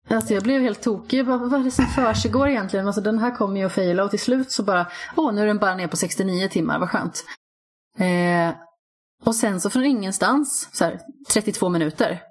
alltså 0.10 0.34
jag 0.34 0.44
blev 0.44 0.62
helt 0.62 0.82
tokig. 0.82 1.20
Jag 1.20 1.26
bara, 1.26 1.38
vad 1.38 1.60
är 1.60 1.64
det 1.64 1.72
som 1.72 1.86
försiggår 1.86 2.48
egentligen? 2.48 2.88
Alltså 2.88 3.02
den 3.02 3.20
här 3.20 3.36
kommer 3.36 3.60
ju 3.60 3.66
att 3.66 3.72
faila 3.72 4.04
och 4.04 4.10
till 4.10 4.20
slut 4.20 4.52
så 4.52 4.64
bara, 4.64 4.88
åh 5.16 5.34
nu 5.34 5.42
är 5.42 5.46
den 5.46 5.58
bara 5.58 5.76
ner 5.76 5.88
på 5.88 5.98
69 5.98 6.48
timmar, 6.48 6.80
vad 6.80 6.90
skönt. 6.90 7.26
Eh, 8.00 8.56
och 9.26 9.36
sen 9.36 9.62
så 9.62 9.70
från 9.70 9.86
ingenstans, 9.86 10.70
så 10.72 10.84
här, 10.84 11.00
32 11.34 11.70
minuter. 11.70 12.22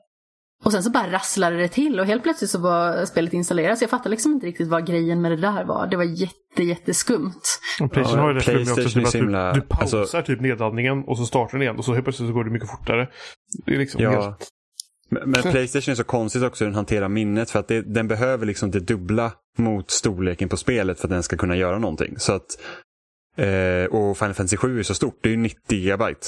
Och 0.65 0.73
sen 0.73 0.83
så 0.83 0.91
bara 0.91 1.13
rasslade 1.13 1.57
det 1.57 1.69
till 1.69 2.01
och 2.01 2.07
helt 2.07 2.23
plötsligt 2.23 2.51
så 2.51 2.59
var 2.59 3.05
spelet 3.05 3.33
installerat. 3.33 3.79
Så 3.79 3.83
jag 3.83 3.91
fattade 3.91 4.09
liksom 4.11 4.33
inte 4.33 4.47
riktigt 4.47 4.69
vad 4.69 4.87
grejen 4.87 5.23
med 5.23 5.31
det 5.33 5.37
där 5.37 5.65
var. 5.65 5.87
Det 5.87 5.97
var 5.97 6.05
jätte, 6.05 6.63
jätteskumt. 6.63 7.41
Och 7.81 7.93
Playstation 7.93 8.21
har 8.21 8.29
ju 8.29 8.35
det 8.35 8.41
flummigt 8.41 8.71
också. 8.71 8.83
Playstation 8.83 9.03
Typ 9.03 9.05
är 9.05 9.07
att 9.07 9.13
så 9.13 9.19
du, 9.19 9.25
himla- 9.25 9.53
du 9.53 9.61
pausar 9.61 10.01
alltså- 10.01 10.23
typ 10.23 10.41
nedladdningen 10.41 11.05
och 11.05 11.19
så 11.19 11.27
startar 11.27 11.53
den 11.53 11.63
igen 11.63 11.77
och 11.77 11.85
så 11.85 11.93
helt 11.93 12.05
plötsligt 12.05 12.29
så 12.29 12.33
går 12.35 12.45
det 12.45 12.51
mycket 12.51 12.71
fortare. 12.71 13.09
Det 13.67 13.75
är 13.75 13.79
liksom 13.79 14.03
Ja. 14.03 14.11
helt... 14.11 14.49
Men 15.11 15.31
men 15.31 15.43
Playstation 15.53 15.93
är 15.93 15.97
så 15.97 16.05
konstigt 16.05 16.43
också 16.43 16.65
hur 16.65 16.71
den 16.71 16.77
hanterar 16.77 17.09
minnet 17.09 17.51
för 17.51 17.59
att 17.59 17.69
det, 17.69 17.81
den 17.95 18.09
behöver 18.09 18.47
liksom 18.47 18.71
det 18.71 18.81
dubbla 18.81 19.33
mot 19.59 19.91
storleken 19.91 20.49
på 20.49 20.57
spelet 20.57 21.01
för 21.01 21.07
att 21.07 21.11
den 21.11 21.23
ska 21.23 21.37
kunna 21.37 21.57
göra 21.57 21.79
någonting. 21.79 22.15
Så 22.19 22.33
att, 22.33 22.47
eh, 23.37 23.85
och 23.91 24.19
Final 24.19 24.35
Fantasy 24.35 24.57
7 24.57 24.79
är 24.79 24.83
så 24.83 24.95
stort, 24.95 25.19
det 25.23 25.29
är 25.29 25.31
ju 25.31 25.37
90 25.37 25.79
gigabyte. 25.79 26.27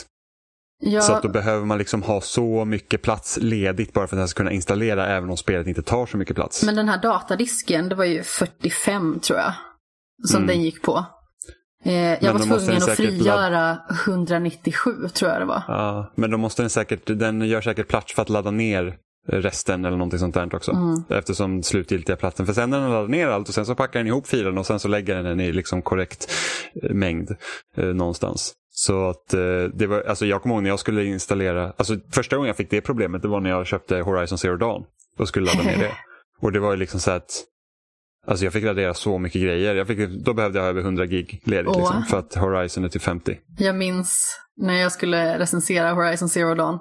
Ja, 0.79 1.01
Så 1.01 1.13
att 1.13 1.23
då 1.23 1.29
behöver 1.29 1.65
man 1.67 1.79
liksom 1.79 2.03
ha 2.03 2.21
så 2.21 2.65
mycket 2.65 3.03
plats 3.03 3.39
ledigt 3.43 3.93
bara 3.93 4.07
för 4.07 4.17
att 4.17 4.21
den 4.21 4.29
ska 4.29 4.39
kunna 4.39 4.53
installera 4.53 5.07
även 5.07 5.31
om 5.31 5.37
spelet 5.37 5.67
inte 5.67 5.83
tar 5.83 6.07
så 6.07 6.17
mycket 6.17 6.37
plats. 6.37 6.63
men 6.65 6.75
den 6.77 6.89
här 6.89 7.03
datadisken, 7.03 7.89
det 7.89 7.95
var 7.95 8.05
ju 8.05 8.23
45 8.23 9.21
tror 9.21 9.39
jag. 9.39 9.53
Som 10.25 10.37
Mm. 10.37 10.47
den 10.47 10.63
gick 10.63 10.83
på. 10.83 11.05
Eh, 11.85 11.95
jag 11.95 12.23
Men 12.23 12.33
var 12.49 12.59
tvungen 12.59 12.77
att 12.83 12.91
frigöra 12.97 13.79
197 14.07 15.09
tror 15.15 15.31
jag 15.31 15.41
det 15.41 15.45
var. 15.45 15.63
Ja, 15.69 16.13
men 16.15 16.31
då 16.31 16.39
måste 16.39 16.63
den 16.63 16.71
säkert, 16.71 17.01
den 17.07 17.41
gör 17.43 17.61
säkert 17.61 17.89
plats 17.89 18.15
för 18.15 18.23
att 18.23 18.29
ladda 18.29 18.51
ner 18.51 18.97
resten 19.29 19.85
eller 19.85 19.97
någonting 19.97 20.19
sånt 20.19 20.35
där 20.35 20.55
också. 20.55 20.73
Mm. 20.73 21.03
Eftersom 21.09 21.63
slutgiltiga 21.63 22.17
platsen. 22.17 22.47
För 22.47 22.53
sen 22.53 22.71
när 22.71 22.81
den 22.81 22.91
laddar 22.91 23.09
ner 23.09 23.29
allt 23.29 23.49
och 23.49 23.55
sen 23.55 23.67
så 23.67 23.75
packar 23.75 24.01
den 24.01 24.07
ihop 24.07 24.27
filen 24.27 24.59
och 24.59 24.67
sen 24.67 24.79
så 24.81 24.89
lägger 24.89 25.15
den 25.15 25.25
den 25.25 25.41
i 25.41 25.53
liksom 25.53 25.83
korrekt 25.83 26.31
eh, 26.83 26.91
mängd 26.91 27.37
eh, 27.77 27.85
någonstans. 27.85 28.55
Så 28.79 29.09
att 29.09 29.35
eh, 29.35 29.65
det 29.75 29.87
var, 29.87 30.03
alltså 30.03 30.27
jag 30.27 30.43
kommer 30.43 30.55
ihåg 30.55 30.63
när 30.63 30.71
jag 30.71 30.81
skulle 30.81 31.05
installera, 31.05 31.73
alltså 31.77 31.97
första 32.11 32.37
gången 32.37 32.47
jag 32.47 32.57
fick 32.57 32.71
det 32.71 32.81
problemet 32.81 33.23
det 33.23 33.29
var 33.29 33.41
när 33.41 33.51
jag 33.51 33.67
köpte 33.67 33.97
Horizon 34.01 34.39
Zero 34.39 34.57
Dawn 34.57 34.85
och 35.19 35.29
skulle 35.29 35.47
ladda 35.47 35.63
ner 35.63 35.79
det. 35.79 35.93
Och 36.41 36.53
det 36.53 36.61
var 36.61 36.71
ju 36.71 36.77
liksom 36.77 37.01
så 37.01 37.11
att 37.11 37.45
Alltså 38.27 38.45
jag 38.45 38.53
fick 38.53 38.65
radera 38.65 38.95
så 38.95 39.19
mycket 39.19 39.43
grejer. 39.43 39.75
Jag 39.75 39.87
fick, 39.87 40.09
då 40.09 40.35
behövde 40.35 40.59
jag 40.59 40.69
över 40.69 40.81
100 40.81 41.07
gig 41.07 41.43
ledigt 41.45 41.69
Åh. 41.69 41.79
liksom, 41.79 42.03
för 42.03 42.19
att 42.19 42.35
Horizon 42.35 42.85
är 42.85 42.89
till 42.89 43.01
50. 43.01 43.39
Jag 43.59 43.77
minns 43.77 44.39
när 44.57 44.75
jag 44.75 44.93
skulle 44.93 45.39
recensera 45.39 45.93
Horizon 45.93 46.29
Zero 46.29 46.55
Dawn. 46.55 46.79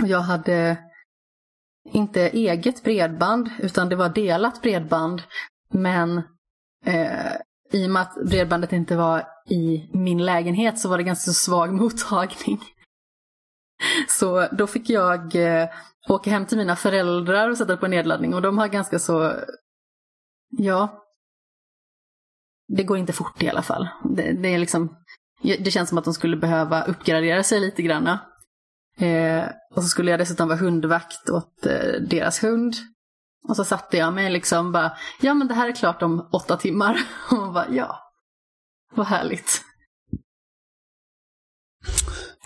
Och 0.00 0.08
Jag 0.08 0.20
hade 0.20 0.78
inte 1.92 2.20
eget 2.20 2.84
bredband, 2.84 3.50
utan 3.58 3.88
det 3.88 3.96
var 3.96 4.08
delat 4.08 4.62
bredband. 4.62 5.22
Men 5.72 6.18
eh, 6.86 7.32
i 7.74 7.86
och 7.86 7.90
med 7.90 8.02
att 8.02 8.14
bredbandet 8.14 8.72
inte 8.72 8.96
var 8.96 9.28
i 9.48 9.88
min 9.92 10.24
lägenhet 10.24 10.78
så 10.78 10.88
var 10.88 10.98
det 10.98 11.04
ganska 11.04 11.30
svag 11.30 11.72
mottagning. 11.80 12.60
Så 14.08 14.48
då 14.52 14.66
fick 14.66 14.90
jag 14.90 15.34
eh, 15.34 15.68
åka 16.08 16.30
hem 16.30 16.46
till 16.46 16.58
mina 16.58 16.76
föräldrar 16.76 17.50
och 17.50 17.58
sätta 17.58 17.76
på 17.76 17.86
nedladdning 17.86 18.34
och 18.34 18.42
de 18.42 18.58
har 18.58 18.68
ganska 18.68 18.98
så, 18.98 19.32
ja, 20.48 21.04
det 22.68 22.82
går 22.82 22.98
inte 22.98 23.12
fort 23.12 23.42
i 23.42 23.48
alla 23.48 23.62
fall. 23.62 23.88
Det, 24.04 24.32
det 24.32 24.48
är 24.48 24.58
liksom, 24.58 24.96
det 25.42 25.70
känns 25.70 25.88
som 25.88 25.98
att 25.98 26.04
de 26.04 26.14
skulle 26.14 26.36
behöva 26.36 26.84
uppgradera 26.84 27.42
sig 27.42 27.60
lite 27.60 27.82
granna. 27.82 28.20
Eh, 28.98 29.44
och 29.74 29.82
så 29.82 29.88
skulle 29.88 30.10
jag 30.10 30.20
dessutom 30.20 30.48
vara 30.48 30.58
hundvakt 30.58 31.30
åt 31.30 31.66
eh, 31.66 32.00
deras 32.00 32.44
hund. 32.44 32.74
Och 33.48 33.56
så 33.56 33.64
satte 33.64 33.96
jag 33.96 34.14
mig 34.14 34.30
liksom 34.30 34.72
bara, 34.72 34.92
ja 35.20 35.34
men 35.34 35.48
det 35.48 35.54
här 35.54 35.68
är 35.68 35.72
klart 35.72 36.02
om 36.02 36.28
åtta 36.32 36.56
timmar. 36.56 36.98
Och 37.30 37.38
man 37.38 37.52
bara, 37.52 37.68
ja, 37.70 37.98
vad 38.94 39.06
härligt. 39.06 39.62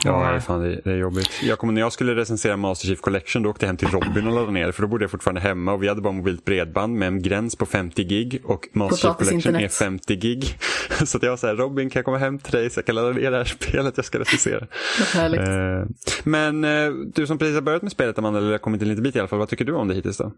Ja, 0.04 0.30
nej, 0.30 0.40
fan, 0.40 0.60
det, 0.60 0.90
är 0.90 0.96
jobbigt. 0.96 1.42
Jag 1.42 1.58
kommer, 1.58 1.72
när 1.72 1.80
jag 1.80 1.92
skulle 1.92 2.14
recensera 2.14 2.56
Master 2.56 2.86
Chief 2.86 3.00
Collection 3.00 3.42
då 3.42 3.50
åkte 3.50 3.64
jag 3.64 3.68
hem 3.68 3.76
till 3.76 3.88
Robin 3.88 4.26
och 4.26 4.32
laddade 4.32 4.52
ner 4.52 4.72
för 4.72 4.82
då 4.82 4.88
bodde 4.88 5.04
jag 5.04 5.10
fortfarande 5.10 5.40
hemma 5.40 5.72
och 5.72 5.82
vi 5.82 5.88
hade 5.88 6.00
bara 6.00 6.12
mobilt 6.12 6.44
bredband 6.44 6.94
med 6.94 7.08
en 7.08 7.22
gräns 7.22 7.56
på 7.56 7.66
50 7.66 8.04
gig 8.04 8.42
och 8.44 8.68
Master 8.72 8.96
Chief 8.96 9.16
Collection 9.16 9.54
är 9.54 9.68
Potatisinternet. 9.68 9.74
50 9.74 10.16
gig. 10.16 10.58
Så 11.04 11.16
att 11.16 11.22
jag 11.22 11.30
var 11.30 11.36
så 11.36 11.46
här, 11.46 11.54
Robin 11.54 11.90
kan 11.90 12.00
jag 12.00 12.04
komma 12.04 12.18
hem 12.18 12.38
till 12.38 12.52
dig 12.52 12.70
så 12.70 12.78
jag 12.78 12.86
kan 12.86 12.94
ladda 12.94 13.10
ner 13.10 13.30
det 13.30 13.36
här 13.36 13.44
spelet 13.44 13.96
jag 13.96 14.04
ska 14.04 14.18
recensera. 14.18 14.66
Eh, 15.14 15.86
men 16.24 16.64
eh, 16.64 16.90
du 17.14 17.26
som 17.26 17.38
precis 17.38 17.54
har 17.54 17.62
börjat 17.62 17.82
med 17.82 17.92
spelet 17.92 18.18
Amanda, 18.18 18.38
eller 18.38 18.58
kommit 18.58 18.82
en 18.82 18.88
liten 18.88 19.04
bit 19.04 19.16
i 19.16 19.18
alla 19.18 19.28
fall, 19.28 19.38
vad 19.38 19.48
tycker 19.48 19.64
du 19.64 19.74
om 19.74 19.88
det 19.88 19.94
hittills 19.94 20.18
då? 20.18 20.32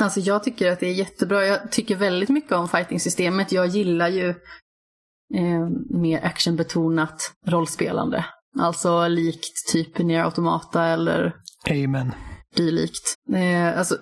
Alltså 0.00 0.20
jag 0.20 0.44
tycker 0.44 0.72
att 0.72 0.80
det 0.80 0.86
är 0.86 0.94
jättebra. 0.94 1.46
Jag 1.46 1.72
tycker 1.72 1.96
väldigt 1.96 2.28
mycket 2.28 2.52
om 2.52 2.68
fighting-systemet. 2.68 3.52
Jag 3.52 3.66
gillar 3.66 4.08
ju 4.08 4.28
eh, 5.34 5.68
mer 5.90 6.24
actionbetonat 6.24 7.32
rollspelande. 7.46 8.24
Alltså 8.58 9.08
likt 9.08 9.68
typ 9.72 9.98
Nier 9.98 10.24
Automata 10.24 10.84
eller 10.84 11.36
Amen. 11.70 12.12
dylikt. 12.56 13.14
Eh, 13.34 13.78
alltså, 13.78 13.96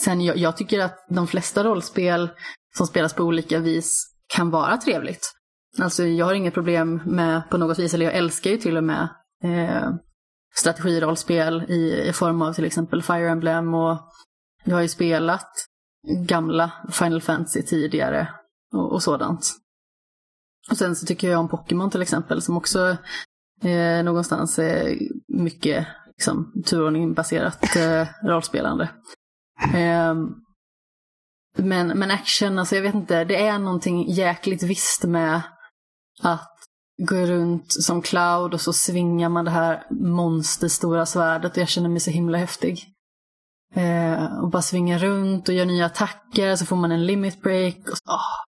sen 0.00 0.20
jag, 0.20 0.36
jag 0.36 0.56
tycker 0.56 0.80
att 0.80 1.06
de 1.08 1.26
flesta 1.26 1.64
rollspel 1.64 2.30
som 2.76 2.86
spelas 2.86 3.14
på 3.14 3.22
olika 3.22 3.58
vis 3.58 4.14
kan 4.34 4.50
vara 4.50 4.76
trevligt. 4.76 5.32
Alltså 5.78 6.04
jag 6.04 6.26
har 6.26 6.34
inget 6.34 6.54
problem 6.54 7.00
med 7.06 7.50
på 7.50 7.58
något 7.58 7.78
vis, 7.78 7.94
eller 7.94 8.06
jag 8.06 8.14
älskar 8.14 8.50
ju 8.50 8.56
till 8.56 8.76
och 8.76 8.84
med 8.84 9.08
eh, 9.44 9.90
strategirollspel 10.54 11.62
i, 11.68 12.08
i 12.08 12.12
form 12.12 12.42
av 12.42 12.52
till 12.52 12.64
exempel 12.64 13.02
Fire 13.02 13.30
Emblem 13.30 13.74
och 13.74 13.98
jag 14.64 14.74
har 14.74 14.82
ju 14.82 14.88
spelat 14.88 15.50
gamla 16.28 16.72
Final 16.92 17.22
Fantasy 17.22 17.62
tidigare 17.62 18.28
och, 18.74 18.92
och 18.92 19.02
sådant. 19.02 19.52
Och 20.70 20.76
sen 20.76 20.96
så 20.96 21.06
tycker 21.06 21.30
jag 21.30 21.40
om 21.40 21.48
Pokémon 21.48 21.90
till 21.90 22.02
exempel 22.02 22.42
som 22.42 22.56
också 22.56 22.96
eh, 23.62 24.04
någonstans 24.04 24.58
är 24.58 24.98
mycket 25.28 25.86
liksom, 26.08 26.62
turordningbaserat 26.66 27.76
eh, 27.76 28.06
rollspelande. 28.24 28.90
Eh, 29.74 30.14
men, 31.56 31.88
men 31.98 32.10
action, 32.10 32.58
alltså 32.58 32.74
jag 32.74 32.82
vet 32.82 32.94
inte, 32.94 33.24
det 33.24 33.46
är 33.46 33.58
någonting 33.58 34.10
jäkligt 34.10 34.62
visst 34.62 35.04
med 35.04 35.42
att 36.22 36.48
gå 37.02 37.16
runt 37.16 37.72
som 37.72 38.02
Cloud 38.02 38.54
och 38.54 38.60
så 38.60 38.72
svingar 38.72 39.28
man 39.28 39.44
det 39.44 39.50
här 39.50 39.86
monsterstora 39.90 41.06
svärdet 41.06 41.52
och 41.52 41.58
jag 41.58 41.68
känner 41.68 41.88
mig 41.88 42.00
så 42.00 42.10
himla 42.10 42.38
häftig. 42.38 42.91
Eh, 43.74 44.38
och 44.42 44.50
bara 44.50 44.62
svinga 44.62 44.98
runt 44.98 45.48
och 45.48 45.54
göra 45.54 45.66
nya 45.66 45.86
attacker 45.86 46.56
så 46.56 46.66
får 46.66 46.76
man 46.76 46.92
en 46.92 47.06
limit 47.06 47.42
break. 47.42 47.76
Och 47.76 47.98
så, 47.98 48.04
åh, 48.06 48.42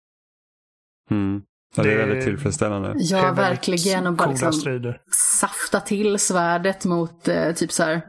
Mm. 1.10 1.42
Ja, 1.76 1.82
det 1.82 1.92
är 1.92 1.98
väldigt 1.98 2.24
tillfredsställande. 2.24 2.94
Ja, 2.96 3.32
verkligen. 3.32 4.06
Och 4.06 4.12
bara 4.14 4.30
liksom, 4.30 4.52
strider. 4.52 5.00
safta 5.40 5.80
till 5.80 6.18
svärdet 6.18 6.84
mot 6.84 7.28
eh, 7.28 7.52
typ 7.52 7.72
så 7.72 7.82
här 7.82 8.02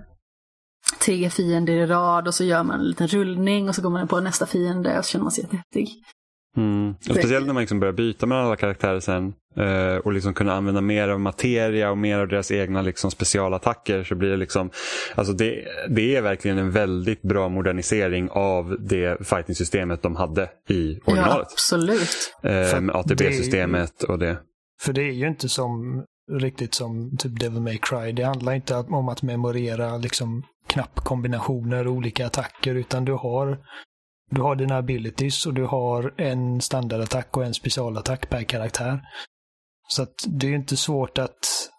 tre 0.99 1.29
fiender 1.29 1.73
i 1.73 1.85
rad 1.85 2.27
och 2.27 2.33
så 2.33 2.43
gör 2.43 2.63
man 2.63 2.79
en 2.79 2.87
liten 2.87 3.07
rullning 3.07 3.69
och 3.69 3.75
så 3.75 3.81
går 3.81 3.89
man 3.89 4.07
på 4.07 4.19
nästa 4.19 4.45
fiende 4.45 4.97
och 4.99 5.05
så 5.05 5.11
känner 5.11 5.23
man 5.23 5.31
sig 5.31 5.43
jättehäftig. 5.43 5.89
Mm. 6.57 6.91
Och 7.09 7.15
speciellt 7.15 7.45
när 7.45 7.53
man 7.53 7.61
liksom 7.61 7.79
börjar 7.79 7.93
byta 7.93 8.25
mellan 8.25 8.45
alla 8.45 8.55
karaktärer 8.55 8.99
sen 8.99 9.33
eh, 9.57 9.95
och 9.97 10.13
liksom 10.13 10.33
kunna 10.33 10.53
använda 10.53 10.81
mer 10.81 11.07
av 11.09 11.19
materia 11.19 11.91
och 11.91 11.97
mer 11.97 12.19
av 12.19 12.27
deras 12.27 12.51
egna 12.51 12.81
liksom 12.81 13.11
specialattacker 13.11 14.03
så 14.03 14.15
blir 14.15 14.29
det 14.29 14.37
liksom, 14.37 14.69
alltså 15.15 15.33
det, 15.33 15.65
det 15.89 16.15
är 16.15 16.21
verkligen 16.21 16.57
en 16.57 16.71
väldigt 16.71 17.21
bra 17.21 17.49
modernisering 17.49 18.29
av 18.31 18.77
det 18.79 19.27
fighting-systemet 19.27 20.01
de 20.01 20.15
hade 20.15 20.49
i 20.69 20.99
Ja, 21.05 21.11
originalet. 21.13 21.47
absolut. 21.51 22.33
eh, 22.43 22.81
med 22.81 22.95
ATB-systemet 22.95 24.03
och 24.03 24.19
det. 24.19 24.37
För 24.81 24.93
det 24.93 25.01
är 25.03 25.11
ju 25.11 25.27
inte 25.27 25.49
som 25.49 26.03
riktigt 26.31 26.73
som 26.73 27.17
typ 27.17 27.39
Devil 27.39 27.61
May 27.61 27.77
Cry. 27.81 28.11
Det 28.11 28.23
handlar 28.23 28.53
inte 28.53 28.75
om 28.75 29.09
att 29.09 29.21
memorera 29.21 29.97
liksom 29.97 30.43
knappkombinationer 30.67 31.87
och 31.87 31.93
olika 31.93 32.25
attacker 32.25 32.75
utan 32.75 33.05
du 33.05 33.13
har 33.13 33.57
du 34.31 34.41
har 34.41 34.55
dina 34.55 34.77
abilities 34.77 35.45
och 35.45 35.53
du 35.53 35.63
har 35.65 36.13
en 36.17 36.61
standardattack 36.61 37.37
och 37.37 37.45
en 37.45 37.53
specialattack 37.53 38.29
per 38.29 38.43
karaktär. 38.43 39.01
Så 39.93 40.03
att 40.03 40.13
det 40.27 40.47
är 40.47 40.51
inte 40.55 40.77
svårt 40.77 41.17
att 41.17 41.69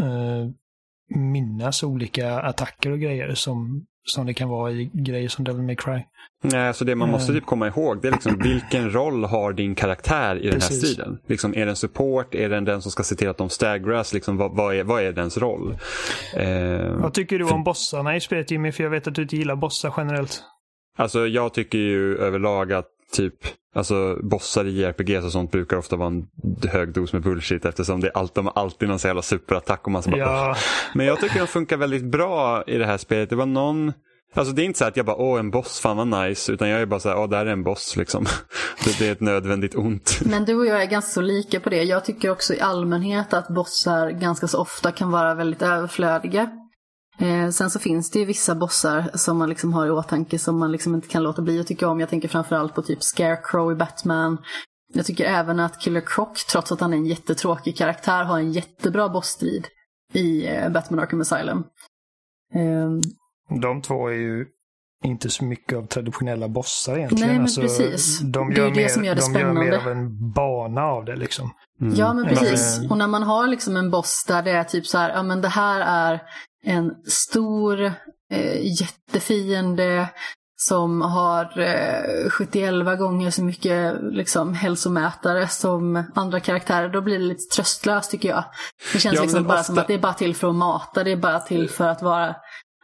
eh, 0.00 0.50
minnas 1.18 1.82
olika 1.82 2.40
attacker 2.40 2.90
och 2.90 2.98
grejer 3.00 3.34
som, 3.34 3.86
som 4.06 4.26
det 4.26 4.34
kan 4.34 4.48
vara 4.48 4.72
i 4.72 4.90
grejer 4.92 5.28
som 5.28 5.44
Devil 5.44 5.62
May 5.62 5.76
Cry. 5.76 6.02
Nej, 6.42 6.74
så 6.74 6.84
det 6.84 6.94
man 6.94 7.10
måste 7.10 7.32
Mm. 7.32 7.40
typ 7.40 7.46
komma 7.48 7.66
ihåg 7.66 8.02
det 8.02 8.08
är 8.08 8.12
liksom 8.12 8.38
vilken 8.42 8.90
roll 8.92 9.24
har 9.24 9.52
din 9.52 9.74
karaktär 9.74 10.36
i 10.36 10.42
den 10.42 10.52
här 10.52 10.68
Precis. 10.68 10.92
striden? 10.92 11.18
Liksom, 11.26 11.54
är 11.56 11.66
den 11.66 11.76
support? 11.76 12.34
Är 12.34 12.48
den 12.48 12.64
den 12.64 12.82
som 12.82 12.90
ska 12.90 13.02
se 13.02 13.14
till 13.14 13.28
att 13.28 13.38
de 13.38 13.48
stagras? 13.50 14.14
Liksom, 14.14 14.36
vad, 14.36 14.56
vad, 14.56 14.74
är, 14.76 14.84
vad 14.84 15.02
är 15.02 15.12
dens 15.12 15.38
roll? 15.38 15.76
Eh, 16.34 16.92
Vad 16.96 17.14
tycker 17.14 17.38
du 17.38 17.44
om 17.44 17.64
bossarna 17.64 18.16
i 18.16 18.20
spelet 18.20 18.50
Jimmy? 18.50 18.72
För 18.72 18.82
jag 18.84 18.90
vet 18.90 19.06
att 19.06 19.14
du 19.14 19.22
inte 19.22 19.36
gillar 19.36 19.56
bossar 19.56 19.94
generellt. 19.96 20.42
Alltså 20.98 21.26
jag 21.26 21.54
tycker 21.54 21.78
ju 21.78 22.16
överlag 22.16 22.72
att 22.72 22.86
typ 23.12 23.34
Alltså 23.74 24.16
bossar 24.22 24.64
i 24.64 24.80
JRPG 24.80 25.24
och 25.24 25.32
sånt 25.32 25.50
brukar 25.50 25.76
ofta 25.76 25.96
vara 25.96 26.08
en 26.08 26.26
hög 26.68 26.92
dos 26.92 27.12
med 27.12 27.22
bullshit 27.22 27.64
eftersom 27.64 28.00
det 28.00 28.06
är 28.06 28.16
alltid, 28.16 28.34
de 28.34 28.46
har 28.46 28.52
alltid 28.62 28.88
någon 28.88 28.98
så 28.98 29.06
jävla 29.06 29.22
superattack 29.22 29.80
och 29.84 29.92
man 29.92 30.02
så 30.02 30.10
bara, 30.10 30.20
Ja. 30.20 30.56
Men 30.94 31.06
jag 31.06 31.20
tycker 31.20 31.38
de 31.38 31.46
funkar 31.46 31.76
väldigt 31.76 32.04
bra 32.04 32.64
i 32.66 32.78
det 32.78 32.86
här 32.86 32.98
spelet. 32.98 33.30
Det 33.30 33.36
var 33.36 33.46
någon 33.46 33.92
Alltså 34.34 34.52
det 34.52 34.62
är 34.62 34.64
inte 34.64 34.78
så 34.78 34.84
att 34.84 34.96
jag 34.96 35.06
bara, 35.06 35.16
åh 35.16 35.40
en 35.40 35.50
boss, 35.50 35.80
fan 35.80 35.96
vad 35.96 36.28
nice. 36.28 36.52
Utan 36.52 36.68
jag 36.68 36.80
är 36.80 36.86
bara 36.86 37.00
så 37.00 37.08
här, 37.08 37.18
åh 37.18 37.28
där 37.28 37.46
är 37.46 37.50
en 37.50 37.62
boss 37.62 37.96
liksom. 37.96 38.26
Det, 38.84 38.98
det 38.98 39.08
är 39.08 39.12
ett 39.12 39.20
nödvändigt 39.20 39.74
ont. 39.74 40.20
Men 40.24 40.44
du 40.44 40.54
och 40.54 40.66
jag 40.66 40.82
är 40.82 40.86
ganska 40.86 41.10
så 41.10 41.20
lika 41.20 41.60
på 41.60 41.70
det. 41.70 41.82
Jag 41.82 42.04
tycker 42.04 42.30
också 42.30 42.54
i 42.54 42.60
allmänhet 42.60 43.32
att 43.32 43.48
bossar 43.48 44.10
ganska 44.10 44.48
så 44.48 44.60
ofta 44.60 44.92
kan 44.92 45.10
vara 45.10 45.34
väldigt 45.34 45.62
överflödiga. 45.62 46.50
Eh, 47.18 47.48
sen 47.48 47.70
så 47.70 47.78
finns 47.78 48.10
det 48.10 48.18
ju 48.18 48.24
vissa 48.24 48.54
bossar 48.54 49.10
som 49.14 49.38
man 49.38 49.48
liksom 49.48 49.72
har 49.72 49.86
i 49.86 49.90
åtanke 49.90 50.38
som 50.38 50.58
man 50.58 50.72
liksom 50.72 50.94
inte 50.94 51.08
kan 51.08 51.22
låta 51.22 51.42
bli 51.42 51.60
att 51.60 51.66
tycka 51.66 51.88
om. 51.88 52.00
Jag 52.00 52.08
tänker 52.08 52.28
framförallt 52.28 52.74
på 52.74 52.82
typ 52.82 53.02
Scarecrow 53.02 53.72
i 53.72 53.74
Batman. 53.74 54.38
Jag 54.94 55.06
tycker 55.06 55.24
även 55.24 55.60
att 55.60 55.80
Killer 55.80 56.02
Croc, 56.06 56.44
trots 56.44 56.72
att 56.72 56.80
han 56.80 56.92
är 56.92 56.96
en 56.96 57.06
jättetråkig 57.06 57.76
karaktär, 57.76 58.24
har 58.24 58.38
en 58.38 58.52
jättebra 58.52 59.08
bossstrid 59.08 59.66
i 60.12 60.46
eh, 60.46 60.70
Batman 60.70 61.00
Arkham 61.00 61.20
Asylum. 61.20 61.64
Eh, 62.54 62.90
de 63.60 63.82
två 63.82 64.08
är 64.08 64.14
ju 64.14 64.46
inte 65.04 65.30
så 65.30 65.44
mycket 65.44 65.78
av 65.78 65.86
traditionella 65.86 66.48
bossar 66.48 66.96
egentligen. 66.96 67.26
Nej, 67.26 67.34
men 67.36 67.42
alltså, 67.42 67.60
precis. 67.60 68.18
De 68.20 68.50
Det 68.50 68.56
gör, 68.56 68.66
är 68.66 68.70
det 68.70 68.76
mer, 68.76 68.88
som 68.88 69.04
gör 69.04 69.14
det 69.14 69.20
de 69.20 69.40
gör 69.40 69.52
mer 69.52 69.62
spännande. 69.72 69.78
av 69.78 69.88
en 69.98 70.32
bana 70.32 70.82
av 70.82 71.04
det 71.04 71.16
liksom. 71.16 71.50
Mm. 71.80 71.94
Ja 71.96 72.12
men 72.14 72.24
precis. 72.26 72.78
Men- 72.80 72.90
Och 72.90 72.98
när 72.98 73.06
man 73.06 73.22
har 73.22 73.46
liksom 73.46 73.76
en 73.76 73.90
boss 73.90 74.24
där 74.28 74.42
det 74.42 74.50
är 74.50 74.64
typ 74.64 74.86
så 74.86 74.98
här, 74.98 75.10
ja 75.10 75.22
men 75.22 75.40
det 75.40 75.48
här 75.48 75.80
är 75.80 76.20
en 76.64 76.90
stor 77.06 77.84
eh, 78.32 78.62
jättefiende 78.80 80.08
som 80.60 81.00
har 81.02 81.58
eh, 81.60 82.30
71 82.30 82.98
gånger 82.98 83.30
så 83.30 83.44
mycket 83.44 83.94
liksom, 84.12 84.54
hälsomätare 84.54 85.48
som 85.48 86.04
andra 86.14 86.40
karaktärer. 86.40 86.88
Då 86.88 87.00
blir 87.00 87.18
det 87.18 87.24
lite 87.24 87.54
tröstlöst 87.56 88.10
tycker 88.10 88.28
jag. 88.28 88.44
Det 88.92 88.98
känns 88.98 89.14
Ja, 89.16 89.22
liksom 89.22 89.44
bara 89.44 89.54
ofta- 89.54 89.64
som 89.64 89.78
att 89.78 89.86
det 89.86 89.94
är 89.94 89.98
bara 89.98 90.12
till 90.14 90.34
för 90.34 90.48
att 90.48 90.54
mata, 90.54 91.04
det 91.04 91.12
är 91.12 91.16
bara 91.16 91.40
till 91.40 91.70
för 91.70 91.88
att 91.88 92.02
vara 92.02 92.36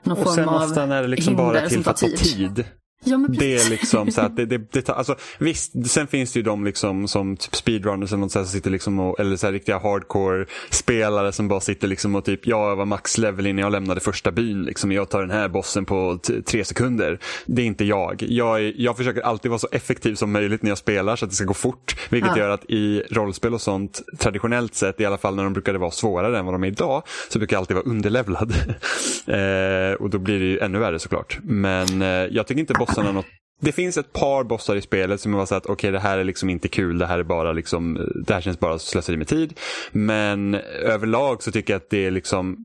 någon 0.06 0.18
Och 0.18 0.24
form 0.24 0.34
sen 0.34 0.48
av 0.48 0.62
ofta 0.62 0.86
när 0.86 1.02
det 1.02 1.08
liksom 1.08 1.36
bara 1.36 1.68
till 1.68 1.84
för 1.84 1.90
att 1.90 2.00
få 2.00 2.08
tid. 2.08 2.64
Ja, 3.04 3.26
Det 3.28 3.54
är 3.54 3.70
liksom 3.70 4.10
så 4.10 4.20
att 4.20 4.36
det, 4.36 4.46
det, 4.46 4.72
det 4.72 4.82
tar, 4.82 4.94
alltså, 4.94 5.16
visst, 5.38 5.72
sen 5.86 6.06
finns 6.06 6.32
det 6.32 6.38
ju 6.38 6.42
de 6.42 6.64
liksom 6.64 7.08
som 7.08 7.36
typ 7.36 7.54
speedrunners 7.56 8.12
eller 8.12 8.20
något 8.20 8.32
så 8.32 8.38
här, 8.38 8.46
som 8.46 8.52
sitter 8.52 8.70
liksom 8.70 9.00
och, 9.00 9.20
eller 9.20 9.36
så 9.36 9.46
här 9.46 9.52
riktiga 9.52 9.78
hardcore 9.78 10.46
spelare 10.70 11.32
som 11.32 11.48
bara 11.48 11.60
sitter 11.60 11.88
liksom 11.88 12.14
och 12.14 12.24
typ, 12.24 12.46
jag 12.46 12.76
var 12.76 12.84
max 12.84 13.18
level 13.18 13.46
innan 13.46 13.62
jag 13.62 13.72
lämnade 13.72 14.00
första 14.00 14.32
byn. 14.32 14.62
Liksom, 14.62 14.92
jag 14.92 15.08
tar 15.08 15.20
den 15.20 15.30
här 15.30 15.48
bossen 15.48 15.84
på 15.84 16.18
tre 16.46 16.64
sekunder. 16.64 17.18
Det 17.46 17.62
är 17.62 17.66
inte 17.66 17.84
jag. 17.84 18.22
Jag, 18.28 18.72
jag 18.76 18.96
försöker 18.96 19.20
alltid 19.20 19.50
vara 19.50 19.58
så 19.58 19.68
effektiv 19.72 20.14
som 20.14 20.32
möjligt 20.32 20.62
när 20.62 20.70
jag 20.70 20.78
spelar 20.78 21.16
så 21.16 21.24
att 21.24 21.30
det 21.30 21.36
ska 21.36 21.44
gå 21.44 21.54
fort. 21.54 21.96
Vilket 22.10 22.30
Ja. 22.36 22.38
gör 22.38 22.48
att 22.48 22.64
i 22.70 23.02
rollspel 23.10 23.54
och 23.54 23.60
sånt, 23.60 24.02
traditionellt 24.18 24.74
sett, 24.74 25.00
i 25.00 25.04
alla 25.04 25.18
fall 25.18 25.34
när 25.34 25.44
de 25.44 25.52
brukade 25.52 25.78
vara 25.78 25.90
svårare 25.90 26.38
än 26.38 26.44
vad 26.44 26.54
de 26.54 26.64
är 26.64 26.68
idag, 26.68 27.02
så 27.28 27.38
brukar 27.38 27.56
jag 27.56 27.60
alltid 27.60 27.76
vara 27.76 27.86
underlevlad. 27.86 28.54
eh, 29.26 29.92
och 30.00 30.10
då 30.10 30.18
blir 30.18 30.38
det 30.40 30.44
ju 30.46 30.58
ännu 30.58 30.78
värre 30.78 30.98
såklart. 30.98 31.38
Men 31.42 32.02
eh, 32.02 32.08
jag 32.08 32.46
tycker 32.46 32.60
inte 32.60 32.74
bossarna 32.94 33.12
något 33.12 33.26
det 33.60 33.72
finns 33.72 33.98
ett 33.98 34.12
par 34.12 34.44
bossar 34.44 34.76
i 34.76 34.80
spelet 34.80 35.20
som 35.20 35.32
jag 35.32 35.38
var 35.38 35.46
så 35.46 35.54
att 35.54 35.66
okej 35.66 35.90
det 35.90 35.98
här 35.98 36.18
är 36.18 36.24
liksom 36.24 36.50
inte 36.50 36.68
kul, 36.68 36.98
det 36.98 37.06
här 37.06 37.18
är 37.18 37.22
bara 37.22 37.52
liksom, 37.52 38.12
det 38.26 38.34
här 38.34 38.40
känns 38.40 38.60
bara 38.60 38.78
slöseri 38.78 39.16
med 39.16 39.28
tid. 39.28 39.60
Men 39.92 40.54
överlag 40.84 41.42
så 41.42 41.52
tycker 41.52 41.72
jag 41.72 41.80
att 41.80 41.90
det 41.90 42.06
är 42.06 42.10
liksom 42.10 42.56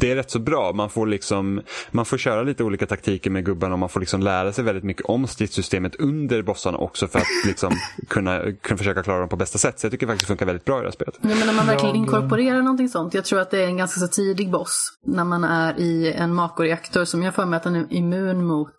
det 0.00 0.10
är 0.10 0.16
rätt 0.16 0.30
så 0.30 0.38
bra. 0.38 0.72
Man 0.72 0.90
får, 0.90 1.06
liksom, 1.06 1.62
man 1.90 2.04
får 2.04 2.18
köra 2.18 2.42
lite 2.42 2.64
olika 2.64 2.86
taktiker 2.86 3.30
med 3.30 3.44
gubbarna 3.44 3.72
och 3.72 3.78
man 3.78 3.88
får 3.88 4.00
liksom 4.00 4.20
lära 4.20 4.52
sig 4.52 4.64
väldigt 4.64 4.84
mycket 4.84 5.06
om 5.06 5.26
stridssystemet 5.26 5.96
under 5.96 6.42
bossarna 6.42 6.78
också 6.78 7.08
för 7.08 7.18
att 7.18 7.26
liksom 7.46 7.72
kunna, 8.08 8.52
kunna 8.52 8.78
försöka 8.78 9.02
klara 9.02 9.20
dem 9.20 9.28
på 9.28 9.36
bästa 9.36 9.58
sätt. 9.58 9.80
Så 9.80 9.84
jag 9.84 9.92
tycker 9.92 10.06
faktiskt 10.06 10.26
det 10.26 10.26
funkar 10.26 10.46
väldigt 10.46 10.64
bra 10.64 10.76
i 10.76 10.80
det 10.80 10.86
här 10.86 10.92
spelet. 10.92 11.18
Ja, 11.22 11.28
men 11.28 11.46
när 11.46 11.54
man 11.54 11.66
verkligen 11.66 11.96
inkorporerar 11.96 12.62
någonting 12.62 12.88
sånt. 12.88 13.14
Jag 13.14 13.24
tror 13.24 13.40
att 13.40 13.50
det 13.50 13.58
är 13.58 13.66
en 13.66 13.76
ganska 13.76 14.00
så 14.00 14.08
tidig 14.08 14.50
boss. 14.50 14.98
När 15.06 15.24
man 15.24 15.44
är 15.44 15.80
i 15.80 16.12
en 16.12 16.34
makoreaktor 16.34 17.04
som 17.04 17.22
jag 17.22 17.34
får 17.34 17.44
mig 17.44 17.56
att 17.56 17.62
den 17.62 17.76
är 17.76 17.86
immun 17.90 18.46
mot 18.46 18.76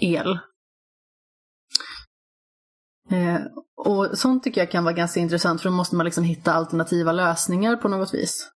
el. 0.00 0.38
Eh, 3.10 3.40
och 3.76 4.18
sånt 4.18 4.44
tycker 4.44 4.60
jag 4.60 4.70
kan 4.70 4.84
vara 4.84 4.94
ganska 4.94 5.20
intressant 5.20 5.62
för 5.62 5.68
då 5.68 5.74
måste 5.74 5.96
man 5.96 6.04
liksom 6.04 6.24
hitta 6.24 6.52
alternativa 6.52 7.12
lösningar 7.12 7.76
på 7.76 7.88
något 7.88 8.14
vis. 8.14 8.48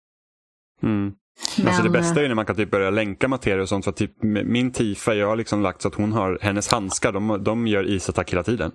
Mm. 0.83 1.13
Men, 1.57 1.67
alltså 1.67 1.83
det 1.83 1.89
bästa 1.89 2.19
är 2.19 2.23
eh, 2.23 2.27
när 2.27 2.35
man 2.35 2.45
kan 2.45 2.55
typ 2.55 2.71
börja 2.71 2.89
länka 2.89 3.27
materia 3.27 3.61
och 3.61 3.69
sånt. 3.69 3.83
För 3.85 3.91
att 3.91 3.97
typ, 3.97 4.23
min 4.23 4.71
Tifa, 4.71 5.13
jag 5.13 5.27
har 5.27 5.35
liksom 5.35 5.61
lagt 5.61 5.81
så 5.81 5.87
att 5.87 5.95
hon 5.95 6.11
har, 6.11 6.39
hennes 6.41 6.71
handskar, 6.71 7.11
de, 7.11 7.43
de 7.43 7.67
gör 7.67 7.89
isattack 7.89 8.31
hela 8.31 8.43
tiden. 8.43 8.71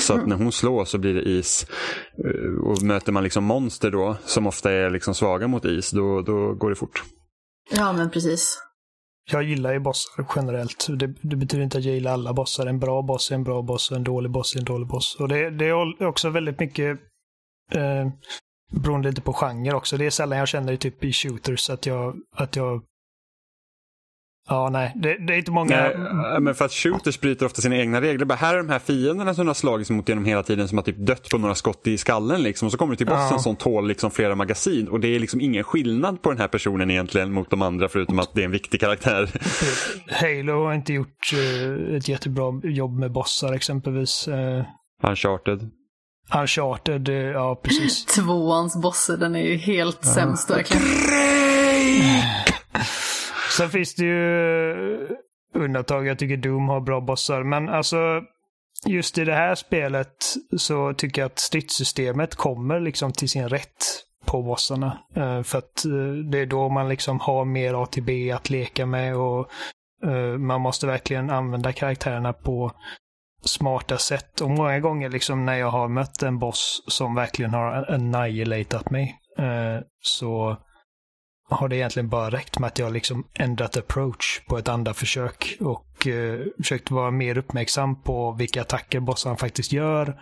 Så 0.00 0.14
att 0.14 0.26
när 0.26 0.36
hon 0.36 0.52
slår 0.52 0.84
så 0.84 0.98
blir 0.98 1.14
det 1.14 1.22
is. 1.22 1.66
Eh, 2.24 2.64
Och 2.64 2.82
möter 2.82 3.12
man 3.12 3.24
liksom 3.24 3.44
monster 3.44 3.90
då, 3.90 4.16
som 4.24 4.46
ofta 4.46 4.72
är 4.72 4.90
liksom 4.90 5.14
svaga 5.14 5.48
mot 5.48 5.64
is, 5.64 5.90
då, 5.90 6.22
då 6.22 6.54
går 6.54 6.70
det 6.70 6.76
fort. 6.76 7.02
Ja 7.70 7.92
men 7.92 8.10
precis. 8.10 8.58
Jag 9.30 9.42
gillar 9.42 9.72
ju 9.72 9.80
bossar 9.80 10.26
generellt. 10.36 10.86
Det, 10.88 11.14
det 11.22 11.36
betyder 11.36 11.64
inte 11.64 11.78
att 11.78 11.84
jag 11.84 11.94
gillar 11.94 12.12
alla 12.12 12.32
bossar. 12.32 12.66
En 12.66 12.78
bra 12.78 13.02
boss 13.02 13.30
är 13.30 13.34
en 13.34 13.44
bra 13.44 13.62
boss 13.62 13.90
och 13.90 13.96
en 13.96 14.04
dålig 14.04 14.30
boss 14.30 14.54
är 14.54 14.58
en 14.58 14.64
dålig 14.64 14.88
boss. 14.88 15.16
Och 15.20 15.28
det, 15.28 15.50
det 15.50 15.64
är 15.68 16.06
också 16.06 16.30
väldigt 16.30 16.60
mycket 16.60 16.98
eh, 17.74 18.06
beroende 18.70 19.08
lite 19.08 19.20
på 19.20 19.32
genre 19.32 19.72
också. 19.72 19.96
Det 19.96 20.06
är 20.06 20.10
sällan 20.10 20.38
jag 20.38 20.48
känner 20.48 20.72
det 20.72 20.78
typ 20.78 21.04
i 21.04 21.12
shooters 21.12 21.70
att 21.70 21.86
jag, 21.86 22.16
att 22.36 22.56
jag 22.56 22.82
Ja, 24.48 24.68
nej. 24.70 24.92
Det, 24.96 25.16
det 25.26 25.34
är 25.34 25.38
inte 25.38 25.50
många... 25.50 25.76
Nej, 25.76 26.34
äh, 26.34 26.40
men 26.40 26.54
för 26.54 26.64
att 26.64 26.72
shooters 26.72 27.20
bryter 27.20 27.46
ofta 27.46 27.62
sina 27.62 27.76
egna 27.76 28.00
regler. 28.00 28.24
Bara, 28.24 28.34
här 28.34 28.54
är 28.54 28.58
de 28.58 28.68
här 28.68 28.78
fienderna 28.78 29.34
som 29.34 29.44
du 29.44 29.48
har 29.48 29.54
slagits 29.54 29.90
mot 29.90 30.08
genom 30.08 30.24
hela 30.24 30.42
tiden 30.42 30.68
som 30.68 30.78
har 30.78 30.82
typ 30.82 30.96
dött 30.96 31.30
på 31.30 31.38
några 31.38 31.54
skott 31.54 31.86
i 31.86 31.98
skallen. 31.98 32.42
Liksom. 32.42 32.66
Och 32.66 32.72
så 32.72 32.78
kommer 32.78 32.90
du 32.90 32.96
till 32.96 33.06
bossen 33.06 33.28
Ja. 33.30 33.38
som 33.38 33.56
tål 33.56 33.88
liksom 33.88 34.10
flera 34.10 34.34
magasin. 34.34 34.88
Och 34.88 35.00
det 35.00 35.08
är 35.08 35.18
liksom 35.18 35.40
ingen 35.40 35.64
skillnad 35.64 36.22
på 36.22 36.30
den 36.30 36.38
här 36.38 36.48
personen 36.48 36.90
egentligen 36.90 37.32
mot 37.32 37.50
de 37.50 37.62
andra 37.62 37.88
förutom 37.88 38.18
att 38.18 38.34
det 38.34 38.40
är 38.40 38.44
en 38.44 38.50
viktig 38.50 38.80
karaktär. 38.80 39.30
Halo 40.08 40.64
har 40.64 40.74
inte 40.74 40.92
gjort 40.92 41.32
eh, 41.34 41.96
ett 41.96 42.08
jättebra 42.08 42.60
jobb 42.64 42.98
med 42.98 43.12
bossar 43.12 43.52
exempelvis. 43.52 44.28
Uh, 44.28 44.64
Uncharted. 45.02 45.70
Uncharted, 46.34 47.08
eh, 47.08 47.14
ja 47.14 47.60
precis. 47.62 48.04
Tvåans 48.16 48.76
boss, 48.76 49.10
den 49.18 49.36
är 49.36 49.42
ju 49.42 49.56
helt 49.56 50.04
sämst 50.04 50.50
verkligen. 50.50 50.82
Sen 53.56 53.70
finns 53.70 53.94
det 53.94 54.04
ju 54.04 54.70
eh, 54.70 55.10
undantag. 55.54 56.06
Jag 56.06 56.18
tycker 56.18 56.36
Doom 56.36 56.68
har 56.68 56.80
bra 56.80 57.00
bossar. 57.00 57.42
Men 57.42 57.68
alltså, 57.68 57.96
just 58.86 59.18
i 59.18 59.24
det 59.24 59.34
här 59.34 59.54
spelet 59.54 60.16
så 60.56 60.94
tycker 60.94 61.22
jag 61.22 61.26
att 61.26 61.38
stridssystemet 61.38 62.34
kommer 62.34 62.80
liksom 62.80 63.12
till 63.12 63.28
sin 63.28 63.48
rätt 63.48 63.86
på 64.26 64.42
bossarna. 64.42 64.98
Eh, 65.16 65.42
För 65.42 65.58
att 65.58 65.82
det 66.30 66.38
är 66.38 66.46
då 66.46 66.68
man 66.68 66.88
liksom 66.88 67.20
har 67.20 67.44
mer 67.44 67.82
ATB 67.82 68.30
att 68.34 68.50
leka 68.50 68.86
med 68.86 69.16
och 69.16 69.50
man 70.38 70.60
måste 70.60 70.86
verkligen 70.86 71.30
använda 71.30 71.72
karaktärerna 71.72 72.32
på 72.32 72.72
smarta 73.42 73.98
sätt. 73.98 74.40
Och 74.40 74.50
många 74.50 74.80
gånger 74.80 75.10
liksom 75.10 75.46
när 75.46 75.54
jag 75.54 75.70
har 75.70 75.88
mött 75.88 76.22
en 76.22 76.38
boss 76.38 76.82
som 76.86 77.14
verkligen 77.14 77.54
har 77.54 77.92
annihilatat 77.92 78.90
mig 78.90 79.16
eh, 79.38 79.84
så 80.02 80.56
har 81.50 81.68
det 81.68 81.76
egentligen 81.76 82.08
bara 82.08 82.30
räckt 82.30 82.58
med 82.58 82.66
att 82.66 82.78
jag 82.78 82.92
liksom 82.92 83.26
ändrat 83.34 83.76
approach 83.76 84.40
på 84.48 84.58
ett 84.58 84.68
andra 84.68 84.94
försök 84.94 85.56
och 85.60 86.06
eh, 86.06 86.40
försökt 86.56 86.90
vara 86.90 87.10
mer 87.10 87.38
uppmärksam 87.38 88.02
på 88.02 88.32
vilka 88.32 88.60
attacker 88.60 89.00
bossarna 89.00 89.36
faktiskt 89.36 89.72
gör 89.72 90.20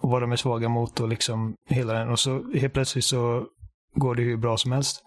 och 0.00 0.10
vad 0.10 0.22
de 0.22 0.32
är 0.32 0.36
svaga 0.36 0.68
mot 0.68 1.00
och 1.00 1.08
liksom 1.08 1.54
hela 1.68 1.92
den. 1.92 2.08
Och 2.08 2.20
så 2.20 2.52
helt 2.52 2.72
plötsligt 2.72 3.04
så 3.04 3.46
går 3.94 4.14
det 4.14 4.22
hur 4.22 4.36
bra 4.36 4.56
som 4.56 4.72
helst. 4.72 5.02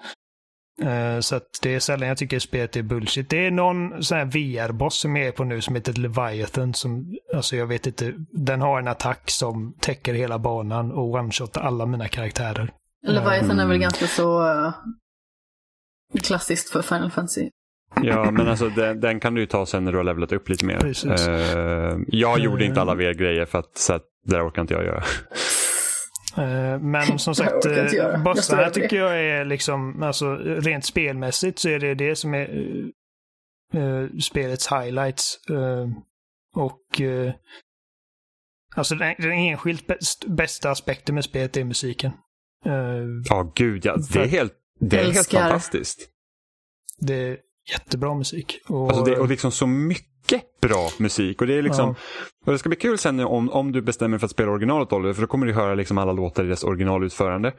Eh, 0.82 1.20
så 1.20 1.36
att 1.36 1.60
det 1.62 1.76
är 1.76 1.80
sällan 1.80 2.08
jag 2.08 2.18
tycker 2.18 2.40
spelet 2.40 2.76
är 2.76 2.82
bullshit. 2.82 3.30
Det 3.30 3.46
är 3.46 3.52
någon 3.52 4.04
sån 4.04 4.18
här 4.18 4.26
VR-boss 4.26 5.00
som 5.00 5.16
jag 5.16 5.28
är 5.28 5.32
på 5.32 5.44
nu 5.44 5.62
som 5.62 5.76
heter 5.76 5.94
Leviathan 5.94 6.74
som, 6.74 7.18
alltså 7.36 7.56
jag 7.56 7.68
vet 7.68 7.88
inte, 7.88 8.14
den 8.32 8.62
har 8.62 8.80
en 8.80 8.88
attack 8.88 9.30
som 9.30 9.74
täcker 9.80 10.14
hela 10.14 10.40
banan 10.40 10.92
och 10.92 11.16
one-shotar 11.16 11.62
alla 11.62 11.86
mina 11.86 12.08
karaktärer. 12.08 12.72
Leviathan 13.08 13.60
är 13.60 13.68
väl 13.68 13.78
ganska 13.78 14.08
så 14.08 14.48
eh, 14.48 14.74
klassiskt 16.24 16.70
för 16.70 16.82
Final 16.82 17.12
Fantasy. 17.12 17.50
Ja, 18.04 18.32
men 18.32 18.48
alltså 18.48 18.70
den, 18.70 19.00
den 19.00 19.20
kan 19.20 19.34
du 19.34 19.42
ju 19.42 19.48
ta 19.48 19.66
sen 19.66 19.86
när 19.86 19.92
du 19.92 19.98
har 19.98 20.04
levlat 20.04 20.32
upp 20.32 20.50
lite 20.50 20.66
mer. 20.66 20.86
Eh, 21.08 21.98
jag 22.08 22.40
gjorde 22.40 22.66
inte 22.66 22.82
alla 22.82 22.96
VR-grejer 22.96 23.46
för 23.46 23.60
att 23.60 23.78
så 23.78 23.94
att, 23.94 24.04
det 24.26 24.36
där 24.36 24.48
orkar 24.48 24.62
inte 24.62 24.74
jag 24.74 24.84
göra. 24.86 25.04
Eh, 26.38 26.80
Men 26.80 27.20
som 27.20 27.36
sagt, 27.36 27.66
eh, 27.66 28.24
bossarna 28.24 28.62
det. 28.64 28.70
tycker 28.72 28.98
jag 28.98 29.20
är 29.24 29.46
liksom, 29.46 30.04
alltså 30.04 30.36
rent 30.36 30.86
spelmässigt 30.86 31.60
så 31.60 31.70
är 31.70 31.80
det 31.80 31.96
det 31.96 32.16
som 32.16 32.34
är 32.34 32.50
eh, 33.74 33.82
eh, 33.84 34.10
spelets 34.22 34.72
highlights. 34.72 35.40
Eh, 35.50 35.88
och 36.56 37.02
eh, 37.02 37.34
alltså 38.76 38.96
den, 38.96 39.16
den 39.18 39.32
enskilt 39.32 39.88
bäst, 39.88 40.26
bästa 40.28 40.70
aspekten 40.72 41.16
med 41.16 41.24
spelet 41.24 41.58
är 41.58 41.64
musiken. 41.64 42.12
Eh, 42.66 42.74
Ja, 43.30 43.52
gud 43.56 43.86
ja. 43.86 43.98
Det 44.14 44.20
är 44.20 44.28
helt, 44.28 44.54
det 44.80 45.00
är 45.00 45.12
helt 45.12 45.32
fantastiskt. 45.32 46.10
det 47.00 47.14
är 47.14 47.38
jättebra 47.72 48.14
musik. 48.16 48.60
Och, 48.68 48.90
Alltså 48.90 49.04
det, 49.04 49.20
och 49.20 49.28
liksom 49.28 49.52
så 49.52 49.68
mycket 49.68 50.19
mycket 50.32 50.62
bra 50.62 50.90
musik. 50.98 51.42
Och 51.42 51.48
det 51.48 51.58
är 51.58 51.62
liksom, 51.62 51.88
ja. 51.88 51.96
och 52.46 52.52
det 52.52 52.60
ska 52.60 52.70
bli 52.70 52.76
kul 52.76 52.98
sen 52.98 53.20
om, 53.20 53.50
om 53.50 53.72
du 53.72 53.82
bestämmer 53.82 54.12
dig 54.12 54.20
för 54.20 54.26
att 54.26 54.32
spela 54.32 54.52
originalet 54.52 54.94
Oliver, 54.94 55.14
för 55.14 55.22
då 55.22 55.28
kommer 55.28 55.48
du 55.48 55.54
höra 55.54 55.76
liksom 55.76 55.98
alla 55.98 56.12
låtar 56.12 56.46
i 56.46 56.48
dess 56.48 56.64
originalutförande. 56.64 57.54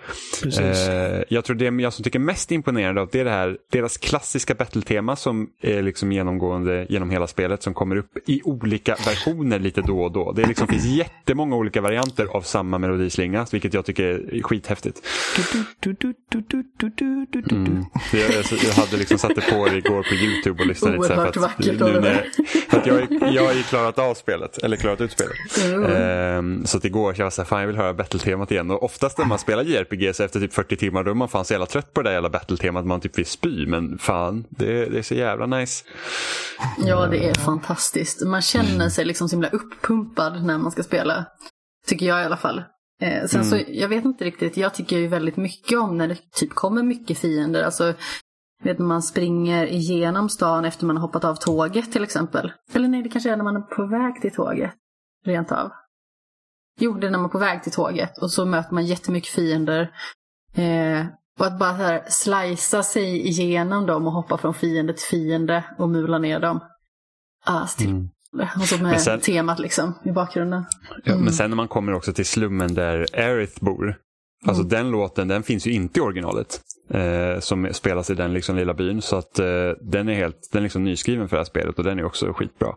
Eh, 0.61 1.23
jag 1.29 1.45
tror 1.45 1.57
det 1.57 1.83
jag 1.83 1.93
som 1.93 2.05
tycker 2.05 2.19
mest 2.19 2.53
imponerande 2.53 3.01
av 3.01 3.09
det 3.13 3.21
är 3.21 3.25
det 3.25 3.31
här, 3.31 3.59
deras 3.73 3.99
klassiska 3.99 4.55
battle-tema 4.55 5.17
som 5.17 5.49
är 5.61 5.83
liksom 5.83 6.13
genomgående 6.13 6.87
genom 6.89 7.11
hela 7.11 7.27
spelet 7.27 7.63
som 7.63 7.75
kommer 7.75 7.97
upp 7.97 8.29
i 8.29 8.41
olika 8.45 8.97
versioner 9.07 9.59
lite 9.59 9.81
då 9.81 10.03
och 10.03 10.13
då. 10.13 10.33
Det 10.33 10.47
liksom 10.47 10.67
finns 10.67 10.85
jättemånga 10.97 11.57
olika 11.57 11.81
varianter 11.81 12.27
av 12.27 12.41
samma 12.41 12.79
melodislinga, 12.79 13.47
vilket 13.53 13.75
jag 13.75 13.85
tycker 13.85 14.05
är 14.05 14.43
skithäftigt. 14.43 15.07
Mm. 17.51 17.85
Jag, 18.13 18.23
jag, 18.67 18.73
hade 18.73 18.97
liksom 18.97 19.19
satt 19.19 19.35
det 19.35 19.41
på 19.41 19.69
igår 19.69 20.03
på 20.03 20.15
YouTube 20.15 20.63
och 20.63 20.67
lyssnade 20.67 20.97
lite. 20.97 21.15
Oerhört 21.15 21.37
vackert. 21.37 21.81
För 22.69 22.79
att 22.79 22.87
jag, 22.87 23.33
jag 23.35 23.45
har 23.45 23.53
ju 23.53 23.63
klarat 23.63 23.99
av 23.99 24.15
spelet, 24.15 24.59
eller 24.59 24.77
klarat 24.77 25.01
ut 25.01 25.13
spelet. 25.13 25.37
Mm. 25.65 25.93
Ehm, 25.93 26.67
så 26.67 26.77
att 26.79 26.85
igår 26.85 27.15
jag 27.19 27.25
var 27.25 27.31
så 27.31 27.43
här, 27.43 27.47
fan 27.47 27.61
jag 27.61 27.67
vill 27.67 27.77
höra 27.77 27.95
battle-temat 27.95 28.51
igen. 28.53 28.71
Och 28.71 28.83
oftast 28.83 29.19
när 29.19 29.25
man 29.25 29.39
spelar 29.39 29.63
JRPG 29.63 30.17
så 30.17 30.23
efter 30.23 30.41
typ 30.41 30.55
40 30.55 30.77
timmar 30.77 31.05
då 31.05 31.11
är 31.11 31.15
man 31.15 31.29
fan 31.29 31.45
så 31.45 31.55
jävla 31.55 31.67
trött 31.67 31.95
på 31.95 32.03
det 32.03 32.09
där 32.09 32.15
jävla 32.15 32.31
battle-temat. 32.31 32.87
Man 32.87 33.01
typ 33.01 33.19
vill 33.19 33.27
spy. 33.27 33.67
Men 33.67 33.99
fan, 33.99 34.45
det, 34.49 34.87
det 34.87 34.99
är 34.99 35.03
så 35.03 35.15
jävla 35.15 35.47
nice. 35.47 35.85
Ja, 36.87 37.07
det 37.07 37.29
är 37.29 37.35
fantastiskt. 37.35 38.27
Man 38.27 38.43
känner 38.43 38.89
sig 38.89 39.05
liksom 39.05 39.29
så 39.29 39.37
himla 39.37 39.49
uppumpad 39.49 40.45
när 40.45 40.59
man 40.59 40.71
ska 40.71 40.83
spela. 40.83 41.27
Tycker 41.87 42.07
jag 42.07 42.23
i 42.23 42.25
alla 42.25 42.37
fall. 42.37 42.63
Eh, 43.03 43.27
sen 43.27 43.45
så, 43.45 43.61
jag 43.69 43.89
vet 43.89 44.05
inte 44.05 44.25
riktigt, 44.25 44.57
jag 44.57 44.75
tycker 44.75 44.99
ju 44.99 45.07
väldigt 45.07 45.37
mycket 45.37 45.79
om 45.79 45.99
när 45.99 46.09
det 46.09 46.17
typ 46.33 46.55
kommer 46.55 46.83
mycket 46.83 47.19
fiender. 47.19 47.63
Alltså, 47.63 47.95
vet 48.63 48.79
när 48.79 48.87
man 48.87 49.03
springer 49.03 49.67
igenom 49.67 50.29
stan 50.29 50.65
efter 50.65 50.87
man 50.87 50.97
har 50.97 51.03
hoppat 51.03 51.25
av 51.25 51.35
tåget 51.35 51.93
till 51.93 52.05
exempel. 52.05 52.53
Eller 52.73 52.89
nej, 52.89 53.03
det 53.03 53.09
kanske 53.09 53.31
är 53.33 53.37
när 53.37 53.45
man 53.45 53.57
är 53.57 53.61
på 53.61 53.87
väg 53.87 54.21
till 54.21 54.33
tåget. 54.35 54.71
Rent 55.25 55.53
av. 55.53 55.71
Jo, 56.81 56.93
det 56.95 57.07
är 57.07 57.11
när 57.11 57.19
man 57.19 57.25
är 57.25 57.33
på 57.33 57.39
väg 57.39 57.63
till 57.63 57.73
tåget 57.73 58.19
och 58.19 58.31
så 58.31 58.47
möter 58.47 58.75
man 58.75 58.87
jättemycket 58.87 59.31
fiender. 59.31 59.91
Eh, 60.55 61.07
och 61.39 61.47
att 61.47 61.59
bara 61.59 61.71
så 61.77 61.83
här 61.83 62.03
slicea 62.09 62.83
sig 62.83 63.27
igenom 63.29 63.87
dem 63.87 64.07
och 64.07 64.13
hoppa 64.13 64.39
från 64.39 64.55
fiende 64.55 64.93
till 64.93 65.07
fiende 65.07 65.65
och 65.79 65.89
mula 65.89 66.19
ner 66.19 66.41
dem. 66.41 66.61
Ah, 67.45 67.67
still. 67.67 68.09
Och 68.57 68.63
så 68.63 68.75
med 68.77 68.83
Men 68.91 69.01
sen- 69.01 69.21
temat 69.21 69.59
liksom 69.59 69.95
i 70.05 70.13
bakgrunden. 70.13 70.65
Ja, 71.05 71.13
Mm. 71.13 71.25
Men 71.25 71.33
sen 71.33 71.51
när 71.51 71.57
man 71.57 71.69
kommer 71.69 71.93
också 71.95 72.13
till 72.13 72.27
slummen 72.27 72.75
där 72.75 73.07
Aerith 73.15 73.65
bor. 73.65 73.97
Alltså 74.47 74.63
den 74.63 74.91
låten 74.91 75.29
den 75.29 75.43
finns 75.43 75.67
ju 75.67 75.73
inte 75.73 75.99
i 75.99 76.03
originalet. 76.03 76.61
Eh, 76.91 77.41
som 77.41 77.69
spelas 77.73 78.11
i 78.11 78.15
den 78.15 78.33
liksom 78.33 78.57
lilla 78.57 78.75
byn. 78.75 79.03
Så 79.03 79.17
att 79.17 79.39
eh, 79.39 79.71
den 79.81 80.09
är 80.09 80.15
helt 80.15 80.49
den 80.53 80.59
är 80.59 80.63
liksom 80.63 80.85
nyskriven 80.85 81.29
för 81.29 81.37
det 81.37 81.41
här 81.41 81.45
spelet 81.45 81.79
och 81.79 81.85
den 81.85 81.99
är 81.99 82.05
också 82.05 82.33
skitbra. 82.33 82.77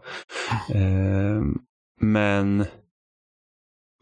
Eh, 0.74 1.42
men 2.02 2.66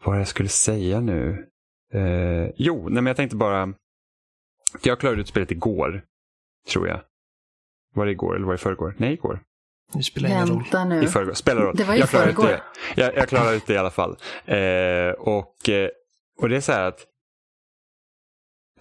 vad 0.04 0.20
jag 0.20 0.28
skulle 0.28 0.48
säga 0.48 1.00
nu. 1.00 1.46
Eh, 1.94 2.50
jo, 2.56 2.82
nej, 2.82 2.94
men 2.94 3.06
jag 3.06 3.16
tänkte 3.16 3.36
bara. 3.36 3.74
Jag 4.82 5.00
klarade 5.00 5.20
ut 5.20 5.28
spelet 5.28 5.50
igår. 5.50 6.02
Tror 6.72 6.88
jag. 6.88 7.00
Var 7.94 8.06
det 8.06 8.12
igår 8.12 8.36
eller 8.36 8.46
var 8.46 8.52
det 8.52 8.56
i 8.56 8.58
förrgår? 8.58 8.94
Nej, 8.98 9.12
igår. 9.12 9.40
Det 9.94 10.02
spelar 10.02 10.28
ingen 10.28 10.46
roll. 10.46 10.58
Vänta 10.58 10.84
nu. 10.84 11.02
I 11.02 11.06
förrgår. 11.06 11.34
Spelar 11.34 11.62
roll. 11.62 11.76
Det 11.76 11.84
var 11.84 11.94
i 11.94 11.98
jag 11.98 12.08
klarar 12.08 12.28
ut 12.28 12.34
förrgår. 12.34 12.48
det. 12.48 12.62
Jag, 12.96 13.16
jag 13.16 13.28
klarar 13.28 13.52
ut 13.52 13.66
det 13.66 13.74
i 13.74 13.78
alla 13.78 13.90
fall. 13.90 14.16
Eh, 14.44 15.10
och, 15.18 15.68
eh, 15.68 15.88
och 16.40 16.48
det 16.48 16.56
är 16.56 16.60
så 16.60 16.72
här 16.72 16.88
att 16.88 17.06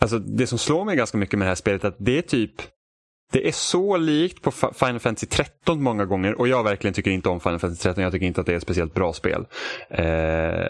Alltså 0.02 0.20
det 0.20 0.48
som 0.48 0.58
slår 0.58 0.86
mig 0.86 0.96
ganska 0.96 1.18
mycket 1.18 1.40
med 1.40 1.46
det 1.46 1.50
här 1.50 1.56
spelet 1.56 1.84
är 1.84 1.88
att 1.88 1.96
det 2.00 2.18
är 2.18 2.22
typ 2.22 2.62
det 3.32 3.48
är 3.48 3.52
så 3.52 3.98
likt 3.98 4.42
på 4.42 4.52
Final 4.52 5.00
Fantasy 5.00 5.28
13 5.28 5.84
många 5.84 6.06
gånger 6.06 6.40
och 6.40 6.48
jag 6.48 6.64
verkligen 6.64 6.94
tycker 6.94 7.12
inte 7.12 7.30
om 7.30 7.40
Final 7.40 7.60
Fantasy 7.60 7.84
13. 7.84 8.04
Jag 8.04 8.14
tycker 8.14 8.26
inte 8.26 8.42
att 8.42 8.48
det 8.48 8.54
är 8.54 8.58
ett 8.58 8.64
speciellt 8.64 8.94
bra 8.94 9.14
spel. 9.14 9.46
Eh, 9.90 10.66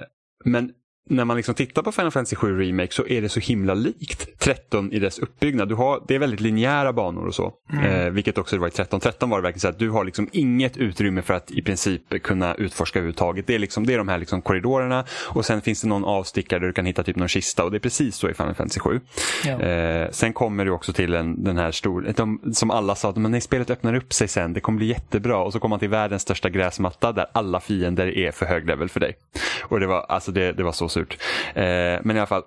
men 0.46 0.74
när 1.10 1.26
man 1.26 1.38
liksom 1.38 1.56
tittar 1.56 1.82
på 1.82 1.92
Final 1.92 2.12
Fantasy 2.12 2.36
7 2.36 2.60
Remake 2.60 2.94
så 2.94 3.08
är 3.08 3.22
det 3.22 3.30
så 3.30 3.40
himla 3.40 3.74
likt 3.74 4.40
13 4.40 4.94
i 4.94 5.00
dess 5.00 5.20
uppbyggnad. 5.20 5.70
Du 5.70 5.76
har, 5.76 6.04
det 6.08 6.16
är 6.16 6.20
väldigt 6.20 6.40
linjära 6.40 6.94
banor 6.94 7.28
och 7.28 7.36
så. 7.36 7.54
Eh, 7.86 8.10
vilket 8.10 8.38
också 8.38 8.58
var 8.58 8.68
i 8.68 8.72
13. 8.72 9.00
13 9.00 9.30
var 9.30 9.38
det 9.38 9.44
verkligen 9.44 9.60
så 9.60 9.68
att 9.68 9.80
du 9.80 9.90
har 9.90 10.06
liksom 10.06 10.30
inget 10.32 10.78
utrymme 10.78 11.22
för 11.22 11.34
att 11.34 11.52
i 11.52 11.62
princip 11.62 12.24
kunna 12.24 12.56
utforska 12.56 13.00
överhuvudtaget. 13.00 13.48
Det 13.48 13.56
är, 13.56 13.60
liksom, 13.60 13.86
det 13.86 13.94
är 13.94 13.98
de 13.98 14.08
här 14.08 14.18
liksom 14.18 14.42
korridorerna 14.42 15.06
och 15.28 15.46
sen 15.46 15.62
finns 15.62 15.82
det 15.82 15.88
någon 15.88 16.06
avstickare 16.06 16.60
där 16.60 16.68
du 16.68 16.74
kan 16.74 16.86
hitta 16.86 17.04
typ 17.04 17.16
någon 17.16 17.28
kista 17.28 17.64
och 17.64 17.72
det 17.72 17.78
är 17.78 17.80
precis 17.80 18.16
så 18.16 18.30
i 18.30 18.34
Final 18.34 18.56
Fantasy 18.56 18.80
7. 18.80 19.00
Ja. 19.46 19.62
Eh, 19.62 20.10
sen 20.12 20.34
kommer 20.34 20.66
du 20.66 20.72
också 20.72 20.94
till 20.94 21.14
en, 21.14 21.44
den 21.44 21.58
här 21.58 21.72
stor, 21.72 22.14
de, 22.16 22.54
som 22.54 22.72
alla 22.72 22.96
sa, 22.96 23.14
men 23.16 23.32
nej, 23.32 23.42
spelet 23.42 23.70
öppnar 23.70 23.96
upp 23.96 24.14
sig 24.14 24.28
sen, 24.28 24.54
det 24.54 24.60
kommer 24.60 24.78
bli 24.78 24.88
jättebra. 24.88 25.38
Och 25.38 25.54
så 25.54 25.60
kommer 25.60 25.74
man 25.74 25.80
till 25.80 25.90
världens 25.90 26.22
största 26.22 26.50
gräsmatta 26.50 27.12
där 27.12 27.26
alla 27.34 27.60
fiender 27.60 28.18
är 28.18 28.32
för 28.32 28.46
hög 28.46 28.68
level 28.68 28.90
för 28.90 29.00
dig. 29.00 29.16
Och 29.64 29.80
det 29.80 29.88
var, 29.88 30.06
alltså 30.10 30.32
det, 30.32 30.52
det 30.52 30.64
var 30.64 30.72
så 30.72 30.90
surt. 30.92 31.18
Eh, 31.54 31.64
men 32.04 32.12
i 32.12 32.20
alla 32.20 32.26
fall, 32.26 32.44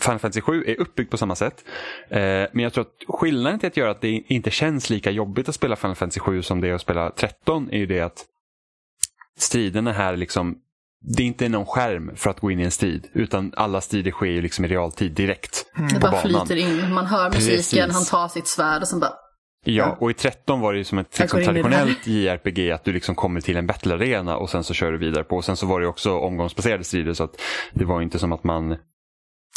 Final 0.00 0.18
Fantasy 0.18 0.40
7 0.40 0.64
är 0.66 0.80
uppbyggt 0.80 1.10
på 1.10 1.16
samma 1.16 1.34
sätt. 1.34 1.64
Eh, 2.10 2.20
men 2.20 2.58
jag 2.58 2.72
tror 2.72 2.82
att 2.82 3.18
skillnaden 3.18 3.58
till 3.58 3.66
att 3.66 3.76
göra 3.76 3.90
att 3.90 4.00
det 4.00 4.08
inte 4.26 4.50
känns 4.50 4.90
lika 4.90 5.10
jobbigt 5.10 5.48
att 5.48 5.54
spela 5.54 5.76
Final 5.76 5.94
Fantasy 5.96 6.20
7 6.20 6.42
som 6.42 6.60
det 6.60 6.68
är 6.68 6.72
att 6.74 6.80
spela 6.80 7.10
13 7.10 7.68
är 7.72 7.78
ju 7.78 7.86
det 7.86 8.00
att 8.00 8.24
striderna 9.38 9.92
här 9.92 10.16
liksom 10.16 10.58
det 11.06 11.22
är 11.22 11.26
inte 11.26 11.48
någon 11.48 11.66
skärm 11.66 12.10
för 12.16 12.30
att 12.30 12.40
gå 12.40 12.50
in 12.50 12.60
i 12.60 12.62
en 12.62 12.70
strid 12.70 13.06
utan 13.12 13.52
alla 13.56 13.80
strider 13.80 14.10
sker 14.10 14.26
ju 14.26 14.42
liksom 14.42 14.64
i 14.64 14.68
realtid 14.68 15.12
direkt 15.12 15.66
Det 15.88 15.94
på 15.94 16.00
bara 16.00 16.10
banan. 16.22 16.46
flyter 16.46 16.56
in. 16.62 16.92
Man 16.94 17.06
hör 17.06 17.30
musiken, 17.30 17.56
Precis. 17.56 17.94
han 17.94 18.04
tar 18.04 18.28
sitt 18.28 18.48
svärd 18.48 18.82
och 18.82 18.88
sen 18.88 19.00
bara... 19.00 19.12
Ja, 19.64 19.96
och 20.00 20.10
i 20.10 20.14
13 20.14 20.60
var 20.60 20.72
det 20.72 20.78
ju 20.78 20.84
som 20.84 20.98
ett 20.98 21.18
liksom, 21.18 21.44
traditionellt 21.44 22.06
JRPG 22.06 22.70
att 22.70 22.84
du 22.84 22.92
liksom 22.92 23.14
kommer 23.14 23.40
till 23.40 23.56
en 23.56 23.66
battle-arena 23.66 24.36
och 24.36 24.50
sen 24.50 24.64
så 24.64 24.74
kör 24.74 24.92
du 24.92 24.98
vidare 24.98 25.24
på. 25.24 25.36
Och 25.36 25.44
sen 25.44 25.56
så 25.56 25.66
var 25.66 25.80
det 25.80 25.86
också 25.86 26.18
omgångsbaserade 26.18 26.84
strider 26.84 27.12
så 27.12 27.24
att 27.24 27.40
det 27.72 27.84
var 27.84 28.02
inte 28.02 28.18
som 28.18 28.32
att 28.32 28.44
man 28.44 28.76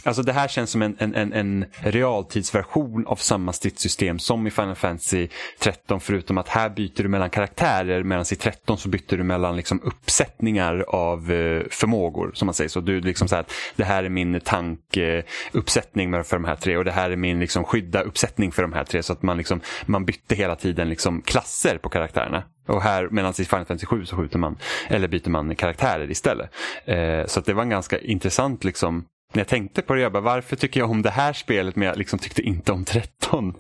Alltså 0.06 0.24
det 0.24 0.34
här 0.34 0.48
känns 0.48 0.70
som 0.72 0.82
en, 0.82 0.96
en, 1.00 1.16
en, 1.16 1.34
en 1.34 1.66
realtidsversion 1.80 3.08
av 3.08 3.16
samma 3.16 3.54
stridssystem 3.54 4.20
som 4.20 4.48
i 4.48 4.52
Final 4.52 4.76
Fantasy 4.76 5.28
13 5.60 6.00
förutom 6.00 6.38
att 6.38 6.48
här 6.48 6.70
byter 6.70 7.04
du 7.04 7.08
mellan 7.08 7.30
karaktärer 7.30 8.04
medan 8.04 8.26
i 8.32 8.36
13 8.36 8.78
så 8.78 8.90
byter 8.90 9.18
du 9.18 9.24
mellan 9.24 9.56
liksom 9.56 9.82
uppsättningar 9.84 10.86
av 10.88 11.32
eh, 11.32 11.64
förmågor 11.70 12.32
som 12.34 12.46
man 12.46 12.54
säger. 12.54 12.70
Så 12.70 12.80
du 12.80 13.02
liksom 13.02 13.28
så 13.28 13.36
här, 13.36 13.46
det 13.76 13.84
här 13.84 14.04
är 14.04 14.10
min 14.10 14.42
tankuppsättning 14.42 16.24
för 16.24 16.36
de 16.36 16.46
här 16.46 16.56
tre 16.56 16.78
och 16.78 16.86
det 16.86 16.92
här 16.92 17.10
är 17.10 17.16
min 17.16 17.40
liksom 17.40 17.64
skydda 17.64 18.02
uppsättning 18.02 18.52
för 18.52 18.62
de 18.62 18.74
här 18.74 18.84
tre 18.84 19.04
så 19.04 19.14
att 19.14 19.22
man, 19.22 19.38
liksom, 19.38 19.62
man 19.86 20.06
bytte 20.06 20.36
hela 20.36 20.56
tiden 20.56 20.90
liksom 20.90 21.22
klasser 21.22 21.78
på 21.78 21.90
karaktärerna. 21.90 22.44
Och 22.68 22.82
här 22.82 23.08
medan 23.12 23.34
i 23.38 23.46
Final 23.46 23.66
Fantasy 23.66 23.86
7 23.86 24.06
så 24.06 24.16
skjuter 24.16 24.40
man, 24.40 24.58
eller 24.88 25.08
byter 25.08 25.30
man 25.30 25.56
karaktärer 25.56 26.12
istället. 26.12 26.50
Eh, 26.86 27.26
så 27.26 27.40
att 27.40 27.46
det 27.46 27.54
var 27.54 27.64
en 27.64 27.70
ganska 27.70 28.00
intressant 28.00 28.64
liksom 28.64 29.06
när 29.34 29.40
jag 29.40 29.48
tänkte 29.48 29.82
på 29.82 29.94
det, 29.94 30.02
jag 30.02 30.12
bara, 30.12 30.24
varför 30.24 30.56
tycker 30.56 30.80
jag 30.80 30.90
om 30.92 31.02
det 31.02 31.10
här 31.10 31.34
spelet 31.34 31.76
men 31.76 31.88
jag 31.88 31.98
liksom 31.98 32.20
tyckte 32.20 32.42
inte 32.42 32.72
om 32.72 32.86
13? 32.86 33.54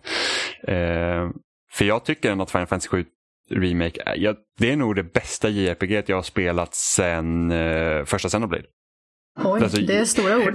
Eh, 0.68 1.30
för 1.74 1.86
jag 1.86 2.06
tycker 2.06 2.32
ändå 2.32 2.44
att 2.44 2.52
Final 2.52 2.68
Fantasy 2.68 2.90
7 2.90 3.06
Remake, 3.52 4.14
jag, 4.16 4.36
det 4.60 4.72
är 4.72 4.76
nog 4.76 4.96
det 4.96 5.04
bästa 5.04 5.50
JRPG 5.50 6.04
jag 6.10 6.16
har 6.18 6.24
spelat 6.24 6.76
sen 6.76 7.52
eh, 7.52 8.06
första 8.06 8.30
Xenoblade. 8.30 8.64
Oj, 9.44 9.64
Alltså, 9.64 9.82
det 9.82 9.98
är 9.98 10.06
stora 10.06 10.38
ord. 10.38 10.54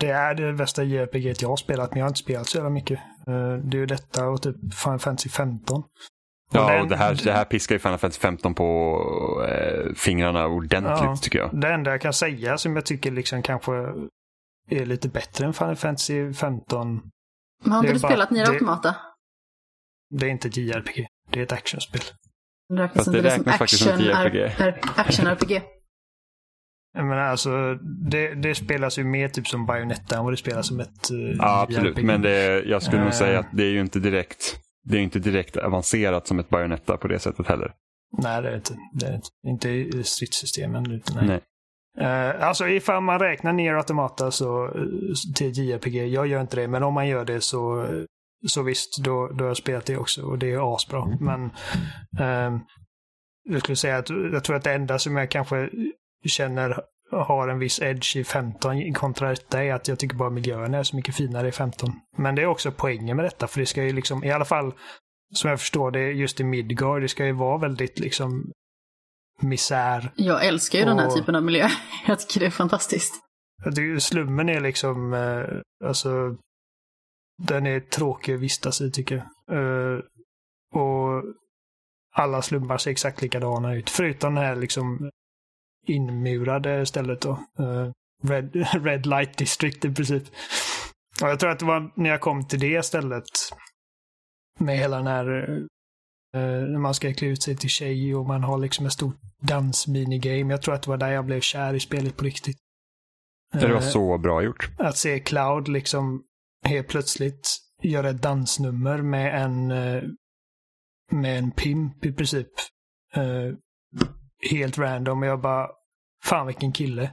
Det 0.00 0.08
är 0.08 0.34
det 0.34 0.52
bästa 0.52 0.82
JRPG 0.84 1.34
jag 1.42 1.48
har 1.48 1.56
spelat, 1.56 1.90
men 1.90 1.98
jag 1.98 2.04
har 2.04 2.10
inte 2.10 2.20
spelat 2.20 2.46
så 2.46 2.56
jävla 2.58 2.70
mycket. 2.70 2.98
Eh, 3.26 3.54
Det 3.64 3.76
är 3.76 3.80
ju 3.80 3.86
detta 3.86 4.28
och 4.28 4.42
typ 4.42 4.56
Final 4.84 4.98
Fantasy 4.98 5.28
15. 5.28 5.82
Ja, 6.52 6.68
den- 6.72 6.82
och 6.82 6.88
det 6.88 6.96
här, 6.96 7.20
det 7.24 7.32
här 7.32 7.44
piskar 7.44 7.74
ju 7.74 7.78
Final 7.78 7.98
Fantasy 7.98 8.20
15 8.20 8.54
på 8.54 8.98
eh, 9.48 9.94
fingrarna 9.94 10.46
ordentligt 10.46 10.98
Ja. 11.02 11.16
tycker 11.22 11.38
jag. 11.38 11.50
Det 11.60 11.68
enda 11.68 11.90
jag 11.90 12.00
kan 12.00 12.12
säga 12.12 12.58
som 12.58 12.76
jag 12.76 12.86
tycker 12.86 13.10
liksom 13.10 13.42
kanske 13.42 13.72
är 14.78 14.86
lite 14.86 15.08
bättre 15.08 15.46
än 15.46 15.52
Final 15.52 15.76
Fantasy 15.76 16.32
15, 16.32 17.02
Men 17.64 17.72
har 17.72 17.82
det 17.82 17.88
inte 17.88 17.98
du 17.98 18.02
bara- 18.02 18.08
spelat 18.12 18.30
Nier 18.30 18.44
det- 18.46 18.50
Automata? 18.52 18.96
det 20.10 20.26
är 20.26 20.30
inte 20.30 20.48
ett 20.48 20.56
JRPG. 20.56 21.06
Det 21.30 21.38
är 21.38 21.42
ett 21.42 21.52
actionspel. 21.52 22.00
Det 22.68 22.74
räknas 22.82 22.94
Fast 23.06 23.12
det 23.12 23.20
det 23.22 23.30
som 23.30 23.38
räknas 23.38 23.58
faktiskt 23.58 23.82
som 23.82 23.92
ett 23.92 24.00
JRPG. 24.00 24.52
action-RPG. 24.96 25.62
Jag 26.94 27.04
menar 27.06 27.22
alltså, 27.22 27.74
det, 28.10 28.34
det 28.34 28.54
spelas 28.54 28.98
ju 28.98 29.04
mer 29.04 29.28
typ 29.28 29.48
som 29.48 29.66
Bayonetta 29.66 30.16
än 30.18 30.24
vad 30.24 30.32
det 30.32 30.36
spelas 30.36 30.66
som 30.68 30.80
ett 30.80 31.10
uh, 31.10 31.18
Ja, 31.38 31.62
absolut. 31.62 31.96
Men 32.04 32.22
det, 32.22 32.62
jag 32.62 32.82
skulle 32.82 32.98
nog 32.98 33.08
Eh. 33.12 33.12
säga 33.18 33.38
att 33.38 33.46
det 33.52 33.62
är 33.64 33.70
ju 33.70 33.80
inte 33.80 34.00
direkt 34.00 34.58
det 34.84 34.96
är 34.96 35.00
inte 35.00 35.18
direkt 35.18 35.56
avancerat 35.56 36.26
som 36.26 36.38
ett 36.38 36.48
Bayonetta 36.48 36.96
på 36.96 37.08
det 37.08 37.18
sättet 37.18 37.46
heller. 37.46 37.74
Nej, 38.18 38.42
det 38.42 38.48
är 38.48 38.52
det 38.52 38.56
inte. 38.56 38.76
Det 38.94 39.06
är 39.06 39.10
det 39.10 39.16
inte. 39.16 39.28
Inte 39.46 39.68
i 39.70 40.02
stridssystemen. 40.04 40.90
Utan, 40.90 41.16
nej. 41.16 41.26
Nej. 41.26 41.40
Eh, 41.98 42.46
alltså 42.48 42.68
ifall 42.68 43.02
man 43.02 43.18
räknar 43.18 43.52
ner 43.52 43.74
Automata 43.74 44.30
så, 44.30 44.64
eh, 44.64 44.72
till 45.34 45.58
JRPG, 45.58 46.06
jag 46.06 46.26
gör 46.26 46.40
inte 46.40 46.56
det, 46.56 46.68
men 46.68 46.82
om 46.82 46.94
man 46.94 47.08
gör 47.08 47.24
det 47.24 47.40
så, 47.40 47.82
eh, 47.84 48.04
så 48.48 48.62
visst, 48.62 48.98
då, 48.98 49.28
då 49.28 49.44
har 49.44 49.48
jag 49.48 49.56
spelat 49.56 49.86
det 49.86 49.96
också 49.96 50.22
och 50.22 50.38
det 50.38 50.52
är 50.52 50.74
asbra. 50.74 51.16
Men 51.20 51.50
ehm, 52.20 52.60
jag 53.44 53.60
skulle 53.60 53.76
säga 53.76 53.98
att 53.98 54.10
jag 54.10 54.44
tror 54.44 54.56
att 54.56 54.64
det 54.64 54.72
enda 54.72 54.98
som 54.98 55.16
jag 55.16 55.30
kanske 55.30 55.70
känner 56.26 56.80
har 57.10 57.48
en 57.48 57.58
viss 57.58 57.82
edge 57.82 58.16
i 58.16 58.24
15 58.24 58.94
kontra 58.94 59.28
detta 59.28 59.64
är 59.64 59.74
att 59.74 59.88
jag 59.88 59.98
tycker 59.98 60.16
bara 60.16 60.30
miljön 60.30 60.74
är 60.74 60.82
så 60.82 60.96
mycket 60.96 61.16
finare 61.16 61.48
i 61.48 61.52
15. 61.52 61.92
Men 62.16 62.34
det 62.34 62.42
är 62.42 62.46
också 62.46 62.72
poängen 62.72 63.16
med 63.16 63.24
detta, 63.24 63.46
för 63.46 63.60
det 63.60 63.66
ska 63.66 63.84
ju 63.84 63.92
liksom, 63.92 64.24
i 64.24 64.32
alla 64.32 64.44
fall 64.44 64.72
som 65.34 65.50
jag 65.50 65.60
förstår 65.60 65.90
det, 65.90 66.12
just 66.12 66.40
i 66.40 66.44
Midgard, 66.44 67.02
det 67.02 67.08
ska 67.08 67.26
ju 67.26 67.32
vara 67.32 67.58
väldigt 67.58 67.98
liksom 67.98 68.52
misär 69.42 70.12
Jag 70.16 70.46
älskar 70.46 70.78
ju 70.78 70.84
den 70.84 70.98
här 70.98 71.06
Och- 71.06 71.14
typen 71.16 71.34
av 71.34 71.42
miljö. 71.42 71.68
Jag 72.06 72.20
tycker 72.20 72.40
det 72.40 72.46
är 72.46 72.50
fantastiskt. 72.50 73.14
Jag 73.64 73.74
tycker 73.74 73.98
Slummen 73.98 74.48
är 74.48 74.60
liksom, 74.60 75.12
eh, 75.14 75.88
alltså, 75.88 76.36
den 77.42 77.66
är 77.66 77.80
tråkig 77.80 78.34
att 78.34 78.40
vistas 78.40 78.80
i 78.80 78.90
tycker 78.90 79.14
jag. 79.46 79.56
Eh, 79.58 79.98
och 80.74 81.24
alla 82.14 82.42
slumbar 82.42 82.78
ser 82.78 82.90
exakt 82.90 83.22
likadana 83.22 83.74
ut. 83.74 83.90
Förutom 83.90 84.34
det 84.34 84.40
här 84.40 84.56
liksom 84.56 85.10
inmurade 85.86 86.86
stället 86.86 87.20
då. 87.20 87.30
Eh, 87.58 87.90
Red, 88.28 88.54
Red 88.84 89.06
Light 89.06 89.38
District 89.38 89.84
i 89.84 89.94
princip. 89.94 90.22
Och 91.22 91.28
jag 91.28 91.40
tror 91.40 91.50
att 91.50 91.58
det 91.58 91.64
var 91.64 91.92
när 91.96 92.10
jag 92.10 92.20
kom 92.20 92.48
till 92.48 92.60
det 92.60 92.82
stället 92.82 93.24
med 94.58 94.78
hela 94.78 94.96
den 94.96 95.06
här 95.06 95.50
eh, 95.50 95.58
när 96.38 96.78
man 96.78 96.94
ska 96.94 97.14
klä 97.14 97.28
ut 97.28 97.42
sig 97.42 97.56
till 97.56 97.68
tjej 97.70 98.14
och 98.14 98.26
man 98.26 98.42
har 98.42 98.58
liksom 98.58 98.86
ett 98.86 98.92
stort 98.92 99.16
dansminigame. 99.42 100.52
Jag 100.52 100.62
tror 100.62 100.74
att 100.74 100.82
det 100.82 100.90
var 100.90 100.96
där 100.96 101.10
jag 101.10 101.26
blev 101.26 101.40
kär 101.40 101.74
i 101.74 101.80
spelet 101.80 102.16
på 102.16 102.24
riktigt. 102.24 102.56
Det 103.52 103.68
var 103.68 103.74
Eh, 103.74 103.80
så 103.80 104.18
bra 104.18 104.42
gjort. 104.42 104.70
Att 104.78 104.96
se 104.96 105.20
Cloud 105.20 105.68
liksom 105.68 106.22
helt 106.66 106.88
plötsligt 106.88 107.58
göra 107.82 108.10
ett 108.10 108.22
dansnummer 108.22 109.02
med 109.02 109.42
en 109.42 109.70
eh, 109.70 110.02
med 111.10 111.38
en 111.38 111.50
pimp 111.50 112.04
i 112.04 112.12
princip. 112.12 112.48
Eh, 113.14 113.54
helt 114.50 114.78
random. 114.78 115.22
Och 115.22 115.28
jag 115.28 115.40
bara, 115.40 115.68
fan 116.24 116.46
vilken 116.46 116.72
kille. 116.72 117.10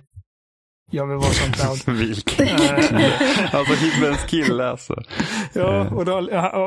Jag 0.92 1.08
vill 1.08 1.18
vara 1.18 1.30
som 1.30 1.52
Cloud. 1.54 1.98
Vilken 1.98 2.48
Eh, 2.48 3.56
Alltså 3.56 3.74
himlens 3.74 4.24
kille 4.24 4.70
alltså. 4.70 4.96
Ja, 5.54 5.86
och 5.96 6.06
då, 6.06 6.14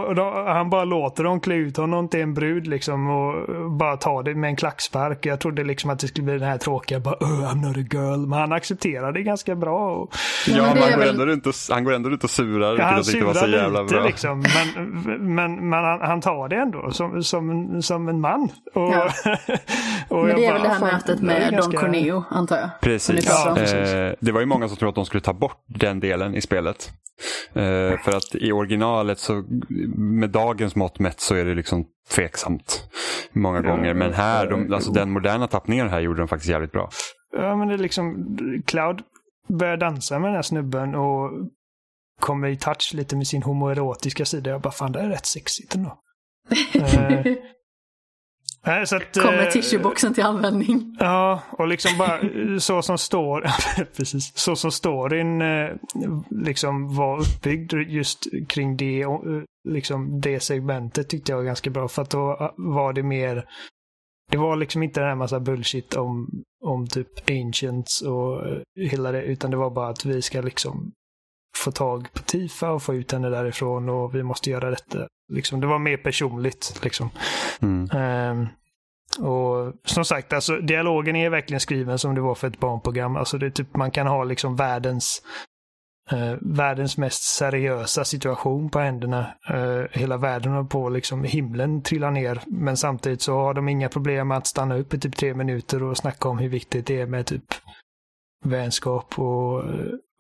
och 0.08 0.14
då, 0.14 0.44
han 0.46 0.70
bara 0.70 0.84
låter 0.84 1.24
dem 1.24 1.40
klä 1.40 1.54
ut 1.54 1.76
honom 1.76 2.08
till 2.08 2.20
en 2.20 2.34
brud 2.34 2.66
liksom 2.66 3.10
och 3.10 3.70
bara 3.70 3.96
ta 3.96 4.22
det 4.22 4.34
med 4.34 4.48
en 4.48 4.56
klackspark. 4.56 5.26
Jag 5.26 5.40
trodde 5.40 5.64
liksom 5.64 5.90
att 5.90 5.98
det 5.98 6.08
skulle 6.08 6.24
bli 6.24 6.38
den 6.38 6.48
här 6.48 6.58
tråkiga 6.58 7.00
bara 7.00 7.14
oh, 7.14 7.52
I'm 7.52 7.66
not 7.66 7.76
a 7.76 7.88
girl. 7.92 8.26
Men 8.26 8.38
han 8.38 8.52
accepterade 8.52 9.12
det 9.12 9.22
ganska 9.22 9.54
bra. 9.54 9.90
Och, 9.96 10.10
Ja, 10.46 10.56
Ja, 10.56 10.62
men 10.74 10.82
han 10.82 10.98
går, 10.98 11.06
ändå 11.06 11.26
runt 11.26 11.46
och, 11.46 11.54
han 11.70 11.84
går 11.84 11.92
ändå 11.92 12.08
runt 12.10 12.24
och 12.24 12.30
surar. 12.30 12.76
ja, 12.78 12.84
han 12.84 13.04
surar 13.04 13.48
jävla 13.48 13.82
lite 13.82 13.94
bra. 13.94 14.04
liksom. 14.04 14.44
Men, 14.74 15.34
men, 15.34 15.68
men 15.68 15.84
han, 15.84 16.00
han 16.00 16.20
tar 16.20 16.48
det 16.48 16.56
ändå 16.56 16.90
som, 16.90 17.22
som, 17.22 17.82
som 17.82 18.08
en 18.08 18.20
man. 18.20 18.48
Och, 18.74 18.82
Ja. 18.92 19.10
och 20.08 20.24
Men 20.26 20.36
det 20.36 20.46
är 20.46 20.52
väl 20.52 20.62
det 20.62 20.68
här 20.68 20.78
fan, 20.78 20.88
mötet 20.92 21.20
med 21.20 21.50
ganska- 21.52 21.70
Don 21.72 21.80
Corneo, 21.80 22.24
antar 22.30 22.56
jag. 22.56 22.70
Precis. 22.80 23.26
Ja, 23.28 23.54
precis. 23.56 23.76
Eh, 23.94 24.11
det 24.20 24.32
var 24.32 24.40
ju 24.40 24.46
många 24.46 24.68
som 24.68 24.76
trodde 24.76 24.88
att 24.88 24.94
de 24.94 25.06
skulle 25.06 25.20
ta 25.20 25.32
bort 25.32 25.64
den 25.66 26.00
delen 26.00 26.34
i 26.34 26.40
spelet. 26.40 26.92
Eh, 27.52 27.98
för 27.98 28.16
att 28.16 28.34
i 28.34 28.52
originalet 28.52 29.18
så 29.18 29.44
med 29.96 30.30
dagens 30.30 30.76
mått 30.76 30.98
mätt 30.98 31.20
så 31.20 31.34
är 31.34 31.44
det 31.44 31.54
liksom 31.54 31.84
tveksamt 32.10 32.90
många 33.32 33.62
Ja, 33.64 33.70
gånger. 33.70 33.94
Men 33.94 34.12
här, 34.12 34.50
de, 34.50 34.72
alltså 34.72 34.90
jo. 34.90 34.94
den 34.94 35.10
moderna 35.10 35.46
tappningen 35.46 35.88
här 35.88 36.00
gjorde 36.00 36.18
de 36.20 36.28
faktiskt 36.28 36.50
jävligt 36.50 36.72
bra. 36.72 36.90
Ja, 37.36 37.56
men 37.56 37.68
det 37.68 37.74
är 37.74 37.78
liksom 37.78 38.26
Cloud 38.66 39.02
börjar 39.48 39.76
dansa 39.76 40.18
med 40.18 40.28
den 40.28 40.34
här 40.34 40.42
snubben 40.42 40.94
och 40.94 41.30
kommer 42.20 42.48
i 42.48 42.56
touch 42.56 42.92
lite 42.94 43.16
med 43.16 43.26
sin 43.26 43.42
homoerotiska 43.42 44.24
sida. 44.24 44.50
Jag 44.50 44.60
bara, 44.60 44.72
fan 44.72 44.92
det 44.92 45.00
är 45.00 45.08
rätt 45.08 45.26
sexigt 45.26 45.74
ändå. 45.74 45.98
Eh, 46.74 47.26
nej, 48.66 48.86
så 48.86 48.96
att, 48.96 49.12
Kommer 49.12 49.46
eh, 49.46 49.50
tissueboxen 49.50 50.14
till 50.14 50.24
användning. 50.24 50.96
Ja, 51.00 51.42
och 51.50 51.66
liksom 51.66 51.98
bara 51.98 52.20
eh, 52.20 52.58
så 52.58 52.82
som 52.82 52.98
står, 52.98 53.46
precis, 53.96 54.38
så 54.38 54.56
som 54.56 54.70
storyn 54.70 55.42
eh, 55.42 55.70
liksom 56.30 56.96
var 56.96 57.20
uppbyggd 57.20 57.72
just 57.72 58.26
kring 58.48 58.76
det, 58.76 59.06
liksom 59.68 60.20
det 60.20 60.40
segmentet 60.40 61.08
tyckte 61.08 61.32
jag 61.32 61.36
var 61.36 61.44
ganska 61.44 61.70
bra. 61.70 61.88
För 61.88 62.02
att 62.02 62.10
då 62.10 62.52
var 62.56 62.92
det 62.92 63.02
mer, 63.02 63.44
det 64.30 64.36
var 64.36 64.56
liksom 64.56 64.82
inte 64.82 65.00
den 65.00 65.08
här 65.08 65.16
massa 65.16 65.40
bullshit 65.40 65.94
om, 65.94 66.42
om 66.64 66.86
typ 66.86 67.30
ancients 67.30 68.02
och 68.02 68.42
hela 68.90 69.12
det, 69.12 69.22
utan 69.22 69.50
det 69.50 69.56
var 69.56 69.70
bara 69.70 69.88
att 69.88 70.04
vi 70.04 70.22
ska 70.22 70.40
liksom 70.40 70.92
få 71.56 71.70
tag 71.70 72.08
på 72.12 72.22
Tifa 72.22 72.70
och 72.70 72.82
få 72.82 72.94
ut 72.94 73.12
henne 73.12 73.30
därifrån 73.30 73.88
och 73.88 74.14
vi 74.14 74.22
måste 74.22 74.50
göra 74.50 74.70
detta. 74.70 75.06
Liksom, 75.32 75.60
det 75.60 75.66
var 75.66 75.78
mer 75.78 75.96
personligt 75.96 76.80
liksom. 76.82 77.10
Mm. 77.62 77.90
Ehm, 77.90 78.48
och 79.18 79.72
som 79.84 80.04
sagt, 80.04 80.32
alltså, 80.32 80.56
dialogen 80.56 81.16
är 81.16 81.30
verkligen 81.30 81.60
skriven 81.60 81.98
som 81.98 82.14
det 82.14 82.20
var 82.20 82.34
för 82.34 82.48
ett 82.48 82.60
barnprogram. 82.60 83.16
Alltså, 83.16 83.38
det 83.38 83.50
typ, 83.50 83.76
man 83.76 83.90
kan 83.90 84.06
ha 84.06 84.24
liksom 84.24 84.56
världens, 84.56 85.22
eh, 86.10 86.34
världens 86.40 86.98
mest 86.98 87.22
seriösa 87.22 88.04
situation 88.04 88.70
på 88.70 88.78
händerna. 88.78 89.26
Eh, 89.48 89.82
hela 89.90 90.16
världen 90.16 90.52
håller 90.52 90.68
på, 90.68 90.88
liksom, 90.88 91.24
himlen 91.24 91.82
trillar 91.82 92.10
ner. 92.10 92.40
Men 92.46 92.76
samtidigt 92.76 93.22
så 93.22 93.34
har 93.34 93.54
de 93.54 93.68
inga 93.68 93.88
problem 93.88 94.28
med 94.28 94.38
att 94.38 94.46
stanna 94.46 94.76
upp 94.76 94.94
i 94.94 94.98
typ 94.98 95.16
tre 95.16 95.34
minuter 95.34 95.82
och 95.82 95.96
snacka 95.96 96.28
om 96.28 96.38
hur 96.38 96.48
viktigt 96.48 96.86
det 96.86 97.00
är 97.00 97.06
med 97.06 97.26
typ 97.26 97.44
vänskap 98.42 99.18
och, 99.18 99.64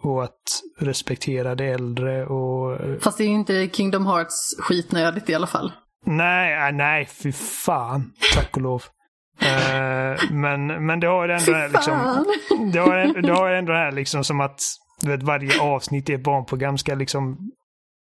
och 0.02 0.24
att 0.24 0.62
respektera 0.78 1.54
det 1.54 1.66
äldre. 1.66 2.26
Och, 2.26 2.78
Fast 3.00 3.18
det 3.18 3.24
är 3.24 3.28
ju 3.28 3.34
inte 3.34 3.68
Kingdom 3.72 4.06
Hearts 4.06 4.56
skitnödigt 4.58 5.30
i 5.30 5.34
alla 5.34 5.46
fall. 5.46 5.72
Nej, 6.06 6.68
äh, 6.68 6.74
nej, 6.74 7.06
fy 7.06 7.32
fan. 7.32 8.12
Tack 8.34 8.56
och 8.56 8.62
lov. 8.62 8.82
Eh, 9.40 10.30
men, 10.30 10.86
men 10.86 11.00
det 11.00 11.06
har 11.06 11.28
ju 11.28 11.34
ändå 11.34 11.52
det 11.52 11.58
här, 11.58 11.68
liksom, 11.68 12.24
det 12.72 12.78
har, 12.78 13.22
det 13.22 13.32
har 13.32 13.50
ändå 13.50 13.72
det 13.72 13.78
här 13.78 13.92
liksom 13.92 14.24
som 14.24 14.40
att 14.40 14.60
du 15.00 15.10
vet, 15.10 15.22
varje 15.22 15.60
avsnitt 15.60 16.10
i 16.10 16.12
ett 16.12 16.22
barnprogram 16.22 16.78
ska 16.78 16.94
liksom 16.94 17.50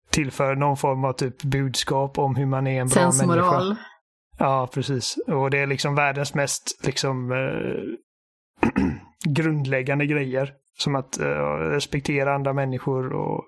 tillföra 0.09 0.55
någon 0.55 0.77
form 0.77 1.05
av 1.05 1.13
typ 1.13 1.43
budskap 1.43 2.19
om 2.19 2.35
hur 2.35 2.45
man 2.45 2.67
är 2.67 2.81
en 2.81 2.87
bra 2.87 3.01
människa. 3.01 3.17
Sensmoral. 3.17 3.75
Ja, 4.37 4.69
precis. 4.73 5.17
Och 5.27 5.49
det 5.49 5.57
är 5.57 5.67
liksom 5.67 5.95
världens 5.95 6.33
mest 6.33 6.85
liksom 6.85 7.31
eh, 7.31 7.37
grundläggande 9.25 10.05
grejer. 10.05 10.51
Som 10.77 10.95
att 10.95 11.19
eh, 11.19 11.25
respektera 11.59 12.35
andra 12.35 12.53
människor 12.53 13.13
och 13.13 13.43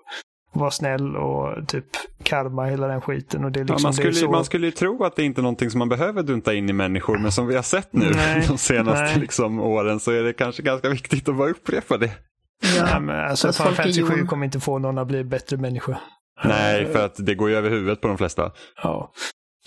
vara 0.52 0.70
snäll 0.70 1.16
och 1.16 1.68
typ 1.68 1.84
karma, 2.22 2.64
hela 2.64 2.86
den 2.86 3.00
skiten. 3.00 3.44
Och 3.44 3.52
det 3.52 3.60
är 3.60 3.64
Ja, 3.68 3.74
liksom, 3.74 3.82
man, 3.82 3.90
det 3.90 3.96
skulle, 3.96 4.12
så... 4.14 4.30
man 4.30 4.44
skulle 4.44 4.66
ju 4.66 4.70
tro 4.72 5.04
att 5.04 5.16
det 5.16 5.24
inte 5.24 5.40
är 5.40 5.42
någonting 5.42 5.70
som 5.70 5.78
man 5.78 5.88
behöver 5.88 6.22
dunta 6.22 6.54
in 6.54 6.70
i 6.70 6.72
människor, 6.72 7.18
men 7.18 7.32
som 7.32 7.46
vi 7.46 7.54
har 7.54 7.62
sett 7.62 7.92
nu 7.92 8.10
Nej, 8.14 8.44
de 8.48 8.58
senaste 8.58 9.04
nej. 9.04 9.18
liksom, 9.20 9.60
åren 9.60 10.00
så 10.00 10.10
är 10.12 10.22
det 10.22 10.32
kanske 10.32 10.62
ganska 10.62 10.88
viktigt 10.88 11.28
att 11.28 11.36
bara 11.36 11.50
upprepa 11.50 11.96
det. 11.96 12.06
Nej, 12.06 12.88
Ja. 12.92 13.00
men 13.00 13.20
alltså, 13.30 13.46
Fast 13.48 13.58
Final 13.58 13.74
Fantasy 13.74 14.02
7 14.02 14.14
jon. 14.18 14.26
kommer 14.26 14.44
inte 14.44 14.60
få 14.60 14.78
någon 14.78 14.98
att 14.98 15.06
bli 15.08 15.24
bättre 15.24 15.56
människa. 15.56 15.98
Nej, 16.44 16.86
för 16.86 17.04
att 17.04 17.14
det 17.26 17.34
går 17.34 17.48
ju 17.50 17.56
över 17.56 17.70
huvudet 17.70 18.00
på 18.00 18.08
de 18.08 18.18
flesta. 18.18 18.50
Ja. 18.82 19.12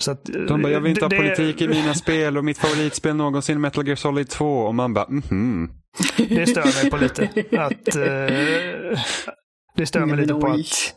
Så 0.02 0.10
att, 0.10 0.24
De 0.24 0.62
bara, 0.62 0.72
jag 0.72 0.80
vill 0.80 0.90
inte 0.90 1.04
ha 1.04 1.08
det- 1.08 1.16
politik 1.16 1.60
i 1.60 1.68
mina 1.68 1.94
spel 1.94 2.38
och 2.38 2.44
mitt 2.44 2.58
favoritspel 2.58 3.16
någonsin 3.16 3.56
är 3.56 3.60
Metal 3.60 3.86
Gear 3.86 3.96
Solid 3.96 4.28
2. 4.28 4.58
Och 4.58 4.74
man 4.74 4.94
bara, 4.94 5.06
mhm. 5.08 5.70
Det 6.28 6.46
stör 6.46 6.82
mig 6.82 6.90
på 6.90 6.96
lite. 6.96 7.22
Att, 7.58 7.96
eh, 7.96 8.98
det 9.76 9.86
stör 9.86 10.06
mig 10.06 10.16
lite 10.16 10.34
på 10.34 10.46
att, 10.46 10.94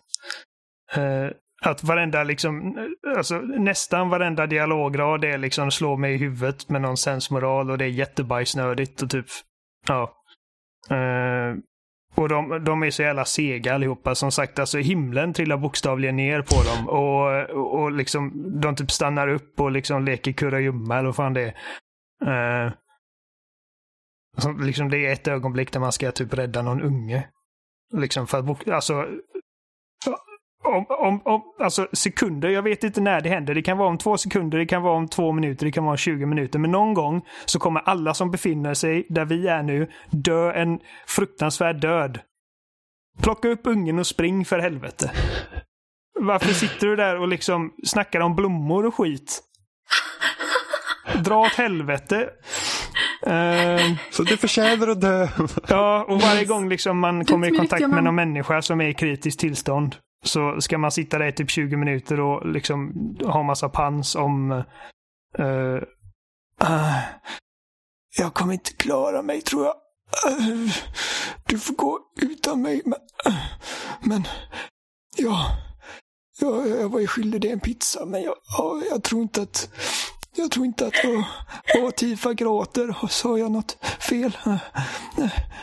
eh, 0.98 1.30
att 1.62 1.84
varenda, 1.84 2.24
liksom, 2.24 2.78
alltså, 3.18 3.38
nästan 3.40 4.10
varenda 4.10 4.48
dialograd 4.48 5.24
är 5.26 5.38
liksom 5.38 5.72
slår 5.72 5.98
mig 5.98 6.14
i 6.14 6.18
huvudet 6.18 6.70
med 6.70 6.82
någon 6.82 6.98
sensmoral 6.98 7.72
och 7.72 7.78
det 7.78 7.86
är 7.86 7.90
jättebajsnödigt 7.90 9.02
och 9.02 9.10
typ, 9.10 9.26
ja. 9.88 10.12
Eh, 10.90 11.56
och 12.16 12.30
de, 12.30 12.64
de 12.64 12.84
är 12.84 12.92
så 12.92 13.02
jävla 13.02 13.26
sega 13.26 13.76
allihopa. 13.76 14.16
Som 14.16 14.32
sagt, 14.32 14.60
alltså 14.60 14.78
himlen 14.78 15.34
trillar 15.34 15.58
bokstavligen 15.58 16.16
ner 16.16 16.42
på 16.42 16.64
dem. 16.64 16.90
Och, 16.90 17.50
och, 17.50 17.82
och 17.82 17.92
liksom, 17.92 18.32
de 18.62 18.76
typ 18.76 18.92
stannar 18.92 19.28
upp 19.28 19.60
och 19.60 19.72
liksom 19.72 20.06
leker 20.06 20.32
kurragömma 20.32 20.96
eller 20.96 21.06
vad 21.06 21.16
fan 21.16 21.34
det 21.34 21.54
är. 22.22 22.66
Uh, 22.66 22.72
liksom 24.66 24.90
det 24.90 25.06
är 25.06 25.14
ett 25.14 25.28
ögonblick 25.28 25.72
där 25.72 25.80
man 25.80 25.92
ska 25.92 26.12
typ 26.12 26.34
rädda 26.34 26.62
någon 26.62 26.82
unge. 26.82 27.28
Liksom 27.94 28.28
för 28.28 28.40
att, 28.40 28.70
alltså, 28.70 29.08
om, 30.66 30.86
om, 30.90 31.22
om, 31.24 31.42
alltså 31.60 31.88
sekunder, 31.94 32.50
jag 32.50 32.62
vet 32.62 32.84
inte 32.84 33.02
när 33.02 33.22
det 33.22 33.30
händer. 33.30 33.56
Det 33.56 33.62
kan 33.62 33.78
vara 33.78 33.90
om 33.90 33.98
två 33.98 34.18
sekunder, 34.18 34.58
det 34.58 34.66
kan 34.66 34.82
vara 34.82 34.98
om 34.98 35.08
två 35.08 35.32
minuter, 35.32 35.66
det 35.66 35.72
kan 35.72 35.84
vara 35.84 35.92
om 35.92 35.98
20 35.98 36.26
minuter. 36.26 36.60
Men 36.60 36.72
någon 36.72 36.94
gång 36.94 37.22
så 37.46 37.60
kommer 37.60 37.82
alla 37.82 38.14
som 38.14 38.32
befinner 38.32 38.74
sig 38.74 39.06
där 39.10 39.26
vi 39.26 39.48
är 39.48 39.64
nu 39.64 39.90
dö 40.10 40.52
en 40.54 40.80
fruktansvärd 41.08 41.82
död. 41.82 42.20
Plocka 43.24 43.48
upp 43.48 43.62
ungen 43.64 44.00
och 44.00 44.08
spring 44.08 44.46
för 44.46 44.60
helvete. 44.60 45.12
Varför 46.20 46.54
sitter 46.54 46.88
du 46.88 46.96
där 46.96 47.20
och 47.20 47.28
liksom 47.28 47.74
snackar 47.84 48.20
om 48.20 48.36
blommor 48.36 48.86
och 48.86 48.96
skit? 48.96 49.42
Dra 51.24 51.40
åt 51.40 51.54
helvete. 51.54 52.30
Ehm, 53.28 53.96
Så 54.12 54.24
du 54.24 54.38
förtjänar 54.38 54.88
att 54.88 55.02
dö. 55.02 55.28
Ja, 55.68 56.06
och 56.10 56.22
varje 56.22 56.46
gång 56.46 56.70
liksom 56.70 57.00
man 57.00 57.26
kommer 57.26 57.54
i 57.54 57.58
kontakt 57.58 57.88
med 57.90 58.04
någon 58.04 58.16
människa 58.16 58.62
som 58.62 58.82
är 58.82 58.88
i 58.88 58.94
kritiskt 58.94 59.40
tillstånd 59.40 59.96
så 60.26 60.62
ska 60.62 60.78
man 60.78 60.92
sitta 60.92 61.18
där 61.18 61.28
i 61.28 61.32
typ 61.32 61.50
20 61.50 61.78
minuter 61.78 62.20
och 62.20 62.46
liksom 62.46 62.94
ha 63.26 63.44
massa 63.44 63.70
pans 63.70 64.16
om 64.16 64.52
uh, 65.40 65.82
uh, 66.64 66.98
Jag 68.18 68.34
kommer 68.34 68.54
inte 68.54 68.74
klara 68.74 69.22
mig 69.22 69.42
tror 69.42 69.66
jag. 69.66 69.76
Uh, 70.32 70.72
du 71.46 71.60
får 71.60 71.74
gå 71.74 72.00
utan 72.22 72.62
mig. 72.62 72.82
Men, 72.86 73.00
men 74.02 74.28
ja, 75.18 75.58
ja, 76.40 76.66
jag 76.66 76.90
var 76.90 77.00
ju 77.00 77.08
skyldig 77.08 77.42
dig 77.42 77.52
en 77.52 77.60
pizza 77.60 78.06
men 78.06 78.22
jag, 78.24 78.36
jag 78.90 79.04
tror 79.04 79.22
inte 79.22 79.42
att 79.42 79.70
jag 80.36 80.52
tror 80.52 80.66
inte 80.66 80.88
att 80.88 80.94
åh, 81.06 81.28
åh, 81.76 81.90
Tifa 81.90 82.34
gråter. 82.34 83.08
Sa 83.08 83.38
jag 83.38 83.52
något 83.52 83.78
fel? 84.10 84.38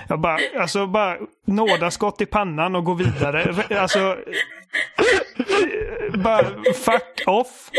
Jag 0.08 0.20
bara, 0.20 0.38
alltså 0.60 0.86
bara 0.86 1.18
nådaskott 1.46 2.20
i 2.20 2.26
pannan 2.26 2.76
och 2.76 2.84
gå 2.84 2.94
vidare. 2.94 3.44
Re- 3.44 3.78
Alltså, 3.78 4.16
bara 6.18 6.44
fuck 6.74 7.22
off. 7.26 7.70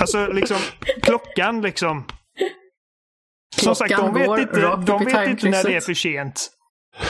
Alltså 0.00 0.26
liksom, 0.26 0.56
klockan 1.02 1.62
liksom. 1.62 2.04
Som 3.56 3.74
sagt, 3.74 3.96
de 3.96 4.14
vet 4.14 4.38
inte, 4.40 4.60
de 4.86 5.04
vet 5.04 5.28
inte 5.28 5.48
när 5.48 5.64
det 5.64 5.76
är 5.76 5.80
för 5.80 5.94
sent. 5.94 6.50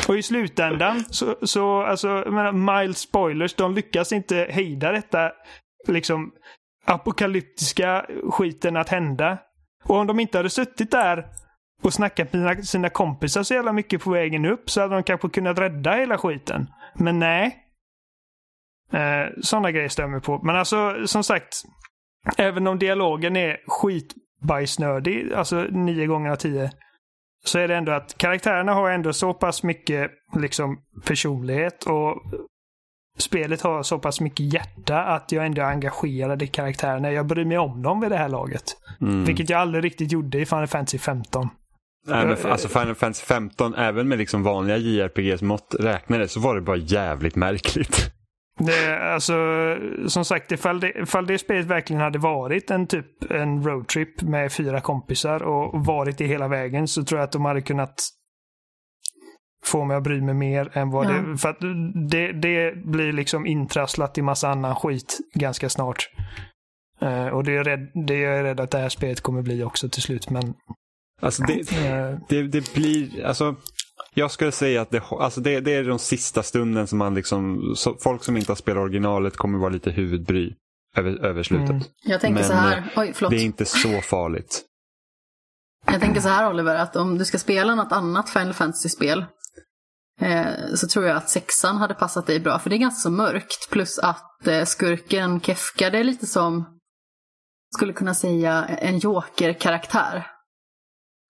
Och 0.09 0.17
i 0.19 0.23
slutändan, 0.23 1.05
så, 1.11 1.37
så 1.43 1.83
alltså, 1.83 2.09
jag 2.09 2.33
menar, 2.33 2.81
mild 2.83 2.97
spoilers, 2.97 3.55
de 3.55 3.75
lyckas 3.75 4.13
inte 4.13 4.47
hejda 4.51 4.93
detta. 4.93 5.33
Liksom, 5.89 6.31
apokalyptiska 6.89 8.07
skiten 8.31 8.77
att 8.77 8.89
hända. 8.89 9.39
Och 9.85 9.97
om 9.97 10.07
de 10.07 10.21
inte 10.21 10.39
hade 10.39 10.51
suttit 10.51 10.91
där 10.91 11.27
och 11.83 11.95
snackat 11.95 12.33
med 12.33 12.43
sina, 12.43 12.63
sina 12.63 12.89
kompisar 12.89 13.43
så 13.43 13.55
jävla 13.55 13.73
mycket 13.73 14.03
på 14.03 14.11
vägen 14.11 14.45
upp 14.45 14.71
så 14.71 14.81
hade 14.81 14.95
de 14.95 15.03
kanske 15.03 15.29
kunnat 15.29 15.59
rädda 15.59 15.95
hela 15.95 16.19
skiten. 16.19 16.67
Men 16.95 17.19
nej. 17.19 17.65
Eh, 18.93 19.27
Sådana 19.43 19.71
grejer 19.71 19.89
stämmer 19.89 20.09
mig 20.09 20.21
på. 20.21 20.41
Men 20.43 20.57
alltså, 20.57 21.07
som 21.07 21.25
sagt. 21.25 21.63
Även 22.37 22.67
om 22.67 22.79
dialogen 22.79 23.37
är 23.37 23.57
skitbajsnördig, 23.67 25.33
alltså 25.33 25.57
nio 25.57 26.07
gånger 26.07 26.31
av 26.31 26.37
tio. 26.37 26.71
Så 27.45 27.59
är 27.59 27.69
det 27.69 27.77
ändå 27.77 27.93
att 27.93 28.19
karaktärerna 28.19 28.75
har 28.75 28.91
ändå 28.91 29.13
så 29.13 29.35
pass 29.35 29.63
mycket 29.63 30.11
liksom 30.37 30.83
personlighet 31.07 31.85
och 31.85 32.23
spelet 33.19 33.63
har 33.63 33.83
så 33.83 33.99
pass 33.99 34.21
mycket 34.21 34.53
hjärta 34.53 35.03
att 35.03 35.33
jag 35.33 35.47
ändå 35.47 35.63
är 35.63 35.67
engagerad 35.67 36.43
i 36.43 36.47
karaktärerna. 36.47 37.13
Jag 37.13 37.27
bryr 37.27 37.45
mig 37.45 37.59
om 37.59 37.83
dem 37.83 38.01
vid 38.01 38.11
det 38.11 38.17
här 38.17 38.29
laget. 38.29 38.65
Mm. 39.01 39.25
Vilket 39.25 39.51
jag 39.51 39.61
aldrig 39.61 39.85
riktigt 39.85 40.13
gjorde 40.13 40.39
i 40.41 40.47
Final 40.47 40.67
Fantasy 40.67 40.99
15. 40.99 41.49
Nej, 42.07 42.27
men, 42.27 42.53
alltså 42.53 42.69
Final 42.69 42.95
Fantasy 42.95 43.25
15, 43.25 43.75
även 43.75 44.09
med 44.09 44.19
liksom 44.19 44.43
vanliga 44.43 44.77
JRPGs 44.77 45.43
mått 45.43 45.75
räknade 45.79 46.29
så 46.29 46.41
var 46.41 46.55
det 46.55 46.61
bara 46.61 46.77
jävligt 46.77 47.37
märkligt. 47.37 48.13
Det, 48.61 48.99
alltså, 48.99 49.35
som 50.07 50.25
sagt, 50.25 50.53
ifall 50.53 50.81
det, 50.81 50.93
ifall 51.03 51.27
det 51.27 51.39
spelet 51.39 51.67
verkligen 51.67 52.03
hade 52.03 52.19
varit 52.19 52.71
en 52.71 52.87
typ 52.87 53.31
en 53.31 53.63
roadtrip 53.65 54.23
med 54.23 54.53
fyra 54.53 54.81
kompisar 54.81 55.43
och 55.43 55.85
varit 55.85 56.19
det 56.19 56.27
hela 56.27 56.49
vägen 56.49 56.89
så 56.89 57.05
tror 57.05 57.21
jag 57.21 57.25
att 57.25 57.33
de 57.33 57.45
hade 57.45 57.61
kunnat 57.61 57.95
få 59.65 59.85
mig 59.85 59.97
att 59.97 60.03
bry 60.03 60.21
mig 60.21 60.35
mer 60.35 60.71
än 60.73 60.91
vad 60.91 61.07
Ja. 61.07 61.11
det... 61.11 61.39
För 61.39 61.49
att 61.49 61.61
det, 62.11 62.33
det 62.33 62.85
blir 62.85 63.13
liksom 63.13 63.47
intrasslat 63.47 64.19
i 64.19 64.23
massa 64.23 64.49
annan 64.49 64.75
skit 64.75 65.19
ganska 65.35 65.69
snart. 65.69 66.11
Eh, 67.01 67.27
och 67.27 67.45
det 67.45 67.57
är, 67.57 67.65
rädd, 67.65 67.91
det 68.07 68.25
är 68.25 68.31
jag 68.31 68.45
rädd 68.45 68.61
att 68.61 68.71
det 68.71 68.79
här 68.79 68.89
spelet 68.89 69.21
kommer 69.21 69.43
bli 69.43 69.63
också 69.63 69.89
till 69.89 70.03
slut. 70.03 70.31
Men 70.31 70.55
Alltså 71.21 71.43
det, 71.43 71.73
eh, 71.87 72.19
det, 72.29 72.43
det 72.43 72.75
blir, 72.75 73.25
alltså 73.25 73.57
jag 74.15 74.31
skulle 74.31 74.53
säga 74.53 74.83
att 74.83 74.91
det, 74.91 75.03
alltså 75.11 75.41
det, 75.41 75.61
det 75.61 75.75
är 75.75 75.85
de 75.85 75.99
sista 75.99 76.43
stunden 76.43 76.87
som 76.87 76.99
man 76.99 77.15
liksom, 77.15 77.73
så, 77.77 77.97
folk 78.01 78.25
som 78.25 78.37
inte 78.37 78.51
har 78.51 78.57
spelat 78.57 78.83
originalet 78.83 79.37
kommer 79.37 79.59
vara 79.59 79.71
lite 79.71 79.91
huvudbry 79.91 80.55
över, 80.97 81.25
över 81.25 81.43
slutet. 81.43 81.71
Mm. 81.71 81.83
Jag 82.05 82.21
tänker 82.21 82.41
Men, 82.41 82.45
så 82.49 82.53
här, 82.53 82.77
eh, 82.77 82.85
oj 82.97 83.13
förlåt. 83.15 83.31
Det 83.31 83.37
är 83.37 83.45
inte 83.45 83.65
så 83.65 84.01
farligt. 84.01 84.65
Jag 85.93 86.01
tänker 86.01 86.21
så 86.21 86.29
här 86.29 86.51
Oliver, 86.51 86.75
att 86.75 86.97
om 86.97 87.19
du 87.19 87.25
ska 87.25 87.39
spela 87.39 87.75
något 87.75 87.93
annat 87.93 88.31
Final 88.31 88.55
Fantasy-spel 88.55 89.25
eh, 90.21 90.75
så 90.75 90.89
tror 90.89 91.05
jag 91.05 91.17
att 91.17 91.29
sexan 91.31 91.77
hade 91.77 91.95
passat 91.95 92.27
dig 92.27 92.41
bra, 92.41 92.59
för 92.59 92.71
det 92.71 92.77
är 92.77 92.79
ganska 92.79 93.01
så 93.01 93.11
mörkt. 93.11 93.71
Plus 93.71 93.99
att 93.99 94.47
eh, 94.47 94.65
skurken 94.65 95.41
Kefka, 95.41 95.91
det 95.91 95.99
är 95.99 96.05
lite 96.05 96.27
som, 96.27 96.79
skulle 97.77 97.93
kunna 97.93 98.15
säga, 98.15 98.65
en 98.67 98.99
joker-karaktär. 98.99 100.27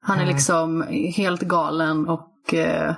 Han 0.01 0.19
är 0.19 0.23
Mm. 0.23 0.35
liksom 0.35 0.83
helt 1.17 1.41
galen 1.43 2.09
och 2.09 2.55
eh, 2.55 2.95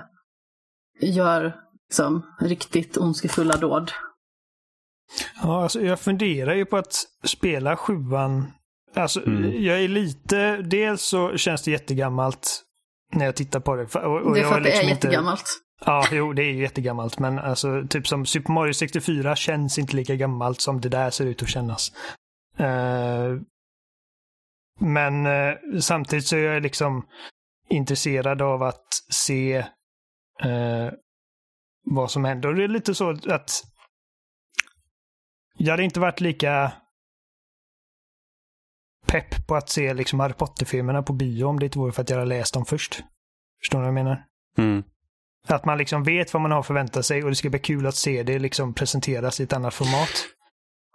gör 1.01 1.57
liksom 1.89 2.27
riktigt 2.41 2.97
ondskefulla 2.97 3.57
dåd. 3.57 3.93
Ja, 5.43 5.63
alltså 5.63 5.81
jag 5.81 6.01
funderar 6.01 6.55
ju 6.55 6.65
på 6.67 6.77
att 6.77 6.95
spela 7.25 7.77
sjuan. 7.77 8.53
Alltså, 8.95 9.27
Mm. 9.27 9.63
jag 9.65 9.83
är 9.83 9.89
lite... 9.89 10.57
Dels 10.57 11.03
så 11.03 11.37
känns 11.37 11.63
det 11.63 11.71
jättegammalt 11.71 12.63
när 13.13 13.25
jag 13.25 13.37
tittar 13.37 13.61
på 13.61 13.75
det. 13.77 13.95
Och, 13.95 14.21
och 14.23 14.35
det 14.35 14.41
är 14.41 14.45
för 14.49 14.57
att 14.57 14.63
det 14.65 14.71
är 14.71 14.73
liksom 14.73 14.89
inte- 14.89 15.07
jättegammalt. 15.07 15.45
Ja, 15.85 16.05
jo, 16.13 16.33
det 16.33 16.43
är 16.43 16.53
ju 16.53 16.63
jättegammalt. 16.63 17.19
Men 17.19 17.39
alltså, 17.39 17.83
typ 17.91 18.07
som 18.09 18.27
Super 18.27 18.53
Mario 18.53 18.73
64 18.73 19.37
känns 19.37 19.79
inte 19.79 19.97
lika 19.97 20.15
gammalt 20.15 20.61
som 20.61 20.81
det 20.81 20.89
där 20.89 21.11
ser 21.11 21.27
ut 21.27 21.43
att 21.43 21.49
kännas. 21.49 21.93
Eh, 22.57 23.37
men 24.81 25.27
eh, 25.27 25.55
samtidigt 25.81 26.27
så 26.27 26.37
är 26.37 26.41
jag 26.41 26.63
liksom 26.63 27.07
intresserad 27.69 28.43
av 28.43 28.63
att 28.63 28.87
se 29.11 29.57
eh, 30.43 30.93
vad 31.85 32.11
som 32.11 32.25
händer. 32.25 32.49
Och 32.49 32.55
det 32.55 32.65
är 32.65 32.69
lite 32.69 32.95
så 32.95 33.11
att 33.11 33.51
jag 35.55 35.71
hade 35.71 35.83
inte 35.85 36.01
varit 36.01 36.21
lika 36.21 36.73
pepp 39.11 39.47
på 39.47 39.57
att 39.57 39.69
se 39.69 39.95
liksom 39.95 40.21
Harry 40.21 40.33
Potter-filmerna 40.33 41.03
på 41.03 41.13
bio 41.13 41.45
om 41.45 41.59
det 41.59 41.65
inte 41.65 41.79
vore 41.79 41.93
för 41.93 42.03
att 42.03 42.11
jag 42.11 42.17
hade 42.17 42.29
läst 42.29 42.55
dem 42.55 42.65
först. 42.65 43.03
Förstår 43.61 43.79
ni 43.79 43.83
vad 43.83 43.89
jag 43.89 43.95
menar? 43.95 44.25
Mm. 44.59 44.83
Att 45.49 45.65
man 45.65 45.79
liksom 45.79 46.05
vet 46.05 46.33
vad 46.35 46.43
man 46.43 46.51
har 46.51 46.63
förväntat 46.63 47.07
sig 47.07 47.23
och 47.25 47.31
det 47.31 47.37
ska 47.37 47.51
bli 47.51 47.59
kul 47.59 47.87
att 47.87 47.95
se 47.95 48.23
det 48.23 48.39
liksom 48.39 48.75
presenteras 48.75 49.41
i 49.41 49.43
ett 49.43 49.53
annat 49.53 49.75
format. 49.75 50.11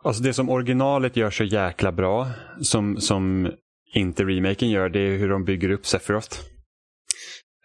Alltså 0.03 0.23
det 0.23 0.33
som 0.33 0.49
originalet 0.49 1.17
gör 1.17 1.29
så 1.29 1.43
jäkla 1.43 1.91
bra, 1.91 2.27
som, 2.61 2.97
som 2.97 3.51
inte 3.93 4.23
remaken 4.23 4.69
gör, 4.69 4.89
det 4.89 4.99
är 4.99 5.17
hur 5.17 5.29
de 5.29 5.45
bygger 5.45 5.69
upp 5.69 5.85
Sephiroth. 5.85 6.39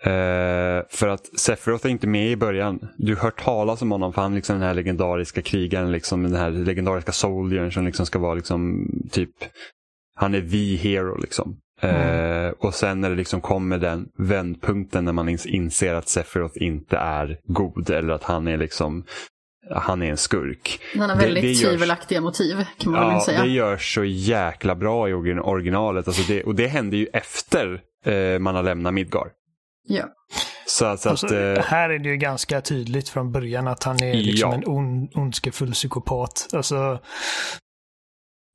Eh, 0.03 0.83
för 0.91 1.09
att 1.09 1.39
Sephiroth 1.39 1.87
är 1.87 1.91
inte 1.91 2.07
med 2.07 2.31
i 2.31 2.37
början. 2.37 2.89
Du 2.99 3.17
hör 3.17 3.31
talas 3.31 3.83
om 3.83 3.91
honom 3.91 4.13
för 4.13 4.23
han 4.23 4.33
är 4.33 4.37
liksom 4.37 4.59
den 4.59 4.69
här 4.69 4.75
legendariska 4.75 5.43
krigaren, 5.43 5.93
liksom 5.93 6.23
den 6.23 6.35
här 6.35 6.51
legendariska 6.51 7.13
soldiern 7.13 7.73
som 7.73 7.87
liksom 7.87 8.07
ska 8.07 8.19
vara 8.19 8.35
liksom 8.35 8.87
typ, 9.11 9.31
han 10.21 10.35
är 10.35 10.41
the 10.41 10.77
hero 10.77 11.21
liksom. 11.21 11.57
Eh, 11.83 12.49
och 12.59 12.75
sen 12.75 13.01
när 13.01 13.11
det 13.11 13.17
liksom 13.17 13.41
kommer 13.41 13.79
den 13.79 14.09
vändpunkten 14.19 15.05
när 15.05 15.13
man 15.13 15.29
ins- 15.29 15.47
inser 15.49 15.95
att 15.95 16.09
Sephiroth 16.09 16.63
inte 16.63 16.97
är 16.97 17.39
god 17.45 17.91
eller 17.91 18.13
att 18.13 18.23
han 18.25 18.49
är 18.49 18.57
liksom 18.57 19.05
han 19.71 20.03
är 20.03 20.11
en 20.11 20.17
skurk. 20.17 20.81
Han 20.99 21.11
har 21.11 21.17
Det- 21.17 21.23
väldigt 21.25 21.43
det 21.43 21.49
görs- 21.53 21.71
tvivelaktiga 21.71 22.21
motiv 22.21 22.65
kan 22.79 22.93
man 22.93 23.05
väl 23.07 23.13
Ja, 23.15 23.21
säga. 23.27 23.43
det 23.43 23.49
görs 23.49 23.95
så 23.95 24.05
jäkla 24.05 24.75
bra 24.75 25.09
i 25.09 25.13
origin- 25.13 25.41
originalet. 25.41 26.09
Alltså 26.09 26.23
det, 26.33 26.43
och 26.45 26.55
det 26.55 26.67
händer 26.67 26.99
ju 26.99 27.07
efter 27.13 27.81
eh, 28.05 28.39
man 28.39 28.55
har 28.55 28.63
lämnat 28.63 28.95
Midgar. 28.95 29.29
Ja. 29.89 30.05
Så, 30.67 30.85
att- 30.85 31.01
så 31.01 31.09
att, 31.09 31.11
Alltså, 31.23 31.37
eh, 31.37 31.63
här 31.65 31.91
är 31.91 31.99
det 31.99 32.09
ju 32.09 32.17
ganska 32.17 32.61
tydligt 32.61 33.09
från 33.09 33.33
början 33.33 33.69
att 33.69 33.85
han 33.85 34.03
är 34.03 34.15
liksom 34.15 34.51
Ja. 34.51 34.57
en 34.57 34.65
on, 34.67 35.09
ondskefull 35.15 35.73
psykopat. 35.73 36.49
Alltså, 36.53 36.99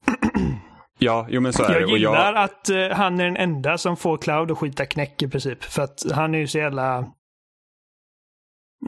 ja, 1.00 1.28
jo 1.30 1.42
men 1.42 1.54
så 1.54 1.64
är 1.64 1.74
det. 1.74 1.80
jag 1.80 1.90
gillar 1.90 2.34
jag, 2.34 2.44
att 2.44 2.70
eh, 2.70 2.90
han 2.90 3.20
är 3.20 3.26
den 3.26 3.38
enda 3.38 3.78
som 3.78 3.98
får 3.98 4.18
Cloud 4.18 4.52
att 4.52 4.58
skita 4.58 4.86
knäck 4.86 5.22
i 5.22 5.28
princip. 5.28 5.64
För 5.64 5.82
att 5.82 6.04
han 6.14 6.36
är 6.36 6.40
ju 6.40 6.48
så 6.48 6.58
jävla... 6.58 7.06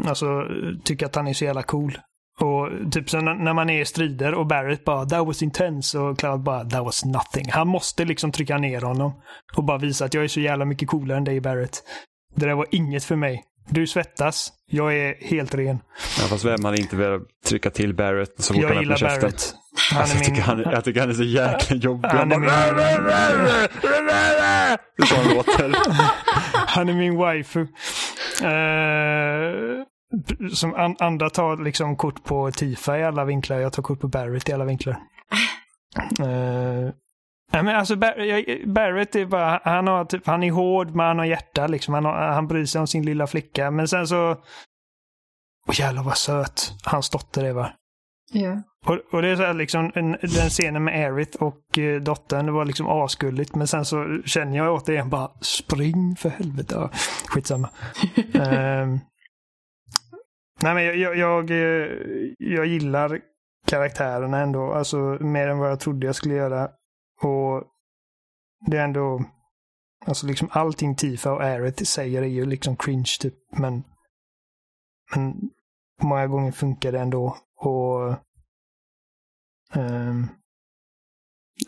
Alltså, 0.06 0.48
tycker 0.84 1.06
att 1.06 1.16
han 1.16 1.28
är 1.28 1.34
så 1.34 1.46
jävla 1.46 1.64
cool. 1.64 1.98
Och 2.40 2.92
typ 2.92 3.10
så 3.10 3.22
när 3.22 3.36
när 3.36 3.54
man 3.54 3.70
är 3.70 3.82
i 3.82 3.86
strider 3.86 4.34
och 4.34 4.48
Barrett 4.48 4.86
bara 4.86 5.06
“That 5.06 5.28
was 5.28 5.42
intense” 5.42 6.00
och 6.00 6.20
Cloud 6.20 6.44
bara 6.44 6.64
“That 6.66 6.84
was 6.84 7.06
nothing”. 7.06 7.52
Han 7.52 7.68
måste 7.68 8.06
liksom 8.06 8.32
trycka 8.32 8.58
ner 8.58 8.82
honom 8.82 9.22
och 9.58 9.64
bara 9.64 9.78
visa 9.78 10.06
att 10.06 10.14
jag 10.14 10.24
är 10.24 10.28
så 10.28 10.40
jävla 10.40 10.66
mycket 10.66 10.88
coolare 10.88 11.18
än 11.18 11.24
dig 11.24 11.40
Barrett. 11.40 11.84
Det 12.36 12.46
där 12.46 12.54
var 12.54 12.68
inget 12.72 13.04
för 13.04 13.16
mig. 13.16 13.44
Du 13.70 13.88
svettas. 13.88 14.52
Jag 14.70 14.96
är 14.96 15.16
helt 15.22 15.56
ren. 15.56 15.80
ja, 16.20 16.24
fast 16.28 16.46
vem 16.46 16.66
hade 16.66 16.78
inte 16.78 16.96
velat 16.96 17.22
trycka 17.46 17.70
till 17.70 17.94
Barrett 17.94 18.34
så 18.38 18.54
fort 18.54 18.64
Jag 18.64 18.70
han 18.70 18.78
öppnar 18.78 18.96
käften? 18.96 19.22
Barrett. 19.22 19.54
Han 19.92 20.02
Alltså, 20.02 20.16
är 20.16 20.20
jag, 20.20 20.26
tycker 20.26 20.56
min... 20.56 20.66
han, 20.66 20.74
jag 20.74 20.84
tycker 20.84 21.00
han 21.00 21.10
är 21.10 21.14
så 21.14 21.24
jäkla 21.24 21.76
jobbig. 21.76 22.10
Han 22.10 22.32
är 22.32 22.36
är 22.36 22.40
så 25.06 25.16
han 25.16 25.36
låter. 25.36 25.76
Han 26.54 26.90
är 26.90 26.94
min 26.94 27.16
waifu. 27.16 27.62
Eh, 28.44 29.84
som 30.54 30.76
an, 30.76 30.96
andra 31.00 31.30
tar 31.30 31.58
liksom 31.64 31.96
kort 31.96 32.24
på 32.24 32.52
Tifa 32.52 33.00
i 33.00 33.04
alla 33.04 33.26
vinklar. 33.26 33.60
Jag 33.60 33.74
tar 33.74 33.84
kort 33.84 34.00
på 34.00 34.08
Barrett 34.08 34.50
i 34.50 34.54
alla 34.54 34.66
vinklar. 34.66 34.98
Uh, 36.20 36.90
men 37.52 37.68
alltså 37.68 37.96
Barrett 38.66 39.16
är 39.16 39.26
bara, 39.26 39.62
han, 39.64 39.88
har 39.88 40.06
typ, 40.06 40.28
han 40.28 40.44
är 40.44 40.52
hård 40.52 40.96
men 40.96 41.06
han 41.06 41.20
har 41.20 41.26
hjärta 41.26 41.68
liksom. 41.68 41.94
Han, 41.94 42.06
har, 42.06 42.14
han 42.14 42.48
bryr 42.48 42.66
sig 42.66 42.82
om 42.82 42.88
sin 42.88 43.06
lilla 43.06 43.28
flicka. 43.28 43.72
Men 43.72 43.88
sen 43.88 44.08
så... 44.08 44.32
Åh 45.68 45.80
jävlar 45.80 46.04
vad 46.04 46.18
söt 46.18 46.74
hans 46.84 47.10
dotter 47.10 47.44
är 47.44 47.54
va? 47.54 47.72
Ja. 48.32 48.62
Och, 48.86 49.00
och 49.12 49.22
det 49.22 49.28
är 49.28 49.36
så 49.36 49.44
här 49.44 49.54
liksom, 49.54 49.92
en, 49.96 50.12
den 50.12 50.50
scenen 50.50 50.84
med 50.84 50.94
Aerith 50.94 51.44
och 51.44 51.78
eh, 51.78 52.02
dottern, 52.02 52.46
det 52.46 52.52
var 52.52 52.66
liksom 52.66 52.88
asgulligt. 52.88 53.56
Men 53.56 53.68
sen 53.68 53.86
så 53.86 54.22
känner 54.26 54.58
jag 54.58 54.76
återigen 54.76 55.10
bara, 55.10 55.32
spring 55.42 56.16
för 56.16 56.30
helvete. 56.30 56.76
Ja, 56.76 56.90
skitsamma. 57.28 57.70
Ehm, 58.34 59.00
nej 60.62 60.74
men 60.74 60.86
jag, 60.86 60.98
jag, 60.98 61.18
jag, 61.18 61.52
eh, 61.52 61.88
jag 62.38 62.66
gillar 62.66 63.20
karaktärerna 63.68 64.40
ändå, 64.40 64.74
alltså 64.74 64.98
mer 65.20 65.48
än 65.48 65.58
vad 65.58 65.72
jag 65.72 65.80
trodde 65.80 66.06
jag 66.06 66.16
skulle 66.16 66.36
göra. 66.36 66.70
Och 67.22 67.64
det 68.66 68.78
är 68.78 68.84
ändå, 68.84 69.24
alltså 70.06 70.28
liksom 70.28 70.50
allting 70.52 70.96
Tifa 70.96 71.32
och 71.32 71.44
Aerith 71.44 71.84
säger 71.84 72.22
är 72.22 72.28
ju 72.28 72.46
liksom 72.46 72.76
cringe 72.76 73.18
typ, 73.20 73.36
men, 73.52 73.84
men 75.16 75.50
många 76.02 76.28
gånger 76.28 76.52
funkar 76.52 76.92
det 76.92 77.00
ändå. 77.00 77.38
Och 77.56 78.16
Ehm, 79.74 80.28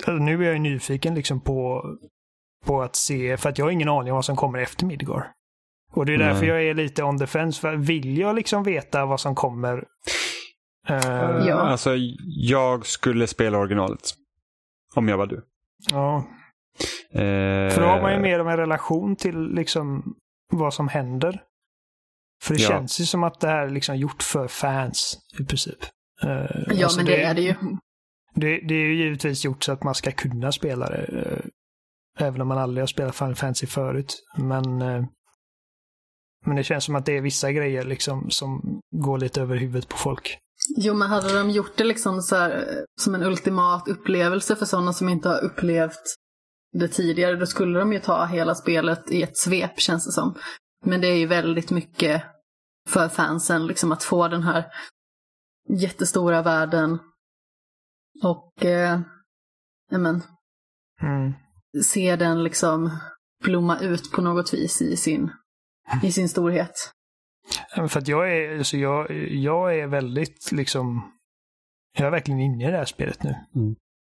alltså 0.08 0.24
nu 0.24 0.42
är 0.42 0.46
jag 0.46 0.54
ju 0.54 0.60
nyfiken 0.60 1.16
liksom 1.16 1.40
på, 1.42 1.86
på 2.66 2.82
att 2.82 2.96
se, 2.96 3.38
för 3.38 3.50
att 3.50 3.58
jag 3.58 3.66
har 3.66 3.72
ingen 3.72 3.90
aning 3.90 4.12
om 4.12 4.16
vad 4.16 4.26
som 4.26 4.36
kommer 4.36 4.60
efter 4.60 4.86
Midgar. 4.86 5.32
Och 5.92 6.06
det 6.06 6.14
är 6.14 6.18
därför 6.18 6.42
Nej. 6.42 6.50
jag 6.50 6.64
är 6.64 6.74
lite 6.74 7.04
on 7.04 7.20
the 7.20 7.28
fence. 7.28 7.62
För 7.62 7.76
vill 7.76 8.18
jag 8.18 8.36
liksom 8.36 8.64
veta 8.64 9.06
vad 9.06 9.20
som 9.20 9.36
kommer? 9.36 9.86
eh, 10.88 11.48
Ja. 11.48 11.56
Alltså, 11.56 11.96
jag 12.26 12.86
skulle 12.86 13.28
spela 13.28 13.58
originalet. 13.58 14.14
Om 14.96 15.08
jag 15.08 15.18
var 15.18 15.28
du. 15.28 15.46
Ja, 15.92 16.24
Eh, 17.12 17.70
för 17.74 17.82
då 17.82 17.88
har 17.88 18.02
man 18.02 18.14
ju 18.14 18.20
mer 18.20 18.40
av 18.40 18.50
en 18.50 18.58
relation 18.58 19.16
till 19.16 19.40
liksom 19.54 20.16
vad 20.54 20.74
som 20.74 20.88
händer. 20.88 21.44
För 22.44 22.54
det 22.54 22.62
Ja. 22.62 22.68
känns 22.70 23.00
ju 23.00 23.06
som 23.06 23.24
att 23.24 23.40
det 23.40 23.48
här 23.48 23.66
är 23.66 23.70
liksom 23.70 23.96
gjort 23.98 24.24
för 24.24 24.48
fans 24.48 25.18
i 25.40 25.44
princip. 25.46 25.78
Eh, 26.24 26.30
Ja, 26.30 26.84
alltså 26.84 26.98
men 26.98 27.06
det 27.06 27.22
är 27.24 27.34
det 27.34 27.42
ju. 27.42 27.54
Det, 28.36 28.48
det 28.68 28.74
är 28.76 28.80
ju 28.88 28.96
givetvis 28.96 29.46
gjort 29.46 29.64
så 29.64 29.72
att 29.72 29.84
man 29.84 29.96
ska 29.96 30.12
kunna 30.12 30.52
spela 30.52 30.90
det. 30.90 31.06
eh, 31.06 31.46
Även 32.28 32.42
om 32.42 32.48
man 32.48 32.58
aldrig 32.58 32.82
har 32.82 32.88
spelat 32.88 33.16
Final 33.16 33.36
Fantasy 33.36 33.68
förut. 33.68 34.24
Men, 34.38 34.82
eh, 34.82 35.06
men 36.46 36.56
det 36.56 36.64
känns 36.64 36.84
som 36.84 36.96
att 36.96 37.06
det 37.06 37.18
är 37.18 37.22
vissa 37.22 37.52
grejer 37.52 37.84
liksom 37.84 38.30
som 38.30 38.80
går 38.96 39.18
lite 39.18 39.42
över 39.42 39.56
huvudet 39.58 39.90
på 39.90 39.98
folk. 39.98 40.38
Jo, 40.78 40.94
men 40.94 41.10
hade 41.10 41.34
de 41.34 41.50
gjort 41.50 41.78
det 41.78 41.84
liksom 41.84 42.22
så 42.22 42.36
här, 42.36 42.50
eh, 42.58 42.84
som 43.02 43.16
en 43.16 43.24
ultimat 43.24 43.88
upplevelse 43.88 44.56
för 44.56 44.66
sådana 44.66 44.94
som 44.94 45.10
inte 45.10 45.30
har 45.30 45.44
upplevt 45.44 46.16
det 46.74 46.88
tidigare, 46.88 47.36
då 47.36 47.46
skulle 47.46 47.80
de 47.80 47.94
ju 47.94 48.00
ta 48.00 48.26
hela 48.26 48.56
spelet 48.56 49.12
i 49.12 49.24
ett 49.24 49.38
svep, 49.38 49.80
känns 49.80 50.06
det 50.06 50.12
som. 50.12 50.36
Men 50.86 51.02
det 51.02 51.08
är 51.08 51.18
ju 51.18 51.28
väldigt 51.28 51.72
mycket 51.72 52.24
för 52.90 53.10
fansen, 53.10 53.68
liksom 53.68 53.92
att 53.92 54.04
få 54.04 54.28
den 54.28 54.44
här 54.44 54.66
jättestora 55.70 56.42
världen 56.42 57.00
och 58.24 58.66
eh, 58.66 59.00
men, 59.92 60.22
Mm. 61.02 61.34
se 61.84 62.16
den 62.16 62.44
liksom 62.44 62.98
blomma 63.44 63.80
ut 63.80 64.12
på 64.12 64.22
något 64.22 64.54
vis 64.54 64.82
i 64.82 64.98
sin, 64.98 65.32
i 66.04 66.12
sin 66.12 66.30
storhet. 66.30 66.92
Ja, 67.76 67.88
För 67.88 68.00
att 68.00 68.08
jag 68.08 68.36
är, 68.38 68.58
alltså 68.58 68.78
jag, 68.78 69.12
jag 69.30 69.80
är 69.80 69.88
väldigt 69.88 70.52
liksom... 70.52 71.12
Jag 71.98 72.08
är 72.08 72.12
verkligen 72.12 72.40
inne 72.40 72.68
i 72.68 72.72
det 72.72 72.78
här 72.78 72.86
spelet 72.86 73.24
nu. 73.24 73.30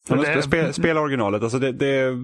Ja, 0.07 0.15
men 0.15 0.19
det- 0.25 0.35
spe- 0.35 0.41
spela, 0.41 0.73
spela 0.73 1.01
originalet. 1.01 1.43
Alltså 1.43 1.59
det, 1.59 1.71
det, 1.71 2.15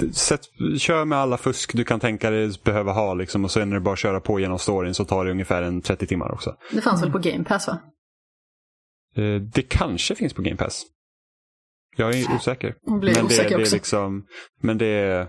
det, 0.00 0.12
sätt, 0.14 0.40
kör 0.78 1.04
med 1.04 1.18
alla 1.18 1.36
fusk 1.36 1.72
du 1.74 1.84
kan 1.84 2.00
tänka 2.00 2.30
dig 2.30 2.50
behöva 2.64 2.92
ha. 2.92 3.14
Liksom, 3.14 3.44
och 3.44 3.50
sen 3.50 3.68
när 3.68 3.76
du 3.76 3.80
bara 3.82 3.96
köra 3.96 4.20
på 4.20 4.40
genom 4.40 4.58
storyn 4.58 4.94
så 4.94 5.04
tar 5.04 5.24
det 5.24 5.30
ungefär 5.30 5.62
en 5.62 5.82
30 5.82 6.06
timmar 6.06 6.32
också. 6.32 6.56
Det 6.72 6.80
fanns 6.80 7.02
väl 7.02 7.12
på 7.12 7.18
Game 7.18 7.44
Pass 7.44 7.68
va? 7.68 7.78
Eh, 9.16 9.40
det 9.40 9.62
kanske 9.62 10.14
finns 10.14 10.34
på 10.34 10.42
Game 10.42 10.56
Pass. 10.56 10.82
Jag 11.96 12.14
är 12.14 12.34
osäker. 12.36 12.74
Jag 12.82 13.00
blir 13.00 13.14
men 13.14 13.22
det, 13.26 13.26
osäker 13.26 13.48
det 13.48 13.54
är 13.54 13.60
också. 13.64 13.76
liksom, 13.76 14.26
men 14.62 14.78
det 14.78 14.86
är... 14.86 15.28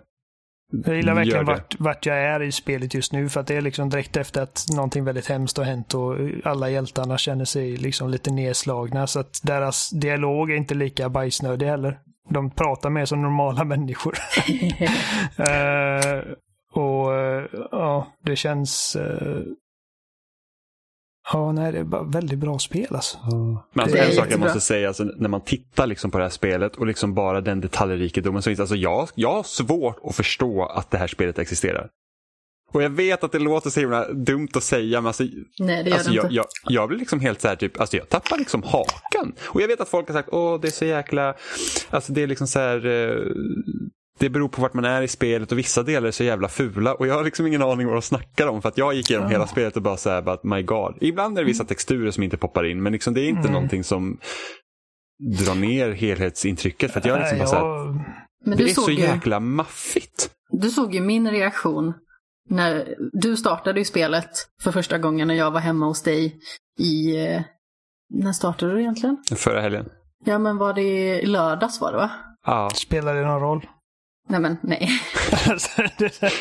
Jag 0.72 0.96
gillar 0.96 1.14
verkligen 1.14 1.46
vart, 1.46 1.80
vart 1.80 2.06
jag 2.06 2.18
är 2.18 2.42
i 2.42 2.52
spelet 2.52 2.94
just 2.94 3.14
nu 3.14 3.30
för 3.30 3.40
att 3.40 3.48
det 3.48 3.56
är 3.56 3.62
liksom 3.62 3.90
direkt 3.90 4.18
efter 4.18 4.42
att 4.42 4.66
någonting 4.76 5.04
väldigt 5.04 5.28
hemskt 5.28 5.58
har 5.58 5.64
hänt 5.66 5.94
och 5.94 6.16
alla 6.44 6.70
hjältarna 6.70 7.18
känner 7.18 7.46
sig 7.46 7.78
liksom 7.78 8.10
lite 8.10 8.32
nedslagna 8.32 9.08
så 9.08 9.20
att 9.20 9.40
deras 9.44 9.90
dialog 9.90 10.52
är 10.52 10.56
inte 10.56 10.74
lika 10.76 11.10
bajsnödig 11.10 11.66
heller. 11.66 12.00
De 12.30 12.52
pratar 12.52 12.90
mer 12.90 13.06
som 13.06 13.22
normala 13.22 13.64
människor. 13.74 14.18
Eh, 15.38 16.22
och 16.74 17.16
eh, 17.16 17.46
ja, 17.72 18.08
det 18.26 18.36
känns... 18.36 18.96
eh, 18.96 19.42
Ja, 21.34 21.52
nej, 21.52 21.72
det 21.72 21.80
är 21.80 22.12
väldigt 22.12 22.40
bra 22.40 22.60
spel 22.60 22.96
alltså. 22.96 23.18
Men 23.74 23.84
alltså 23.84 23.98
en 23.98 24.12
sak 24.16 24.28
jag 24.30 24.40
måste 24.40 24.62
säga, 24.62 24.88
alltså, 24.88 25.04
när 25.04 25.30
man 25.30 25.42
tittar 25.42 25.88
liksom 25.88 26.12
på 26.12 26.18
det 26.18 26.24
här 26.24 26.30
spelet 26.32 26.76
och 26.76 26.88
liksom 26.88 27.14
bara 27.14 27.42
den 27.42 27.62
detaljrikedomen 27.62 28.42
som 28.42 28.50
finns. 28.50 28.60
Alltså 28.60 28.76
jag, 28.76 29.10
jag 29.16 29.34
har 29.34 29.44
svårt 29.44 30.00
att 30.04 30.16
förstå 30.16 30.66
att 30.66 30.92
det 30.92 30.98
här 30.98 31.08
spelet 31.08 31.40
existerar. 31.40 31.90
Och 32.74 32.84
jag 32.84 32.90
vet 32.90 33.24
att 33.24 33.32
det 33.32 33.40
låter 33.40 33.70
så 33.70 33.80
himla 33.80 34.14
dumt 34.14 34.48
att 34.56 34.64
säga, 34.64 35.02
men 35.02 35.08
alltså, 35.08 35.24
Nej, 35.60 35.84
det 35.84 35.90
gör 35.90 35.98
alltså 35.98 36.12
det 36.12 36.16
jag, 36.16 36.26
inte. 36.26 36.36
jag, 36.36 36.46
jag 36.64 36.88
blir 36.90 37.00
liksom 37.00 37.20
helt 37.20 37.42
så 37.42 37.48
här, 37.48 37.56
typ, 37.56 37.80
alltså 37.80 37.98
jag 37.98 38.10
tappar 38.10 38.38
liksom 38.38 38.64
hakan. 38.64 39.34
Och 39.42 39.62
jag 39.62 39.68
vet 39.68 39.82
att 39.82 39.90
folk 39.90 40.08
har 40.08 40.14
sagt, 40.14 40.30
åh 40.32 40.60
det 40.62 40.68
är 40.68 40.72
så 40.72 40.86
jäkla, 40.86 41.36
alltså 41.90 42.14
det 42.14 42.24
är 42.24 42.28
liksom 42.28 42.48
så 42.48 42.60
här, 42.60 42.86
eh, 42.86 43.16
det 44.20 44.30
beror 44.30 44.48
på 44.50 44.62
vart 44.62 44.74
man 44.74 44.86
är 44.86 45.02
i 45.02 45.08
spelet 45.08 45.52
och 45.52 45.58
vissa 45.58 45.84
delar 45.84 46.08
är 46.08 46.12
så 46.12 46.24
jävla 46.24 46.48
fula. 46.48 46.94
Och 46.94 47.08
jag 47.08 47.16
har 47.16 47.24
liksom 47.24 47.48
ingen 47.48 47.62
aning 47.62 47.88
vad 47.88 47.96
de 47.96 48.02
snackar 48.02 48.48
om 48.48 48.62
för 48.62 48.70
att 48.70 48.78
jag 48.78 48.94
gick 48.94 49.10
igenom 49.12 49.30
hela 49.30 49.48
spelet 49.48 49.76
och 49.76 49.82
bara 49.82 49.98
så 49.98 50.10
här, 50.10 50.22
bara, 50.22 50.38
my 50.44 50.62
god. 50.64 50.98
Ibland 51.02 51.38
är 51.38 51.42
det 51.42 51.48
vissa 51.48 51.66
texturer 51.66 52.12
som 52.12 52.24
inte 52.24 52.38
poppar 52.38 52.64
in, 52.66 52.84
men 52.84 52.94
liksom 52.94 53.14
det 53.14 53.22
är 53.22 53.28
inte 53.30 53.40
Mm. 53.42 53.54
någonting 53.54 53.84
som 53.84 54.18
drar 55.46 55.56
ner 55.56 55.92
helhetsintrycket. 55.92 56.92
För 56.92 57.00
att 57.00 57.06
jag 57.06 57.18
är 57.18 57.20
liksom 57.22 57.38
bara 57.38 57.48
så 57.48 57.56
här, 57.56 57.66
jag, 57.66 57.96
Men 58.46 58.58
det 58.58 58.64
du 58.64 58.70
är 58.70 58.74
så 58.74 58.92
ju, 58.92 59.00
jäkla 59.02 59.40
maffigt. 59.40 60.32
du 60.52 60.70
såg 60.70 60.94
ju 60.96 61.02
min 61.02 61.32
reaktion 61.32 61.94
när 62.50 62.96
du 63.14 63.38
startade 63.38 63.80
ju 63.80 63.86
spelet 63.86 64.30
för 64.64 64.72
första 64.72 64.98
gången 64.98 65.28
när 65.28 65.36
jag 65.36 65.52
var 65.52 65.60
hemma 65.60 65.86
hos 65.86 66.04
dig 66.04 66.36
i... 66.80 67.26
eh, 67.26 67.42
När 68.14 68.32
startade 68.34 68.74
du 68.74 68.80
egentligen? 68.82 69.18
Förra 69.36 69.62
helgen. 69.62 69.86
Ja, 70.26 70.40
men 70.40 70.58
var 70.58 70.74
det 70.74 71.20
i 71.22 71.26
lördags 71.26 71.82
var 71.82 71.92
det 71.92 71.98
va? 71.98 72.10
Ja. 72.46 72.70
spelar 72.76 73.16
det 73.16 73.22
någon 73.26 73.40
roll? 73.42 73.66
Nej, 74.32 74.40
men 74.40 74.58
nej. 74.62 74.90
Alltså, 75.50 75.82
det, 75.98 76.34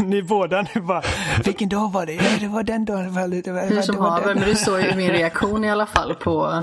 ni 0.00 0.22
båda 0.22 0.66
nu 0.74 0.80
bara, 0.80 1.02
vilken 1.44 1.68
dag 1.68 1.92
var 1.92 2.06
det? 2.06 2.12
Ja, 2.12 2.30
det 2.40 2.48
var 2.48 2.62
den 2.62 2.84
dagen. 2.84 3.04
Det 3.04 3.10
var, 3.10 3.28
det 3.28 3.52
var, 3.52 3.68
Hur 3.68 3.82
som 3.82 3.96
det 3.96 4.02
haver, 4.02 4.34
men 4.34 4.44
du 4.44 4.54
såg 4.54 4.80
ju 4.80 4.96
min 4.96 5.10
reaktion 5.10 5.64
i 5.64 5.70
alla 5.70 5.86
fall 5.86 6.14
på 6.14 6.62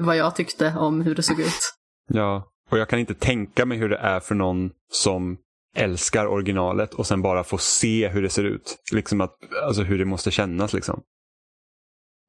vad 0.00 0.16
jag 0.16 0.36
tyckte 0.36 0.74
om 0.78 1.00
hur 1.00 1.14
det 1.14 1.22
såg 1.22 1.40
ut. 1.40 1.74
Ja, 2.12 2.44
och 2.70 2.78
jag 2.78 2.88
kan 2.88 2.98
inte 2.98 3.14
tänka 3.14 3.66
mig 3.66 3.78
hur 3.78 3.88
det 3.88 3.96
är 3.96 4.20
för 4.20 4.34
någon 4.34 4.70
som 4.92 5.36
älskar 5.76 6.26
originalet 6.26 6.94
och 6.94 7.06
sen 7.06 7.22
bara 7.22 7.44
få 7.44 7.58
se 7.58 8.08
hur 8.08 8.22
det 8.22 8.30
ser 8.30 8.44
ut. 8.44 8.76
Liksom 8.92 9.20
att, 9.20 9.34
alltså 9.66 9.82
hur 9.82 9.98
det 9.98 10.04
måste 10.04 10.30
kännas 10.30 10.72
liksom. 10.72 11.02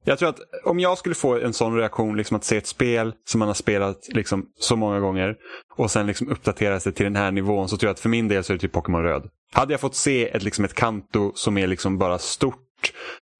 Jag 0.04 0.18
tror 0.18 0.28
att 0.28 0.40
om 0.64 0.80
jag 0.80 0.98
skulle 0.98 1.14
få 1.14 1.38
en 1.38 1.52
sån 1.52 1.76
reaktion, 1.76 2.16
liksom 2.16 2.36
att 2.36 2.44
se 2.44 2.56
ett 2.56 2.66
spel 2.66 3.14
som 3.26 3.38
man 3.38 3.48
har 3.48 3.54
spelat 3.54 4.08
liksom 4.08 4.46
så 4.58 4.76
många 4.76 5.00
gånger 5.00 5.36
och 5.76 5.90
sen 5.90 6.06
liksom 6.06 6.28
uppdatera 6.28 6.80
sig 6.80 6.92
till 6.92 7.04
den 7.04 7.16
här 7.16 7.30
nivån 7.30 7.68
så 7.68 7.76
tror 7.76 7.88
jag 7.88 7.94
att 7.94 8.00
för 8.00 8.08
min 8.08 8.28
del 8.28 8.44
så 8.44 8.52
är 8.52 8.54
det 8.54 8.60
typ 8.60 8.72
Pokémon 8.72 9.02
Röd. 9.02 9.28
Hade 9.52 9.72
jag 9.72 9.80
fått 9.80 9.94
se 9.94 10.28
ett, 10.28 10.42
liksom 10.42 10.64
ett 10.64 10.74
kanto 10.74 11.32
som 11.34 11.58
är 11.58 11.66
liksom 11.66 11.98
bara 11.98 12.18
stort 12.18 12.92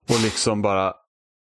och 0.08 0.20
liksom 0.22 0.62
bara 0.62 0.94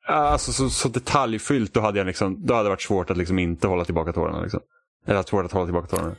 Alltså 0.07 0.52
så, 0.52 0.70
så 0.70 0.88
detaljfyllt, 0.88 1.74
då 1.74 1.80
hade, 1.80 1.98
jag 1.98 2.07
liksom, 2.07 2.46
då 2.46 2.55
hade 2.55 2.66
det 2.66 2.70
varit 2.70 2.82
svårt 2.82 3.11
att 3.11 3.16
liksom 3.16 3.38
inte 3.38 3.68
hålla 3.68 3.84
tillbaka 3.84 4.12
tårarna. 4.12 4.41
Liksom. 4.41 4.61
Eller 5.07 5.22
svårt 5.22 5.45
att 5.45 5.53
hålla 5.53 5.66
tillbaka 5.66 5.87
tårarna. 5.87 6.14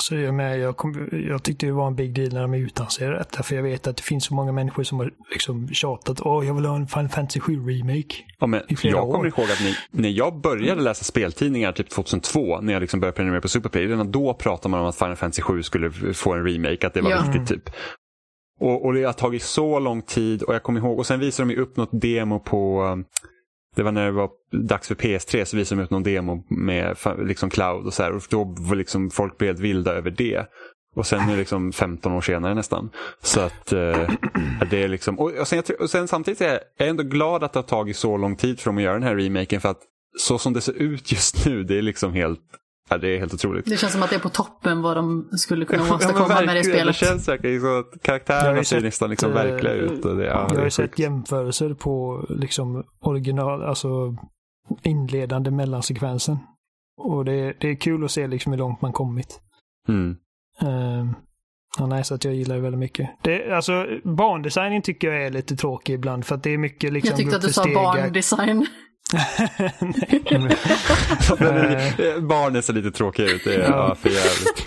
Alltså, 0.00 0.16
jag, 0.16 0.34
med, 0.34 0.58
jag, 0.60 0.76
kom, 0.76 1.08
jag 1.28 1.42
tyckte 1.42 1.66
det 1.66 1.72
var 1.72 1.86
en 1.86 1.94
big 1.96 2.14
deal 2.14 2.32
när 2.32 2.40
de 2.42 2.54
utannonserade 2.54 3.18
detta, 3.18 3.42
för 3.42 3.56
jag 3.56 3.62
vet 3.62 3.86
att 3.86 3.96
det 3.96 4.02
finns 4.02 4.24
så 4.24 4.34
många 4.34 4.52
människor 4.52 4.82
som 4.82 4.98
har 4.98 5.10
liksom 5.32 5.68
tjatat 5.68 6.20
åh, 6.20 6.46
jag 6.46 6.54
vill 6.54 6.64
ha 6.64 6.76
en 6.76 6.86
Final 6.86 7.08
Fantasy 7.08 7.40
7 7.40 7.52
remake. 7.68 8.14
Ja, 8.38 8.46
men 8.46 8.60
I 8.68 8.76
flera 8.76 8.96
jag 8.96 9.08
år. 9.08 9.12
kommer 9.12 9.26
ihåg 9.26 9.50
att 9.50 9.60
ni, 9.64 9.74
när 9.90 10.08
jag 10.08 10.40
började 10.40 10.80
läsa 10.82 11.04
speltidningar 11.04 11.72
typ 11.72 11.90
2002, 11.90 12.60
när 12.60 12.72
jag 12.72 12.80
liksom 12.80 13.00
började 13.00 13.16
prenumerera 13.16 13.40
på 13.42 13.48
Superplay, 13.48 13.86
redan 13.86 14.10
då 14.10 14.34
pratade 14.34 14.68
man 14.70 14.80
om 14.80 14.86
att 14.86 14.96
Final 14.96 15.16
Fantasy 15.16 15.42
7 15.42 15.62
skulle 15.62 15.90
få 16.14 16.32
en 16.34 16.44
remake, 16.46 16.86
att 16.86 16.94
det 16.94 17.00
var 17.00 17.10
Ja. 17.10 17.22
viktigt 17.26 17.48
typ. 17.48 17.74
Och, 18.60 18.84
och 18.84 18.94
det 18.94 19.02
har 19.04 19.12
tagit 19.12 19.42
så 19.42 19.78
lång 19.78 20.02
tid 20.02 20.42
och 20.42 20.54
jag 20.54 20.62
kommer 20.62 20.80
ihåg, 20.80 20.98
och 20.98 21.06
sen 21.06 21.20
visade 21.20 21.48
de 21.48 21.54
ju 21.54 21.60
upp 21.60 21.76
något 21.76 21.90
demo 21.92 22.38
på 22.40 22.82
um, 22.82 23.04
det 23.76 23.82
var 23.82 23.92
när 23.92 24.04
det 24.04 24.10
var 24.10 24.30
dags 24.52 24.88
för 24.88 24.94
PS3 24.94 25.44
så 25.44 25.56
visade 25.56 25.80
de 25.80 25.84
upp 25.84 25.90
någon 25.90 26.02
demo 26.02 26.44
med 26.48 26.96
liksom 27.18 27.50
cloud 27.50 27.86
och 27.86 27.94
så 27.94 28.02
här. 28.02 28.12
Och 28.12 28.22
då 28.30 28.44
var 28.58 28.76
liksom 28.76 29.10
folk 29.10 29.38
blev 29.38 29.48
helt 29.48 29.60
vilda 29.60 29.92
över 29.92 30.10
det. 30.10 30.46
Och 30.94 31.06
sen 31.06 31.26
nu 31.26 31.36
liksom 31.36 31.72
15 31.72 32.12
år 32.12 32.20
senare 32.20 32.54
nästan. 32.54 32.90
Så 33.22 33.40
att 33.40 33.72
eh, 33.72 34.10
det 34.70 34.82
är 34.82 34.88
liksom, 34.88 35.18
och, 35.18 35.32
och, 35.32 35.48
sen, 35.48 35.62
jag 35.68 35.80
och 35.80 35.90
sen 35.90 36.08
samtidigt 36.08 36.40
är 36.40 36.48
jag, 36.48 36.60
jag 36.76 36.86
är 36.86 36.90
ändå 36.90 37.02
glad 37.02 37.44
att 37.44 37.52
det 37.52 37.58
har 37.58 37.64
tagit 37.64 37.96
så 37.96 38.16
lång 38.16 38.36
tid 38.36 38.60
för 38.60 38.70
dem 38.70 38.76
att 38.76 38.82
göra 38.82 38.94
den 38.94 39.02
här 39.02 39.16
remaken. 39.16 39.60
För 39.60 39.68
att 39.68 39.80
så 40.18 40.38
som 40.38 40.52
det 40.52 40.60
ser 40.60 40.72
ut 40.72 41.12
just 41.12 41.46
nu, 41.46 41.64
det 41.64 41.78
är 41.78 41.82
liksom 41.82 42.12
helt, 42.12 42.40
ja, 42.90 42.98
det 42.98 43.08
är 43.08 43.18
helt 43.18 43.34
otroligt. 43.34 43.66
Det 43.66 43.76
känns 43.76 43.92
som 43.92 44.02
att 44.02 44.10
det 44.10 44.16
är 44.16 44.20
på 44.20 44.28
toppen 44.28 44.82
vad 44.82 44.96
de 44.96 45.28
skulle 45.32 45.64
kunna 45.64 45.82
Ja, 45.88 45.94
åstadkomma 45.94 46.28
med 46.28 46.38
det 46.38 46.46
verkligen, 46.46 46.64
spelet. 46.64 47.00
Det 47.00 47.06
känns 47.06 47.24
säkert 47.24 47.60
så 47.60 47.78
att 47.78 48.02
karaktärerna 48.02 48.64
ser 48.64 48.80
nästan 48.80 49.10
liksom 49.10 49.30
eh, 49.30 49.34
verkliga 49.34 49.72
ut. 49.72 50.04
Och 50.04 50.16
det, 50.16 50.24
ja, 50.24 50.46
jag 50.48 50.56
har 50.56 50.60
är 50.60 50.64
ju 50.64 50.70
sett 50.70 50.98
jämförelser 50.98 51.74
på 51.74 52.24
liksom 52.28 52.84
original, 53.00 53.62
alltså 53.62 54.16
inledande 54.82 55.50
mellansekvensen. 55.50 56.38
Och 56.96 57.24
det, 57.24 57.54
det 57.60 57.68
är 57.68 57.74
kul 57.74 58.04
att 58.04 58.10
se 58.10 58.26
liksom 58.26 58.52
hur 58.52 58.58
långt 58.58 58.80
man 58.82 58.92
kommit. 58.92 59.40
Mm. 59.88 60.16
Uh, 60.62 61.12
ja, 61.78 61.86
nej, 61.86 62.04
så 62.04 62.14
att 62.14 62.24
jag 62.24 62.34
gillar 62.34 62.54
det 62.54 62.60
väldigt 62.60 62.78
mycket. 62.78 63.10
Det, 63.22 63.52
alltså, 63.52 63.86
bandesignen 64.04 64.82
tycker 64.82 65.12
jag 65.12 65.26
är 65.26 65.30
lite 65.30 65.56
tråkig 65.56 65.94
ibland 65.94 66.26
för 66.26 66.34
att 66.34 66.42
det 66.42 66.50
är 66.50 66.58
mycket 66.58 66.92
liksom 66.92 67.10
Jag 67.10 67.18
tyckte 67.18 67.36
att 67.36 67.42
du 67.42 67.52
sa 67.52 67.64
barndesign. 67.74 68.66
Men, 71.38 72.28
Barnen 72.28 72.62
ser 72.62 72.72
lite 72.72 72.90
tråkiga 72.90 73.26
ut. 73.30 73.44
Det 73.44 73.54
är, 73.54 73.60
Ja. 73.70 73.94
för 73.94 74.08
jävligt. 74.08 74.64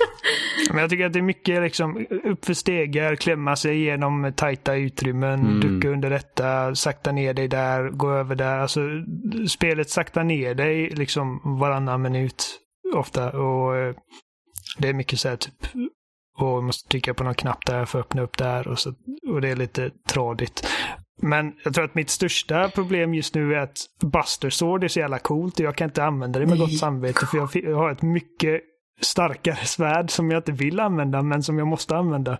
Men 0.69 0.77
jag 0.81 0.89
tycker 0.89 1.05
att 1.05 1.13
det 1.13 1.19
är 1.19 1.23
mycket 1.23 1.61
liksom 1.61 2.05
uppför 2.23 2.53
stegar, 2.53 3.15
klämma 3.15 3.55
sig 3.55 3.75
igenom 3.81 4.33
tajta 4.35 4.75
utrymmen, 4.75 5.39
Mm. 5.39 5.59
ducka 5.59 5.89
under 5.89 6.09
detta, 6.09 6.75
sakta 6.75 7.11
ner 7.11 7.33
dig 7.33 7.47
där, 7.47 7.89
gå 7.89 8.11
över 8.11 8.35
där. 8.35 8.57
Alltså 8.57 8.81
spelet 9.49 9.89
saktar 9.89 10.23
ner 10.23 10.55
dig 10.55 10.89
liksom 10.89 11.41
varannan 11.59 12.01
minut 12.01 12.45
ofta 12.95 13.29
och 13.31 13.77
eh, 13.77 13.95
det 14.77 14.89
är 14.89 14.93
mycket 14.93 15.19
så 15.19 15.29
här 15.29 15.35
typ 15.35 15.53
och 16.39 16.63
måste 16.63 16.89
trycka 16.89 17.13
på 17.13 17.23
någon 17.23 17.35
knapp 17.35 17.65
där 17.65 17.85
för 17.85 17.99
att 17.99 18.05
öppna 18.05 18.21
upp 18.21 18.37
där 18.37 18.67
och, 18.67 18.79
så, 18.79 18.93
och 19.27 19.41
det 19.41 19.49
är 19.49 19.55
lite 19.55 19.91
tradigt. 20.09 20.67
Men 21.21 21.53
jag 21.63 21.73
tror 21.73 21.85
att 21.85 21.95
mitt 21.95 22.09
största 22.09 22.69
problem 22.69 23.13
just 23.13 23.35
nu 23.35 23.53
är 23.53 23.57
att 23.59 23.77
Buster 24.01 24.49
Sword 24.49 24.83
är 24.83 24.87
så 24.87 24.99
jävla 24.99 25.19
coolt 25.19 25.59
och 25.59 25.65
jag 25.65 25.75
kan 25.75 25.85
inte 25.85 26.03
använda 26.03 26.39
det 26.39 26.45
med 26.45 26.57
gott 26.57 26.77
samvete 26.77 27.25
för 27.25 27.37
jag, 27.37 27.49
jag 27.53 27.77
har 27.77 27.91
ett 27.91 28.01
mycket 28.01 28.61
starkare 29.01 29.55
svärd 29.65 30.11
som 30.11 30.31
jag 30.31 30.39
inte 30.39 30.51
vill 30.51 30.79
använda 30.79 31.21
men 31.21 31.43
som 31.43 31.57
jag 31.57 31.67
måste 31.67 31.95
använda. 31.95 32.37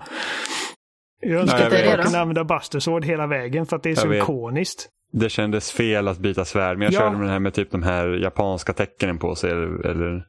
Jag 1.22 1.42
önskar 1.42 1.58
Nej, 1.58 1.68
att 1.68 1.74
jag 1.74 1.86
jag, 1.86 1.98
vet. 1.98 2.06
kunde 2.06 2.20
använda 2.22 2.44
Buster 2.44 2.80
Sword 2.80 3.06
hela 3.06 3.28
vägen 3.28 3.66
för 3.66 3.76
att 3.76 3.84
det 3.84 3.90
är 3.90 3.92
Jag 3.92 4.00
så 4.00 4.14
ikoniskt. 4.14 4.90
Det 5.14 5.30
kändes 5.30 5.72
fel 5.72 6.08
att 6.08 6.18
byta 6.18 6.46
svärd, 6.46 6.78
men 6.78 6.86
jag 6.86 6.94
Ja. 6.94 7.00
körde 7.00 7.12
med 7.12 7.22
den 7.22 7.30
här 7.32 7.40
med 7.40 7.54
typ 7.54 7.72
de 7.72 7.84
här 7.84 8.08
japanska 8.08 8.74
tecknen 8.74 9.18
på 9.18 9.36
sig. 9.36 9.52
Eller, 9.52 9.86
eller 9.86 10.26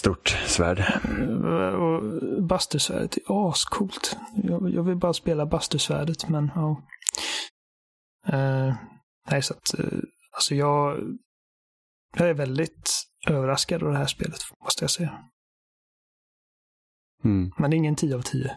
stort 0.00 0.28
svärd. 0.28 0.78
Eh, 0.78 1.74
Och 1.74 2.02
Bustersvärdet 2.42 3.16
är 3.16 3.48
ascoolt. 3.50 4.16
Jag, 4.34 4.70
jag 4.70 4.82
vill 4.82 4.96
bara 4.96 5.12
spela 5.12 5.46
Bustersvärdet 5.46 6.28
men 6.28 6.50
ja. 6.54 6.82
Eh, 8.26 8.74
nej 9.30 9.42
så 9.42 9.54
att 9.54 9.78
eh, 9.78 9.98
alltså 10.32 10.54
jag, 10.54 11.00
jag 12.16 12.28
är 12.28 12.34
väldigt 12.34 12.90
överraskad 13.28 13.82
av 13.82 13.92
det 13.92 13.98
här 13.98 14.06
spelet 14.06 14.40
måste 14.64 14.84
jag 14.84 14.90
säga. 14.90 15.24
Mm. 17.24 17.52
Men 17.58 17.70
det 17.70 17.74
är 17.76 17.78
ingen 17.78 17.96
10 17.96 18.16
av 18.16 18.22
10. 18.22 18.56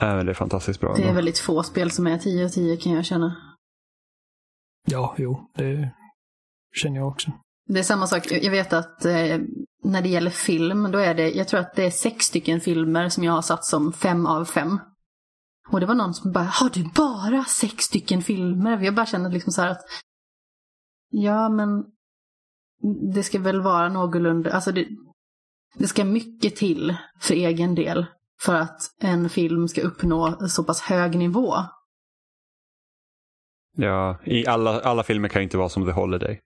Ja, 0.00 0.16
men 0.16 0.26
det 0.26 0.32
är 0.32 0.34
fantastiskt 0.34 0.80
bra. 0.80 0.94
Det 0.94 1.08
är 1.08 1.14
väldigt 1.14 1.38
få 1.38 1.62
spel 1.62 1.90
som 1.90 2.06
är 2.06 2.18
10 2.18 2.44
av 2.44 2.48
10 2.48 2.76
kan 2.76 2.92
jag 2.92 3.04
känna. 3.04 3.56
Ja, 4.88 5.14
jo, 5.18 5.50
det 5.54 5.90
känner 6.74 6.96
jag 6.96 7.08
också. 7.08 7.32
Det 7.68 7.78
är 7.78 7.82
samma 7.82 8.06
sak, 8.06 8.32
jag 8.32 8.50
vet 8.50 8.72
att 8.72 9.04
eh, 9.04 9.38
när 9.84 10.02
det 10.02 10.08
gäller 10.08 10.30
film, 10.30 10.92
då 10.92 10.98
är 10.98 11.14
det, 11.14 11.30
jag 11.30 11.48
tror 11.48 11.60
att 11.60 11.74
det 11.74 11.84
är 11.84 11.90
sex 11.90 12.24
stycken 12.24 12.60
filmer 12.60 13.08
som 13.08 13.24
jag 13.24 13.32
har 13.32 13.42
satt 13.42 13.64
som 13.64 13.92
fem 13.92 14.26
av 14.26 14.44
fem. 14.44 14.80
Och 15.68 15.80
det 15.80 15.86
var 15.86 15.94
någon 15.94 16.14
som 16.14 16.32
bara, 16.32 16.44
har 16.44 16.70
du 16.70 16.84
bara 16.94 17.44
sex 17.44 17.84
stycken 17.84 18.22
filmer? 18.22 18.80
Jag 18.80 18.94
bara 18.94 19.06
känner 19.06 19.30
liksom 19.30 19.52
så 19.52 19.62
här 19.62 19.68
att, 19.68 19.82
ja 21.10 21.48
men, 21.48 21.84
det 23.14 23.22
ska 23.22 23.38
väl 23.38 23.60
vara 23.60 23.88
någorlunda, 23.88 24.52
alltså 24.52 24.72
det, 24.72 24.88
det 25.74 25.86
ska 25.86 26.04
mycket 26.04 26.56
till 26.56 26.96
för 27.20 27.34
egen 27.34 27.74
del 27.74 28.06
för 28.42 28.54
att 28.54 28.80
en 29.00 29.28
film 29.28 29.68
ska 29.68 29.80
uppnå 29.80 30.48
så 30.48 30.64
pass 30.64 30.80
hög 30.80 31.18
nivå. 31.18 31.54
Ja, 33.76 34.18
i 34.24 34.46
alla, 34.46 34.80
alla 34.80 35.02
filmer 35.02 35.28
kan 35.28 35.42
ju 35.42 35.44
inte 35.44 35.56
vara 35.56 35.68
som 35.68 35.84
The 35.84 35.92
Holiday. 35.92 36.40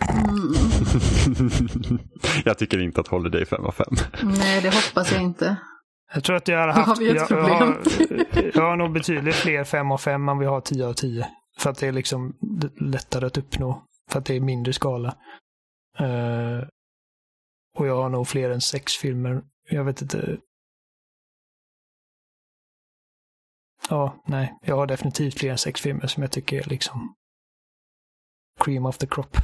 Mm. 0.00 1.98
jag 2.44 2.58
tycker 2.58 2.82
inte 2.82 3.00
att 3.00 3.08
Holiday 3.08 3.40
är 3.40 3.44
5 3.44 3.64
av 3.64 3.72
5. 3.72 3.86
Nej, 4.22 4.62
det 4.62 4.74
hoppas 4.74 5.12
jag 5.12 5.22
inte. 5.22 5.56
Jag 6.14 6.24
tror 6.24 6.36
att 6.36 6.48
jag 6.48 6.58
har 6.58 6.68
har 6.68 6.82
haft, 6.82 7.02
ett 7.02 7.14
jag, 7.14 7.30
jag, 7.30 7.42
har, 7.42 7.82
jag 8.54 8.62
har 8.62 8.76
nog 8.76 8.92
betydligt 8.92 9.34
fler 9.34 9.64
5 9.64 9.92
av 9.92 9.98
5 9.98 10.28
än 10.28 10.38
vi 10.38 10.46
har 10.46 10.60
10 10.60 10.86
av 10.86 10.92
10. 10.92 11.28
För 11.58 11.70
att 11.70 11.78
det 11.78 11.86
är 11.86 11.92
liksom 11.92 12.36
lättare 12.80 13.26
att 13.26 13.38
uppnå. 13.38 13.84
För 14.10 14.18
att 14.18 14.24
det 14.26 14.36
är 14.36 14.40
mindre 14.40 14.72
skala. 14.72 15.16
Eh, 15.98 16.68
och 17.78 17.86
jag 17.86 17.96
har 17.96 18.08
nog 18.08 18.28
fler 18.28 18.50
än 18.50 18.60
sex 18.60 18.92
filmer. 18.92 19.42
Jag 19.70 19.84
vet 19.84 20.02
inte. 20.02 20.38
Ja, 23.88 24.22
nej. 24.26 24.58
Jag 24.62 24.76
har 24.76 24.86
definitivt 24.86 25.38
fler 25.38 25.50
än 25.50 25.58
sex 25.58 25.80
filmer 25.80 26.06
som 26.06 26.22
jag 26.22 26.32
tycker 26.32 26.58
är 26.58 26.68
liksom 26.68 27.14
cream 28.60 28.86
of 28.86 28.98
the 28.98 29.06
crop. 29.06 29.36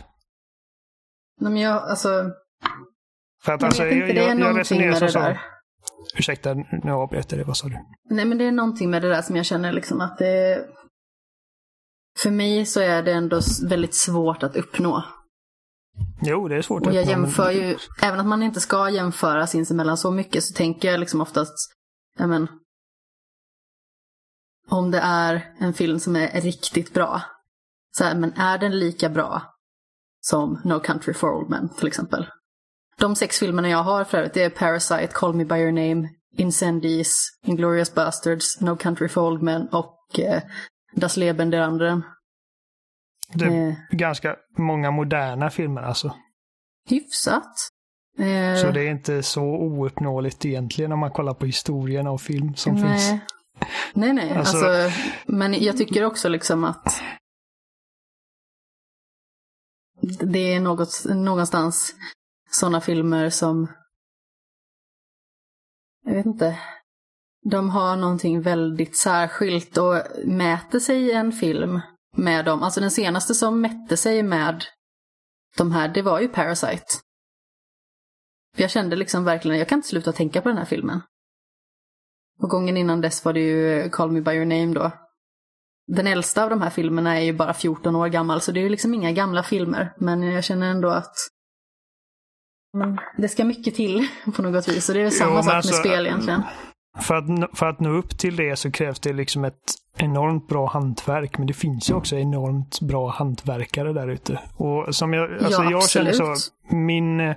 Nej, 1.41 1.53
men 1.53 1.63
jag, 1.63 1.83
alltså, 1.83 2.09
För 3.45 3.53
att 3.53 3.61
jag 3.61 3.69
alltså, 3.69 3.83
vet 3.83 3.93
inte, 3.93 4.07
det 4.07 4.13
är 4.13 4.17
jag, 4.17 4.31
jag 4.31 4.39
någonting 4.39 4.61
resonerar 4.61 4.91
med 4.91 4.99
som 4.99 5.07
det 5.07 5.13
så. 5.13 5.19
där. 5.19 5.41
Ursäkta, 6.19 6.55
nu 6.55 6.91
avbröt 6.91 7.33
jag 7.33 7.39
dig. 7.39 7.47
Vad 7.47 7.57
sa 7.57 7.69
du? 7.69 7.79
Nej, 8.11 8.25
men 8.25 8.39
det 8.39 8.45
är 8.45 8.53
någonting 8.53 8.91
med 8.91 9.03
det 9.03 9.09
där 9.09 9.23
som 9.23 9.37
jag 9.37 9.47
känner 9.47 9.73
liksom 9.73 10.01
att 10.01 10.19
det... 10.19 10.67
För 12.19 12.31
mig 12.31 12.67
så 12.67 12.81
är 12.81 13.03
det 13.03 13.13
ändå 13.13 13.41
väldigt 13.69 13.95
svårt 13.95 14.43
att 14.43 14.57
uppnå. 14.57 15.05
Jo, 16.23 16.49
det 16.49 16.57
är 16.57 16.63
svårt 16.63 16.87
Och 16.87 16.95
jag 16.95 17.05
jämför 17.05 17.51
ju, 17.51 17.77
även 18.03 18.21
att 18.21 18.27
man 18.27 18.43
inte 18.43 18.61
ska 18.61 18.91
jämföra 18.91 19.47
sinsemellan 19.47 19.97
så 19.97 20.11
mycket, 20.11 20.45
så 20.45 20.55
tänker 20.55 20.91
jag 20.91 21.01
liksom 21.01 21.21
oftast, 21.21 21.55
ja 22.19 22.27
men, 22.27 22.49
om 24.69 24.91
det 24.91 24.99
är 24.99 25.55
en 25.59 25.75
film 25.75 26.01
som 26.01 26.17
är 26.17 26.41
riktigt 26.41 26.95
bra, 26.95 27.23
så 27.97 28.05
här, 28.05 28.15
men 28.15 28.33
är 28.33 28.59
den 28.59 28.79
lika 28.79 29.09
bra 29.09 29.58
som 30.21 30.61
No 30.65 30.81
Country 30.81 31.15
for 31.15 31.31
Old 31.35 31.51
Men 31.51 31.69
till 31.69 31.87
exempel? 31.89 32.27
De 32.99 33.17
sex 33.17 33.39
filmerna 33.39 33.69
jag 33.69 33.83
har 33.83 34.05
för 34.05 34.19
övrigt, 34.19 34.37
är 34.37 34.51
Parasite, 34.51 35.07
Call 35.13 35.35
Me 35.35 35.45
By 35.45 35.55
Your 35.57 35.73
Name, 35.73 36.09
Incendies, 36.37 37.29
Inglourious 37.47 37.95
Basterds, 37.95 38.61
No 38.61 38.77
Country 38.77 39.09
for 39.09 39.23
Old 39.33 39.43
Men 39.43 39.69
och 39.69 40.19
eh, 40.21 40.43
Das 40.95 41.17
Leben 41.17 41.51
der 41.51 41.61
anderen. 41.61 42.03
Det 43.35 43.45
är 43.45 43.69
Eh, 43.69 43.75
ganska 43.91 44.37
många 44.59 44.91
moderna 44.91 45.51
filmer 45.51 45.83
alltså. 45.83 46.15
hyfsat. 46.89 47.69
Eh, 48.19 48.61
Så 48.63 48.71
det 48.71 48.81
är 48.81 48.91
inte 48.91 49.23
så 49.23 49.43
ouppnåeligt 49.45 50.45
egentligen 50.47 50.93
om 50.93 50.99
man 50.99 51.11
kollar 51.11 51.35
på 51.35 51.47
historien 51.47 52.07
av 52.07 52.19
film 52.19 52.55
som 52.55 52.75
nej. 52.75 52.83
finns. 52.83 53.21
Nej, 53.95 54.13
nej. 54.13 54.31
Alltså- 54.37 54.57
Alltså, 54.67 55.01
men 55.27 55.63
jag 55.65 55.77
tycker 55.77 56.05
också 56.05 56.29
liksom 56.29 56.65
att 56.65 57.03
det 60.21 60.55
är 60.55 60.61
något, 60.61 61.05
någonstans 61.05 61.95
sådana 62.51 62.81
filmer 62.81 63.31
som 63.31 63.69
jag 66.05 66.15
vet 66.15 66.27
inte. 66.27 66.59
De 67.51 67.71
har 67.71 67.97
någonting 67.97 68.43
väldigt 68.43 68.97
särskilt 68.97 69.77
och 69.77 70.03
mäter 70.25 70.81
sig 70.81 71.13
en 71.13 71.33
film 71.33 71.81
med 72.17 72.45
dem. 72.45 72.63
Alltså 72.63 72.81
den 72.81 72.91
senaste 72.91 73.35
som 73.35 73.61
mätte 73.61 73.97
sig 73.97 74.23
med 74.23 74.65
de 75.57 75.73
här, 75.73 75.89
det 75.89 76.03
var 76.03 76.21
ju 76.21 76.29
Parasite. 76.29 76.87
Jag 78.57 78.71
kände 78.71 78.97
liksom 78.97 79.25
verkligen, 79.25 79.59
jag 79.59 79.69
kan 79.69 79.79
inte 79.79 79.89
sluta 79.89 80.13
tänka 80.13 80.43
på 80.43 80.49
den 80.49 80.59
här 80.59 80.65
filmen. 80.65 81.01
Och 82.41 82.51
gången 82.51 82.77
innan 82.77 83.01
dess 83.01 83.25
var 83.25 83.33
det 83.33 83.41
ju 83.41 83.91
Call 83.91 84.11
Me 84.11 84.21
By 84.21 84.33
Your 84.33 84.45
Name 84.45 84.75
då. 84.75 85.08
Den 85.89 86.07
äldsta 86.07 86.45
av 86.45 86.51
de 86.51 86.63
här 86.63 86.71
filmerna 86.71 87.19
är 87.19 87.25
ju 87.25 87.33
bara 87.33 87.55
14 87.55 87.97
år 87.97 88.09
gammal, 88.09 88.41
så 88.41 88.53
det 88.53 88.61
är 88.61 88.63
ju 88.63 88.69
liksom 88.69 88.95
inga 88.95 89.13
gamla 89.13 89.43
filmer. 89.43 89.93
Men 89.99 90.23
jag 90.23 90.45
känner 90.45 90.71
ändå 90.71 90.89
att 90.89 91.15
men 92.79 92.99
det 93.17 93.29
ska 93.29 93.45
mycket 93.45 93.75
till 93.75 94.09
på 94.37 94.43
något 94.43 94.69
vis. 94.69 94.89
Och 94.89 94.95
det 94.95 95.03
är 95.03 95.11
samma 95.11 95.37
Jo, 95.37 95.43
sak 95.43 95.55
alltså, 95.55 95.73
med 95.73 95.81
spel 95.81 96.07
egentligen. 96.07 96.43
För 97.01 97.15
att, 97.15 97.59
för 97.59 97.67
att 97.67 97.81
nå 97.81 97.91
upp 97.91 98.19
till 98.19 98.37
det 98.37 98.57
så 98.57 98.71
krävs 98.71 99.01
det 99.01 99.13
liksom 99.13 99.45
ett 99.45 99.55
enormt 99.97 100.49
bra 100.49 100.67
hantverk. 100.67 101.39
Men 101.39 101.47
det 101.47 101.53
finns 101.53 101.91
ju 101.91 101.95
också 101.95 102.17
enormt 102.17 102.81
bra 102.81 103.11
hantverkare 103.11 103.93
där 103.93 104.09
ute. 104.09 104.41
Och 104.57 104.95
som 104.95 105.13
jag, 105.13 105.33
alltså 105.45 105.63
Ja, 105.63 105.71
jag 105.71 105.89
känner 105.89 106.13
så, 106.13 106.35
min, 106.71 107.35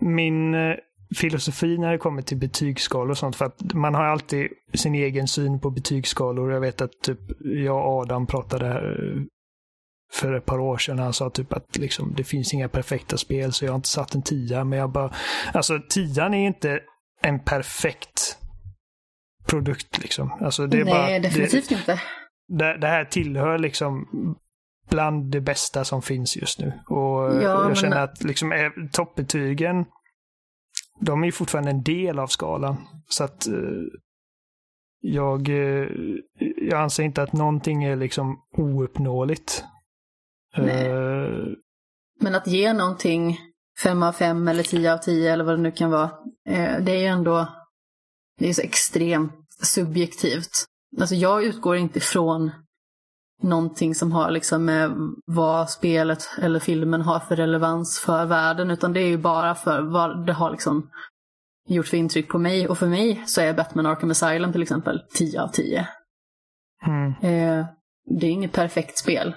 min 0.00 0.54
filosofi 1.16 1.78
när 1.78 1.92
det 1.92 1.98
kommer 1.98 2.22
till 2.22 2.36
betygsskalor 2.36 3.10
och 3.10 3.18
sånt. 3.18 3.36
För 3.36 3.44
att 3.44 3.74
man 3.74 3.94
har 3.94 4.04
alltid 4.04 4.48
sin 4.74 4.94
egen 4.94 5.28
syn 5.28 5.60
på 5.60 5.70
betygsskalor. 5.70 6.52
Jag 6.52 6.60
vet 6.60 6.80
att 6.80 7.00
typ 7.02 7.18
jag 7.40 7.76
och 7.76 8.00
Adam 8.02 8.26
pratade 8.26 8.66
här 8.66 9.12
eh, 9.16 9.22
för 10.12 10.32
ett 10.32 10.46
par 10.46 10.58
år 10.58 10.78
sedan. 10.78 10.98
Han 10.98 11.12
sa 11.12 11.30
typ 11.30 11.52
att 11.52 11.76
liksom, 11.76 12.14
det 12.16 12.24
finns 12.24 12.54
inga 12.54 12.68
perfekta 12.68 13.16
spel 13.16 13.52
så 13.52 13.64
jag 13.64 13.72
har 13.72 13.76
inte 13.76 13.88
satt 13.88 14.14
en 14.14 14.22
tia. 14.22 14.64
Men 14.64 14.78
jag 14.78 14.90
bara, 14.90 15.12
alltså 15.54 15.80
tian 15.88 16.34
är 16.34 16.46
inte 16.46 16.80
en 17.22 17.38
perfekt 17.40 18.38
produkt 19.46 19.98
liksom. 20.02 20.32
Alltså, 20.40 20.66
det 20.66 20.80
är 20.80 20.84
Nej, 20.84 20.94
bara, 20.94 21.18
definitivt 21.18 21.70
inte. 21.70 22.00
det, 22.48 22.78
det 22.78 22.86
här 22.86 23.04
tillhör 23.04 23.58
liksom 23.58 24.06
bland 24.90 25.30
det 25.32 25.40
bästa 25.40 25.84
som 25.84 26.02
finns 26.02 26.36
just 26.36 26.58
nu. 26.60 26.72
Och 26.86 26.96
Ja, 26.96 27.42
jag 27.42 27.66
men- 27.66 27.76
känner 27.76 27.96
att 28.02 28.24
liksom, 28.24 28.52
eh, 28.52 28.70
toppbetygen, 28.92 29.84
de 31.00 31.22
är 31.22 31.26
ju 31.26 31.32
fortfarande 31.32 31.70
en 31.70 31.82
del 31.82 32.18
av 32.18 32.26
skalan. 32.26 32.76
Så 33.08 33.24
att 33.24 33.46
eh, 33.46 33.54
jag, 35.00 35.48
eh, 35.48 35.88
jag 36.56 36.80
anser 36.80 37.02
inte 37.02 37.22
att 37.22 37.32
någonting 37.32 37.84
är 37.84 37.96
liksom 37.96 38.40
ouppnåeligt. 38.56 39.64
Nej. 40.56 40.86
Eh, 40.86 41.46
Men 42.20 42.34
att 42.34 42.46
ge 42.46 42.72
någonting 42.72 43.38
fem 43.82 44.02
av 44.02 44.12
fem 44.12 44.48
eller 44.48 44.62
tio 44.62 44.94
av 44.94 44.98
tio 44.98 45.32
eller 45.32 45.44
vad 45.44 45.58
det 45.58 45.62
nu 45.62 45.72
kan 45.72 45.90
vara. 45.90 46.10
Det 46.80 46.92
är 46.92 47.00
ju 47.00 47.06
ändå 47.06 47.48
det 48.38 48.48
är 48.48 48.52
så 48.52 48.62
extremt 48.62 49.32
subjektivt. 49.62 50.64
Alltså 51.00 51.14
jag 51.14 51.44
utgår 51.44 51.76
inte 51.76 51.98
ifrån 51.98 52.50
någonting 53.42 53.94
som 53.94 54.12
har 54.12 54.30
liksom 54.30 54.64
med 54.64 54.92
vad 55.26 55.70
spelet 55.70 56.30
eller 56.42 56.60
filmen 56.60 57.02
har 57.02 57.20
för 57.20 57.36
relevans 57.36 58.00
för 58.00 58.26
världen. 58.26 58.70
Utan 58.70 58.92
det 58.92 59.00
är 59.00 59.08
ju 59.08 59.18
bara 59.18 59.54
för 59.54 59.82
vad 59.82 60.26
det 60.26 60.32
har 60.32 60.50
liksom 60.50 60.90
gjort 61.68 61.86
för 61.86 61.96
intryck 61.96 62.28
på 62.28 62.38
mig. 62.38 62.68
Och 62.68 62.78
för 62.78 62.86
mig 62.86 63.22
så 63.26 63.40
är 63.40 63.54
Batman 63.54 63.86
Arkham 63.86 64.10
Asylum 64.10 64.52
till 64.52 64.62
exempel 64.62 65.02
10 65.14 65.42
av 65.42 65.48
10. 65.48 65.88
mm. 66.86 67.10
Eh, 67.10 67.66
det 68.20 68.26
är 68.26 68.30
inget 68.30 68.52
perfekt 68.52 68.98
spel. 68.98 69.34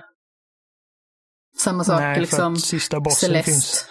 Samma 1.58 1.84
sak 1.84 2.00
Nej, 2.00 2.20
liksom 2.20 2.56
sista 2.56 3.00
bossen 3.00 3.28
Celeste. 3.28 3.52
finns. 3.52 3.90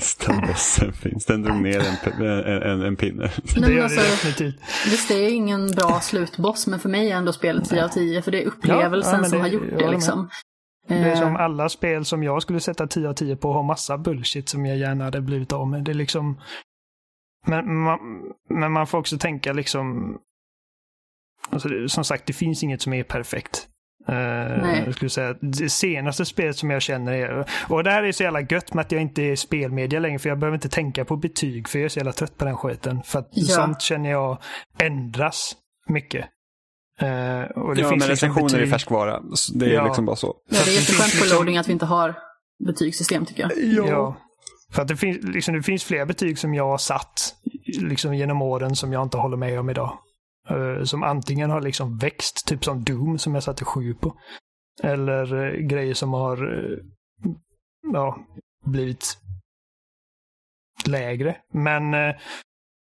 Sista 0.00 0.32
bossen 0.46 0.92
finns. 0.92 1.26
Den 1.26 1.42
drog 1.42 1.56
ner 1.62 1.80
en, 1.80 2.22
en, 2.26 2.62
en, 2.62 2.82
en 2.82 2.96
pinne. 2.96 3.22
Nej, 3.22 3.30
Det 3.54 3.60
men 3.60 3.72
gör 3.72 3.82
alltså, 3.82 4.00
det 4.00 4.06
definitivt. 4.10 4.60
visst, 4.86 5.08
det 5.08 5.14
är 5.14 5.30
ingen 5.34 5.70
bra 5.70 6.00
slutboss, 6.00 6.66
men 6.66 6.80
för 6.80 6.88
mig 6.88 7.10
är 7.12 7.16
ändå 7.16 7.32
spelet 7.32 7.68
10 7.68 7.84
av 7.84 7.88
10, 7.88 8.22
för 8.22 8.30
det 8.30 8.42
är 8.42 8.46
upplevelsen 8.46 9.10
Ja, 9.12 9.16
ja, 9.16 9.20
men 9.20 9.30
som 9.30 9.38
det- 9.38 9.42
har 9.44 9.48
gjort 9.48 9.78
det 9.78 9.90
liksom. 9.90 10.28
Det 10.88 10.94
är 10.94 11.12
Eh, 11.12 11.18
som 11.20 11.36
alla 11.36 11.68
spel 11.68 12.04
som 12.04 12.22
jag 12.22 12.42
skulle 12.42 12.60
sätta 12.60 12.86
10 12.86 13.08
av 13.08 13.14
10 13.14 13.36
på 13.36 13.52
har 13.52 13.62
massa 13.62 13.98
bullshit 13.98 14.48
som 14.48 14.66
jag 14.66 14.76
gärna 14.78 15.04
hade 15.04 15.20
blivit 15.20 15.52
av 15.52 15.68
med. 15.68 15.84
Det 15.84 15.92
är 15.92 15.94
liksom... 15.94 16.40
Men 17.46 17.76
man, 17.82 17.98
men 18.50 18.72
man 18.72 18.86
får 18.86 18.98
också 18.98 19.18
tänka 19.18 19.52
liksom... 19.52 20.18
Alltså, 21.50 21.68
det- 21.68 21.88
som 21.88 22.04
sagt, 22.04 22.26
det 22.26 22.32
finns 22.32 22.62
inget 22.62 22.82
som 22.82 22.92
är 22.92 23.02
perfekt. 23.02 23.68
Jag 24.86 24.94
skulle 24.94 25.10
säga 25.10 25.34
det 25.40 25.68
senaste 25.70 26.24
spelet 26.24 26.56
som 26.56 26.70
jag 26.70 26.82
känner 26.82 27.12
är... 27.12 27.46
Och 27.68 27.84
det 27.84 27.90
här 27.90 28.02
är 28.02 28.12
så 28.12 28.22
jävla 28.22 28.40
gött 28.40 28.74
med 28.74 28.82
att 28.82 28.92
jag 28.92 29.02
inte 29.02 29.22
är 29.22 29.36
spelmedia 29.36 30.00
längre 30.00 30.18
för 30.18 30.28
jag 30.28 30.38
behöver 30.38 30.54
inte 30.54 30.68
tänka 30.68 31.04
på 31.04 31.16
betyg 31.16 31.68
för 31.68 31.78
jag 31.78 31.84
är 31.84 31.88
så 31.88 31.98
jävla 31.98 32.12
trött 32.12 32.38
på 32.38 32.44
den 32.44 32.56
skiten. 32.56 33.02
För 33.02 33.18
att 33.18 33.28
Ja. 33.32 33.54
sånt 33.54 33.80
känner 33.82 34.10
jag 34.10 34.38
ändras 34.78 35.52
mycket. 35.88 36.24
Eh, 37.00 37.08
och 37.62 37.74
det 37.74 37.82
Ja, 37.82 37.88
finns 37.88 38.02
men 38.04 38.08
liksom 38.08 38.08
recensioner 38.08 38.54
är 38.54 38.58
betyg- 38.66 38.70
färskvara. 38.70 39.20
Så 39.34 39.58
Det 39.58 39.66
är 39.66 39.70
Ja. 39.70 39.84
liksom 39.84 40.04
bara 40.04 40.16
så. 40.16 40.34
ja, 40.50 40.58
det 40.64 40.70
är 40.70 40.74
jätteskönt 40.74 41.10
på 41.12 41.16
liksom- 41.24 41.38
loading 41.38 41.56
att 41.58 41.68
vi 41.68 41.72
inte 41.72 41.86
har 41.86 42.14
betygssystem 42.66 43.26
tycker 43.26 43.42
jag. 43.42 43.86
Ja. 43.88 44.16
För 44.72 44.82
att 44.82 44.88
det 44.88 44.96
finns, 44.96 45.18
liksom, 45.22 45.54
det 45.54 45.62
finns 45.62 45.84
flera 45.84 46.06
betyg 46.06 46.38
som 46.38 46.54
jag 46.54 46.66
har 46.68 46.78
satt 46.78 47.34
liksom, 47.80 48.14
genom 48.14 48.42
åren 48.42 48.76
som 48.76 48.92
jag 48.92 49.02
inte 49.02 49.16
håller 49.16 49.36
med 49.36 49.60
om 49.60 49.70
idag. 49.70 49.98
Eh, 50.50 50.84
som 50.84 51.02
antingen 51.02 51.50
har 51.50 51.60
liksom 51.60 51.98
växt, 51.98 52.46
typ 52.46 52.64
som 52.64 52.84
Doom 52.84 53.18
som 53.18 53.34
jag 53.34 53.42
satte 53.42 53.64
sju 53.64 53.94
på. 53.94 54.16
Eller 54.82 55.44
eh, 55.44 55.60
grejer 55.60 55.94
som 55.94 56.12
har 56.12 56.58
eh, 56.58 56.78
ja, 57.92 58.18
blivit 58.64 59.18
lägre. 60.86 61.36
Men 61.52 61.94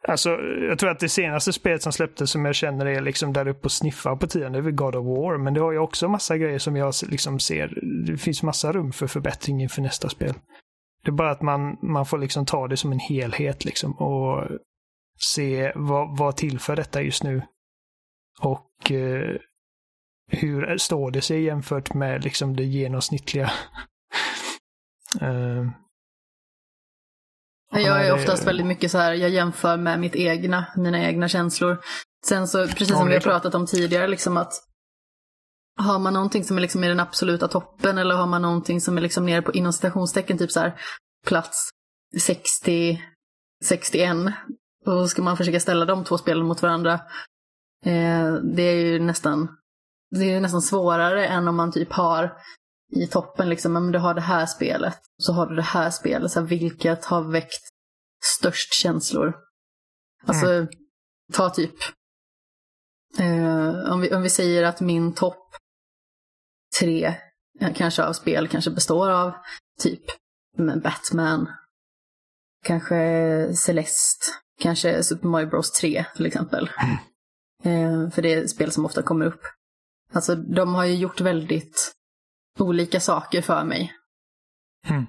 alltså, 0.07 0.30
jag 0.69 0.80
tror 0.80 0.90
att 0.90 0.99
det 0.99 1.10
senaste 1.10 1.53
spelet 1.53 1.82
som 1.82 1.91
släpptes 1.91 2.32
som 2.32 2.45
jag 2.45 2.56
känner 2.56 2.86
är 2.86 3.02
liksom 3.02 3.34
där 3.34 3.48
uppe 3.48 3.65
och 3.65 3.72
sniffar 3.72 4.15
på 4.15 4.28
tiden, 4.28 4.52
det 4.52 4.57
är 4.57 4.61
väl 4.61 4.73
God 4.73 4.95
of 4.95 5.06
War. 5.06 5.38
Men 5.38 5.53
det 5.53 5.60
har 5.60 5.72
ju 5.72 5.78
också 5.78 6.07
massa 6.07 6.38
grejer 6.38 6.60
som 6.60 6.76
jag 6.76 6.94
liksom 7.10 7.40
ser, 7.40 7.80
det 8.07 8.18
finns 8.18 8.44
massa 8.44 8.72
rum 8.72 8.91
för 8.91 9.07
förbättring 9.07 9.61
inför 9.61 9.82
nästa 9.82 10.10
spel. 10.10 10.34
Det 11.03 11.10
är 11.10 11.15
bara 11.15 11.32
att 11.32 11.41
man, 11.41 11.78
man 11.82 12.06
får 12.06 12.18
liksom 12.18 12.45
ta 12.45 12.68
det 12.68 12.78
som 12.78 12.91
en 12.91 12.99
helhet 12.99 13.65
liksom 13.65 13.94
och 13.94 14.48
se 15.23 15.72
vad, 15.76 16.18
vad 16.18 16.38
tillför 16.38 16.76
detta 16.76 17.02
just 17.02 17.23
nu. 17.23 17.41
Och 18.39 18.91
eh, 18.91 19.35
hur 20.31 20.77
står 20.77 21.11
det 21.11 21.22
sig 21.22 21.43
jämfört 21.43 21.93
med 21.93 22.23
liksom 22.23 22.56
det 22.56 22.64
genomsnittliga. 22.64 23.52
Eh, 25.22 25.65
Jag 27.81 28.06
är 28.06 28.14
oftast 28.14 28.48
väldigt 28.48 28.65
mycket 28.65 28.91
så 28.91 28.98
här, 28.98 29.14
jag 29.14 29.30
jämför 29.30 29.77
med 29.77 29.99
mitt 29.99 30.15
egna, 30.15 30.65
mina 30.77 30.99
egna 31.07 31.27
känslor. 31.27 31.77
Sen 32.26 32.48
så, 32.48 32.68
precis 32.68 32.88
som 32.88 33.07
vi 33.07 33.14
har 33.14 33.22
pratat 33.22 33.56
om 33.56 33.65
tidigare, 33.65 34.07
liksom 34.07 34.38
att 34.38 34.53
har 35.77 35.99
man 35.99 36.14
någonting 36.14 36.43
som 36.43 36.57
är 36.57 36.61
liksom 36.61 36.84
i 36.84 36.88
den 36.88 36.99
absoluta 36.99 37.48
toppen 37.48 37.98
eller 37.98 38.15
har 38.15 38.27
man 38.27 38.41
någonting 38.41 38.81
som 38.81 38.98
är 38.98 39.02
liksom 39.02 39.26
nere 39.26 39.41
på 39.41 39.53
inom 39.53 39.73
citationstecken, 39.73 40.38
typ 40.38 40.52
så 40.52 40.60
här 40.60 40.80
plats 41.27 41.69
60, 42.22 43.02
61. 43.65 44.18
Och 44.86 44.91
så 44.91 45.08
ska 45.08 45.22
man 45.22 45.38
försöka 45.38 45.60
ställa 45.60 45.86
de 45.86 46.03
två 46.03 46.18
spelen 46.18 46.45
mot 46.45 46.62
varandra. 46.62 46.94
Eh, 47.86 48.34
det 48.34 48.64
är 48.64 48.76
ju 48.76 48.99
nästan, 48.99 49.58
det 50.12 50.34
är 50.34 50.41
nästan 50.41 50.62
svårare 50.62 51.28
än 51.28 51.48
om 51.48 51.56
man 51.56 51.72
typ 51.72 51.91
har 51.91 52.38
i 52.91 53.08
toppen 53.08 53.49
liksom, 53.49 53.74
men 53.74 53.91
du 53.91 53.99
har 53.99 54.14
det 54.14 54.22
här 54.22 54.45
spelet, 54.45 54.99
så 55.18 55.34
har 55.34 55.48
du 55.48 55.56
det 55.56 55.62
här 55.62 55.90
spelet, 55.90 56.32
så 56.32 56.40
här, 56.40 56.48
vilket 56.48 57.06
har 57.06 57.32
väckt 57.32 57.70
störst 58.24 58.74
känslor? 58.74 59.34
Alltså, 60.26 60.68
ta 61.34 61.49
typ, 61.49 61.76
eh, 63.20 63.91
om, 63.91 64.02
vi, 64.02 64.16
om 64.16 64.22
vi 64.22 64.30
säger 64.30 64.64
att 64.64 64.82
min 64.82 65.14
topp 65.14 65.56
tre, 66.80 67.16
eh, 67.60 67.74
kanske 67.76 68.03
av 68.03 68.14
spel, 68.14 68.48
kanske 68.48 68.72
består 68.72 69.10
av 69.10 69.34
typ 69.80 70.03
Batman, 70.84 71.49
kanske 72.64 73.53
Celeste, 73.56 74.26
kanske 74.62 75.04
Super 75.04 75.28
Mario 75.28 75.50
Bros 75.50 75.72
3 75.72 76.06
till 76.16 76.26
exempel. 76.26 76.70
Eh, 77.64 78.10
för 78.10 78.22
det 78.22 78.34
är 78.34 78.48
spel 78.48 78.72
som 78.72 78.86
ofta 78.86 79.02
kommer 79.02 79.26
upp. 79.26 79.42
Alltså 80.14 80.36
de 80.36 80.76
har 80.76 80.86
ju 80.86 80.96
gjort 80.96 81.22
väldigt 81.22 81.94
olika 82.60 83.00
saker 83.00 83.42
för 83.42 83.64
mig. 83.64 83.94
Mm. 84.88 85.06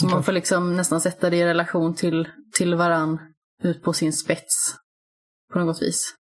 Så 0.00 0.06
man 0.06 0.24
får 0.24 0.32
liksom 0.32 0.76
nästan 0.76 1.00
sätta 1.00 1.30
det 1.30 1.36
i 1.36 1.44
relation 1.44 1.94
till, 1.94 2.28
till 2.56 2.74
varann 2.74 3.18
ut 3.62 3.82
på 3.82 3.92
sin 3.92 4.12
spets. 4.12 4.74
På 5.52 5.58
något 5.58 5.82
vis. 5.82 6.14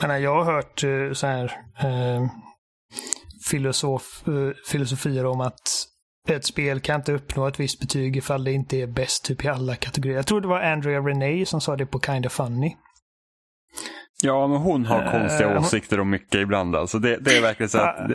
Men 0.00 0.22
jag 0.22 0.44
har 0.44 0.52
hört 0.52 0.84
eh, 0.84 1.12
så 1.12 1.26
här 1.26 1.44
eh, 1.78 2.30
filosof, 3.50 4.28
eh, 4.28 4.52
filosofier 4.66 5.26
om 5.26 5.40
att 5.40 5.86
ett 6.34 6.44
spel 6.44 6.80
kan 6.80 6.96
inte 6.96 7.12
uppnå 7.12 7.46
ett 7.46 7.60
visst 7.60 7.80
betyg 7.80 8.16
ifall 8.16 8.44
det 8.44 8.52
inte 8.52 8.76
är 8.76 8.86
bäst 8.86 9.24
typ 9.24 9.44
i 9.44 9.48
alla 9.48 9.74
kategorier. 9.76 10.16
Jag 10.16 10.26
tror 10.26 10.40
det 10.40 10.48
var 10.48 10.60
Andrea 10.60 11.00
Renee 11.00 11.46
som 11.46 11.60
sa 11.60 11.76
det 11.76 11.86
på 11.86 12.00
Kinda 12.00 12.28
Funny. 12.28 12.76
Ja, 14.22 14.46
men 14.46 14.56
hon 14.58 14.86
har 14.86 15.10
konstiga 15.10 15.48
hon- 15.48 15.58
åsikter 15.58 16.00
om 16.00 16.10
mycket 16.10 16.34
ibland. 16.34 16.76
Alltså 16.76 16.98
det, 16.98 17.16
det 17.16 17.36
är 17.36 17.42
verkligen 17.42 17.68
så 17.70 17.78
att... 17.78 18.10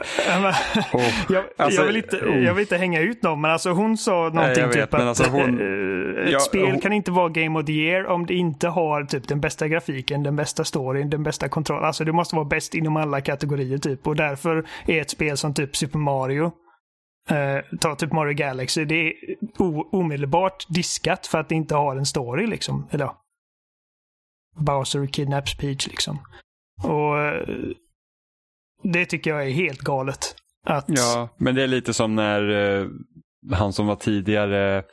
Oh. 0.93 1.01
jag, 1.29 1.43
Alltså, 1.57 1.81
jag, 1.81 1.87
vill 1.87 1.95
inte, 1.97 2.17
oh. 2.17 2.43
jag 2.43 2.53
vill 2.53 2.61
inte 2.61 2.77
hänga 2.77 2.99
ut 2.99 3.23
någon, 3.23 3.41
men 3.41 3.51
alltså 3.51 3.69
hon 3.71 3.97
sa 3.97 4.11
någonting 4.33 4.61
jag 4.63 4.67
vet, 4.67 4.73
typ 4.75 4.93
att 4.93 5.01
alltså 5.01 5.23
hon- 5.23 5.59
eh, 5.59 6.23
ett 6.25 6.31
Ja, 6.31 6.39
spel 6.39 6.65
hon- 6.65 6.79
kan 6.79 6.93
inte 6.93 7.11
vara 7.11 7.29
Game 7.29 7.59
of 7.59 7.65
the 7.65 7.71
Year 7.71 8.05
om 8.05 8.25
det 8.25 8.33
inte 8.33 8.67
har 8.67 9.03
typ 9.03 9.27
den 9.27 9.41
bästa 9.41 9.67
grafiken, 9.67 10.23
den 10.23 10.35
bästa 10.35 10.63
storyn, 10.63 11.09
den 11.09 11.23
bästa 11.23 11.49
kontrollen. 11.49 11.85
Alltså 11.85 12.03
det 12.03 12.11
måste 12.11 12.35
vara 12.35 12.45
bäst 12.45 12.73
inom 12.75 12.97
alla 12.97 13.21
kategorier 13.21 13.77
typ. 13.77 14.07
Och 14.07 14.15
därför 14.15 14.65
är 14.87 15.01
ett 15.01 15.09
spel 15.09 15.37
som 15.37 15.53
typ 15.53 15.75
Super 15.75 15.99
Mario, 15.99 16.51
eh, 17.29 17.77
ta 17.79 17.95
typ 17.95 18.11
Mario 18.11 18.33
Galaxy, 18.33 18.85
det 18.85 18.95
är 18.95 19.13
omedelbart 19.95 20.65
diskat 20.69 21.27
för 21.27 21.37
att 21.37 21.49
det 21.49 21.55
inte 21.55 21.75
har 21.75 21.95
en 21.95 22.05
story 22.05 22.47
liksom. 22.47 22.87
Eller 22.91 23.05
ja. 23.05 23.21
Bowser 24.57 25.07
kidnaps 25.07 25.57
Peach 25.57 25.87
liksom. 25.87 26.19
Och 26.83 27.19
eh, 27.19 27.47
det 28.83 29.05
tycker 29.05 29.29
jag 29.29 29.47
är 29.47 29.51
helt 29.51 29.79
galet. 29.79 30.35
Att, 30.65 30.85
Ja, 30.87 31.29
men 31.37 31.55
det 31.55 31.63
är 31.63 31.67
lite 31.67 31.93
som 31.93 32.15
när 32.15 32.49
eh, 32.49 32.87
han 33.51 33.73
som 33.73 33.87
var 33.87 33.95
tidigare 33.95 34.83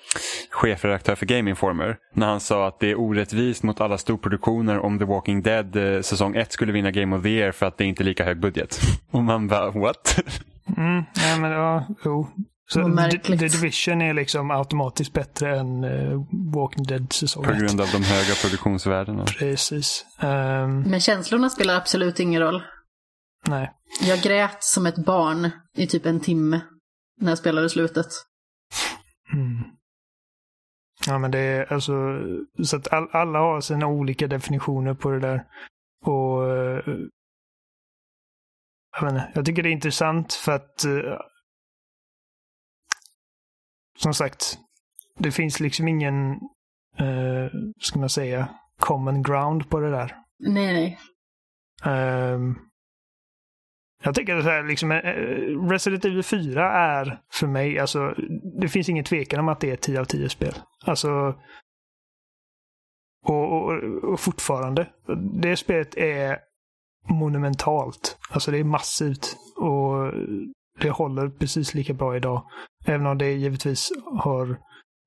chefredaktör 0.51 1.15
för 1.15 1.27
Game 1.27 1.51
Informer, 1.51 1.97
när 2.15 2.27
han 2.27 2.41
sa 2.41 2.69
att 2.69 2.81
det 2.81 2.91
är 2.91 3.01
orättvist 3.01 3.63
mot 3.63 3.81
alla 3.81 3.99
storproduktioner 3.99 4.79
om 4.79 4.99
The 4.99 5.05
Walking 5.05 5.43
Dead 5.43 5.77
eh, 5.77 6.01
säsong 6.03 6.37
1 6.37 6.53
skulle 6.53 6.73
vinna 6.73 6.91
Game 6.91 7.17
of 7.17 7.23
the 7.23 7.29
Year 7.29 7.53
för 7.53 7.67
att 7.67 7.79
det 7.79 7.85
inte 7.85 8.03
är 8.03 8.05
lika 8.05 8.25
hög 8.25 8.41
budget. 8.41 8.79
Och 9.11 9.23
man 9.23 9.49
bara, 9.49 9.71
what? 9.71 10.19
Mm, 10.77 11.05
nej 11.17 11.41
men 11.41 11.51
ja, 11.51 11.87
jo. 12.05 12.29
Så 12.69 12.83
The, 12.83 12.89
märkligt. 12.89 13.41
The 13.41 13.49
Division 13.49 14.03
är 14.03 14.15
liksom 14.15 14.51
automatiskt 14.51 15.13
bättre 15.13 15.59
än 15.59 15.85
uh, 15.85 16.23
Walking 16.55 16.85
Dead 16.85 17.13
säsong 17.13 17.45
På 17.45 17.53
grund 17.53 17.81
av 17.81 17.89
de 17.93 18.03
höga 18.03 18.35
produktionsvärdena. 18.43 19.25
Precis. 19.25 20.07
Ehm, 20.21 20.81
Men 20.83 21.01
känslorna 21.01 21.51
spelar 21.51 21.77
absolut 21.77 22.21
ingen 22.21 22.41
roll. 22.41 22.63
nej. 23.47 23.73
Jag 24.03 24.19
grät 24.19 24.57
som 24.65 24.87
ett 24.87 25.05
barn 25.05 25.51
i 25.77 25.87
typ 25.87 26.07
en 26.07 26.21
timme 26.21 26.61
när 27.21 27.31
jag 27.31 27.39
spelade 27.39 27.69
slutet. 27.71 28.07
Mm. 29.33 29.63
Ja 31.07 31.19
men 31.19 31.31
det 31.31 31.39
är 31.39 31.73
alltså, 31.73 31.93
så 32.65 32.77
att 32.77 32.93
all, 32.93 33.09
alla 33.13 33.39
har 33.39 33.61
sina 33.61 33.87
olika 33.87 34.27
definitioner 34.27 34.95
på 34.95 35.11
det 35.11 35.21
där. 35.21 35.45
Och 36.05 36.51
eh, 36.51 36.83
jag, 39.01 39.11
inte, 39.11 39.33
jag 39.35 39.47
tycker 39.47 39.63
det 39.63 39.69
är 39.69 39.73
intressant 39.73 40.33
för 40.33 40.53
att 40.53 40.85
eh, 40.85 41.19
som 43.99 44.15
sagt, 44.15 44.59
det 45.19 45.31
finns 45.31 45.61
liksom 45.61 45.89
ingen, 45.89 46.33
uh, 47.01 47.51
ska 47.81 47.99
man 47.99 48.09
säga, 48.09 48.49
common 48.79 49.23
ground 49.23 49.71
på 49.71 49.81
det 49.81 49.91
där. 49.91 50.17
Nej, 50.39 50.73
nej. 50.73 50.99
Ehm, 51.85 52.55
jag 54.03 54.15
tycker 54.15 54.37
att 54.37 54.45
här, 54.45 54.63
liksom, 54.63 54.93
eh, 54.93 54.99
eh, 54.99 55.69
Resident 55.71 56.05
Evil 56.05 56.23
4 56.23 56.73
är 56.73 57.21
för 57.33 57.47
mig, 57.47 57.79
alltså, 57.79 58.15
det 58.61 58.69
finns 58.69 58.89
ingen 58.89 59.05
tvekan 59.05 59.41
om 59.41 59.49
att 59.49 59.61
det 59.61 59.71
är 59.71 59.75
ett 59.75 59.81
10 59.81 60.01
av 60.01 60.05
10 60.05 60.29
spel. 60.29 60.55
Alltså, 60.85 61.35
och, 63.25 63.53
och, 63.53 63.73
och 64.05 64.21
fortfarande. 64.21 64.89
Det 65.43 65.57
spelet 65.57 65.97
är 65.97 66.39
monumentalt. 67.09 68.19
Alltså 68.31 68.51
det 68.51 68.59
är 68.59 68.65
massivt. 68.65 69.37
Och 69.57 70.13
det 70.81 70.91
håller 70.91 71.29
precis 71.29 71.75
lika 71.75 71.95
bra 71.95 72.17
idag. 72.17 72.43
Även 72.87 73.07
om 73.07 73.19
det 73.19 73.33
givetvis 73.33 73.93
har 74.17 74.59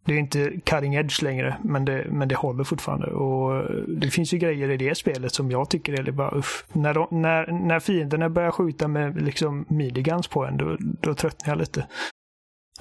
det 0.05 0.13
är 0.13 0.17
inte 0.17 0.51
cutting 0.65 0.95
edge 0.95 1.23
längre, 1.23 1.57
men 1.63 1.85
det, 1.85 2.07
men 2.09 2.27
det 2.27 2.35
håller 2.35 2.63
fortfarande. 2.63 3.07
Och 3.07 3.71
det 3.87 4.09
finns 4.09 4.33
ju 4.33 4.37
grejer 4.37 4.69
i 4.69 4.77
det 4.77 4.95
spelet 4.95 5.33
som 5.33 5.51
jag 5.51 5.69
tycker 5.69 6.07
är 6.07 6.11
bara 6.11 6.37
uff. 6.37 6.65
När, 6.73 6.93
de, 6.93 7.07
när, 7.11 7.51
när 7.51 7.79
fienderna 7.79 8.29
börjar 8.29 8.51
skjuta 8.51 8.87
med 8.87 9.21
liksom 9.21 9.65
miniguns 9.69 10.27
på 10.27 10.45
en, 10.45 10.57
då, 10.57 10.77
då 10.79 11.13
tröttnar 11.13 11.51
jag 11.51 11.57
lite. 11.57 11.87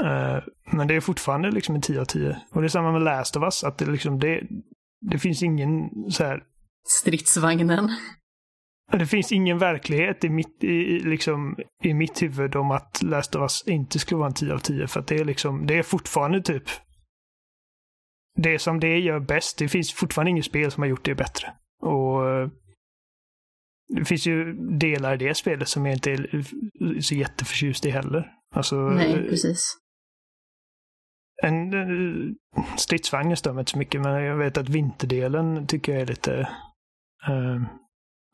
Eh, 0.00 0.38
men 0.72 0.88
det 0.88 0.94
är 0.94 1.00
fortfarande 1.00 1.50
liksom 1.50 1.74
en 1.74 1.80
10 1.80 2.00
av 2.00 2.04
10. 2.04 2.40
Och 2.50 2.60
det 2.60 2.66
är 2.66 2.68
samma 2.68 2.92
med 2.92 3.02
Last 3.02 3.36
of 3.36 3.42
Us, 3.42 3.64
att 3.64 3.78
det 3.78 3.86
liksom, 3.86 4.18
det, 4.18 4.42
det 5.10 5.18
finns 5.18 5.42
ingen 5.42 5.90
så 6.10 6.24
här, 6.24 6.42
Stridsvagnen. 6.88 7.90
det 8.92 9.06
finns 9.06 9.32
ingen 9.32 9.58
verklighet 9.58 10.24
i 10.24 10.28
mitt, 10.28 10.64
i, 10.64 10.66
i 10.66 11.00
liksom, 11.00 11.56
i 11.82 11.94
mitt 11.94 12.22
huvud 12.22 12.56
om 12.56 12.70
att 12.70 13.02
Last 13.02 13.34
of 13.34 13.40
Us 13.42 13.64
inte 13.66 13.98
skulle 13.98 14.18
vara 14.18 14.28
en 14.28 14.34
10 14.34 14.54
av 14.54 14.58
10. 14.58 14.86
För 14.86 15.00
att 15.00 15.06
det 15.06 15.16
är 15.16 15.24
liksom, 15.24 15.66
det 15.66 15.78
är 15.78 15.82
fortfarande 15.82 16.42
typ 16.42 16.64
det 18.34 18.58
som 18.58 18.80
det 18.80 18.98
gör 18.98 19.20
bäst. 19.20 19.58
Det 19.58 19.68
finns 19.68 19.92
fortfarande 19.92 20.30
inget 20.30 20.44
spel 20.44 20.70
som 20.70 20.82
har 20.82 20.88
gjort 20.88 21.04
det 21.04 21.14
bättre. 21.14 21.52
Och 21.82 22.30
eh, 22.30 22.48
det 23.88 24.04
finns 24.04 24.26
ju 24.26 24.52
delar 24.78 25.14
i 25.14 25.26
det 25.26 25.34
spelet 25.34 25.68
som 25.68 25.86
jag 25.86 25.94
inte 25.94 26.10
är 26.10 27.00
så 27.00 27.14
jätteförtjust 27.14 27.86
i 27.86 27.90
heller. 27.90 28.32
Alltså, 28.54 28.76
Nej, 28.76 29.28
precis. 29.28 29.76
En 31.42 31.74
eh, 31.74 32.34
stridsvagn 32.76 33.36
stör 33.36 33.52
mig 33.52 33.60
inte 33.60 33.72
så 33.72 33.78
mycket, 33.78 34.00
men 34.00 34.24
jag 34.24 34.36
vet 34.36 34.56
att 34.56 34.68
vinterdelen 34.68 35.66
tycker 35.66 35.92
jag 35.92 36.02
är 36.02 36.06
lite, 36.06 36.40
eh, 37.28 37.62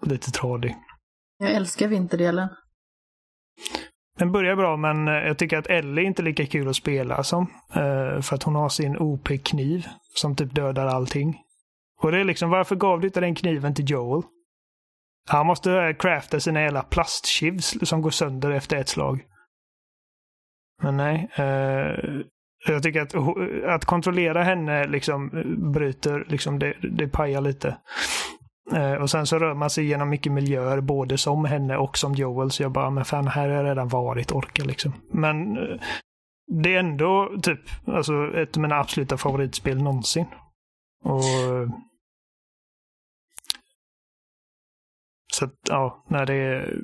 lite 0.06 0.30
tradig. 0.30 0.76
Jag 1.38 1.50
älskar 1.50 1.88
vinterdelen. 1.88 2.48
Den 4.20 4.32
börjar 4.32 4.56
bra, 4.56 4.76
men 4.76 5.08
eh, 5.08 5.14
jag 5.14 5.38
tycker 5.38 5.58
att 5.58 5.66
Ellie 5.66 6.04
inte 6.04 6.22
är 6.22 6.24
lika 6.24 6.46
kul 6.46 6.68
att 6.68 6.76
spela 6.76 7.22
som. 7.22 7.46
Eh, 7.74 8.20
för 8.20 8.34
att 8.34 8.42
hon 8.42 8.54
har 8.54 8.68
sin 8.68 8.96
OP-kniv 8.96 9.86
som 10.14 10.36
typ 10.36 10.54
dödar 10.54 10.86
allting. 10.86 11.38
Och 12.02 12.12
det 12.12 12.20
är 12.20 12.24
liksom, 12.24 12.50
varför 12.50 12.76
gav 12.76 13.00
du 13.00 13.06
inte 13.06 13.20
den 13.20 13.34
kniven 13.34 13.74
till 13.74 13.90
Joel? 13.90 14.22
Han 15.28 15.46
måste 15.46 15.72
eh, 15.72 15.94
crafta 15.94 16.40
sina 16.40 16.62
jävla 16.62 16.82
plastkivs 16.82 17.76
som 17.82 18.02
går 18.02 18.10
sönder 18.10 18.50
efter 18.50 18.76
ett 18.76 18.88
slag. 18.88 19.24
Men 20.82 20.96
nej. 20.96 21.28
Jag 22.66 22.82
tycker 22.82 23.00
att, 23.00 23.14
att 23.66 23.84
kontrollera 23.84 24.42
henne 24.42 24.86
liksom 24.86 25.30
bryter, 25.72 26.24
liksom 26.28 26.58
det, 26.58 26.74
det 26.82 27.08
pajar 27.08 27.40
lite. 27.40 27.76
Eh, 28.72 28.94
och 28.94 29.10
sen 29.10 29.26
så 29.26 29.38
rör 29.38 29.54
man 29.54 29.70
sig 29.70 29.84
genom 29.84 30.08
mycket 30.08 30.32
miljöer, 30.32 30.80
både 30.80 31.18
som 31.18 31.44
henne 31.44 31.76
och 31.76 31.98
som 31.98 32.14
Joel. 32.14 32.50
Så 32.50 32.62
jag 32.62 32.72
bara, 32.72 32.90
men 32.90 33.04
fan, 33.04 33.28
här 33.28 33.48
har 33.48 33.56
jag 33.56 33.64
redan 33.64 33.88
varit, 33.88 34.32
orkar 34.32 34.64
liksom. 34.64 34.92
Men 35.10 35.56
eh, 35.56 35.80
det 36.46 36.74
är 36.74 36.78
ändå 36.78 37.38
typ, 37.42 37.60
alltså 37.86 38.36
ett 38.36 38.56
av 38.56 38.62
mina 38.62 38.76
absoluta 38.76 39.16
favoritspel 39.16 39.82
någonsin. 39.82 40.26
Och... 41.04 41.24
Så 45.32 45.44
att, 45.44 45.54
ja, 45.68 46.04
när 46.08 46.26
det 46.26 46.34
är... 46.34 46.82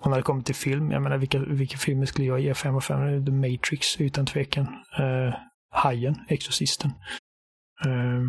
Och 0.00 0.10
när 0.10 0.16
det 0.16 0.22
kommer 0.22 0.42
till 0.42 0.54
film, 0.54 0.90
jag 0.90 1.02
menar 1.02 1.18
vilka, 1.18 1.38
vilka 1.38 1.78
filmer 1.78 2.06
skulle 2.06 2.26
jag 2.26 2.40
ge 2.40 2.54
5 2.54 2.74
av 2.76 2.80
5? 2.80 3.26
The 3.26 3.32
Matrix 3.32 4.00
utan 4.00 4.26
tvekan. 4.26 4.66
Uh, 5.00 5.34
Hajen, 5.70 6.14
Exorcisten. 6.28 6.90
Uh, 7.86 8.22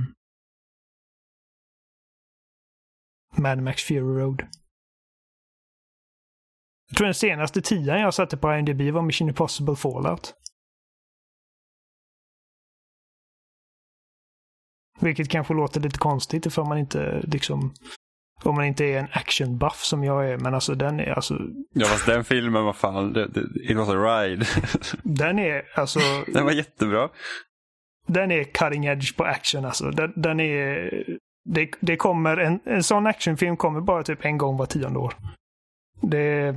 Mad 3.37 3.61
Max 3.63 3.83
Fury 3.83 4.21
Road. 4.21 4.47
Jag 6.89 6.97
tror 6.97 7.05
den 7.05 7.13
senaste 7.13 7.61
tian 7.61 7.99
jag 7.99 8.13
satte 8.13 8.37
på 8.37 8.55
IMDB 8.55 8.81
var 8.93 9.01
Mission 9.01 9.27
Impossible 9.27 9.75
Fallout. 9.75 10.33
Vilket 14.99 15.29
kanske 15.29 15.53
låter 15.53 15.81
lite 15.81 15.97
konstigt 15.97 16.45
ifall 16.45 16.67
man 16.67 16.77
inte 16.77 17.21
liksom 17.21 17.73
om 18.43 18.55
man 18.55 18.65
inte 18.65 18.85
är 18.85 18.99
en 18.99 19.07
actionbuff 19.11 19.83
som 19.83 20.03
jag 20.03 20.29
är, 20.29 20.37
men 20.37 20.53
alltså 20.53 20.75
den 20.75 20.99
är 20.99 21.11
alltså... 21.11 21.39
Ja 21.73 21.85
fast 21.85 22.05
den 22.05 22.23
filmen, 22.23 22.63
vad 22.63 22.75
fan, 22.75 23.13
det, 23.13 23.27
det, 23.27 23.71
it 23.71 23.77
was 23.77 23.89
a 23.89 23.95
ride. 23.95 24.45
den 25.03 25.39
är 25.39 25.63
alltså... 25.75 25.99
Den 26.27 26.45
var 26.45 26.51
jättebra. 26.51 27.09
Den 28.07 28.31
är 28.31 28.43
cutting 28.43 28.85
edge 28.85 29.17
på 29.17 29.23
action 29.23 29.65
alltså. 29.65 29.91
Den, 29.91 30.13
den 30.15 30.39
är 30.39 30.89
det, 31.45 31.71
det 31.79 31.97
kommer 31.97 32.37
en, 32.37 32.59
en 32.65 32.83
sån 32.83 33.07
actionfilm 33.07 33.57
kommer 33.57 33.81
bara 33.81 34.03
typ 34.03 34.25
en 34.25 34.37
gång 34.37 34.57
var 34.57 34.65
tionde 34.65 34.99
år. 34.99 35.13
Det... 36.01 36.55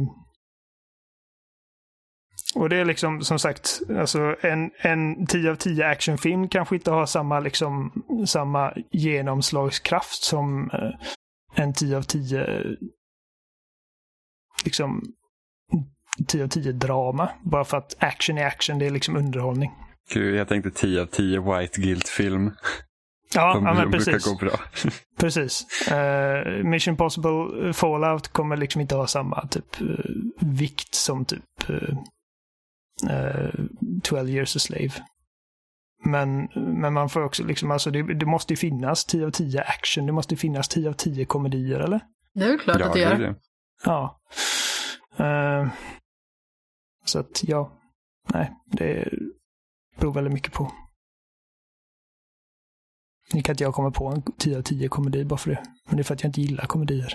Och 2.54 2.68
det 2.68 2.76
är 2.76 2.84
liksom 2.84 3.22
som 3.22 3.38
sagt, 3.38 3.80
alltså 3.98 4.36
en, 4.40 4.70
en 4.78 5.26
10 5.26 5.50
av 5.50 5.54
10 5.54 5.86
actionfilm 5.86 6.48
kanske 6.48 6.74
inte 6.74 6.90
har 6.90 7.06
samma, 7.06 7.40
liksom, 7.40 8.02
samma 8.26 8.72
genomslagskraft 8.90 10.22
som 10.22 10.70
eh, 10.70 11.62
en 11.62 11.74
10 11.74 11.96
av 11.96 12.02
10 12.02 12.76
liksom 14.64 15.02
10 16.26 16.44
av 16.44 16.48
10 16.48 16.72
drama. 16.72 17.30
Bara 17.42 17.64
för 17.64 17.76
att 17.76 17.96
action 17.98 18.38
är 18.38 18.46
action, 18.46 18.78
det 18.78 18.86
är 18.86 18.90
liksom 18.90 19.16
underhållning. 19.16 19.70
Gud, 20.12 20.34
jag 20.34 20.48
tänkte 20.48 20.70
10 20.70 21.02
av 21.02 21.06
10 21.06 21.40
White 21.40 21.80
Guilt-film. 21.80 22.50
Ja, 23.36 23.54
De 23.54 23.64
ja 23.64 23.74
men 23.74 23.90
brukar 23.90 24.12
precis. 24.12 24.24
gå 24.32 24.34
bra. 24.46 24.60
precis. 25.18 25.66
Uh, 25.92 26.64
Mission 26.64 26.96
Possible 26.96 27.72
Fallout 27.72 28.28
kommer 28.28 28.56
liksom 28.56 28.80
inte 28.80 28.94
ha 28.94 29.06
samma 29.06 29.46
typ 29.46 29.80
uh, 29.80 29.98
vikt 30.40 30.94
som 30.94 31.24
typ 31.24 31.70
uh, 31.70 33.50
12 34.02 34.30
years 34.30 34.56
a 34.56 34.58
slave. 34.58 34.92
Men, 36.04 36.48
men 36.54 36.92
man 36.92 37.08
får 37.08 37.20
också 37.24 37.44
liksom, 37.44 37.70
alltså 37.70 37.90
det, 37.90 38.02
det 38.14 38.26
måste 38.26 38.52
ju 38.52 38.56
finnas 38.56 39.04
10 39.04 39.26
av 39.26 39.30
10 39.30 39.60
action, 39.60 40.06
det 40.06 40.12
måste 40.12 40.34
ju 40.34 40.38
finnas 40.38 40.68
10 40.68 40.88
av 40.88 40.92
10 40.92 41.24
komedier, 41.24 41.80
eller? 41.80 42.00
Det 42.34 42.44
är 42.44 42.48
väl 42.48 42.58
klart 42.58 42.80
ja, 42.80 42.86
att 42.86 42.92
det 42.92 42.98
det 42.98 43.04
är 43.04 43.18
gör. 43.18 43.28
det. 43.28 43.34
Ja. 43.84 44.20
Uh, 45.20 45.68
så 47.04 47.18
att 47.18 47.44
ja, 47.44 47.72
nej, 48.28 48.52
det 48.66 49.08
beror 49.98 50.12
väldigt 50.12 50.32
mycket 50.32 50.52
på. 50.52 50.72
Nu 53.32 53.42
kan 53.42 53.52
inte 53.52 53.64
jag 53.64 53.74
komma 53.74 53.90
på 53.90 54.06
en 54.08 54.22
10 54.38 54.58
av 54.58 54.62
10 54.62 54.88
komedi 54.88 55.24
bara 55.24 55.36
för 55.38 55.50
det. 55.50 55.62
Men 55.88 55.96
det 55.96 56.02
är 56.02 56.04
för 56.04 56.14
att 56.14 56.22
jag 56.22 56.28
inte 56.28 56.40
gillar 56.40 56.66
komedier. 56.66 57.12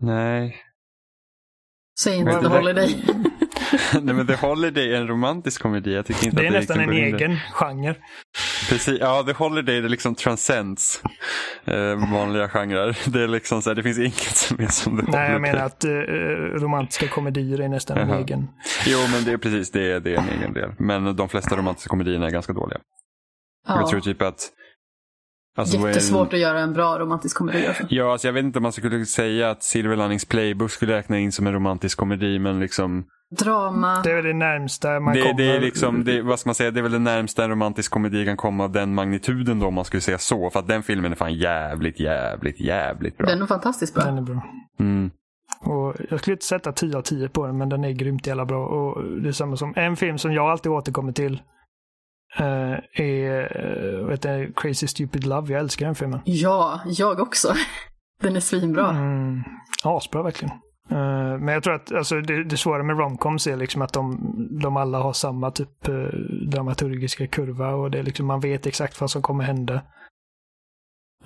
Nej. 0.00 0.56
Säg 2.00 2.16
inte 2.16 2.32
Men 2.32 2.42
The 2.42 2.48
det 2.48 2.56
Holiday. 2.58 3.04
Nej 4.02 4.14
men 4.14 4.26
The 4.26 4.34
Holiday 4.34 4.92
är 4.94 5.00
en 5.00 5.08
romantisk 5.08 5.62
komedi. 5.62 5.94
Jag 5.94 6.06
tycker 6.06 6.24
inte 6.26 6.36
Det 6.36 6.42
är 6.46 6.48
att 6.48 6.52
nästan 6.54 6.80
en 6.80 6.90
egen 6.92 7.36
genre. 7.52 7.94
Precis, 8.68 9.00
ja, 9.00 9.22
The 9.22 9.32
Holiday 9.32 9.80
det 9.80 9.88
liksom 9.88 10.14
transcends 10.14 11.02
eh, 11.64 12.10
vanliga 12.12 12.48
genrer. 12.48 12.98
Det 13.12 13.22
är 13.22 13.28
liksom 13.28 13.62
så 13.62 13.70
här, 13.70 13.74
det 13.74 13.82
finns 13.82 13.98
inget 13.98 14.36
som 14.36 14.60
är 14.60 14.66
som 14.66 14.96
The 14.96 15.02
Holiday. 15.02 15.20
Nej, 15.20 15.32
jag 15.32 15.40
menar 15.40 15.60
att 15.66 15.84
eh, 15.84 15.90
romantiska 16.60 17.08
komedier 17.08 17.60
är 17.60 17.68
nästan 17.68 17.98
en 17.98 18.08
Jaha. 18.08 18.18
egen. 18.20 18.48
Jo, 18.86 18.98
men 19.12 19.24
det 19.24 19.32
är 19.32 19.36
precis 19.36 19.70
det, 19.70 19.92
är- 19.92 20.00
det 20.00 20.14
är 20.14 20.18
en 20.18 20.28
egen 20.38 20.52
del. 20.52 20.70
Men 20.78 21.16
de 21.16 21.28
flesta 21.28 21.56
romantiska 21.56 21.88
komedierna 21.88 22.26
är 22.26 22.30
ganska 22.30 22.52
dåliga. 22.52 22.78
Jag 23.66 23.82
Ja. 23.82 23.88
tror 23.90 24.00
typ 24.00 24.22
att... 24.22 24.50
Alltså, 25.56 25.76
Jättesvårt 25.76 26.32
att 26.32 26.38
göra 26.38 26.60
en 26.60 26.72
bra 26.72 26.98
romantisk 26.98 27.36
komedi. 27.36 27.66
Alltså. 27.66 27.82
Ja, 27.88 28.12
alltså 28.12 28.28
jag 28.28 28.32
vet 28.32 28.44
inte 28.44 28.58
om 28.58 28.62
man 28.62 28.72
skulle 28.72 29.06
säga 29.06 29.50
att 29.50 29.62
Silver 29.62 29.96
Linings 29.96 30.24
Playbook 30.24 30.70
skulle 30.70 30.96
räkna 30.96 31.18
in 31.18 31.32
som 31.32 31.46
en 31.46 31.52
romantisk 31.52 31.98
komedi, 31.98 32.38
men 32.38 32.60
liksom... 32.60 33.04
Drama. 33.38 34.00
Det 34.04 34.10
är 34.10 34.14
väl 34.14 34.24
det 34.24 34.32
närmsta 34.32 35.00
man 35.00 35.14
Det, 35.14 35.22
kommer. 35.22 35.34
det 35.34 35.56
är 35.56 35.60
liksom, 35.60 36.04
det, 36.04 36.22
vad 36.22 36.38
ska 36.40 36.48
man 36.48 36.54
säga, 36.54 36.70
det 36.70 36.80
är 36.80 36.82
väl 36.82 36.92
det 36.92 36.98
närmsta 36.98 37.44
en 37.44 37.50
romantisk 37.50 37.92
komedi 37.92 38.24
kan 38.24 38.36
komma 38.36 38.64
av 38.64 38.72
den 38.72 38.94
magnituden 38.94 39.58
då 39.58 39.66
om 39.66 39.74
man 39.74 39.84
skulle 39.84 40.00
säga 40.00 40.18
så. 40.18 40.50
För 40.50 40.60
att 40.60 40.68
den 40.68 40.82
filmen 40.82 41.12
är 41.12 41.16
fan 41.16 41.34
jävligt, 41.34 42.00
jävligt, 42.00 42.60
jävligt 42.60 43.18
bra. 43.18 43.26
Den 43.26 43.42
är 43.42 43.46
fantastiskt 43.46 43.94
bra. 43.94 44.04
Den 44.04 44.18
är 44.18 44.22
bra. 44.22 44.42
Mm. 44.80 45.10
Och 45.60 45.94
jag 46.10 46.20
skulle 46.20 46.34
inte 46.34 46.44
sätta 46.46 46.72
10 46.72 46.96
av 46.96 47.02
10 47.02 47.28
på 47.28 47.46
den, 47.46 47.58
men 47.58 47.68
den 47.68 47.84
är 47.84 47.90
grymt 47.90 48.26
jävla 48.26 48.44
bra. 48.44 48.66
Och 48.66 49.04
det 49.22 49.28
är 49.28 49.32
samma 49.32 49.56
som 49.56 49.72
en 49.76 49.96
film 49.96 50.18
som 50.18 50.32
jag 50.32 50.50
alltid 50.50 50.72
återkommer 50.72 51.12
till. 51.12 51.42
Eh, 52.36 52.78
är 52.92 53.66
uh, 53.66 54.06
vet 54.06 54.22
du, 54.22 54.52
Crazy 54.56 54.86
Stupid 54.86 55.26
Love. 55.26 55.52
Jag 55.52 55.60
älskar 55.60 55.86
den 55.86 55.94
filmen. 55.94 56.20
Ja, 56.24 56.80
jag 56.86 57.20
också. 57.20 57.54
Den 58.20 58.36
är 58.36 58.40
svinbra. 58.40 58.90
Mm, 58.90 59.42
asbra 59.84 60.22
verkligen. 60.22 60.54
Eh, 60.90 61.38
men 61.38 61.48
jag 61.48 61.62
tror 61.62 61.74
att 61.74 61.92
alltså, 61.92 62.20
det, 62.20 62.44
det 62.44 62.56
svåra 62.56 62.82
med 62.82 62.98
romcoms 62.98 63.46
är 63.46 63.56
liksom 63.56 63.82
att 63.82 63.92
de, 63.92 64.18
de 64.62 64.76
alla 64.76 64.98
har 64.98 65.12
samma 65.12 65.50
typ 65.50 65.88
uh, 65.88 66.08
dramaturgiska 66.50 67.26
kurva 67.26 67.74
och 67.74 67.90
det 67.90 67.98
är 67.98 68.02
liksom, 68.02 68.26
man 68.26 68.40
vet 68.40 68.66
exakt 68.66 69.00
vad 69.00 69.10
som 69.10 69.22
kommer 69.22 69.44
hända. 69.44 69.82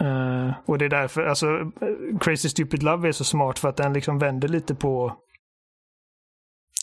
Eh, 0.01 0.55
och 0.67 0.79
det 0.79 0.85
är 0.85 0.89
därför, 0.89 1.23
alltså 1.23 1.47
eh, 1.61 2.19
Crazy 2.21 2.49
Stupid 2.49 2.83
Love 2.83 3.09
är 3.09 3.13
så 3.13 3.25
smart 3.25 3.59
för 3.59 3.69
att 3.69 3.77
den 3.77 3.93
liksom 3.93 4.19
vänder 4.19 4.49
lite 4.49 4.75
på 4.75 5.17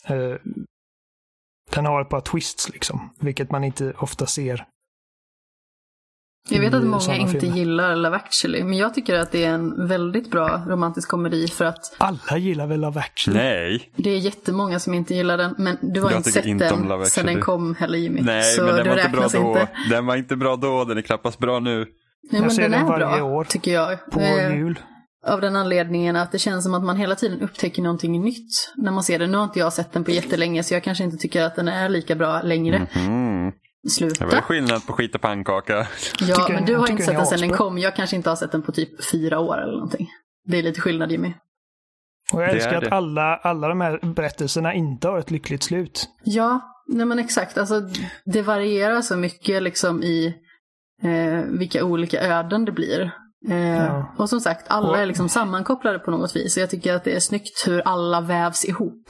eh, 0.06 0.36
den 1.74 1.86
har 1.86 2.00
ett 2.02 2.08
par 2.08 2.20
twists 2.20 2.68
liksom, 2.68 3.10
vilket 3.20 3.50
man 3.50 3.64
inte 3.64 3.92
ofta 3.98 4.26
ser. 4.26 4.64
Jag 6.48 6.60
vet 6.60 6.74
att 6.74 6.84
många 6.84 7.16
inte 7.16 7.40
filmer. 7.40 7.56
gillar 7.56 7.96
Love 7.96 8.16
actually, 8.16 8.64
men 8.64 8.76
jag 8.78 8.94
tycker 8.94 9.14
att 9.14 9.32
det 9.32 9.44
är 9.44 9.50
en 9.54 9.86
väldigt 9.88 10.30
bra 10.30 10.62
romantisk 10.68 11.08
komedi 11.08 11.48
för 11.48 11.64
att 11.64 11.94
Alla 11.98 12.38
gillar 12.38 12.66
väl 12.66 12.80
Love 12.80 13.00
actually? 13.00 13.38
Nej, 13.40 13.92
det 13.96 14.10
är 14.10 14.18
jättemånga 14.18 14.78
som 14.78 14.94
inte 14.94 15.14
gillar 15.14 15.38
den. 15.38 15.54
Men 15.58 15.78
du 15.82 16.00
har 16.02 16.10
Jag 16.10 16.18
inte 16.18 16.32
sett 16.32 16.44
inte 16.46 16.68
den 16.68 17.06
sen 17.06 17.26
den 17.26 17.40
kom 17.40 17.74
heller 17.74 17.98
Jimmy. 17.98 18.20
nej 18.22 18.42
så 18.42 18.64
men 18.64 18.74
den 18.76 18.88
var 18.88 18.96
inte 18.96 19.08
bra 19.08 19.28
då. 19.28 19.48
inte. 19.48 19.68
Den 19.90 20.06
var 20.06 20.16
inte 20.16 20.36
bra 20.36 20.56
då, 20.56 20.84
den 20.84 20.98
är 20.98 21.02
knappast 21.02 21.38
bra 21.38 21.60
nu. 21.60 21.86
Nej, 22.32 22.40
men 22.40 22.50
ser 22.50 22.62
den 22.62 22.70
den 22.70 22.80
är 22.80 22.86
varje 22.86 23.06
bra, 23.06 23.24
år. 23.24 23.44
tycker 23.44 23.72
jag. 23.74 24.10
På 24.10 24.20
Eh, 24.20 24.56
jul. 24.56 24.78
Av 25.26 25.40
den 25.40 25.56
anledningen 25.56 26.16
att 26.16 26.32
det 26.32 26.38
känns 26.38 26.64
som 26.64 26.74
att 26.74 26.82
man 26.84 26.96
hela 26.96 27.14
tiden 27.14 27.40
upptäcker 27.40 27.82
någonting 27.82 28.20
nytt 28.22 28.72
när 28.76 28.92
man 28.92 29.02
ser 29.02 29.18
den. 29.18 29.30
Nu 29.30 29.36
har 29.36 29.44
inte 29.44 29.58
jag 29.58 29.72
sett 29.72 29.92
den 29.92 30.04
på 30.04 30.10
jättelänge 30.10 30.62
så 30.62 30.74
jag 30.74 30.82
kanske 30.84 31.04
inte 31.04 31.16
tycker 31.16 31.42
att 31.42 31.56
den 31.56 31.68
är 31.68 31.88
lika 31.88 32.14
bra 32.14 32.42
längre. 32.42 32.86
Mhm. 32.96 33.52
Det 33.82 33.90
Sluta. 33.90 34.26
var 34.26 34.40
skillnad 34.40 34.86
på 34.86 34.92
skit 34.92 35.14
och 35.14 35.20
pannkaka. 35.20 35.86
Ja, 36.20 36.34
Tycker- 36.36 36.52
men 36.54 36.64
du 36.64 36.76
har 36.76 36.90
inte 36.90 37.02
sett 37.02 37.14
är 37.14 37.18
den 37.18 37.26
sen 37.26 37.40
den 37.40 37.50
kom. 37.50 37.78
Jag 37.78 37.96
kanske 37.96 38.16
inte 38.16 38.28
har 38.28 38.36
sett 38.36 38.52
den 38.52 38.62
på 38.62 38.72
typ 38.72 39.04
fyra 39.10 39.38
år 39.38 39.58
eller 39.62 39.72
någonting. 39.72 40.08
Det 40.46 40.58
är 40.58 40.62
lite 40.62 40.80
skillnad 40.80 41.12
Jimmy. 41.12 41.32
Och 42.32 42.42
jag 42.42 42.48
Det 42.48 42.52
älskar 42.54 42.72
är 42.72 42.76
att 42.76 42.84
det. 42.84 42.90
alla, 42.96 43.36
alla 43.36 43.68
de 43.68 43.80
här 43.80 44.00
berättelserna 44.14 44.74
inte 44.74 45.08
har 45.08 45.18
ett 45.18 45.30
lyckligt 45.30 45.62
slut. 45.62 46.08
Ja, 46.24 46.60
nej 46.88 47.06
men 47.06 47.18
exakt. 47.18 47.58
Alltså, 47.58 47.82
det 48.24 48.42
varierar 48.42 49.02
så 49.02 49.16
mycket 49.16 49.62
liksom 49.62 50.02
i 50.02 50.34
eh, 51.02 51.40
vilka 51.58 51.84
olika 51.84 52.20
öden 52.22 52.64
det 52.64 52.72
blir. 52.72 53.10
Eh, 53.48 53.84
Ja. 53.84 54.14
Och 54.18 54.28
som 54.28 54.40
sagt, 54.40 54.66
alla 54.68 54.88
Och- 54.88 54.98
är 54.98 55.06
liksom 55.06 55.28
sammankopplade 55.28 55.98
på 55.98 56.10
något 56.10 56.36
vis. 56.36 56.54
Så 56.54 56.60
jag 56.60 56.70
tycker 56.70 56.94
att 56.94 57.04
det 57.04 57.16
är 57.16 57.20
snyggt 57.20 57.66
hur 57.66 57.80
alla 57.84 58.20
vävs 58.20 58.64
ihop. 58.64 59.08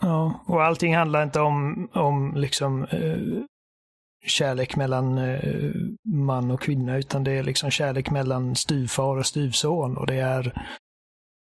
Ja, 0.00 0.44
och 0.46 0.64
allting 0.64 0.96
handlar 0.96 1.22
inte 1.22 1.40
om, 1.40 1.88
om 1.92 2.32
liksom 2.36 2.84
eh, 2.84 3.18
kärlek 4.26 4.76
mellan 4.76 5.18
eh, 5.18 5.70
man 6.14 6.50
och 6.50 6.60
kvinna, 6.60 6.96
utan 6.96 7.24
det 7.24 7.30
är 7.32 7.42
liksom 7.42 7.70
kärlek 7.70 8.10
mellan 8.10 8.54
styvfar 8.56 9.16
och 9.16 9.26
styvson 9.26 9.96
och 9.96 10.06
det 10.06 10.14
är 10.20 10.46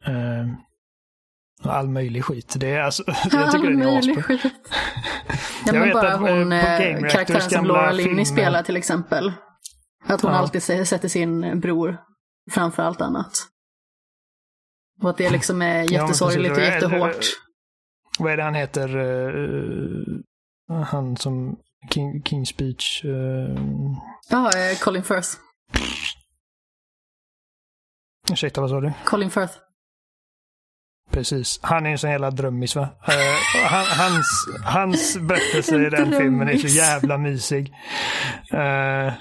eh, 0.07 0.47
all 1.65 1.89
möjlig 1.89 2.25
skit. 2.25 2.55
Det 2.59 2.71
är 2.75 2.81
alltså, 2.83 3.03
jag 3.33 3.53
tycker 3.53 3.71
den 3.71 3.83
är 3.83 3.85
Möjlig 3.93 4.25
skit. 4.25 4.41
Ja, 5.67 5.73
Jag 5.73 5.75
men 5.75 5.83
vet 5.83 5.93
bara 5.93 6.13
att, 6.15 6.21
eh, 6.21 6.37
hon, 6.37 6.53
eh, 6.53 7.11
karaktären 7.11 7.41
som 7.51 7.65
Laura 7.67 7.93
Linney 7.93 8.25
spelar 8.25 8.63
till 8.63 8.77
exempel. 8.77 9.33
Att 10.05 10.21
hon 10.21 10.33
Ja. 10.33 10.39
alltid 10.39 10.61
sä- 10.61 10.85
sätter 10.85 11.09
sin 11.09 11.61
bror 11.61 11.97
framför 12.51 12.83
allt 12.83 13.01
annat. 13.01 13.33
Och 15.03 15.11
att 15.11 15.17
det 15.17 15.31
liksom 15.31 15.63
är 15.63 15.93
jättesorgligt 15.93 16.51
och 16.53 16.57
Och 16.59 16.63
jättehårt. 16.65 17.27
Vad 18.19 18.33
är 18.33 18.37
det 18.37 18.43
han 18.43 18.55
heter? 18.55 18.97
eh, 18.97 20.83
han 20.85 21.17
som 21.17 21.57
King, 21.91 22.23
King 22.25 22.47
Speech. 22.47 23.05
eh, 23.05 23.57
Ja, 24.29 24.51
eh, 24.59 24.79
Colin 24.79 25.03
Firth. 25.03 25.29
ursäkta, 28.33 28.61
vad 28.61 28.71
sa 28.71 28.81
du? 28.81 28.93
Colin 29.05 29.31
Firth. 29.31 29.55
Precis. 31.11 31.59
Han 31.63 31.87
är 31.87 31.91
en 31.91 31.99
sån 31.99 32.11
jävla 32.11 32.31
drömmis 32.31 32.77
va? 32.77 32.83
Eh, 32.83 33.67
han, 33.71 33.87
hans, 33.87 34.27
hans 34.65 35.17
berättelse 35.19 35.87
i 35.87 35.91
den 35.91 36.11
filmen 36.13 36.49
är 36.49 36.57
så 36.57 36.67
jävla 36.67 37.19
mysig. 37.19 37.75
Eh, 38.53 39.13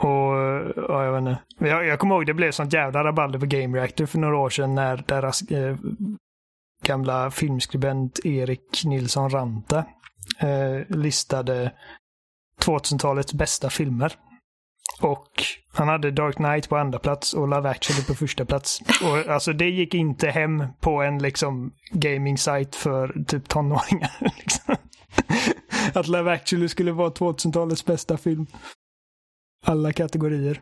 och 0.00 0.34
ja, 0.76 1.04
jag 1.04 1.12
vet 1.12 1.18
inte. 1.18 1.38
Jag, 1.58 1.86
jag 1.86 1.98
kommer 1.98 2.14
ihåg 2.14 2.26
det 2.26 2.34
blev 2.34 2.52
sånt 2.52 2.72
jävla 2.72 3.04
rabalder 3.04 3.38
på 3.38 3.46
Game 3.46 3.78
Reactor 3.78 4.06
för 4.06 4.18
några 4.18 4.36
år 4.36 4.50
sedan 4.50 4.74
när 4.74 5.04
deras 5.06 5.42
eh, 5.42 5.76
gamla 6.84 7.30
filmskribent 7.30 8.20
Erik 8.24 8.84
Nilsson 8.84 9.30
Ranta 9.30 9.84
eh, 10.40 10.96
listade 10.96 11.72
2000-talets 12.64 13.32
bästa 13.32 13.70
filmer. 13.70 14.12
Och 15.00 15.42
han 15.72 15.88
hade 15.88 16.10
Dark 16.10 16.36
Knight 16.36 16.68
på 16.68 16.76
andra 16.76 16.98
plats 16.98 17.34
och 17.34 17.48
Love 17.48 17.70
actually 17.70 18.04
på 18.04 18.14
första 18.14 18.44
plats. 18.44 18.80
Och 19.02 19.32
alltså 19.32 19.52
det 19.52 19.70
gick 19.70 19.94
inte 19.94 20.30
hem 20.30 20.64
på 20.80 21.02
en 21.02 21.18
liksom 21.18 21.72
gaming 21.90 22.38
site 22.38 22.78
för 22.78 23.24
typ 23.26 23.48
tonåringar. 23.48 24.10
Liksom. 24.36 24.76
Att 25.94 26.08
Love 26.08 26.32
actually 26.32 26.68
skulle 26.68 26.92
vara 26.92 27.10
2000-talets 27.10 27.84
bästa 27.84 28.16
film. 28.16 28.46
Alla 29.66 29.92
kategorier. 29.92 30.60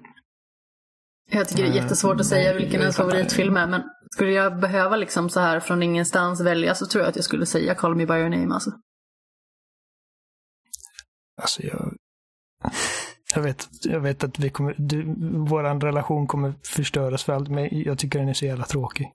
Jag 1.30 1.48
tycker 1.48 1.62
det 1.62 1.68
är 1.68 1.82
jättesvårt 1.82 2.20
att 2.20 2.26
säga 2.26 2.54
vilken 2.54 2.80
ens 2.80 2.96
favoritfilm 2.96 3.56
är, 3.56 3.66
men 3.66 3.82
skulle 4.10 4.32
jag 4.32 4.60
behöva 4.60 4.96
liksom 4.96 5.30
så 5.30 5.40
här 5.40 5.60
från 5.60 5.82
ingenstans 5.82 6.40
välja 6.40 6.74
så 6.74 6.86
tror 6.86 7.02
jag 7.02 7.08
att 7.08 7.16
jag 7.16 7.24
skulle 7.24 7.46
säga 7.46 7.74
Call 7.74 7.94
Me 7.94 8.06
By 8.06 8.14
Your 8.14 8.28
Name 8.28 8.54
alltså. 8.54 8.70
Alltså 11.42 11.62
jag... 11.62 11.96
Jag 13.34 13.42
vet, 13.42 13.68
jag 13.82 14.00
vet 14.00 14.24
att 14.24 14.38
vi 14.38 14.50
kommer, 14.50 14.74
du, 14.78 15.14
våran 15.48 15.80
relation 15.80 16.26
kommer 16.26 16.54
förstöras 16.64 17.24
för 17.24 17.32
allt, 17.32 17.48
men 17.48 17.68
jag 17.70 17.98
tycker 17.98 18.18
den 18.18 18.28
är 18.28 18.34
så 18.34 18.46
jävla 18.46 18.64
tråkig. 18.64 19.12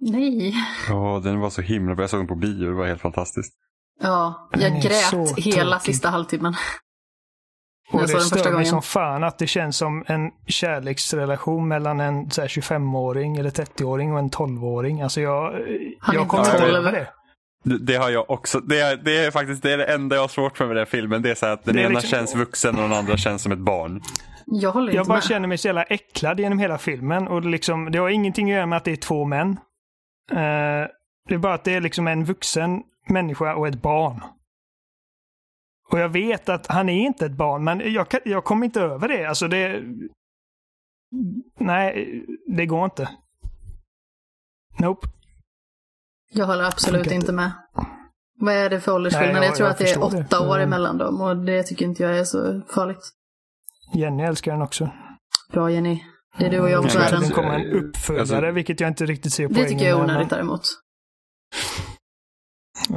Nej. 0.00 0.54
Ja, 0.88 1.20
den 1.24 1.40
var 1.40 1.50
så 1.50 1.62
himla 1.62 1.94
bra. 1.94 2.02
Jag 2.02 2.10
såg 2.10 2.20
den 2.20 2.26
på 2.26 2.34
bio. 2.34 2.66
Det 2.66 2.74
var 2.74 2.86
helt 2.86 3.00
fantastiskt. 3.00 3.54
Ja, 4.00 4.48
jag 4.52 4.82
grät 4.82 5.36
hela 5.36 5.66
tråkig. 5.66 5.82
sista 5.82 6.08
halvtimmen. 6.08 6.54
Och 7.92 8.00
Jag 8.00 8.08
det 8.08 8.20
stör 8.20 8.52
mig 8.52 8.64
som 8.64 8.82
fan 8.82 9.24
att 9.24 9.38
det 9.38 9.46
känns 9.46 9.76
som 9.76 10.04
en 10.06 10.30
kärleksrelation 10.46 11.68
mellan 11.68 12.00
en 12.00 12.30
så 12.30 12.40
här 12.40 12.48
25-åring 12.48 13.36
eller 13.36 13.50
30-åring 13.50 14.12
och 14.12 14.18
en 14.18 14.30
12-åring. 14.30 15.02
Alltså 15.02 15.20
jag, 15.20 15.52
Han 16.00 16.14
jag 16.14 16.28
kommer 16.28 16.44
inte 16.44 16.58
12. 16.58 16.74
över 16.74 16.92
det. 16.92 17.06
Det, 17.64 17.78
det 17.78 17.94
har 17.96 18.10
jag 18.10 18.30
också. 18.30 18.60
Det 18.60 18.80
är, 18.80 18.96
det 18.96 19.24
är 19.24 19.30
faktiskt 19.30 19.62
det, 19.62 19.72
är 19.72 19.78
det 19.78 19.84
enda 19.84 20.16
jag 20.16 20.22
har 20.22 20.28
svårt 20.28 20.56
för 20.58 20.66
med 20.66 20.76
den 20.76 20.80
här 20.80 20.90
filmen. 20.90 21.22
Det 21.22 21.30
är 21.30 21.34
så 21.34 21.46
att 21.46 21.64
den 21.64 21.78
ena 21.78 21.88
liksom- 21.88 22.08
känns 22.10 22.34
vuxen 22.34 22.76
och 22.76 22.82
den 22.82 22.92
andra 22.92 23.16
känns 23.16 23.42
som 23.42 23.52
ett 23.52 23.58
barn. 23.58 24.00
Jag 24.46 24.70
håller 24.72 24.92
Jag 24.92 25.00
inte 25.02 25.08
bara 25.08 25.14
med. 25.14 25.24
känner 25.24 25.48
mig 25.48 25.58
så 25.58 25.68
jävla 25.68 25.82
äcklad 25.82 26.40
genom 26.40 26.58
hela 26.58 26.78
filmen. 26.78 27.28
Och 27.28 27.42
det 27.42 27.48
liksom, 27.48 27.90
det 27.92 27.98
har 27.98 28.08
ingenting 28.08 28.50
att 28.50 28.56
göra 28.56 28.66
med 28.66 28.76
att 28.76 28.84
det 28.84 28.92
är 28.92 28.96
två 28.96 29.24
män. 29.24 29.50
Eh, 30.32 30.36
det 31.28 31.34
är 31.34 31.38
bara 31.38 31.54
att 31.54 31.64
det 31.64 31.74
är 31.74 31.80
liksom 31.80 32.08
en 32.08 32.24
vuxen 32.24 32.82
människa 33.08 33.54
och 33.54 33.68
ett 33.68 33.82
barn. 33.82 34.20
Och 35.90 35.98
jag 35.98 36.08
vet 36.08 36.48
att 36.48 36.66
han 36.66 36.88
är 36.88 37.06
inte 37.06 37.26
ett 37.26 37.32
barn, 37.36 37.64
men 37.64 37.92
jag, 37.92 38.08
kan- 38.08 38.20
jag 38.24 38.44
kommer 38.44 38.64
inte 38.66 38.80
över 38.80 39.08
det. 39.08 39.24
Alltså 39.26 39.48
det... 39.48 39.82
Nej, 41.60 42.24
det 42.46 42.66
går 42.66 42.84
inte. 42.84 43.08
Nope. 44.78 45.08
Jag 46.32 46.46
håller 46.46 46.64
absolut 46.64 47.06
inte 47.12 47.32
med. 47.32 47.52
Vad 48.40 48.54
är 48.54 48.70
det 48.70 48.80
för 48.80 48.92
åldersskillnad? 48.94 49.36
Jag- 49.36 49.44
jag, 49.44 49.56
tror 49.56 49.66
jag 49.66 49.72
att 49.72 49.78
det 49.78 49.90
är 49.92 50.02
åtta 50.04 50.40
det. 50.44 50.48
år 50.50 50.56
Mm. 50.56 50.68
emellan 50.68 50.98
dem 50.98 51.20
och 51.20 51.36
det 51.36 51.62
tycker 51.62 51.84
inte 51.84 52.02
jag 52.02 52.18
är 52.18 52.24
så 52.24 52.60
farligt. 52.74 53.10
Jenny 53.94 54.22
älskar 54.22 54.52
den 54.52 54.62
också. 54.62 54.90
Bra 55.52 55.70
Jenny. 55.70 56.02
Det 56.38 56.46
är 56.46 56.50
du 56.50 56.60
och 56.60 56.70
jag 56.70 56.82
mot 56.84 56.94
världen. 56.94 57.20
det 57.22 57.30
kommer 57.30 57.58
en 57.58 57.72
uppföljare, 57.72 58.20
Alltså- 58.20 58.50
vilket 58.50 58.80
jag 58.80 58.88
inte 58.88 59.06
riktigt 59.06 59.32
ser 59.32 59.48
Det 59.48 59.54
poängen 59.54 59.70
tycker 59.70 59.84
jag 59.88 59.98
är 59.98 60.04
onödigt 60.04 60.30
däremot. 60.30 60.62
Ska 62.78 62.94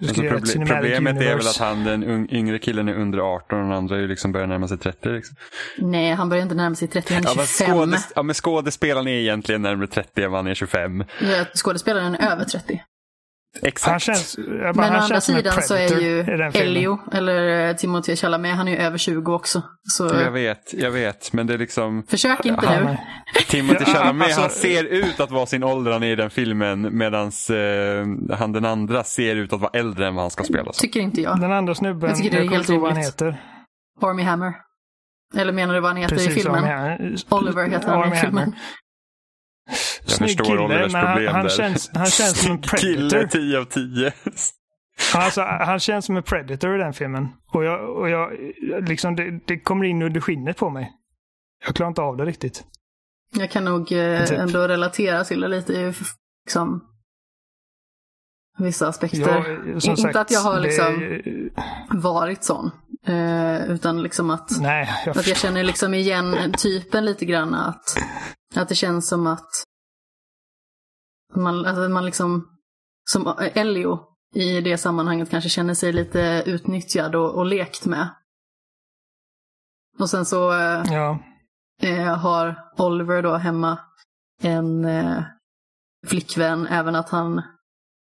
Alltså, 0.00 0.22
proble- 0.22 0.66
problemet 0.66 1.14
är 1.16 1.18
väl 1.20 1.26
universe. 1.28 1.48
att 1.50 1.56
han, 1.68 1.84
den 1.84 2.30
yngre 2.34 2.58
killen 2.58 2.88
är 2.88 2.94
under 2.94 3.18
18 3.18 3.58
och 3.58 3.64
den 3.64 3.72
andra 3.72 3.96
är 3.96 4.00
ju 4.00 4.08
liksom 4.08 4.32
börjar 4.32 4.46
närma 4.46 4.68
sig 4.68 4.78
30. 4.78 5.08
Liksom. 5.08 5.36
Nej, 5.78 6.12
han 6.14 6.28
börjar 6.28 6.42
inte 6.42 6.54
närma 6.54 6.74
sig 6.74 6.88
30, 6.88 7.14
han 7.14 7.22
är 7.24 7.28
Ja, 7.28 7.34
men 7.36 7.46
25. 7.46 7.76
skådes- 7.76 8.12
ja, 8.16 8.22
men 8.22 8.34
skådespelaren 8.34 9.08
är 9.08 9.12
egentligen 9.20 9.62
närmare 9.62 9.86
30 9.86 10.22
än 10.22 10.30
vad 10.30 10.38
han 10.38 10.46
är 10.46 10.54
25. 10.54 11.04
Ja, 11.20 11.44
Skådespelaren 11.54 12.14
är 12.14 12.30
över 12.32 12.44
30. 12.44 12.82
Exakt. 13.62 13.90
Han 13.90 14.00
känns, 14.00 14.36
bara, 14.36 14.72
Men 14.72 14.94
å 14.94 14.98
andra 14.98 15.20
sidan 15.20 15.62
så 15.62 15.74
är 15.74 16.00
ju 16.00 16.20
i 16.20 16.24
filmen. 16.24 16.52
Elio, 16.54 16.98
eller 17.12 17.68
eh, 17.68 17.76
Timothée 17.76 18.16
Chalamet, 18.16 18.56
han 18.56 18.68
är 18.68 18.72
ju 18.72 18.78
över 18.78 18.98
20 18.98 19.32
också. 19.34 19.62
Så 19.82 20.04
Jag 20.06 20.30
vet, 20.30 20.74
jag 20.74 20.90
vet. 20.90 21.32
Men 21.32 21.46
det 21.46 21.54
är 21.54 21.58
liksom... 21.58 22.02
försök 22.08 22.46
inte 22.46 22.66
Han 22.66 22.84
nu. 22.84 22.96
Ja, 23.52 23.84
Chalamet, 23.84 24.26
alltså- 24.26 24.40
han 24.40 24.50
ser 24.50 24.84
ut 24.84 25.20
att 25.20 25.30
vara 25.30 25.46
sin 25.46 25.64
ålder 25.64 25.92
han 25.92 26.02
är 26.02 26.12
i 26.12 26.16
den 26.16 26.30
filmen 26.30 26.98
medan 26.98 27.26
eh, 27.50 28.36
han 28.36 28.52
den 28.52 28.64
andra 28.64 29.04
ser 29.04 29.36
ut 29.36 29.52
att 29.52 29.60
vara 29.60 29.70
äldre 29.74 30.06
än 30.06 30.14
vad 30.14 30.22
han 30.24 30.30
ska 30.30 30.44
spela 30.44 30.64
som. 30.64 30.80
Tycker 30.80 31.00
inte 31.00 31.20
jag. 31.20 31.40
Den 31.40 31.52
andra 31.52 31.74
snubben, 31.74 32.08
Jag 32.08 32.18
tycker 32.18 32.30
det 32.30 32.36
är 32.36 32.40
jag 32.40 32.46
kommer 32.48 32.56
helt 32.56 32.64
inte 32.68 32.72
ihåg 32.72 32.82
vad 32.82 32.92
han 32.92 33.02
heter. 33.02 33.42
Army 34.02 34.22
Hammer. 34.22 34.52
Eller 35.36 35.52
menar 35.52 35.74
du 35.74 35.80
vad 35.80 35.90
han 35.90 35.96
heter 35.96 36.14
i 36.14 36.18
Precis, 36.18 36.42
filmen? 36.42 36.64
Army- 36.64 37.24
Oliver 37.30 37.68
heter 37.70 37.88
han 37.88 38.02
Army 38.02 38.16
i 38.16 38.18
filmen. 38.18 38.54
Jag 39.66 40.10
Snygg 40.10 40.28
förstår 40.28 40.44
kille, 40.44 40.60
Olivers 40.60 40.92
men 40.92 41.06
han, 41.06 41.14
problem 41.16 41.34
han, 41.34 41.42
där. 41.42 41.50
känns, 41.50 41.90
han 41.94 42.06
känns 42.06 42.42
som 42.42 42.52
en 42.52 42.62
Snygg 42.62 42.80
Kille, 42.80 43.10
predator. 43.10 43.38
10 43.38 43.58
av 43.58 43.64
10. 43.64 44.12
Alltså, 45.14 45.40
han 45.42 45.80
känns 45.80 46.06
som 46.06 46.16
en 46.16 46.22
predator 46.22 46.74
i 46.74 46.78
den 46.78 46.92
filmen. 46.92 47.28
Och 47.52 47.64
jag, 47.64 47.96
och 47.96 48.10
jag 48.10 48.30
liksom, 48.88 49.16
det, 49.16 49.40
det 49.46 49.58
kommer 49.60 49.84
in 49.84 50.02
under 50.02 50.20
skinnet 50.20 50.56
på 50.56 50.70
mig. 50.70 50.92
Jag 51.66 51.74
klarar 51.74 51.88
inte 51.88 52.02
av 52.02 52.16
det 52.16 52.24
riktigt. 52.24 52.64
Jag 53.36 53.50
kan 53.50 53.64
nog 53.64 53.92
eh, 53.92 54.24
Typ. 54.24 54.38
ändå 54.38 54.68
relatera 54.68 55.24
till 55.24 55.40
det 55.40 55.48
lite 55.48 55.94
liksom, 56.44 56.84
vissa 58.58 58.88
aspekter. 58.88 59.78
Som 59.80 59.90
Inte 59.90 60.02
sagt, 60.02 60.16
att 60.16 60.30
jag 60.30 60.40
har 60.40 60.54
det- 60.56 60.60
liksom- 60.62 61.50
Varit 62.00 62.44
sån. 62.44 62.70
Eh, 63.06 63.70
utan 63.70 64.02
liksom 64.02 64.30
att, 64.30 64.50
Nej, 64.60 64.88
jag, 65.06 65.18
att 65.18 65.26
jag 65.26 65.36
känner 65.36 65.62
liksom 65.64 65.94
igen 65.94 66.52
typen 66.58 67.04
lite 67.04 67.24
grann. 67.24 67.54
Att, 67.54 67.96
att 68.54 68.68
det 68.68 68.74
känns 68.74 69.08
som 69.08 69.26
att 69.26 69.48
man, 71.34 71.66
att 71.66 71.90
man 71.90 72.04
liksom, 72.04 72.48
som 73.10 73.34
Elio 73.54 74.00
i 74.34 74.60
det 74.60 74.78
sammanhanget 74.78 75.30
kanske 75.30 75.50
känner 75.50 75.74
sig 75.74 75.92
lite 75.92 76.42
utnyttjad 76.46 77.14
och, 77.14 77.34
och 77.34 77.46
lekt 77.46 77.86
med. 77.86 78.08
Och 79.98 80.10
sen 80.10 80.24
så 80.24 80.52
eh, 80.52 80.82
ja, 80.92 81.18
eh, 81.82 82.16
har 82.18 82.58
Oliver 82.78 83.22
då 83.22 83.34
hemma 83.36 83.78
en 84.42 84.84
eh, 84.84 85.22
flickvän, 86.06 86.66
även 86.66 86.94
att 86.96 87.08
han 87.10 87.42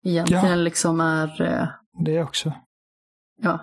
egentligen 0.05 0.49
Ja. 0.49 0.55
liksom 0.55 0.99
är, 1.01 1.41
eh, 1.41 1.67
det 2.05 2.23
också. 2.23 2.53
ja, 3.41 3.59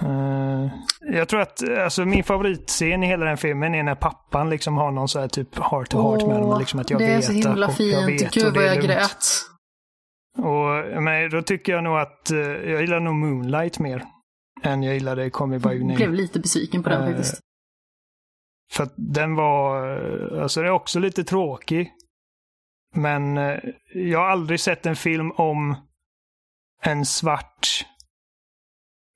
Eh, 0.00 0.70
jag 1.00 1.28
tror 1.28 1.40
att 1.40 1.68
alltså, 1.78 2.04
min 2.04 2.24
favoritscen 2.24 3.02
i 3.02 3.06
hela 3.06 3.24
den 3.26 3.36
filmen 3.36 3.74
är 3.74 3.82
när 3.82 3.94
pappan 3.94 4.50
liksom 4.50 4.76
har 4.76 4.90
någon 4.90 5.08
så 5.08 5.20
här 5.20 5.28
typ 5.28 5.58
heart 5.58 5.88
to 5.90 6.02
heart 6.02 6.26
med 6.26 6.36
honom. 6.36 6.58
Liksom 6.60 6.80
att 6.80 6.90
jag 6.90 7.00
det 7.00 7.06
vet 7.06 7.16
är 7.16 7.20
så 7.20 7.32
himla 7.32 7.66
och 7.66 7.72
jag 7.80 8.06
fint. 8.06 8.22
vet 8.22 8.34
Gud 8.34 8.54
vad 8.54 8.64
jag 8.64 8.74
lugnt. 8.74 8.86
grät. 8.86 9.24
Och, 10.38 11.02
men 11.02 11.30
då 11.30 11.42
tycker 11.42 11.72
jag 11.72 11.84
nog 11.84 11.98
att 11.98 12.30
eh, 12.30 12.38
jag 12.38 12.80
gillar 12.80 13.00
nog 13.00 13.14
Moonlight 13.14 13.78
mer. 13.78 14.04
Än 14.62 14.82
jag 14.82 14.94
gillade 14.94 15.30
Call 15.30 15.48
Me 15.48 15.58
By 15.58 15.68
Your 15.68 15.78
Jag 15.78 15.86
Name. 15.86 15.96
blev 15.96 16.12
lite 16.14 16.40
besviken 16.40 16.82
på 16.82 16.88
den 16.88 17.02
Eh, 17.02 17.06
faktiskt. 17.08 17.40
För 18.72 18.82
att 18.84 18.94
den 18.96 19.34
var, 19.34 19.86
alltså 20.42 20.60
den 20.60 20.68
är 20.68 20.72
också 20.72 20.98
lite 20.98 21.24
tråkig. 21.24 21.92
Men 22.94 23.38
eh, 23.38 23.58
jag 23.94 24.18
har 24.18 24.26
aldrig 24.26 24.60
sett 24.60 24.86
en 24.86 24.96
film 24.96 25.30
om 25.32 25.76
en 26.82 27.06
svart 27.06 27.86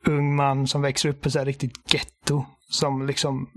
ung 0.07 0.36
man 0.36 0.66
som 0.66 0.82
växer 0.82 1.09
upp 1.09 1.27
i 1.27 1.31
så 1.31 1.39
här 1.39 1.47
riktigt 1.47 1.94
getto. 1.94 2.44
Som 2.70 3.07
liksom 3.07 3.51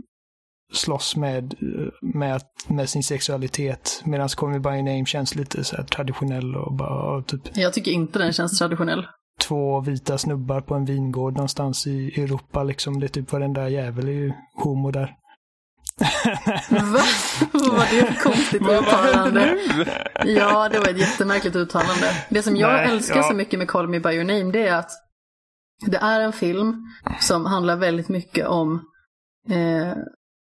slåss 0.73 1.15
med, 1.15 1.53
eh, 1.53 1.87
med, 2.01 2.41
med 2.67 2.89
sin 2.89 3.03
sexualitet. 3.03 4.01
Medan 4.05 4.29
Call 4.29 4.49
Me 4.49 4.59
By 4.59 4.69
Name 4.81 5.05
känns 5.05 5.35
lite 5.35 5.63
så 5.63 5.75
här 5.75 5.83
traditionell 5.83 6.55
och 6.55 6.73
bara 6.73 7.21
typ 7.21 7.41
Jag 7.57 7.73
tycker 7.73 7.91
inte 7.91 8.19
den 8.19 8.33
känns 8.33 8.59
traditionell. 8.59 9.07
två 9.41 9.79
vita 9.81 10.17
snubbar 10.17 10.61
på 10.61 10.75
en 10.75 10.85
vingård 10.85 11.33
någonstans 11.33 11.87
i 11.87 12.21
Europa. 12.21 12.63
Liksom. 12.63 12.99
Det 12.99 13.05
är 13.05 13.07
typ 13.07 13.31
varenda 13.31 13.69
jävel 13.69 14.07
är 14.07 14.11
ju 14.13 14.33
homo 14.55 14.91
där. 14.91 15.15
Va? 16.69 17.01
Vad 17.51 17.67
var 17.71 17.87
det 17.91 18.13
för 18.13 18.23
konstigt 18.23 18.61
uttalande? 18.61 19.57
Ja, 20.25 20.69
det 20.69 20.79
var 20.79 20.87
ett 20.87 20.97
jättemärkligt 20.99 21.55
uttalande. 21.55 22.25
Det 22.29 22.43
som 22.43 22.57
jag 22.57 22.73
Nej, 22.73 22.91
älskar 22.91 23.15
ja. 23.17 23.23
så 23.23 23.33
mycket 23.33 23.59
med 23.59 23.67
Call 23.67 23.87
Me 23.87 23.99
By 23.99 24.09
Your 24.09 24.23
Name, 24.23 24.51
det 24.51 24.67
är 24.67 24.75
att 24.75 24.91
det 25.85 25.97
är 25.97 26.19
en 26.21 26.33
film 26.33 26.87
som 27.19 27.45
handlar 27.45 27.75
väldigt 27.75 28.09
mycket 28.09 28.47
om 28.47 28.81
eh, 29.49 29.93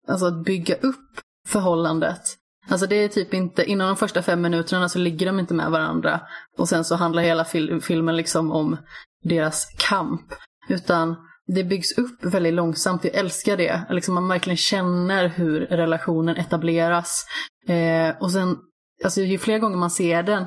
alltså 0.09 0.27
att 0.27 0.45
bygga 0.45 0.75
upp 0.75 1.21
förhållandet. 1.49 2.21
Alltså 2.69 2.87
det 2.87 2.97
är 2.97 3.09
typ 3.09 3.35
inte, 3.35 3.65
inom 3.65 3.87
de 3.87 3.97
första 3.97 4.23
fem 4.23 4.41
minuterna 4.41 4.89
så 4.89 4.99
ligger 4.99 5.27
de 5.27 5.41
inte 5.41 5.55
med 5.55 5.71
varandra 5.71 6.21
och 6.59 6.69
sen 6.69 6.85
så 6.85 6.95
handlar 6.97 7.23
hela 7.23 7.45
fil- 7.45 7.81
filmen 7.81 8.17
liksom 8.17 8.53
om 8.53 8.77
deras 9.25 9.67
kamp. 9.89 10.23
Utan 10.69 11.17
det 11.55 11.65
byggs 11.65 11.99
upp 11.99 12.25
väldigt 12.25 12.55
långsamt, 12.55 13.05
jag 13.05 13.15
älskar 13.15 13.57
det. 13.57 13.83
Liksom 13.91 14.15
man 14.15 14.29
verkligen 14.29 14.57
känner 14.57 15.29
hur 15.29 15.61
relationen 15.61 16.37
etableras. 16.37 17.27
Eh, 17.69 18.15
och 18.21 18.33
sen, 18.33 18.59
alltså 19.05 19.21
ju 19.21 19.39
fler 19.39 19.59
gånger 19.59 19.77
man 19.77 19.91
ser 19.91 20.23
den, 20.23 20.47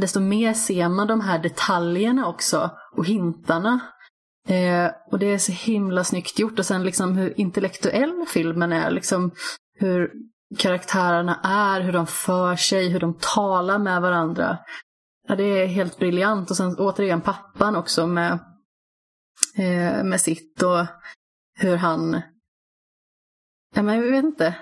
desto 0.00 0.20
mer 0.20 0.54
ser 0.54 0.88
man 0.88 1.06
de 1.06 1.20
här 1.20 1.38
detaljerna 1.38 2.26
också 2.26 2.70
och 2.96 3.06
hintarna. 3.06 3.80
Eh, 4.48 4.90
och 5.10 5.18
det 5.18 5.26
är 5.26 5.38
så 5.38 5.52
himla 5.52 6.04
snyggt 6.04 6.38
gjort. 6.38 6.58
Och 6.58 6.66
sen 6.66 6.82
liksom 6.82 7.16
hur 7.16 7.40
intellektuell 7.40 8.24
filmen 8.28 8.72
är. 8.72 8.90
Liksom 8.90 9.30
hur 9.78 10.10
karaktärerna 10.58 11.40
är, 11.42 11.80
hur 11.80 11.92
de 11.92 12.06
för 12.06 12.56
sig, 12.56 12.88
hur 12.88 13.00
de 13.00 13.14
talar 13.20 13.78
med 13.78 14.02
varandra. 14.02 14.58
Ja, 15.28 15.36
det 15.36 15.44
är 15.44 15.66
helt 15.66 15.98
briljant. 15.98 16.50
Och 16.50 16.56
sen 16.56 16.76
återigen 16.78 17.20
pappan 17.20 17.76
också 17.76 18.06
med, 18.06 18.38
eh, 19.56 20.04
med 20.04 20.20
sitt 20.20 20.62
och 20.62 20.86
hur 21.58 21.76
han... 21.76 22.22
Ja, 23.74 23.82
men 23.82 23.94
jag 23.96 24.10
vet 24.10 24.24
inte. 24.24 24.56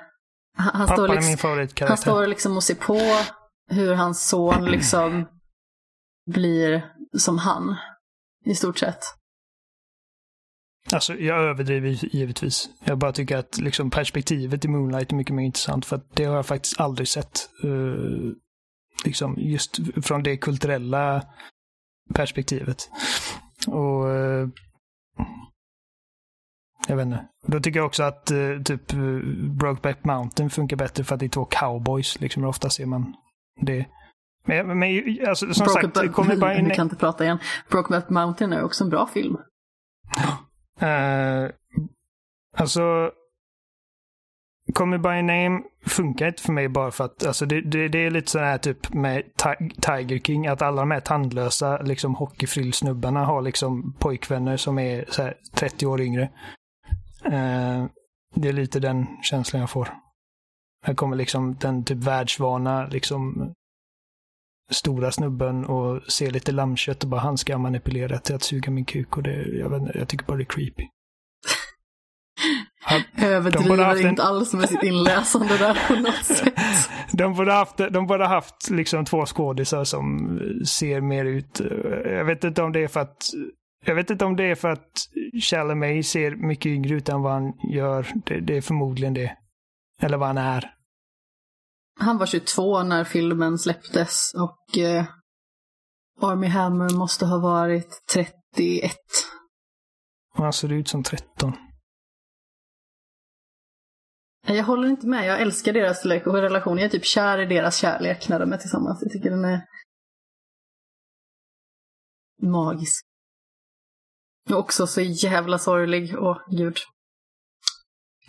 Han, 0.57 0.75
han 0.75 0.87
står 0.87 0.97
Pappan 0.97 1.11
är 1.11 1.15
liksom... 1.15 1.27
min 1.27 1.31
Han 1.31 1.39
favoritkaraktär. 1.39 1.97
står 1.97 2.27
liksom 2.27 2.57
och 2.57 2.63
ser 2.65 2.75
på 2.75 3.01
hur 3.71 3.95
hans 3.95 4.29
son 4.29 4.65
liksom 4.71 5.29
blir 6.31 6.95
som 7.19 7.39
han. 7.39 7.77
I 8.45 8.55
stort 8.55 8.79
sett. 8.79 8.99
Alltså, 10.93 11.15
jag 11.15 11.39
överdriver 11.41 11.89
givetvis. 11.89 12.69
Jag 12.85 12.99
bara 12.99 13.13
tycker 13.13 13.37
att 13.37 13.59
liksom, 13.59 13.91
perspektivet 13.91 14.65
i 14.65 14.69
Moonlight 14.69 15.13
är 15.13 15.17
mycket 15.17 15.35
mer 15.35 15.45
intressant. 15.45 15.87
För 15.87 15.97
att 15.97 16.17
det 16.17 16.25
har 16.25 16.37
jag 16.37 16.47
faktiskt 16.47 16.81
aldrig 16.81 17.09
sett. 17.09 17.51
eh, 17.65 18.33
liksom, 19.05 19.35
just 19.39 19.79
från 20.07 20.23
det 20.23 20.37
kulturella 20.37 21.27
perspektivet. 22.15 22.91
Och 23.67 24.11
eh, 24.11 24.49
jag 26.89 26.97
vet 26.97 27.07
inte. 27.07 27.29
Då 27.47 27.61
tycker 27.61 27.79
jag 27.81 27.87
också 27.87 28.03
att 28.03 28.31
eh, 28.31 28.63
typ 28.65 28.93
eh, 28.93 28.99
Brokeback 29.59 30.05
Mountain 30.05 30.51
funkar 30.51 30.77
bättre 30.77 31.05
för 31.05 31.15
att 31.15 31.21
det 31.21 31.27
är 31.27 31.31
två 31.31 31.45
cowboys. 31.45 32.21
Liksom, 32.21 32.45
ofta 32.45 32.71
ser 32.71 32.87
man 32.87 33.17
det. 33.61 33.87
Men, 34.45 34.79
men 34.79 35.19
alltså, 35.29 35.55
som 35.55 35.67
sagt, 35.67 35.87
Brokeback- 35.87 36.13
kommer 36.13 36.37
bara 36.37 36.55
in... 36.59 36.69
Vi 36.69 36.75
kan 36.75 36.87
inte 36.87 36.97
prata 36.97 37.25
igen. 37.25 37.39
Brokeback 37.71 38.09
Mountain 38.11 38.53
är 38.53 38.63
också 38.63 38.85
en 38.85 38.91
bra 38.91 39.07
film. 39.07 39.37
Uh, 40.83 41.51
alltså, 42.57 43.11
Call 44.75 44.87
Me 44.87 44.99
By 44.99 45.23
Name 45.23 45.63
funkar 45.87 46.27
inte 46.27 46.43
för 46.43 46.53
mig 46.53 46.69
bara 46.69 46.91
för 46.91 47.05
att 47.05 47.27
alltså 47.27 47.47
det, 47.47 47.61
det, 47.61 47.89
det 47.89 47.99
är 47.99 48.11
lite 48.11 48.31
sån 48.31 48.41
här 48.41 48.59
typ 48.59 48.95
med 48.95 49.23
Tiger 49.81 50.19
King, 50.19 50.47
att 50.47 50.63
alla 50.63 50.83
de 50.83 50.91
här 50.91 51.01
tandlösa 51.01 51.83
liksom 51.83 52.15
hockeyfrillsnubbarna 52.15 53.25
har 53.25 53.43
liksom 53.43 53.95
pojkvänner 53.99 54.57
som 54.57 54.79
är 54.79 55.05
så 55.09 55.23
här 55.23 55.35
30 55.55 55.87
år 55.87 56.01
yngre. 56.01 56.23
Eh, 57.25 57.85
det 58.35 58.49
är 58.49 58.53
lite 58.53 58.81
den 58.81 59.07
känslan 59.23 59.61
jag 59.61 59.71
får. 59.71 59.89
Här 60.87 60.95
kommer 60.95 61.17
liksom 61.17 61.57
den 61.61 61.85
typ 61.85 61.99
världsvana 61.99 62.87
liksom 62.87 63.53
stora 64.71 65.13
snubben 65.13 65.65
och 65.65 66.13
ser 66.13 66.31
lite 66.31 66.53
lammkött 66.53 67.03
och 67.03 67.11
bara 67.11 67.21
han 67.21 67.39
ska 67.39 67.59
manipulera 67.59 68.19
till 68.19 68.35
att 68.35 68.43
suga 68.43 68.71
min 68.71 68.85
kuk 68.85 69.17
och 69.17 69.23
det, 69.23 69.43
jag, 69.43 69.71
vet, 69.71 69.81
inte, 69.83 69.99
jag 69.99 70.09
tycker 70.09 70.27
bara 70.27 70.37
det 70.37 70.43
är 70.43 70.45
creepy. 70.45 70.89
Överdriver 73.19 73.85
haft 73.85 74.01
en- 74.01 74.09
inte 74.11 74.23
alls 74.23 74.55
med 74.55 74.69
sitt 74.69 74.83
inläsande 74.83 75.59
där 75.59 75.89
på 75.89 75.95
något 75.95 76.15
sätt. 76.25 76.55
De 77.13 77.35
borde 77.35 77.53
haft, 77.53 77.77
de 77.77 78.07
borde 78.07 78.27
haft 78.27 78.71
liksom 78.71 79.05
två 79.05 79.27
skådisar 79.27 79.85
som 79.85 80.29
ser 80.67 81.01
mer 81.01 81.25
ut. 81.25 81.61
Jag 82.05 82.25
vet 82.25 82.45
inte 82.45 82.63
om 82.63 82.73
det 82.73 82.81
är 82.85 82.89
för 82.89 83.01
att 83.01 83.17
jag 83.87 83.95
vet 83.95 84.11
inte 84.11 84.25
om 84.25 84.37
det 84.37 84.45
är 84.45 84.55
för 84.55 84.69
att 84.69 84.91
Chalamet 85.43 86.07
ser 86.07 86.37
mycket 86.37 86.67
yngre 86.67 86.95
ut 86.95 87.09
än 87.09 87.23
vad 87.23 87.33
han 87.33 87.53
gör. 87.73 88.07
Det, 88.27 88.41
det 88.41 88.57
är 88.57 88.61
förmodligen 88.61 89.15
det. 89.15 89.37
Eller 90.03 90.17
vad 90.19 90.29
han 90.29 90.39
är. 90.39 90.71
Han 92.01 92.19
var 92.19 92.27
22 92.27 92.83
när 92.83 93.05
filmen 93.05 93.59
släpptes 93.59 94.33
och 94.35 94.79
eh, 94.79 95.05
Army 96.23 96.47
Hammer 96.47 96.91
måste 96.99 97.27
ha 97.27 97.39
varit 97.39 97.89
31. 98.15 98.93
Och 100.37 100.43
han 100.45 100.53
ser 100.53 100.73
ut 100.73 100.89
som 100.89 101.03
13. 101.03 101.53
Jag 104.57 104.65
håller 104.65 104.89
inte 104.89 105.07
med. 105.07 105.27
Jag 105.27 105.41
älskar 105.41 105.73
deras 105.73 106.07
relation. 106.07 106.79
Jag 106.79 106.85
är 106.85 106.89
typ 106.89 107.05
kär 107.05 107.39
i 107.39 107.47
deras 107.47 107.77
kärlek 107.77 108.29
när 108.29 108.39
de 108.39 108.53
är 108.53 108.57
tillsammans. 108.57 108.99
Jag 109.03 109.13
tycker 109.13 109.31
den 109.31 109.45
är 109.45 109.61
magisk. 112.43 113.05
Och 114.51 114.59
också 114.59 114.87
så 114.87 115.01
jävla 115.01 115.59
sorglig. 115.59 116.15
Åh, 116.19 116.39
gud. 116.51 116.77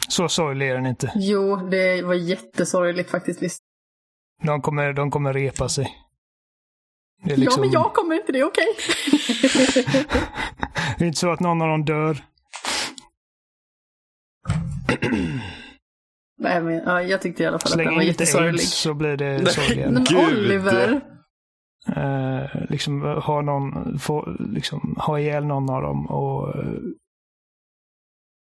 Så 0.10 0.30
sorglig 0.30 0.70
är 0.70 0.76
den 0.76 0.86
inte. 0.86 1.12
Jo, 1.16 1.56
det 1.56 2.02
var 2.02 2.14
jättesorgligt 2.14 3.10
faktiskt. 3.10 3.42
Visst. 3.42 3.60
De 4.44 4.62
kommer, 4.62 4.94
de 4.94 5.12
kommer 5.12 5.34
repa 5.34 5.70
sig. 5.70 5.86
Är, 7.24 7.30
Ja, 7.30 7.36
liksom, 7.36 7.62
men 7.62 7.72
jag 7.72 7.94
kommer 7.94 8.16
inte 8.16 8.32
det, 8.32 8.44
okej? 8.44 8.66
det 10.98 11.04
är 11.04 11.08
inte 11.08 11.20
så 11.20 11.32
att 11.32 11.40
någon 11.40 11.62
av 11.62 11.68
dem 11.68 11.86
dör. 11.86 12.26
Nej, 16.40 16.62
men 16.62 16.74
ja, 16.74 17.02
jag 17.02 17.22
tyckte 17.22 17.44
i 17.44 17.46
alla 17.46 17.60
fall 17.60 17.68
att 17.70 17.74
Släng 17.74 17.86
den 17.86 17.96
var 17.96 18.02
jättesorglig. 18.02 18.60
aids 18.60 18.74
så 18.74 18.94
blir 18.94 19.18
det 19.18 19.46
sorgligare. 19.46 19.92
Men 19.92 20.04
Gud. 20.04 20.18
Oliver! 20.18 21.02
Eh, 21.88 22.62
liksom 22.70 23.02
ha 23.02 23.42
någon, 23.42 24.00
få, 24.00 24.36
liksom 24.40 24.96
ha 24.98 25.20
ihjäl 25.20 25.46
någon 25.46 25.70
av 25.70 25.82
dem 25.82 26.08
och 26.08 26.56
eh, 26.56 26.74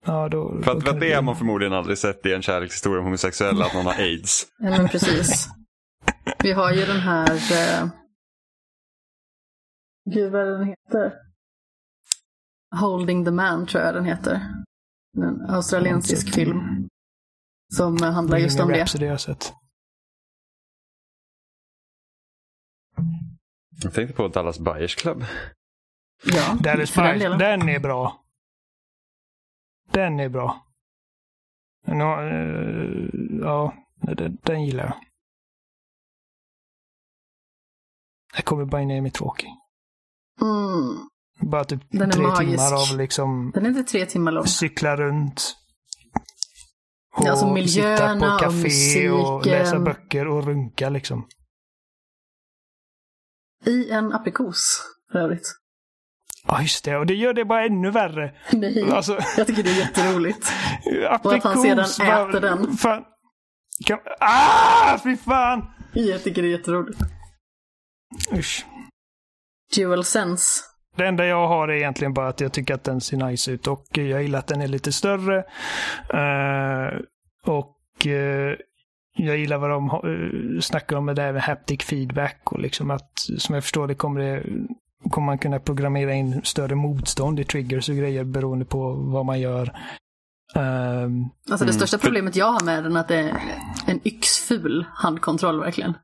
ja 0.06 0.28
då. 0.28 0.62
För 0.62 0.72
då 0.72 0.78
att, 0.78 0.84
för 0.84 0.90
att 0.90 1.00
det 1.00 1.12
har 1.12 1.22
man 1.22 1.36
förmodligen 1.36 1.72
aldrig 1.74 1.98
sett 1.98 2.26
i 2.26 2.32
en 2.32 2.42
kärlekshistoria 2.42 2.98
om 2.98 3.04
homosexuella, 3.04 3.64
att 3.64 3.74
någon 3.74 3.86
har 3.86 3.94
aids. 3.94 4.46
Ja, 4.58 4.70
men 4.70 4.88
precis. 4.88 5.48
Vi 6.42 6.52
har 6.52 6.72
ju 6.72 6.86
den 6.86 7.00
här... 7.00 7.30
Eh... 7.34 7.88
Gud, 10.10 10.32
vad 10.32 10.46
den 10.46 10.64
heter? 10.66 11.12
Holding 12.80 13.24
the 13.24 13.30
Man, 13.30 13.66
tror 13.66 13.84
jag 13.84 13.94
den 13.94 14.04
heter. 14.04 14.40
En 15.16 15.50
australiensisk 15.50 16.34
film. 16.34 16.75
Som 17.74 18.02
handlar 18.02 18.38
just 18.38 18.60
om 18.60 18.68
det. 18.68 18.74
Har 18.92 19.00
jag 19.06 19.20
sett. 19.20 19.52
Jag 23.82 23.94
tänkte 23.94 24.16
på 24.16 24.28
Dallas 24.28 24.58
Buyers 24.58 24.94
Club. 24.94 25.24
Ja, 26.24 26.56
Dallas 26.60 26.90
för 26.90 27.02
den 27.02 27.10
Buyers, 27.18 27.22
delen. 27.22 27.38
den 27.38 27.68
är 27.68 27.80
bra. 27.80 28.24
Den 29.90 30.20
är 30.20 30.28
bra. 30.28 30.66
Nå, 31.86 32.20
eh, 32.20 33.08
ja, 33.40 33.74
den, 34.16 34.38
den 34.42 34.64
gillar 34.64 34.84
jag. 34.84 34.94
Jag 38.36 38.44
kommer 38.44 38.64
by 38.64 38.76
name 38.94 39.08
är 39.08 39.10
tråkig. 39.10 39.48
Mm. 40.40 41.08
Bara 41.50 41.64
typ 41.64 41.80
Den 41.90 42.02
är 42.08 42.12
tre 42.12 42.22
magisk. 42.22 42.50
timmar 42.50 42.92
av 42.92 42.98
liksom 42.98 43.50
Den 43.54 43.64
är 43.64 43.68
inte 43.68 43.82
tre 43.82 44.06
timmar 44.06 44.32
lång. 44.32 44.44
cykla 44.46 44.96
runt. 44.96 45.56
Ja, 47.24 47.30
alltså 47.30 47.46
och 47.46 47.58
sitta 47.68 47.84
på 47.86 48.14
miljöerna 48.14 48.34
och 48.34 48.40
café 48.40 49.08
och 49.10 49.46
läsa 49.46 49.78
böcker 49.78 50.28
och 50.28 50.44
runka 50.46 50.88
liksom. 50.88 51.28
I 53.64 53.90
en 53.90 54.12
aprikos, 54.12 54.82
för 55.12 55.18
övrigt. 55.18 55.54
Ja, 56.46 56.62
just 56.62 56.84
det. 56.84 56.96
Och 56.96 57.06
det 57.06 57.14
gör 57.14 57.34
det 57.34 57.44
bara 57.44 57.64
ännu 57.66 57.90
värre. 57.90 58.34
Nej, 58.52 58.90
Alltså, 58.90 59.18
jag 59.36 59.46
tycker 59.46 59.62
det 59.62 59.70
är 59.70 59.78
jätteroligt. 59.78 60.52
aprikos. 61.08 61.24
Och 61.24 61.34
att 61.34 61.44
han 61.78 61.86
sedan 61.86 62.28
äter 62.28 62.40
den. 62.40 62.76
Fan. 62.76 63.04
Kan... 63.86 63.98
Ah, 64.20 64.98
fy 64.98 65.16
fan! 65.16 65.66
Jag 65.92 66.22
tycker 66.24 66.42
det 66.42 66.48
är 66.48 66.58
jätteroligt. 66.58 67.00
Usch. 68.32 68.66
Dual 69.76 70.04
sense. 70.04 70.64
Det 70.96 71.06
enda 71.06 71.26
jag 71.26 71.48
har 71.48 71.68
är 71.68 71.72
egentligen 71.72 72.14
bara 72.14 72.28
att 72.28 72.40
jag 72.40 72.52
tycker 72.52 72.74
att 72.74 72.84
den 72.84 73.00
ser 73.00 73.16
nice 73.16 73.50
ut 73.52 73.66
och 73.66 73.86
jag 73.92 74.22
gillar 74.22 74.38
att 74.38 74.46
den 74.46 74.60
är 74.60 74.68
lite 74.68 74.92
större. 74.92 75.38
Eh, 76.08 76.98
och 77.44 78.06
eh, 78.06 78.54
jag 79.18 79.36
gillar 79.36 79.58
vad 79.58 79.70
de 79.70 79.90
uh, 80.04 80.60
snackar 80.60 80.96
om 80.96 81.04
med 81.04 81.16
det 81.16 81.22
här 81.22 81.32
med 81.32 81.42
haptic 81.42 81.82
feedback 81.82 82.52
och 82.52 82.60
liksom 82.60 82.90
att 82.90 83.10
som 83.38 83.54
jag 83.54 83.64
förstår 83.64 83.86
det 83.88 83.94
kommer 83.94 84.20
det 84.20 84.42
kommer 85.10 85.26
man 85.26 85.38
kunna 85.38 85.58
programmera 85.58 86.14
in 86.14 86.40
större 86.44 86.74
motstånd 86.74 87.40
i 87.40 87.44
triggers 87.44 87.88
och 87.88 87.96
grejer 87.96 88.24
beroende 88.24 88.64
på 88.64 88.92
vad 88.92 89.26
man 89.26 89.40
gör. 89.40 89.72
Ehm, 90.54 91.24
Alltså 91.50 91.64
det 91.64 91.70
Mm. 91.70 91.72
största 91.72 91.98
problemet 91.98 92.36
jag 92.36 92.52
har 92.52 92.64
med 92.64 92.84
den 92.84 92.96
är 92.96 93.00
att 93.00 93.08
det 93.08 93.16
är 93.16 93.36
en 93.86 94.00
yxful 94.04 94.86
handkontroll 94.94 95.60
verkligen. 95.60 95.94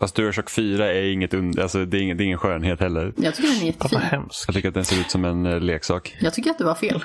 Fast 0.00 0.16
DualShock 0.16 0.50
4 0.50 0.92
är 0.92 1.12
inget 1.12 1.34
under, 1.34 1.62
alltså 1.62 1.84
det 1.84 1.98
är 1.98 2.02
ingen, 2.02 2.16
det 2.16 2.22
är 2.22 2.26
ingen 2.26 2.38
skönhet 2.38 2.80
heller. 2.80 3.12
Jag 3.16 3.34
tycker 3.34 3.48
den 3.50 3.62
är 3.62 3.66
jättefin. 3.66 3.98
hemskt. 4.00 4.44
Jag 4.46 4.54
tycker 4.54 4.68
att 4.68 4.74
den 4.74 4.84
ser 4.84 5.00
ut 5.00 5.10
som 5.10 5.24
en 5.24 5.46
eh, 5.46 5.60
leksak. 5.60 6.16
Jag 6.20 6.34
tycker 6.34 6.50
att 6.50 6.58
du 6.58 6.64
har 6.64 6.74
fel. 6.74 7.04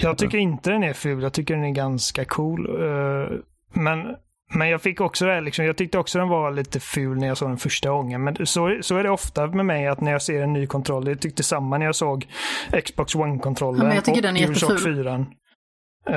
Jag 0.00 0.18
tycker 0.18 0.38
inte 0.38 0.70
den 0.70 0.82
är 0.82 0.92
ful. 0.92 1.22
Jag 1.22 1.32
tycker 1.32 1.54
den 1.54 1.64
är 1.64 1.70
ganska 1.70 2.24
cool. 2.24 2.82
Eh, 2.82 3.38
Men, 3.74 3.98
men 4.54 4.68
jag 4.68 4.82
fick 4.82 5.00
också 5.00 5.24
det 5.24 5.32
här, 5.32 5.40
liksom, 5.40 5.64
jag 5.64 5.76
tyckte 5.76 5.98
också 5.98 6.18
den 6.18 6.28
var 6.28 6.50
lite 6.50 6.80
ful 6.80 7.18
när 7.18 7.26
jag 7.26 7.38
såg 7.38 7.48
den 7.48 7.58
första 7.58 7.90
gången. 7.90 8.24
Men 8.24 8.46
så, 8.46 8.78
så 8.82 8.96
är 8.96 9.02
det 9.02 9.10
ofta 9.10 9.46
med 9.46 9.66
mig 9.66 9.86
att 9.86 10.00
när 10.00 10.12
jag 10.12 10.22
ser 10.22 10.42
en 10.42 10.52
ny 10.52 10.66
kontroll, 10.66 11.08
jag 11.08 11.20
tyckte 11.20 11.42
samma 11.42 11.78
när 11.78 11.86
jag 11.86 11.94
såg 11.96 12.26
Xbox 12.84 13.14
One-kontrollen 13.14 13.92
Ja, 14.06 14.12
och 14.12 14.22
den 14.22 14.36
är 14.36 14.42
DualShock 14.42 14.70
jätteful. 14.70 15.04
4. 15.04 15.26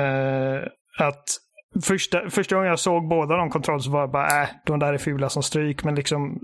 Eh, 0.02 0.62
att 0.98 1.24
första, 1.82 2.30
första 2.30 2.54
gången 2.54 2.70
jag 2.70 2.78
såg 2.78 3.08
båda 3.08 3.36
de 3.36 3.50
kontrollerna 3.50 3.82
så 3.82 3.90
var 3.90 4.00
jag 4.00 4.10
bara, 4.10 4.42
äh, 4.42 4.48
de 4.66 4.78
där 4.78 4.92
är 4.92 4.98
fula 4.98 5.28
som 5.28 5.42
stryk. 5.42 5.84
Men 5.84 5.94
liksom 5.94 6.40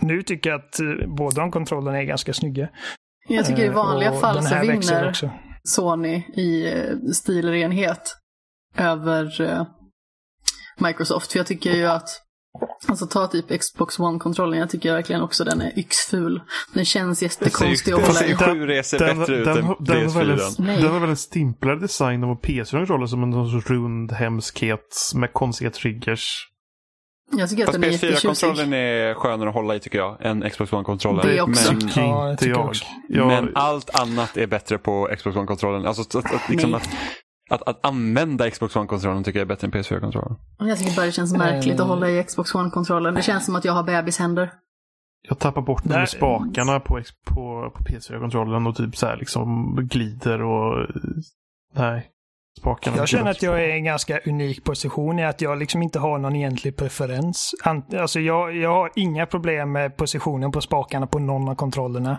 nu 0.00 0.22
tycker 0.22 0.50
jag 0.50 0.60
att 0.60 0.80
eh, 0.80 1.08
båda 1.16 1.40
de 1.40 1.50
kontrollerna 1.50 1.98
är 1.98 2.04
ganska 2.04 2.32
snygga. 2.32 2.68
Jag 3.28 3.46
tycker 3.46 3.62
i 3.62 3.66
Eh, 3.66 3.72
vanliga 3.72 4.12
och 4.12 4.20
fall 4.20 4.42
så 4.42 4.60
vinner 4.60 5.08
också. 5.08 5.30
Sony 5.64 6.22
i 6.34 6.72
eh, 6.72 6.96
stilrenhet 7.12 8.16
över 8.76 9.30
Microsoft. 10.80 11.32
För 11.32 11.38
jag 11.38 11.46
tycker 11.46 11.70
ju 11.70 11.86
att, 11.86 12.08
alltså 12.86 13.06
ta 13.06 13.26
typ 13.26 13.60
Xbox 13.60 13.98
One-kontrollen, 13.98 14.58
jag 14.58 14.70
tycker 14.70 14.92
verkligen 14.92 15.22
också 15.22 15.44
den 15.44 15.60
är 15.60 15.78
yxful. 15.78 16.40
Den 16.72 16.84
känns 16.84 17.22
jättekonstig 17.22 17.92
att 17.92 18.06
hålla 18.06 18.26
i. 18.26 18.34
sju 18.34 18.66
resor 18.66 18.98
Den, 18.98 19.18
bättre 19.18 19.36
ut 19.36 19.44
den, 19.44 19.58
än 19.58 19.66
den, 19.66 19.76
den, 19.80 20.10
har 20.10 20.24
väl 20.24 20.38
PS4. 20.38 20.58
en, 20.58 20.64
Nej. 20.66 20.82
den 20.82 20.92
har 20.92 21.00
väl 21.00 21.10
en 21.10 21.16
stimplare 21.16 21.76
design 21.78 22.24
vad 22.28 22.38
PS4-kontrollen 22.38 23.08
som 23.08 23.22
en 23.22 23.50
sorts 23.50 23.70
rund 23.70 24.12
hemskhet 24.12 24.96
med 25.14 25.32
konstiga 25.32 25.70
triggers. 25.70 26.48
Jag 27.32 27.50
tycker 27.50 27.62
att 27.62 27.66
Fast 27.66 27.80
den 27.80 27.88
är 27.90 27.92
jättetjusig. 27.92 28.28
PS4-kontrollen 28.28 28.72
är 28.72 29.14
skönare 29.14 29.48
att 29.48 29.54
hålla 29.54 29.74
i 29.74 29.80
tycker 29.80 29.98
jag, 29.98 30.16
än 30.20 30.50
Xbox 30.50 30.72
One-kontrollen. 30.72 31.26
Det 31.26 31.40
också. 31.40 31.72
Men, 31.72 31.90
Ja, 31.96 32.28
jag 32.40 32.48
jag. 32.48 32.66
också. 32.66 32.84
jag 33.08 33.26
men 33.26 33.52
allt 33.54 33.90
annat 34.00 34.36
är 34.36 34.46
bättre 34.46 34.78
på 34.78 35.08
Xbox 35.18 35.36
One-kontrollen. 35.36 35.86
Alltså 35.86 36.18
att, 36.18 36.34
att, 36.34 36.48
liksom 36.48 36.74
att, 36.74 36.88
att, 37.50 37.62
att 37.68 37.86
använda 37.86 38.50
Xbox 38.50 38.76
One-kontrollen 38.76 39.24
tycker 39.24 39.38
jag 39.38 39.44
är 39.44 39.48
bättre 39.48 39.66
än 39.66 39.72
PS4-kontrollen. 39.72 40.36
Jag 40.58 40.78
tycker 40.78 40.96
bara 40.96 41.06
det 41.06 41.12
känns 41.12 41.32
märkligt 41.36 41.74
att 41.74 41.80
Eh. 41.80 41.86
hålla 41.86 42.10
i 42.10 42.24
Xbox 42.24 42.54
One-kontrollen. 42.54 43.14
Det 43.14 43.22
känns 43.22 43.44
som 43.46 43.56
att 43.56 43.64
jag 43.64 43.72
har 43.72 43.82
bebishänder. 43.82 44.50
Jag 45.28 45.38
tappar 45.38 45.62
bort 45.62 45.84
Där- 45.84 45.98
med 45.98 46.08
spakarna 46.08 46.80
på, 46.80 47.00
på, 47.24 47.70
på 47.74 47.84
PS4-kontrollen 47.84 48.66
och 48.66 48.76
typ 48.76 48.96
så 48.96 49.06
här 49.06 49.16
liksom 49.16 49.74
glider 49.90 50.42
och... 50.42 50.86
Nej. 51.74 52.10
Spakarna. 52.60 52.96
Jag 52.96 53.08
känner 53.08 53.30
att 53.30 53.42
jag 53.42 53.64
är 53.64 53.68
i 53.68 53.72
en 53.72 53.84
ganska 53.84 54.18
unik 54.26 54.64
position 54.64 55.18
i 55.18 55.24
att 55.24 55.40
jag 55.40 55.58
liksom 55.58 55.82
inte 55.82 55.98
har 55.98 56.18
någon 56.18 56.36
egentlig 56.36 56.76
preferens. 56.76 57.50
Alltså 57.98 58.20
jag, 58.20 58.56
jag 58.56 58.70
har 58.74 58.90
inga 58.96 59.26
problem 59.26 59.72
med 59.72 59.96
positionen 59.96 60.52
på 60.52 60.60
spakarna 60.60 61.06
på 61.06 61.18
någon 61.18 61.48
av 61.48 61.54
kontrollerna. 61.54 62.18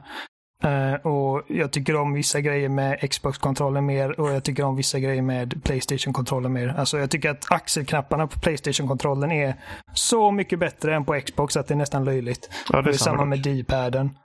Eh, 0.64 0.94
och 0.94 1.44
jag 1.48 1.72
tycker 1.72 1.96
om 1.96 2.14
vissa 2.14 2.42
grejer 2.42 2.70
med 2.70 3.10
Xbox-kontrollen 3.12 3.86
mer 3.86 4.20
och 4.20 4.32
jag 4.32 4.44
tycker 4.44 4.64
om 4.64 4.76
vissa 4.76 5.00
grejer 5.00 5.22
med 5.22 5.64
Playstation-kontrollen 5.64 6.54
mer. 6.54 6.76
Alltså 6.78 6.98
jag 6.98 7.10
tycker 7.10 7.30
att 7.30 7.52
axelknapparna 7.52 8.28
på 8.28 8.40
Playstation-kontrollen 8.40 9.32
är 9.32 9.56
så 9.94 10.32
mycket 10.32 10.60
bättre 10.60 10.96
än 10.96 11.06
på 11.06 11.22
Xbox 11.22 11.58
att 11.58 11.68
det 11.68 11.74
är 11.74 11.78
nästan 11.78 12.06
löjligt. 12.06 12.50
Ja, 12.70 12.82
det 12.82 12.90
är 12.90 12.94
samma 12.94 13.26
med 13.26 13.40
D-paden. 13.40 14.18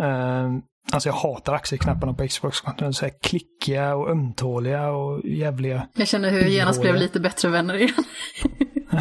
Uh, 0.00 0.58
alltså 0.92 1.08
jag 1.08 1.14
hatar 1.14 1.54
axelknapparna 1.54 2.14
på 2.14 2.28
Xbox-kontrollen. 2.28 2.94
Så 2.94 3.04
här 3.04 3.12
klickiga 3.22 3.94
och 3.94 4.10
ömtåliga 4.10 4.90
och 4.90 5.20
jävliga. 5.24 5.86
Jag 5.94 6.08
känner 6.08 6.30
hur 6.30 6.40
jag 6.40 6.50
genast 6.50 6.80
blev 6.80 6.94
lite 6.94 7.20
bättre 7.20 7.48
vänner 7.48 7.74
igen. 7.74 8.04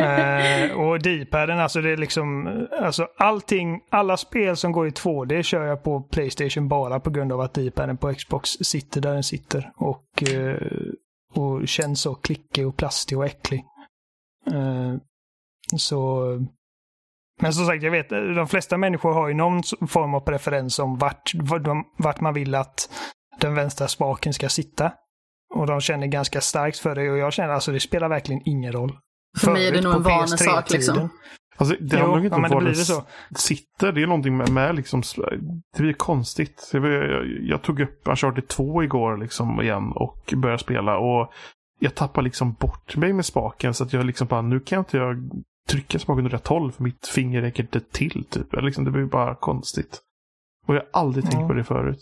Eh, 0.00 0.72
och 0.72 1.02
D-paden, 1.02 1.58
alltså 1.58 1.80
det 1.80 1.90
är 1.90 1.96
liksom, 1.96 2.48
alltså 2.80 3.08
allting, 3.18 3.80
alla 3.90 4.16
spel 4.16 4.56
som 4.56 4.72
går 4.72 4.86
i 4.86 4.90
2D 4.90 5.42
kör 5.42 5.66
jag 5.66 5.82
på 5.82 6.00
Playstation 6.00 6.68
bara 6.68 7.00
på 7.00 7.10
grund 7.10 7.32
av 7.32 7.40
att 7.40 7.54
D-paden 7.54 7.96
på 7.96 8.14
Xbox 8.14 8.50
sitter 8.50 9.00
där 9.00 9.14
den 9.14 9.22
sitter. 9.22 9.72
Och, 9.76 10.32
eh, 10.32 10.56
och 11.34 11.68
känns 11.68 12.00
så 12.00 12.14
klickig 12.14 12.66
och 12.66 12.76
plastig 12.76 13.18
och 13.18 13.26
äcklig. 13.26 13.64
Eh, 14.52 14.94
så, 15.76 16.22
men 17.40 17.52
som 17.52 17.66
sagt, 17.66 17.82
jag 17.82 17.90
vet, 17.90 18.08
de 18.08 18.48
flesta 18.48 18.76
människor 18.76 19.12
har 19.12 19.28
ju 19.28 19.34
någon 19.34 19.62
form 19.88 20.14
av 20.14 20.20
preferens 20.20 20.78
om 20.78 20.98
vart, 20.98 21.34
vart, 21.34 21.64
de, 21.64 21.84
vart 21.96 22.20
man 22.20 22.34
vill 22.34 22.54
att 22.54 22.90
den 23.40 23.54
vänstra 23.54 23.88
spaken 23.88 24.32
ska 24.32 24.48
sitta. 24.48 24.92
Och 25.54 25.66
de 25.66 25.80
känner 25.80 26.06
ganska 26.06 26.40
starkt 26.40 26.78
för 26.78 26.94
det 26.94 27.10
och 27.10 27.18
jag 27.18 27.32
känner 27.32 27.52
alltså 27.54 27.72
det 27.72 27.80
spelar 27.80 28.08
verkligen 28.08 28.42
ingen 28.44 28.72
roll. 28.72 28.98
För 29.38 29.52
mig 29.52 29.68
är 29.68 29.72
det 29.72 29.80
nog 29.80 29.94
en 29.94 30.02
på 30.02 30.08
vanesak 30.08 30.40
PS3-tiden. 30.66 30.76
liksom. 30.76 31.08
Alltså, 31.58 31.76
det 31.80 31.96
handlar 31.98 32.16
nog 32.16 32.24
inte 32.26 32.34
ja, 32.34 32.36
om 32.36 32.42
det 32.42 32.48
var 32.54 32.60
blir 32.60 32.70
den 32.70 32.78
det 32.78 32.84
så. 32.84 33.04
sitter. 33.36 33.92
Det 33.92 34.02
är 34.02 34.06
någonting 34.06 34.36
med, 34.36 34.50
med 34.52 34.74
liksom, 34.74 35.02
det 35.76 35.82
blir 35.82 35.92
konstigt. 35.92 36.70
Jag, 36.72 36.84
jag, 36.86 37.26
jag 37.42 37.62
tog 37.62 37.80
upp 37.80 38.00
Uncharted 38.08 38.48
2 38.48 38.82
igår 38.82 39.16
liksom 39.16 39.60
igen 39.60 39.92
och 39.94 40.34
började 40.36 40.62
spela. 40.62 40.98
Och 40.98 41.32
jag 41.78 41.94
tappar 41.94 42.22
liksom 42.22 42.52
bort 42.52 42.96
mig 42.96 43.12
med 43.12 43.24
spaken 43.24 43.74
så 43.74 43.84
att 43.84 43.92
jag 43.92 44.04
liksom 44.06 44.26
bara, 44.26 44.42
nu 44.42 44.60
kan 44.60 44.78
inte 44.78 44.96
jag 44.96 45.16
trycka 45.68 45.98
spaken 45.98 46.18
under 46.18 46.30
rätt 46.30 46.46
håll 46.46 46.72
för 46.72 46.82
mitt 46.82 47.06
finger 47.06 47.40
räcker 47.42 47.62
inte 47.62 47.80
till. 47.80 48.24
Typ. 48.30 48.46
Liksom, 48.62 48.84
det 48.84 48.90
blir 48.90 49.04
bara 49.04 49.34
konstigt. 49.34 50.00
Och 50.66 50.74
jag 50.74 50.80
har 50.80 50.88
aldrig 51.00 51.24
tänkt 51.24 51.40
Ja. 51.40 51.48
på 51.48 51.54
det 51.54 51.64
förut. 51.64 52.00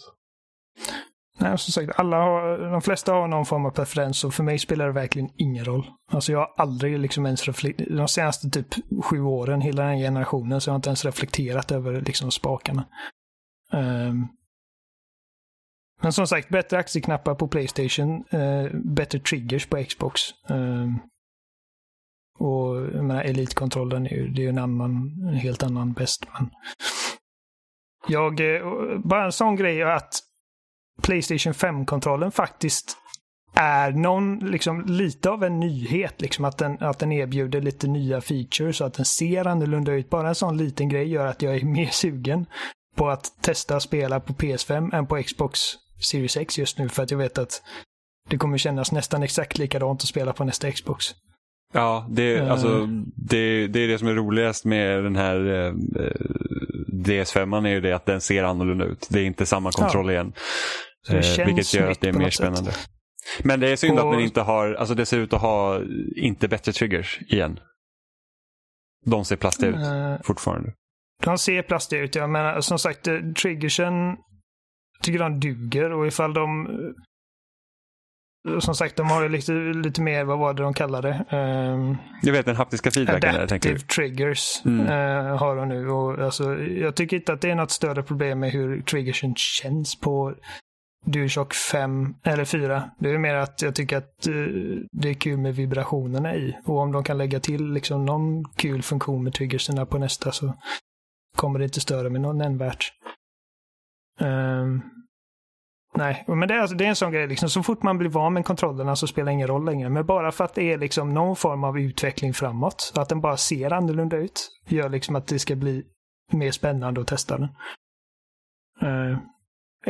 Nej, 1.39 1.59
som 1.59 1.73
sagt, 1.73 1.99
alla 1.99 2.17
har, 2.17 2.59
de 2.59 2.83
flesta 2.83 3.13
har 3.13 3.29
någon 3.29 3.47
form 3.47 3.67
av 3.67 3.71
preferens 3.71 4.25
och 4.25 4.35
för 4.35 4.43
mig 4.43 4.59
spelar 4.59 4.87
det 4.87 4.93
verkligen 4.93 5.31
ingen 5.37 5.65
roll. 5.65 5.87
Alltså 6.13 6.33
jag 6.33 6.39
har 6.39 6.55
aldrig 6.57 6.99
liksom 6.99 7.27
ens 7.27 7.47
reflekterat, 7.47 7.97
de 7.97 8.09
senaste 8.09 8.51
typ 8.51 8.67
sju 9.05 9.21
åren, 9.21 9.61
hela 9.61 9.85
den 9.85 9.99
generationen, 9.99 10.61
så 10.61 10.69
jag 10.69 10.73
har 10.73 10.77
inte 10.77 10.89
ens 10.89 11.05
reflekterat 11.05 11.73
över 11.73 12.01
liksom 12.01 12.31
spakarna. 12.31 12.89
Um. 13.73 14.29
men 16.03 16.13
som 16.13 16.27
sagt, 16.27 16.49
bättre 16.49 16.79
aktieknappar 16.79 17.35
på 17.35 17.49
Playstation, 17.49 18.25
uh, 18.35 18.71
bättre 18.73 19.19
triggers 19.19 19.67
på 19.67 19.85
Xbox. 19.85 20.21
Um. 20.49 21.01
och 22.39 22.77
jag 22.77 23.05
menar, 23.05 23.23
elitkontrollen 23.23 24.07
är 24.07 24.11
ju 24.11 24.29
det 24.29 24.41
är 24.41 24.45
ju 24.45 24.49
en 24.49 24.59
annan, 24.59 24.93
en 25.29 25.35
helt 25.35 25.63
annan 25.63 25.93
bäst. 25.93 26.27
Men 26.33 26.51
jag, 28.09 28.41
eh, 28.41 28.99
bara 28.99 29.25
en 29.25 29.33
sån 29.33 29.57
grej 29.57 29.83
att 29.83 30.21
Playstation 31.03 31.53
5-kontrollen 31.53 32.31
faktiskt 32.33 32.97
är 33.55 33.93
någon, 33.93 34.39
liksom, 34.39 34.85
lite 34.87 35.31
av 35.31 35.45
en 35.45 35.61
nyhet. 35.61 36.21
Liksom, 36.21 36.45
att, 36.45 36.59
den, 36.59 36.77
att 36.81 36.99
den 36.99 37.13
erbjuder 37.13 37.61
lite 37.61 37.87
nya 37.87 38.21
features 38.21 38.81
och 38.81 38.87
att 38.87 38.95
den 38.95 39.05
ser 39.05 39.47
annorlunda 39.47 39.93
ut. 39.93 40.11
Bara 40.11 40.29
en 40.29 40.35
sån 40.35 40.57
liten 40.57 40.89
grej 40.89 41.09
gör 41.09 41.27
att 41.27 41.43
jag 41.43 41.57
är 41.57 41.65
mer 41.65 41.89
sugen 41.89 42.47
på 42.97 43.09
att 43.09 43.43
testa 43.43 43.77
att 43.77 43.83
spela 43.83 44.21
på 44.21 44.33
PS5 44.33 44.95
än 44.95 45.07
på 45.07 45.23
Xbox 45.23 45.61
Series 46.01 46.37
X 46.37 46.59
just 46.59 46.79
nu. 46.79 46.89
För 46.89 47.03
att 47.03 47.11
jag 47.11 47.19
vet 47.19 47.39
att 47.39 47.63
det 48.31 48.39
kommer 48.39 48.59
kännas 48.59 48.93
nästan 48.93 49.23
exakt 49.23 49.59
likadant 49.59 50.03
att 50.03 50.09
spela 50.09 50.33
på 50.33 50.45
nästa 50.45 50.73
Xbox. 50.73 51.05
Ja, 51.73 52.07
det, 52.11 52.37
Eh. 52.37 52.51
alltså, 52.51 52.89
det, 53.17 53.67
det 53.67 53.81
är 53.81 53.89
det 53.89 53.99
som 53.99 54.09
är 54.09 54.15
roligast 54.15 54.65
med 54.65 55.05
den 55.05 55.17
här 55.17 55.67
eh, 55.67 55.75
DS5 57.03 57.67
är 57.67 57.71
ju 57.71 57.81
det 57.81 57.93
att 57.93 58.07
den 58.07 58.21
ser 58.21 58.45
annorlunda 58.45 58.85
ut. 58.85 59.07
Det 59.11 59.21
är 59.21 59.25
inte 59.25 59.47
samma 59.47 59.71
kontroll 59.73 60.11
igen. 60.11 60.33
Så 61.07 61.13
det 61.13 61.39
Eh, 61.39 61.47
vilket 61.47 61.75
gör 61.75 61.91
att 61.91 62.01
det 62.01 62.09
är 62.09 62.13
mer 62.13 62.25
sätt. 62.25 62.35
spännande. 62.35 62.73
Men 63.43 63.61
det 63.61 63.69
är 63.69 63.77
synd 63.77 63.99
Och- 63.99 64.07
att 64.07 64.13
den 64.13 64.21
inte 64.25 64.41
har, 64.41 64.75
alltså 64.75 64.95
det 64.95 65.07
ser 65.07 65.19
ut 65.19 65.33
att 65.33 65.41
ha 65.41 65.81
inte 66.17 66.49
bättre 66.49 66.73
triggers 66.73 67.21
igen. 67.29 67.61
De 69.07 69.25
ser 69.25 69.37
plastiga 69.37 69.71
ut 69.71 69.77
Eh, 69.77 70.17
fortfarande. 70.25 70.73
de 71.23 71.39
ser 71.39 71.63
plastiga 71.63 72.01
ut. 72.03 72.15
Jag 72.15 72.31
menar, 72.31 72.61
som 72.61 72.79
sagt, 72.79 73.07
eh, 73.07 73.19
triggersen 73.43 73.93
tycker 75.03 75.19
de 75.19 75.41
duger 75.41 75.93
och 75.93 76.07
ifall 76.07 76.35
de 76.35 76.67
eh, 76.67 76.73
som 78.61 78.75
sagt, 78.75 78.97
de 78.97 79.07
har 79.07 79.23
ju 79.23 79.29
lite, 79.29 79.53
lite 79.53 80.03
mer, 80.03 80.25
vad 80.25 80.39
var 80.39 80.55
det 80.55 80.63
de 80.63 80.75
kallade 80.75 81.09
det? 81.09 81.37
Um, 81.37 81.97
jag 82.23 82.33
vet 82.33 82.47
den 82.47 82.57
haptiska 82.57 82.91
feedbacken. 82.91 83.35
Adaptive 83.35 83.75
där, 83.75 83.79
triggers 83.79 84.63
mm. 84.65 84.87
uh, 84.87 85.37
har 85.37 85.57
de 85.57 85.69
nu. 85.69 85.91
Och, 85.91 86.19
alltså, 86.19 86.59
jag 86.59 86.95
tycker 86.95 87.17
inte 87.17 87.33
att 87.33 87.41
det 87.41 87.51
är 87.51 87.55
något 87.55 87.71
större 87.71 88.03
problem 88.03 88.41
med 88.41 88.51
hur 88.51 88.83
triggersen 88.83 89.35
känns 89.37 90.01
på 90.01 90.35
DualShock 91.07 91.55
5 91.55 92.15
eller 92.23 92.45
4. 92.45 92.91
Det 92.99 93.11
är 93.11 93.19
mer 93.19 93.35
att 93.35 93.63
jag 93.63 93.75
tycker 93.75 93.97
att 93.97 94.29
uh, 94.29 94.79
det 94.93 95.11
är 95.11 95.15
kul 95.15 95.39
med 95.39 95.57
vibrationerna 95.57 96.35
i. 96.35 96.57
Och 96.65 96.79
om 96.79 96.93
de 96.93 97.05
kan 97.05 97.19
lägga 97.19 97.41
till 97.41 97.73
liksom 97.73 98.05
någon 98.05 98.45
kul 98.45 98.83
funktion 98.83 99.25
med 99.25 99.33
triggerserna 99.33 99.87
på 99.87 99.99
nästa 99.99 100.33
så 100.33 100.55
kommer 101.37 101.59
det 101.59 101.65
inte 101.65 101.81
störa 101.81 102.11
mig 102.11 102.21
någon 102.21 102.39
nämnvärt. 102.39 102.93
Um, 104.21 104.83
nej, 105.95 106.25
men 106.27 106.49
det 106.49 106.55
är, 106.55 106.59
alltså, 106.59 106.77
det 106.77 106.85
är 106.85 106.89
en 106.89 106.97
sån 106.97 107.13
grej. 107.13 107.27
Liksom, 107.27 107.51
så 107.51 107.63
fort 107.63 107.83
man 107.83 107.99
blir 107.99 108.11
van 108.11 108.33
med 108.33 108.45
kontrollerna 108.45 108.97
så 108.97 109.07
spelar 109.07 109.27
det 109.27 109.33
ingen 109.33 109.49
roll 109.49 109.65
längre. 109.65 109.89
Men 109.89 110.07
bara 110.07 110.33
för 110.33 110.45
att 110.45 110.55
det 110.55 110.73
är 110.73 110.79
liksom 110.79 111.15
någon 111.15 111.37
form 111.37 111.65
av 111.65 111.79
utveckling 111.79 112.35
framåt, 112.35 112.93
att 112.97 113.09
den 113.09 113.21
bara 113.21 113.37
ser 113.37 113.73
annorlunda 113.73 114.17
ut, 114.17 114.49
gör 114.69 114.89
liksom 114.89 115.17
att 115.17 115.27
det 115.27 115.39
ska 115.39 115.57
bli 115.57 115.85
mer 116.33 116.51
spännande 116.51 117.01
att 117.01 117.07
testa 117.07 117.39
den. 117.39 117.49
Uh, 118.83 119.19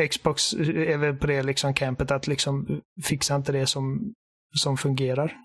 Xbox 0.09 0.53
är 0.53 0.97
väl 0.97 1.17
på 1.17 1.27
det 1.27 1.43
liksom 1.43 1.75
campet 1.75 2.11
att 2.11 2.27
liksom 2.27 2.81
fixa 3.05 3.37
inte 3.37 3.53
det 3.53 3.67
som, 3.67 4.15
som 4.57 4.77
fungerar. 4.77 5.37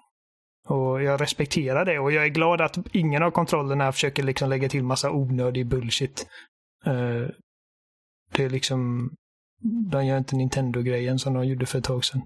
Och 0.68 1.04
jag 1.04 1.22
respekterar 1.22 1.86
det 1.86 2.00
och 2.00 2.12
jag 2.12 2.24
är 2.24 2.30
glad 2.30 2.62
att 2.62 2.78
ingen 2.92 3.24
av 3.24 3.32
kontrollerna 3.32 3.92
försöker 3.92 4.24
liksom 4.24 4.50
lägga 4.50 4.70
till 4.70 4.84
massa 4.84 5.12
onödig 5.12 5.68
bullshit. 5.68 6.28
Uh, 6.88 7.28
det 8.32 8.44
är 8.44 8.50
liksom, 8.50 9.10
de 9.62 10.06
gör 10.06 10.18
inte 10.18 10.36
Nintendo-grejen 10.36 11.20
som 11.20 11.34
de 11.34 11.48
gjorde 11.48 11.66
för 11.66 11.78
ett 11.78 11.84
tag 11.84 12.06
sedan. 12.06 12.22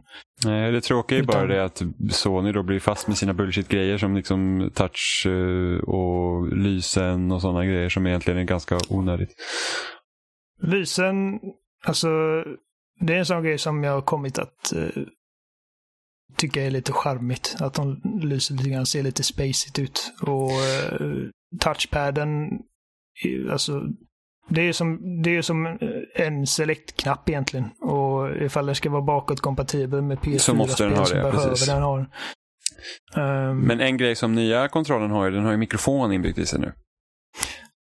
Nej, 0.45 0.71
det 0.71 0.81
tråkiga 0.81 1.19
är 1.19 1.23
Utan... 1.23 1.33
bara 1.33 1.47
det 1.47 1.65
att 1.65 1.81
Sony 2.09 2.51
då 2.51 2.63
blir 2.63 2.79
fast 2.79 3.07
med 3.07 3.17
sina 3.17 3.33
bullshit-grejer 3.33 3.97
som 3.97 4.15
liksom 4.15 4.71
touch 4.75 5.25
uh, 5.27 5.79
och 5.79 6.57
lysen 6.57 7.31
och 7.31 7.41
sådana 7.41 7.65
grejer 7.65 7.89
som 7.89 8.07
egentligen 8.07 8.39
är 8.39 8.43
ganska 8.43 8.79
onödigt. 8.89 9.35
Lysen, 10.61 11.39
alltså 11.85 12.07
det 12.99 13.13
är 13.13 13.19
en 13.19 13.25
sån 13.25 13.43
grej 13.43 13.57
som 13.57 13.83
jag 13.83 13.91
har 13.91 14.01
kommit 14.01 14.39
att 14.39 14.73
uh, 14.75 15.03
tycka 16.37 16.63
är 16.63 16.71
lite 16.71 16.91
charmigt. 16.91 17.55
Att 17.59 17.73
de 17.73 18.01
lyser 18.21 18.55
lite 18.55 18.69
grann, 18.69 18.85
ser 18.85 19.03
lite 19.03 19.23
spacigt 19.23 19.79
ut. 19.79 20.13
Och 20.21 20.51
uh, 21.01 21.29
touchpaden, 21.59 22.49
alltså 23.51 23.81
det 24.49 24.61
är 24.61 24.73
som, 24.73 25.21
det 25.23 25.37
är 25.37 25.41
som 25.41 25.77
en 26.15 26.47
select-knapp 26.47 27.29
egentligen. 27.29 27.65
Och 27.81 28.35
ifall 28.41 28.65
den 28.65 28.75
ska 28.75 28.89
vara 28.89 29.01
bakåtkompatibel 29.01 30.01
med 30.01 30.17
PS4-spel 30.17 30.39
så, 30.39 30.53
måste 30.53 30.83
den 30.83 30.93
ha 30.93 30.99
det, 30.99 31.07
så 31.07 31.15
behöver 31.15 31.49
precis. 31.49 31.67
den 31.67 31.81
ha 31.81 31.97
um, 33.15 33.59
Men 33.59 33.81
en 33.81 33.97
grej 33.97 34.15
som 34.15 34.35
nya 34.35 34.67
kontrollen 34.67 35.11
har, 35.11 35.31
den 35.31 35.43
har 35.43 35.51
ju 35.51 35.57
mikrofon 35.57 36.13
inbyggt 36.13 36.37
i 36.37 36.45
sig 36.45 36.59
nu. 36.59 36.73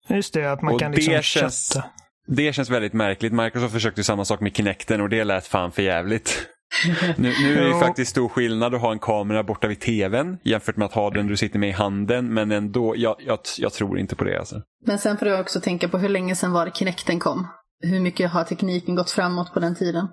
Just 0.09 0.33
det, 0.33 0.51
att 0.51 0.61
man 0.61 0.73
och 0.73 0.79
kan 0.79 0.91
liksom 0.91 1.21
känns, 1.21 1.73
chatta. 1.73 1.89
Det 2.27 2.53
känns 2.53 2.69
väldigt 2.69 2.93
märkligt. 2.93 3.33
Microsoft 3.33 3.73
försökte 3.73 4.03
samma 4.03 4.25
sak 4.25 4.39
med 4.39 4.55
Kinecten 4.55 5.01
och 5.01 5.09
det 5.09 5.23
lät 5.23 5.47
fan 5.47 5.71
för 5.71 5.81
jävligt. 5.81 6.47
nu, 7.17 7.33
nu, 7.41 7.59
är 7.59 7.73
det 7.73 7.79
faktiskt 7.79 8.11
stor 8.11 8.29
skillnad 8.29 8.75
att 8.75 8.81
ha 8.81 8.91
en 8.91 8.99
kamera 8.99 9.43
borta 9.43 9.67
vid 9.67 9.79
tvn 9.79 10.37
jämfört 10.43 10.77
med 10.77 10.85
att 10.85 10.93
ha 10.93 11.09
den 11.09 11.27
du 11.27 11.37
sitter 11.37 11.59
med 11.59 11.69
i 11.69 11.71
handen. 11.71 12.33
Men 12.33 12.51
ändå, 12.51 12.93
jag, 12.97 13.15
jag, 13.19 13.39
jag 13.57 13.73
tror 13.73 13.99
inte 13.99 14.15
på 14.15 14.23
det. 14.23 14.39
Alltså. 14.39 14.61
Men 14.85 14.99
sen 14.99 15.17
får 15.17 15.25
du 15.25 15.39
också 15.39 15.61
tänka 15.61 15.89
på 15.89 15.97
hur 15.97 16.09
länge 16.09 16.35
sedan 16.35 16.51
var 16.51 16.65
det 16.65 16.75
Kinecten 16.75 17.19
kom? 17.19 17.47
Hur 17.83 17.99
mycket 17.99 18.31
har 18.31 18.43
tekniken 18.43 18.95
gått 18.95 19.11
framåt 19.11 19.53
på 19.53 19.59
den 19.59 19.75
tiden? 19.75 20.07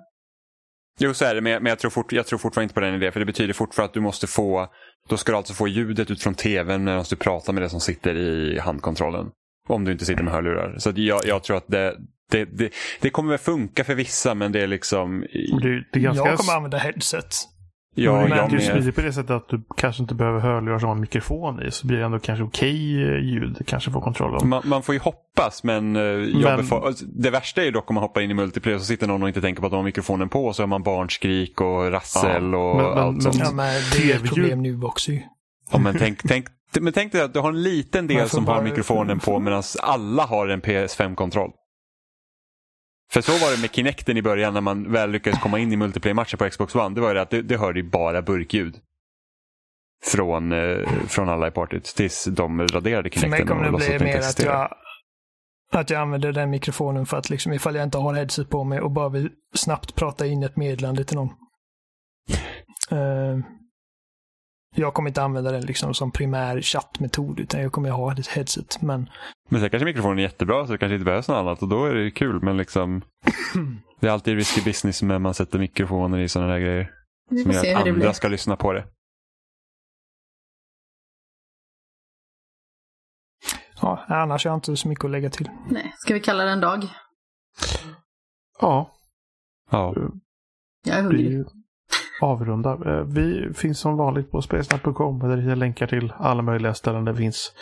Jo, 0.99 1.13
så 1.13 1.25
är 1.25 1.35
det, 1.35 1.41
men 1.41 1.65
jag, 1.65 1.79
tror, 1.79 1.91
fort, 1.91 2.11
jag 2.11 2.27
tror 2.27 2.39
fortfarande 2.39 2.63
inte 2.63 2.73
på 2.73 2.79
den 2.79 2.95
idén. 2.95 3.11
För 3.11 3.19
det 3.19 3.25
betyder 3.25 3.53
fortfarande 3.53 3.89
att 3.89 3.93
du 3.93 4.01
måste 4.01 4.27
få, 4.27 4.67
då 5.09 5.17
ska 5.17 5.31
du 5.31 5.37
alltså 5.37 5.53
få 5.53 5.67
ljudet 5.67 6.11
ut 6.11 6.23
från 6.23 6.35
tvn 6.35 6.83
medan 6.83 7.05
du 7.09 7.15
pratar 7.15 7.53
med 7.53 7.63
det 7.63 7.69
som 7.69 7.79
sitter 7.79 8.15
i 8.15 8.59
handkontrollen. 8.59 9.29
Om 9.67 9.85
du 9.85 9.91
inte 9.91 10.05
sitter 10.05 10.23
med 10.23 10.33
hörlurar. 10.33 10.75
Så 10.77 10.93
jag, 10.95 11.21
jag 11.25 11.43
tror 11.43 11.57
att 11.57 11.67
det, 11.67 11.95
det, 12.31 12.45
det, 12.45 12.73
det, 13.01 13.09
kommer 13.09 13.29
väl 13.29 13.39
funka 13.39 13.83
för 13.83 13.95
vissa 13.95 14.35
men 14.35 14.51
det 14.51 14.61
är 14.61 14.67
liksom... 14.67 15.19
Det, 15.61 15.83
det 15.93 15.99
är 15.99 15.99
ganska... 15.99 16.29
Jag 16.29 16.37
kommer 16.37 16.53
använda 16.53 16.77
headset. 16.77 17.35
Ja, 17.95 18.21
men 18.21 18.37
jag 18.37 18.51
med. 18.51 18.63
smidigt 18.63 18.95
på 18.95 19.01
det 19.01 19.13
sättet 19.13 19.31
att 19.31 19.49
du 19.49 19.63
kanske 19.77 20.03
inte 20.03 20.15
behöver 20.15 20.39
hörlurar 20.39 20.79
som 20.79 20.89
har 20.89 20.95
mikrofon 20.95 21.63
i. 21.63 21.71
Så 21.71 21.87
blir 21.87 21.97
det 21.97 22.05
ändå 22.05 22.19
kanske 22.19 22.43
okej 22.43 23.03
okay 23.05 23.21
ljud. 23.21 23.61
Kanske 23.67 23.91
få 23.91 24.01
kontroll 24.01 24.35
av. 24.35 24.45
Man, 24.45 24.61
man, 24.65 24.83
får 24.83 24.95
ju 24.95 24.99
hoppas 24.99 25.63
men, 25.63 25.95
eh, 25.95 26.01
men... 26.01 26.59
Alltså, 26.71 27.05
det 27.05 27.29
värsta 27.29 27.61
är 27.61 27.65
ju 27.65 27.71
dock 27.71 27.89
om 27.89 27.93
man 27.93 28.03
hoppar 28.03 28.21
in 28.21 28.31
i 28.31 28.33
multiplayer 28.33 28.79
så 28.79 28.85
sitter 28.85 29.07
någon 29.07 29.23
och 29.23 29.27
inte 29.27 29.41
tänker 29.41 29.61
på 29.61 29.65
att 29.65 29.71
de 29.71 29.75
har 29.75 29.83
mikrofonen 29.83 30.29
på. 30.29 30.45
Och 30.45 30.55
så 30.55 30.61
har 30.61 30.67
man 30.67 30.83
barnskrik 30.83 31.61
och 31.61 31.91
rassel 31.91 32.51
ja, 32.51 32.57
och 32.57 32.75
men, 32.75 32.85
allt 32.85 33.13
men, 33.13 33.21
sånt. 33.21 33.39
Ja, 33.39 33.51
men 33.51 33.81
det 33.97 34.11
är 34.11 34.15
ett 34.15 34.23
problem 34.23 34.61
nu 34.61 34.81
också 34.83 35.11
Ja, 35.71 35.77
men 35.77 35.97
tänk, 35.97 36.23
tänk, 36.27 36.47
men 36.79 36.93
tänk 36.93 37.11
dig 37.11 37.21
att 37.21 37.33
du 37.33 37.39
har 37.39 37.49
en 37.49 37.63
liten 37.63 38.07
del 38.07 38.29
som 38.29 38.45
bara... 38.45 38.55
har 38.55 38.63
mikrofonen 38.63 39.19
på 39.19 39.39
medan 39.39 39.63
alla 39.81 40.25
har 40.25 40.47
en 40.47 40.61
PS5-kontroll. 40.61 41.51
För 43.13 43.21
så 43.21 43.31
var 43.31 43.55
det 43.55 43.61
med 43.61 43.71
Kinecten 43.71 44.17
i 44.17 44.21
början 44.21 44.53
när 44.53 44.61
man 44.61 44.91
väl 44.91 45.11
lyckades 45.11 45.39
komma 45.39 45.59
in 45.59 45.73
i 45.73 45.75
multiplayer-matcher 45.75 46.37
på 46.37 46.49
Xbox 46.49 46.75
One. 46.75 46.95
Det 46.95 47.01
var 47.01 47.13
det 47.13 47.21
att 47.21 47.29
det, 47.29 47.41
det 47.41 47.57
hörde 47.57 47.79
ju 47.79 47.89
bara 47.89 48.21
burkljud. 48.21 48.75
Från, 50.03 50.51
eh, 50.51 50.87
från 51.07 51.29
alla 51.29 51.47
i 51.47 51.51
partyt 51.51 51.83
tills 51.83 52.25
de 52.25 52.67
raderade 52.67 53.09
Kinecten. 53.09 53.31
För 53.31 53.37
mig 53.37 53.47
kommer 53.47 53.79
det 53.79 53.97
bli 53.97 54.05
mer 54.05 54.19
att 54.19 54.43
jag, 54.43 54.73
att 55.73 55.89
jag 55.89 56.01
använder 56.01 56.31
den 56.31 56.49
mikrofonen 56.49 57.05
för 57.05 57.17
att 57.17 57.29
liksom 57.29 57.53
ifall 57.53 57.75
jag 57.75 57.83
inte 57.83 57.97
har 57.97 58.13
headset 58.13 58.49
på 58.49 58.63
mig 58.63 58.81
och 58.81 58.91
bara 58.91 59.09
vill 59.09 59.29
snabbt 59.55 59.95
prata 59.95 60.25
in 60.25 60.43
ett 60.43 60.55
meddelande 60.55 61.03
till 61.03 61.15
någon. 61.15 61.29
Uh, 62.91 63.43
jag 64.75 64.93
kommer 64.93 65.09
inte 65.09 65.23
använda 65.23 65.51
den 65.51 65.65
liksom 65.65 65.93
som 65.93 66.11
primär 66.11 66.61
chattmetod 66.61 67.39
utan 67.39 67.61
jag 67.61 67.71
kommer 67.71 67.89
ha 67.89 68.13
ett 68.13 68.27
headset. 68.27 68.81
Men, 68.81 69.09
men 69.49 69.61
sen 69.61 69.69
kanske 69.69 69.85
mikrofonen 69.85 70.19
är 70.19 70.23
jättebra 70.23 70.65
så 70.65 70.71
det 70.71 70.77
kanske 70.77 70.95
inte 70.95 71.05
behövs 71.05 71.27
något 71.27 71.37
annat 71.37 71.61
och 71.61 71.67
då 71.67 71.85
är 71.85 71.93
det 71.93 72.11
kul. 72.11 72.41
Men 72.43 72.57
liksom 72.57 73.01
det 73.99 74.07
är 74.07 74.11
alltid 74.11 74.35
risky 74.35 74.61
business 74.61 75.01
när 75.01 75.19
man 75.19 75.33
sätter 75.33 75.59
mikrofoner 75.59 76.19
i 76.19 76.29
sådana 76.29 76.51
där 76.53 76.59
grejer. 76.59 76.91
Som 77.43 77.51
gör 77.51 77.75
att 77.75 77.87
andra 77.87 78.13
ska 78.13 78.27
lyssna 78.27 78.55
på 78.55 78.73
det. 78.73 78.87
Ja, 83.81 84.05
annars 84.07 84.45
har 84.45 84.51
jag 84.51 84.57
inte 84.57 84.77
så 84.77 84.87
mycket 84.87 85.05
att 85.05 85.11
lägga 85.11 85.29
till. 85.29 85.49
Nej, 85.69 85.93
ska 85.97 86.13
vi 86.13 86.19
kalla 86.19 86.43
det 86.43 86.51
en 86.51 86.61
dag? 86.61 86.87
Ja. 88.59 88.91
Ja. 89.71 89.95
Jag 90.85 90.97
är 90.97 91.01
hungrig 91.01 91.45
avrunda. 92.23 92.71
Eh, 92.85 93.03
vi 93.03 93.53
finns 93.53 93.79
som 93.79 93.97
vanligt 93.97 94.31
på 94.31 94.41
spelsnack.com 94.41 95.19
där 95.19 95.37
vi 95.37 95.55
länkar 95.55 95.87
till 95.87 96.13
alla 96.17 96.41
möjliga 96.41 96.73
ställen 96.73 97.05
det 97.05 97.15
finns. 97.15 97.53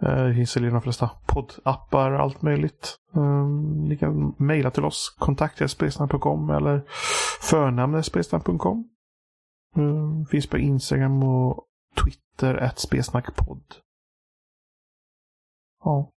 Det 0.00 0.34
finns 0.34 0.56
i 0.56 0.60
de 0.60 0.82
flesta 0.82 1.10
poddappar 1.26 2.10
och 2.10 2.20
allt 2.20 2.42
möjligt. 2.42 2.96
Eh, 3.14 3.46
ni 3.88 3.96
kan 3.96 4.34
mejla 4.38 4.70
till 4.70 4.84
oss, 4.84 5.16
kontakta.spelsnack.com 5.18 6.50
eller 6.50 6.82
förnamnet.spelsnack.com. 7.40 8.88
Finns 10.30 10.46
på 10.46 10.58
Instagram 10.58 11.22
och 11.22 11.66
Twitter, 12.04 12.54
ett 12.54 12.78
spelsnackpodd. 12.78 13.64
Ja. 15.84 16.10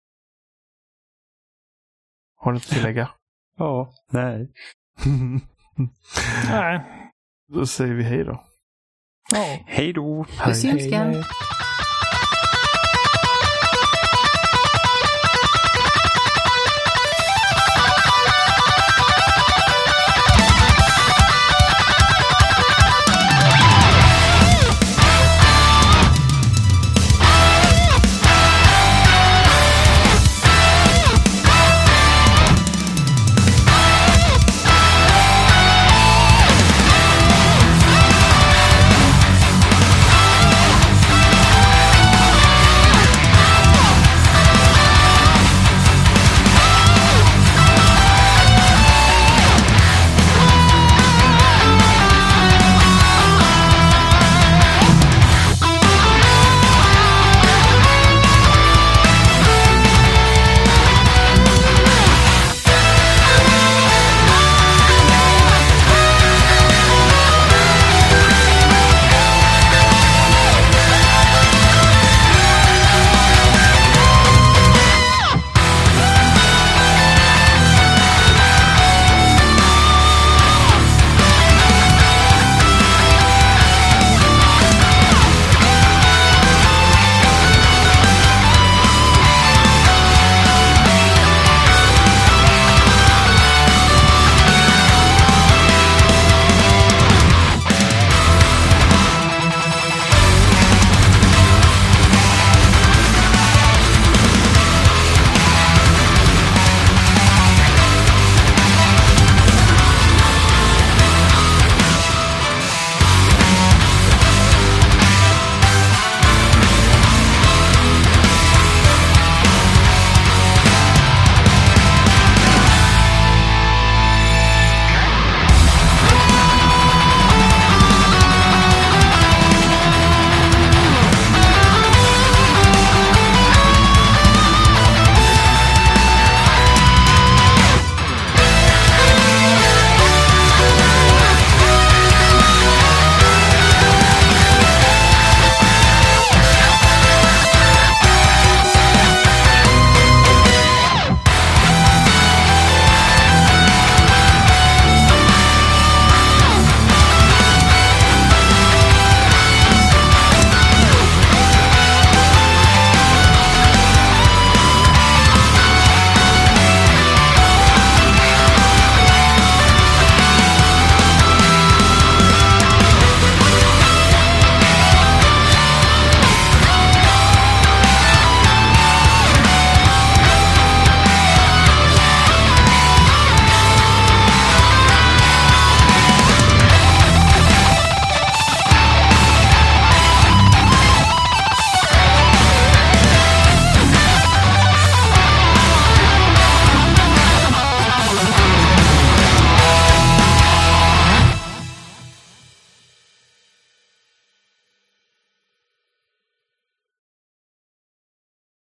Har 2.36 2.52
du 2.52 2.56
något 2.56 2.62
att 2.62 2.68
tillägga? 2.68 3.10
Ja, 3.60 3.92
nej. 4.10 4.52
nej. 6.50 7.07
Då 7.48 7.66
säger 7.66 7.94
vi 7.94 8.02
hej 8.02 8.24
då. 8.24 8.42
Ja. 9.30 9.58
Hej 9.66 9.92
då. 9.92 10.24
Puss 10.44 10.64
i 10.64 10.90